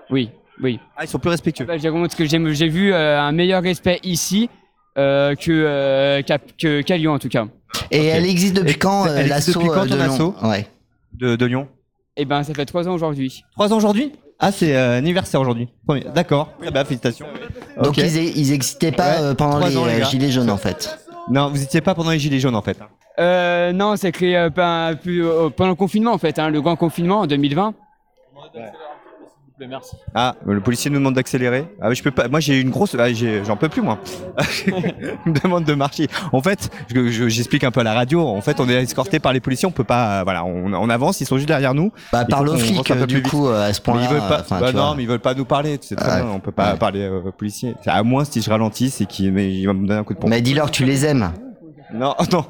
[0.10, 0.30] Oui,
[0.62, 0.80] oui.
[0.98, 1.66] Ah, ils sont plus respectueux.
[1.66, 4.50] Bah, j'ai parce que j'ai j'ai vu euh, un meilleur respect ici
[4.98, 7.46] euh, que, euh, qu'à, que- qu'à Lyon en tout cas.
[7.92, 10.36] Et elle existe depuis Et quand euh, l'assaut depuis quand, euh, de ton Lyon assaut
[10.44, 10.68] Ouais.
[11.14, 11.68] de, de Lyon
[12.16, 13.44] Eh ben, ça fait trois ans aujourd'hui.
[13.54, 15.70] Trois ans aujourd'hui Ah, c'est euh, anniversaire aujourd'hui.
[15.88, 16.50] Premier- D'accord.
[16.62, 17.26] Très bien, félicitations.
[17.82, 20.06] Donc ils, ils existaient pas Ouais, euh, pendant les ans, les euh, gars.
[20.06, 20.98] gilets jaunes en fait.
[21.30, 22.78] Non, vous étiez pas pendant les gilets jaunes en fait.
[23.20, 27.22] Euh, non, c'est créé euh, euh, pendant le confinement en fait, hein, le grand confinement
[27.22, 27.74] en 2020.
[29.60, 29.96] Merci.
[30.14, 31.66] Ah, le policier nous demande d'accélérer.
[31.82, 32.28] Ah, mais je peux pas.
[32.28, 32.96] Moi, j'ai une grosse.
[33.00, 33.06] ah,
[33.46, 33.98] J'en peux plus moi.
[34.68, 36.08] Il me demande de marcher.
[36.34, 38.28] En fait, je- je- j'explique un peu à la radio.
[38.28, 39.68] En fait, on est escorté par les policiers.
[39.68, 40.20] On peut pas.
[40.20, 41.22] euh, Voilà, on, on avance.
[41.22, 41.92] Ils sont juste derrière nous.
[42.12, 43.30] Bah, parle aux flics, euh, du vite.
[43.30, 44.40] coup, euh, à ce Mais point-là, Ils veulent pas.
[44.42, 44.96] enfin, bah tu non, vois.
[44.96, 45.78] mais ils veulent pas nous parler.
[45.82, 46.30] C'est très bien.
[46.32, 47.76] On peut pas parler aux policiers.
[47.84, 50.14] C'est À moins si je ralentis, c'est qu'il mais il va me donner un coup
[50.14, 50.30] de pompe.
[50.30, 51.32] Mais dis-leur que tu les aimes.
[51.94, 52.44] Non, non.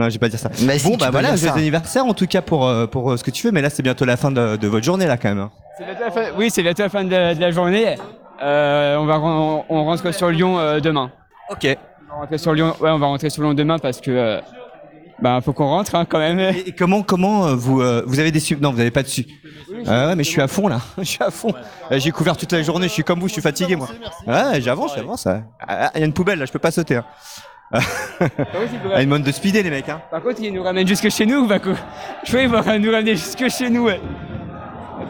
[0.00, 0.50] Non, je vais pas dire ça.
[0.62, 3.30] Mais bon, bah voilà, joyeux anniversaire en tout cas pour, euh, pour euh, ce que
[3.30, 5.38] tu veux, mais là c'est bientôt la fin de, de votre journée là quand même.
[5.40, 5.50] hein.
[5.78, 7.96] C'est bientôt la fin- oui, c'est bientôt la fin de, de la journée.
[8.42, 11.10] Euh, on va on rentre sur Lyon euh, demain.
[11.50, 11.66] Ok.
[12.08, 12.74] On va rentrer sur Lyon.
[12.80, 14.40] Ouais, on va rentrer sur Lyon demain parce que euh,
[15.20, 16.40] bah faut qu'on rentre hein, quand même.
[16.40, 19.08] Et, et comment comment vous euh, vous avez des sub Non, vous avez pas de
[19.08, 19.26] sub.
[19.86, 20.80] Ah ouais, mais je suis à fond là.
[20.98, 21.52] je suis à fond.
[21.90, 22.88] J'ai couvert toute la journée.
[22.88, 23.28] Je suis comme vous.
[23.28, 23.88] Je suis fatigué moi.
[24.26, 25.26] Ouais, j'avance, j'avance.
[25.26, 26.46] Ah, Il y a une poubelle là.
[26.46, 26.96] Je peux pas sauter.
[26.96, 27.04] Hein.
[27.72, 27.80] Ah,
[28.98, 29.88] ils demandent de speeder les mecs.
[29.88, 30.00] Hein.
[30.10, 31.58] Par contre, ils nous ramènent jusque chez nous, quoi.
[32.24, 33.84] Je crois qu'ils vont nous ramener jusque chez nous.
[33.84, 34.00] Ouais.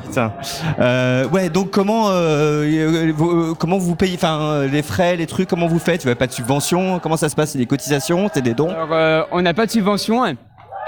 [0.05, 0.33] Putain.
[0.79, 5.17] Euh, ouais, donc comment euh, euh, vous, euh, comment vous payez, enfin euh, les frais,
[5.17, 6.03] les trucs, comment vous faites?
[6.03, 6.99] Vous avez pas de subvention?
[7.01, 7.53] Comment ça se passe?
[7.53, 8.31] C'est des cotisations?
[8.33, 8.71] C'est des dons?
[8.71, 10.25] Alors, euh, on n'a pas de subvention.
[10.25, 10.35] hein.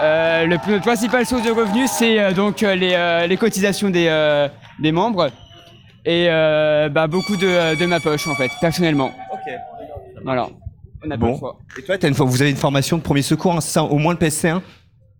[0.00, 4.06] Euh, le, notre principale source de revenus, c'est euh, donc les, euh, les cotisations des,
[4.08, 4.48] euh,
[4.80, 5.28] des membres
[6.04, 9.10] et euh, bah, beaucoup de, de ma poche en fait, personnellement.
[9.32, 9.52] Ok.
[10.24, 10.48] Voilà.
[11.04, 11.38] On pas le Bon.
[11.38, 11.58] choix.
[11.78, 13.98] Et toi, t'as une, vous avez une formation de premier secours, hein, c'est ça Au
[13.98, 14.60] moins le PSC1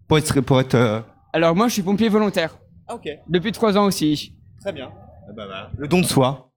[0.08, 0.74] pour être, pour être.
[0.74, 1.00] euh,
[1.32, 2.56] Alors moi, je suis pompier volontaire.
[2.92, 3.08] Ok.
[3.28, 4.34] Depuis trois ans aussi.
[4.60, 4.90] Très bien.
[5.78, 6.50] Le don de soi.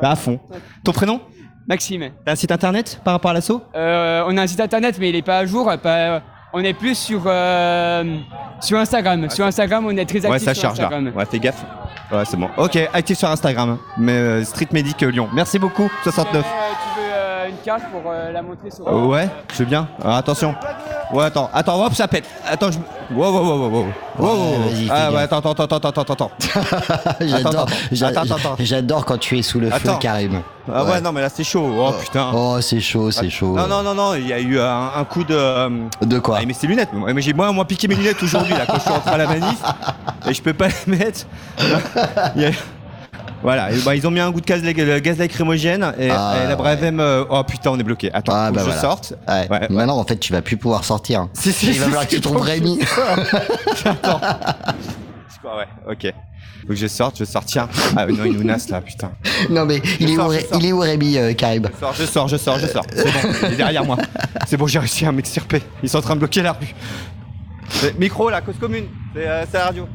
[0.00, 0.40] Bah, à fond.
[0.84, 1.20] Ton prénom?
[1.68, 2.10] Maxime.
[2.24, 3.62] T'as un site internet par rapport à l'assaut?
[3.74, 5.70] Euh, on a un site internet, mais il est pas à jour.
[5.82, 6.22] pas-
[6.52, 8.16] on est plus sur euh,
[8.60, 9.28] sur Instagram.
[9.30, 10.84] Sur Instagram, on est très actif Ouais, ça sur charge là.
[10.86, 11.12] Instagram.
[11.16, 11.64] Ouais, fais gaffe.
[12.12, 12.48] Ouais, c'est bon.
[12.56, 13.70] Ok, actif sur Instagram.
[13.70, 13.80] hein.
[13.98, 15.28] Mais euh, Street Medic euh, Lyon.
[15.34, 16.44] Merci beaucoup, 69.
[17.68, 18.86] Euh, euh, pour euh, la montrer sur.
[18.86, 19.88] Euh, ouais, je veux bien.
[20.02, 20.54] Alors, attention.
[21.12, 22.24] Ouais, attends, attends, hop, ça pète.
[22.48, 22.78] Attends, je.
[23.14, 23.86] Wow, wow, wow, wow,
[24.18, 24.56] wow.
[24.90, 26.30] Ah ouais, attends, attends, attends, attends, attends, attends.
[28.58, 29.90] J'adore, quand tu es sous le feu.
[30.00, 30.42] Karim.
[30.72, 31.70] Ah ouais, non, mais là c'est chaud.
[31.78, 32.30] Oh putain.
[32.34, 33.54] Oh, c'est chaud, c'est chaud.
[33.56, 35.34] Non, non, non, non, il y a eu un, un coup de.
[35.36, 35.68] euh,
[36.02, 36.92] De quoi Ah, mais c'est lunettes.
[36.92, 39.26] Moi, j'ai moi, moi piqué mes lunettes aujourd'hui là quand je suis rentré à la
[39.26, 39.62] manif
[40.28, 41.20] et je peux pas les mettre.
[42.36, 42.50] Il y a-
[43.42, 46.48] Voilà, et bah, ils ont mis un goût de gaz, gaz lacrymogène et, Ah, et
[46.48, 46.98] la Brevem.
[47.00, 48.10] euh, oh putain, on est bloqué.
[48.12, 49.12] Attends, Ah, faut bah que je sorte.
[49.28, 49.46] Ouais.
[49.50, 49.66] Ouais.
[49.70, 51.28] Maintenant, en fait, tu vas plus pouvoir sortir.
[51.34, 52.80] Si, si, Il si, va falloir si, que tu trouves Rémi.
[53.84, 54.20] Attends.
[55.44, 56.12] Ouais, ok.
[56.62, 57.44] Faut que je sorte, je sors.
[57.44, 57.68] Tiens.
[57.96, 59.12] Ah non, il nous nasse là, putain.
[59.48, 62.28] Non, mais il est, sors, où, il est où Rémi, euh, Je sors, je sors,
[62.28, 62.84] je sors, je sors.
[62.92, 63.96] C'est bon, il est derrière moi.
[64.48, 65.62] C'est bon, j'ai réussi à m'extirper.
[65.84, 66.74] Ils sont en train de bloquer la rue.
[67.98, 68.86] Micro là, cause commune.
[69.14, 69.86] C'est euh, c'est la radio.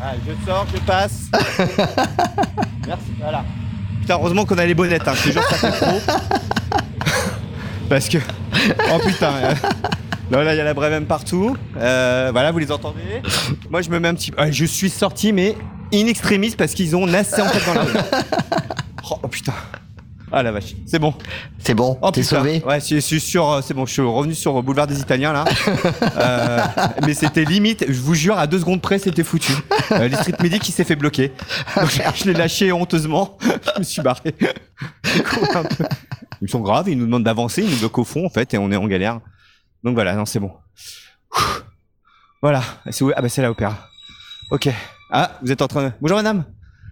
[0.00, 1.22] Ah, je sors, je passe.
[2.86, 3.44] Merci, voilà.
[4.00, 5.12] Putain, heureusement qu'on a les bonnettes, hein.
[5.14, 6.00] Je te jure, ça fait trop.
[7.88, 8.18] Parce que.
[8.92, 9.32] Oh putain.
[9.34, 9.54] euh,
[10.30, 11.56] Là, là, il y a la Brevem partout.
[11.78, 13.22] Euh, voilà, vous les entendez.
[13.70, 14.30] Moi, je me mets un petit.
[14.36, 15.56] Ah, je suis sorti, mais
[15.92, 17.92] in extremis parce qu'ils ont nassé en fait dans la rue.
[19.10, 19.54] Oh, oh, putain.
[20.30, 20.74] Ah la vache.
[20.86, 21.14] C'est bon.
[21.58, 23.48] C'est bon, Oh, t'es sauvé Ouais, je suis sur.
[23.50, 25.44] euh, C'est bon, je suis revenu sur le boulevard des Italiens là.
[26.18, 26.60] Euh,
[27.06, 29.52] mais c'était limite, je vous jure, à deux secondes près, c'était foutu.
[29.92, 31.32] Euh, les street medics qui s'est fait bloquer.
[31.76, 33.38] Donc, je l'ai lâché honteusement.
[33.74, 34.34] je me suis barré.
[36.42, 38.58] Ils sont graves, ils nous demandent d'avancer, ils nous bloquent au fond en fait, et
[38.58, 39.20] on est en galère.
[39.84, 40.52] Donc voilà, non, c'est bon.
[42.42, 43.12] Voilà, c'est où?
[43.16, 43.76] Ah bah c'est la opéra.
[44.50, 44.68] Ok.
[45.10, 45.92] Ah, vous êtes en train de.
[46.00, 46.44] Bonjour madame.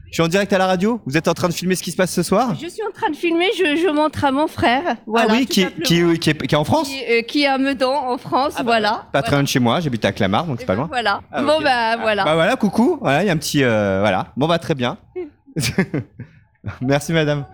[0.09, 1.01] Je suis en direct à la radio.
[1.07, 2.55] Vous êtes en train de filmer ce qui se passe ce soir?
[2.55, 4.97] Je suis en train de filmer, je, je montre à mon frère.
[5.07, 5.85] Voilà, Ah oui, qui est, simplement.
[5.85, 8.17] qui, est, qui, est, qui est en France Qui, euh, qui est à Meudon, en
[8.17, 9.07] France, voilà.
[9.13, 10.87] Pas très loin de chez moi, j'habite à Clamart, donc c'est pas loin.
[10.87, 11.21] Voilà.
[11.33, 11.63] Ah, bon, ok.
[11.65, 12.25] bah, voilà.
[12.25, 12.99] Bah voilà, coucou.
[13.01, 13.63] Voilà, il y a un petit.
[13.65, 14.29] euh, voilà.
[14.37, 14.97] Bon, bah très bien.
[16.81, 17.45] Merci madame.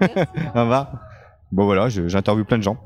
[0.55, 0.89] Au revoir.
[1.53, 2.79] Bon voilà, j'interviewe plein de gens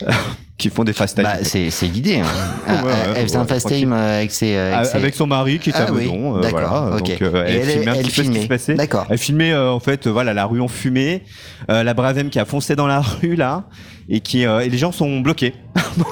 [0.56, 1.24] qui font des fast time.
[1.24, 2.20] Bah, c'est l'idée.
[2.20, 2.26] hein.
[2.68, 4.54] Ah, ouais, elle faisait ouais, un fast time euh, avec ses.
[4.56, 6.96] euh, Ah, ses- Avec son mari qui était Ah à oui, Meudon, euh, d'accord, voilà.
[6.98, 8.76] Donc, euh, elle, elle- filmait un elle petit peu ce qui se passait.
[9.10, 11.24] Elle filmait euh, en fait, voilà, la rue en fumée,
[11.68, 13.64] euh, la Bravem qui a foncé dans la rue là,
[14.08, 15.54] et qui et les gens sont bloqués.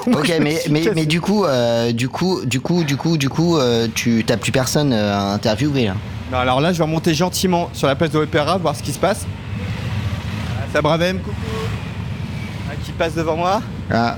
[0.07, 3.57] Ok, mais, mais, mais du coup, euh, du coup, du coup, du coup, du coup,
[3.95, 5.95] tu t'as plus personne à interviewer là.
[6.31, 8.91] Non, alors là, je vais remonter gentiment sur la place de l'Opéra, voir ce qui
[8.91, 9.25] se passe.
[10.73, 11.35] Ça Bravem, coucou.
[12.83, 13.61] Qui passe devant moi.
[13.91, 14.17] Ah.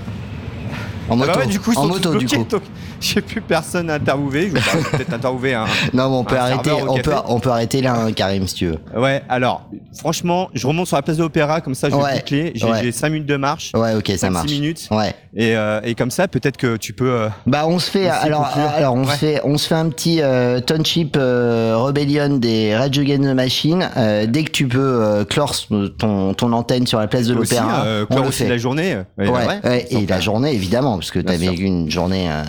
[1.10, 1.40] En Ah bah moto.
[1.40, 2.49] ouais, du coup, ils en sont moto, tous du bloqués, coup.
[2.49, 2.61] donc
[3.15, 4.49] j'ai plus personne à interviewer.
[4.49, 5.65] Je vais peut-être interviewer un.
[5.93, 7.23] Non, mais on peut arrêter, on peut, café.
[7.27, 8.80] on peut arrêter là, hein, Karim, si tu veux.
[8.99, 12.19] Ouais, alors, franchement, je remonte sur la place de l'Opéra, comme ça je Ouais, vais
[12.19, 12.51] boucler.
[12.55, 12.80] J'ai ouais.
[12.84, 13.71] j'ai 5 minutes de marche.
[13.75, 14.51] Ouais, ok, ça 5-6 marche.
[14.51, 14.88] minutes.
[14.91, 15.13] Ouais.
[15.35, 17.09] Et, euh, et comme ça, peut-être que tu peux.
[17.09, 19.11] euh, Bah on se fait alors alors on Ouais.
[19.13, 23.34] se fait on se fait un petit euh, Township euh, Rebellion des Rage Against the
[23.35, 23.89] Machine
[24.27, 25.53] dès que tu peux clore
[25.97, 28.97] ton ton antenne sur la place de l'Opéra on le fait la journée.
[29.17, 31.53] Ouais, et la journée évidemment parce que tu avais sûr.
[31.53, 32.43] eu une journée euh,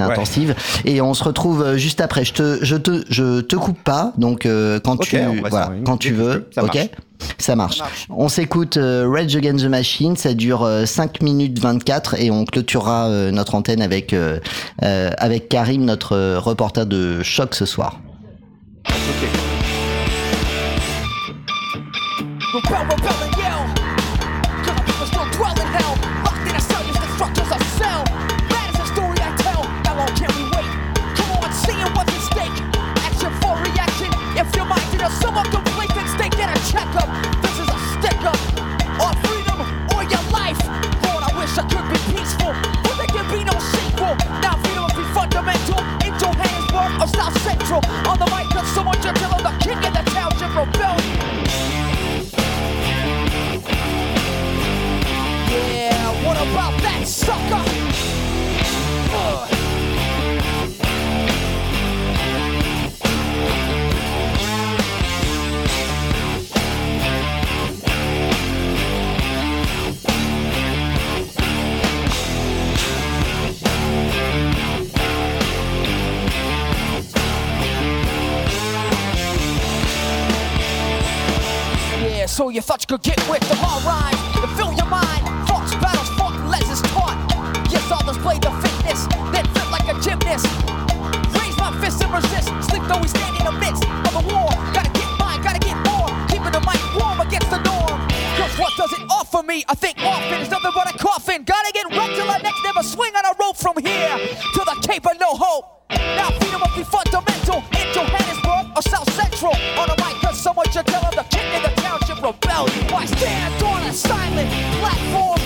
[0.00, 0.12] assez Ouais.
[0.14, 0.54] intensive.
[0.84, 2.24] Et on se retrouve euh, juste après.
[2.24, 4.12] Je te je te je te coupe pas.
[4.18, 6.48] Donc euh, quand tu voilà, quand tu veux.
[6.54, 6.74] Ça OK?
[6.74, 6.88] marche.
[7.38, 7.82] ça marche.
[8.08, 12.44] On s'écoute euh, Rage Against the Machine, ça dure euh, 5 minutes 24 et on
[12.44, 14.38] clôturera euh, notre antenne avec, euh,
[14.82, 17.98] euh, avec Karim, notre euh, reporter de choc ce soir.
[36.70, 37.10] Checkup.
[37.42, 38.38] This is a stick up.
[39.02, 39.58] Or freedom,
[39.94, 40.60] or your life.
[41.02, 42.54] Lord, I wish I could be peaceful.
[42.86, 44.14] But there can be no sequel.
[44.38, 45.78] Now freedom must be fundamental.
[46.06, 47.80] In Johannesburg or South Central.
[48.06, 51.10] On the mic, cause someone just tell the king of the township rebellion.
[55.50, 57.79] Yeah, what about that sucker?
[82.40, 85.20] So you thought you could get with the hard rhymes and fill your mind.
[85.44, 87.12] Thoughts, battles, fought, lessons taught.
[87.68, 90.48] Yes, I'll display the fitness, then fit like a gymnast.
[91.36, 92.48] Raise my fist and resist.
[92.64, 94.48] Sleep though we stand in the midst of the war.
[94.72, 96.08] Gotta get mine, gotta get more.
[96.32, 98.00] Keeping the mic warm against the norm.
[98.40, 99.60] Cause what does it offer me?
[99.68, 101.44] I think often is nothing but a coffin.
[101.44, 104.76] Gotta get wrecked till I next never swing on a rope from here to the
[104.88, 105.92] Cape of No Hope.
[105.92, 109.52] Now freedom must be fundamental in Johannesburg or South Central.
[112.64, 112.92] Rebellion.
[112.92, 114.50] Why stand on a silent
[114.80, 115.39] platform?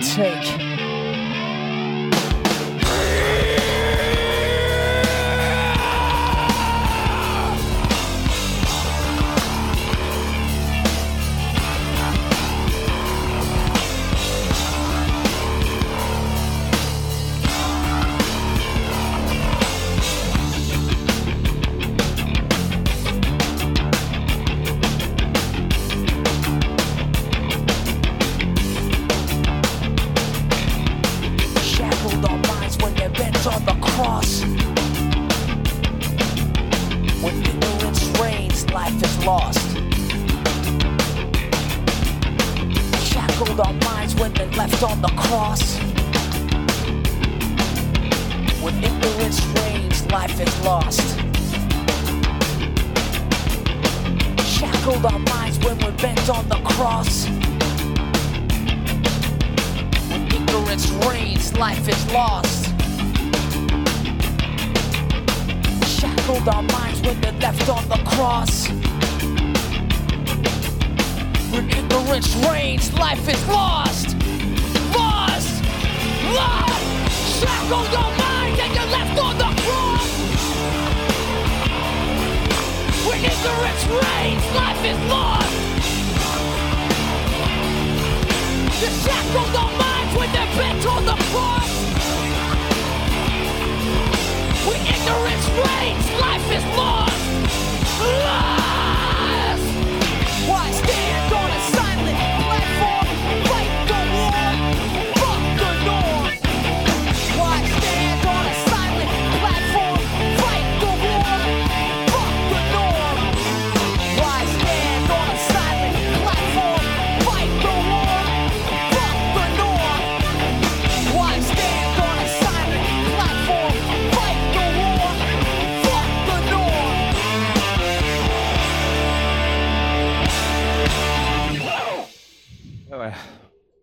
[0.00, 0.39] Take?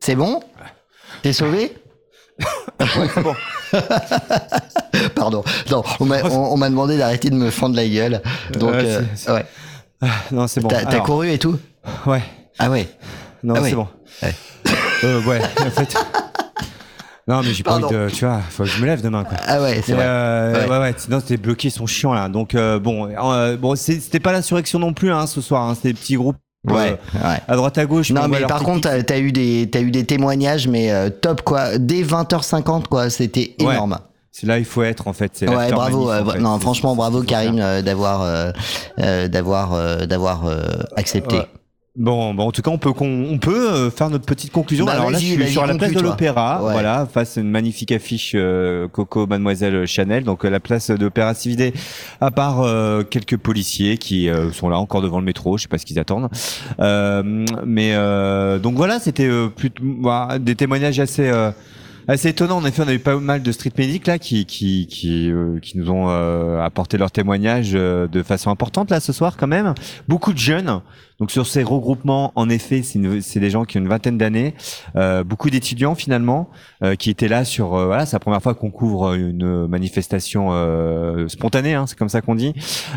[0.07, 0.39] C'est bon
[1.21, 1.75] T'es sauvé
[5.15, 5.43] Pardon.
[5.69, 8.21] Non, on m'a on- on m'a demandé d'arrêter de me fendre la gueule.
[8.53, 9.45] Donc, Ouais, euh, c'est- c'est- ouais.
[10.31, 10.69] Non, c'est bon.
[10.69, 11.59] T'as couru et tout
[12.05, 12.23] Ouais.
[12.57, 12.87] Ah ouais.
[13.43, 13.89] Non, Ah c'est bon.
[14.23, 14.33] Ouais.
[15.03, 15.93] Euh, ouais, en fait.
[17.27, 18.09] Non, mais j'ai pas envie de.
[18.09, 19.37] Tu vois, faut que je me lève demain, quoi.
[19.45, 20.05] Ah ouais, c'est vrai.
[20.05, 20.69] euh, Ouais.
[20.69, 20.93] ouais, ouais.
[20.97, 22.29] Sinon, c'était bloqué, ils sont chiants, là.
[22.29, 25.63] Donc, euh, bon, euh, bon c'est- c'était pas l'insurrection non plus, hein, ce soir.
[25.63, 26.37] Hein, c'était des petits groupes.
[26.69, 27.37] Euh, Ouais, ouais.
[27.47, 28.11] À droite, à gauche.
[28.11, 31.09] Non, mais leur par contre, t'as as eu des, t'as eu des témoignages, mais euh,
[31.09, 31.77] top quoi.
[31.77, 33.73] Dès 20h50, quoi, c'était Ouais.
[33.73, 33.99] énorme.
[34.31, 35.31] C'est là il faut être, en fait.
[35.33, 36.07] c'est Ouais, bravo.
[36.09, 38.51] manif, euh, non, franchement, bravo Karim d'avoir,
[38.97, 40.61] d'avoir, euh, d'avoir euh,
[40.95, 41.37] accepté.
[41.99, 44.85] Bon, bon, en tout cas, on peut, on peut euh, faire notre petite conclusion.
[44.85, 46.71] Bah, Alors là, je suis sur la place de l'Opéra, Ouais.
[46.71, 50.23] voilà, face à une magnifique affiche euh, Coco Mademoiselle Chanel.
[50.23, 51.73] Donc euh, la place de l'Opéra Cividé,
[52.21, 55.67] à part euh, quelques policiers qui euh, sont là encore devant le métro, je sais
[55.67, 56.29] pas ce qu'ils attendent.
[56.79, 59.49] Euh, mais euh, donc voilà, c'était euh,
[59.99, 61.27] voilà, des témoignages assez.
[61.27, 61.51] euh,
[62.09, 64.87] Assez étonnant, en effet, on a eu pas mal de street medics là qui qui
[64.87, 69.11] qui, euh, qui nous ont euh, apporté leurs témoignages euh, de façon importante là ce
[69.11, 69.73] soir quand même.
[70.07, 70.79] Beaucoup de jeunes.
[71.19, 74.53] Donc sur ces regroupements, en effet, c'est des gens qui ont une vingtaine d'années,
[74.95, 76.49] euh, beaucoup d'étudiants finalement
[76.83, 80.49] euh, qui étaient là sur euh, voilà, c'est la première fois qu'on couvre une manifestation
[80.51, 82.53] euh, spontanée, hein, c'est comme ça qu'on dit.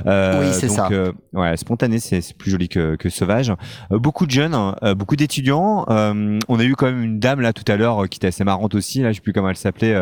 [0.07, 0.89] Euh, Oui, c'est ça.
[0.93, 3.55] euh, ouais, spontané, c'est plus joli que, que sauvage.
[3.91, 5.87] Beaucoup de jeunes, euh, beaucoup d'étudiants.
[5.89, 8.45] Euh, on a eu quand même une dame là tout à l'heure qui était assez
[8.45, 9.01] marrante aussi.
[9.01, 9.95] Là, je sais plus comment elle s'appelait.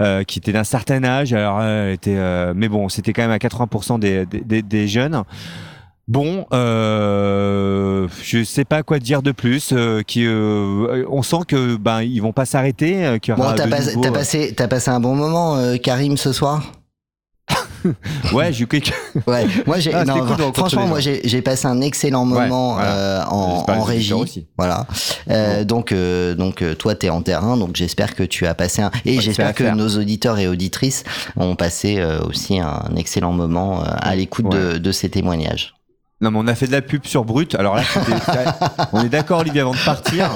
[0.00, 1.32] euh, qui était d'un certain âge.
[1.32, 4.88] Alors, elle était, euh, mais bon, c'était quand même à 80% des, des, des- des
[4.88, 5.22] jeunes.
[6.08, 9.70] Bon, euh, je sais pas quoi dire de plus.
[9.72, 13.04] euh, qui, euh, on sent que ben ils vont pas s'arrêter.
[13.04, 16.16] euh, qu'il y Bon, t'as pas- euh, passé, t'as passé un bon moment, euh, Karim,
[16.16, 16.62] ce soir?
[18.32, 18.92] Ouais, j'ai eu quelques.
[19.28, 22.96] Ouais, moi j'ai Ah, non, cool franchement moi j'ai j'ai passé un excellent moment voilà.
[22.96, 24.12] euh, en, en régie.
[24.12, 24.48] aussi.
[24.58, 24.86] Voilà.
[25.30, 28.90] Euh, donc euh, donc toi t'es en terrain donc j'espère que tu as passé un
[29.04, 29.76] et Ouais, j'espère que faire.
[29.76, 31.04] nos auditeurs et auditrices
[31.36, 35.75] ont passé euh, aussi un excellent moment euh, à l'écoute de, de ces témoignages.
[36.22, 37.54] Non, mais on a fait de la pub sur Brut.
[37.56, 37.82] Alors là,
[38.94, 40.30] on est d'accord, Olivier, avant de partir.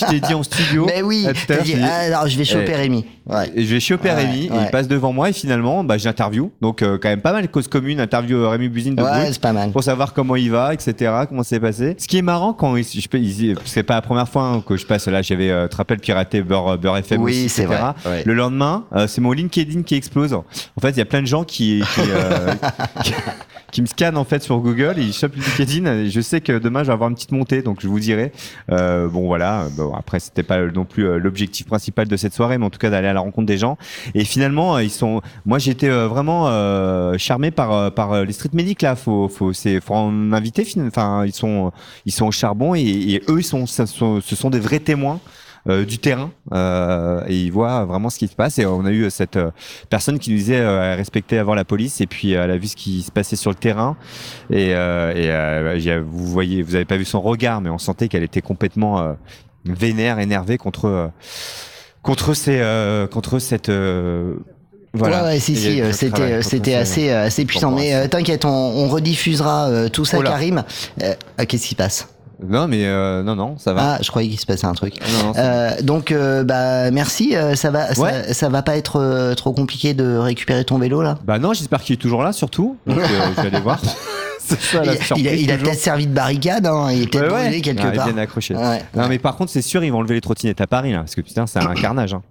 [0.00, 0.86] Je t'ai dit en studio.
[0.86, 3.04] Mais oui, euh, t'as l'heure, dit, je t'ai alors je vais choper Eh, Rémi.
[3.26, 3.52] Ouais.
[3.54, 6.52] Et je vais choper Ouais, Rémi, et il passe devant moi et finalement, bah, j'interview.
[6.62, 8.00] Donc, euh, quand même pas mal de causes communes.
[8.00, 9.72] Interview euh, Rémi Buzine de Ouais, Brut c'est pas mal.
[9.72, 11.12] pour savoir comment il va, etc.
[11.28, 11.96] Comment c'est passé.
[11.98, 14.86] Ce qui est marrant quand il, je, c'est pas la première fois hein, que je
[14.86, 15.20] passe là.
[15.20, 17.92] J'avais, euh, tu te rappelles, piraté Beurre, Beurre FM Oui, c'est vrai.
[18.24, 20.32] Le lendemain, euh, c'est mon LinkedIn qui explose.
[20.32, 20.44] En
[20.80, 22.54] fait, il y a plein de gens qui, qui, euh,
[23.04, 23.12] qui,
[23.72, 26.92] qui me scannent en fait sur Google et ils je sais que demain, je vais
[26.92, 28.32] avoir une petite montée, donc je vous dirai.
[28.70, 29.68] Euh, bon, voilà.
[29.76, 32.78] Bon, après, c'était pas non plus euh, l'objectif principal de cette soirée, mais en tout
[32.78, 33.78] cas d'aller à la rencontre des gens.
[34.14, 35.20] Et finalement, euh, ils sont.
[35.44, 38.96] Moi, j'étais euh, vraiment euh, charmé par par les street medics là.
[38.96, 40.64] Faut faut c'est faut en inviter.
[40.64, 41.72] fin- Enfin, ils sont
[42.04, 45.20] ils sont au charbon et, eux, ils sont, sont ce sont des vrais témoins.
[45.68, 48.90] Euh, du terrain euh, et ils voient vraiment ce qui se passe et on a
[48.90, 49.50] eu cette euh,
[49.90, 52.68] personne qui nous disait euh, elle respectait avant la police et puis elle a vu
[52.68, 53.96] ce qui se passait sur le terrain
[54.50, 58.08] et, euh, et euh, vous voyez vous avez pas vu son regard mais on sentait
[58.08, 59.12] qu'elle était complètement euh,
[59.64, 61.08] vénère énervée contre euh,
[62.02, 64.34] contre ces euh, contre cette euh,
[64.94, 67.70] voilà Ouais, ouais, si, si, il c'était, c'était assez, assez puissant.
[67.72, 70.22] Mais euh, t'inquiète, on, on rediffusera euh, tout ça, Oh.
[70.22, 70.64] Karim.
[71.02, 72.08] Euh, ah, qu'est-ce qui se passe?
[72.42, 74.94] Non mais euh, non non ça va Ah, je croyais qu'il se passait un truc.
[75.00, 77.34] Non, non, ça Euh, donc, euh, bah, merci.
[77.36, 78.32] euh, ça va, ça, Ouais.
[78.34, 81.18] ça va pas être trop compliqué de récupérer ton vélo là?
[81.24, 83.04] Bah non j'espère qu'il est toujours là surtout donc euh,
[83.36, 83.80] je vais aller voir
[84.58, 85.70] ça la Il- a, il a toujours.
[85.70, 87.42] peut-être servi de barricade, hein, il est peut-être Ouais, ouais.
[87.44, 88.06] brûlé quelque Ah, il est part.
[88.12, 88.54] bien accroché.
[88.54, 88.82] Ouais.
[88.94, 91.14] Non, mais par contre, c'est sûr, ils vont enlever les trottinettes à Paris, là, parce
[91.14, 92.14] que putain, c'est un carnage.
[92.14, 92.22] Hein.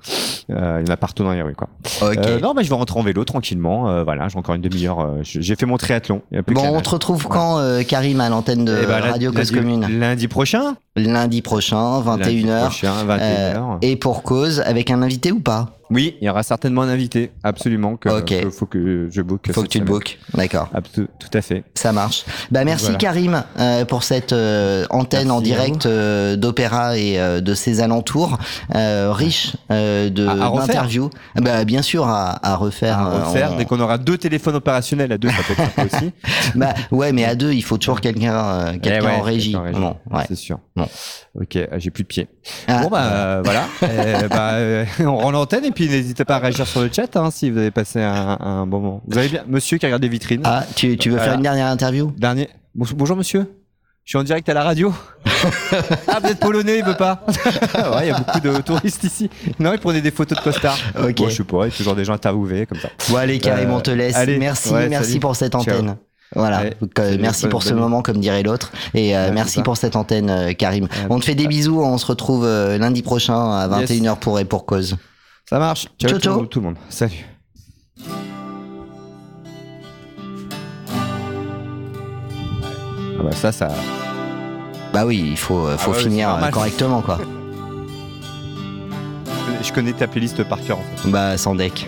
[0.52, 1.68] Euh, il y en a partout dans les rues, quoi.
[2.04, 3.90] Euh, non, bah, je vais rentrer en vélo tranquillement.
[3.90, 5.00] Euh, voilà, j'ai encore une demi-heure.
[5.00, 6.22] euh, j'ai fait mon triathlon.
[6.48, 9.88] Bon, on te retrouve quand, euh, Karim, à l'antenne de Eh ben, Radio Cause Commune
[10.00, 12.18] Lundi prochain Lundi prochain, 21h.
[12.20, 13.20] Lundi prochain, 21h.
[13.22, 15.72] Euh, et pour cause, avec un invité ou pas?
[15.92, 17.96] Oui, il y aura certainement un invité, absolument.
[17.96, 18.26] Que, Ok.
[18.42, 19.52] que- faut que je book.
[19.54, 20.68] Faut que tu le bookes, d'accord.
[20.96, 21.64] Tout à fait.
[21.76, 22.26] Ça marche.
[22.50, 22.98] Bah merci Voilà.
[22.98, 25.88] Karim euh, pour cette euh, antenne en Merci direct
[26.40, 28.40] d'opéra et de ses alentours,
[28.74, 31.12] riche de d'interviews.
[31.36, 32.98] Bah bien sûr à, à refaire.
[32.98, 36.12] À refaire, on- dès qu'on aura deux téléphones opérationnels à deux, ça peut être aussi.
[36.56, 39.56] bah ouais, mais à deux, il faut toujours quelqu'un quelqu'un Eh ouais, en régie.
[39.74, 40.24] Bon, ouais.
[40.28, 40.58] C'est sûr.
[40.76, 40.85] Bon.
[41.40, 42.28] Ok, ah, j'ai plus de pied.
[42.68, 42.82] Ah.
[42.82, 43.66] bon, bah euh, voilà.
[43.84, 47.16] Euh, bah, euh, on rend l'antenne et puis n'hésitez pas à réagir sur le chat
[47.18, 49.02] hein, si vous avez passé un, un bon moment.
[49.08, 50.42] Vous avez bien, monsieur qui regarde les vitrines.
[50.44, 52.12] Ah, tu, tu veux faire une dernière interview?
[52.18, 52.50] Dernier.
[52.74, 53.46] Bon- bonjour monsieur.
[54.04, 54.94] Je suis en direct à la radio.
[56.08, 57.26] ah, vous êtes polonais, il veut pas.
[57.28, 59.30] ouais, il y a beaucoup de touristes ici.
[59.60, 60.78] Non, ils prenaient des photos de costards.
[61.00, 61.16] Ok.
[61.16, 62.90] Bon, je sais pas, il y a toujours des gens interviewés comme ça.
[63.10, 64.16] Bon allez Euh, on te laisse.
[64.16, 65.20] allez, merci, ouais, merci salut.
[65.22, 65.96] pour cette Ciao.
[66.34, 68.72] Voilà, Ouais, Donc, euh, merci pour ce moment, comme dirait l'autre.
[68.94, 70.88] Et euh, Ouais, merci pour cette antenne, euh, Karim.
[71.10, 73.90] on te fait des bisous, on se retrouve lundi prochain à Yes.
[73.92, 74.98] 21h pour et pour cause.
[75.50, 75.88] Ça marche.
[76.00, 76.36] Ciao, Ciao, tout, le ciao.
[76.38, 76.76] monde, tout le monde.
[76.90, 77.26] Salut.
[83.20, 83.70] Ah bah ça, ça.
[84.94, 87.20] Bah oui, il faut, faut Ah ouais, finir correctement, quoi.
[89.62, 91.10] Je connais ta playlist par cœur en fait.
[91.10, 91.88] Bah sans deck.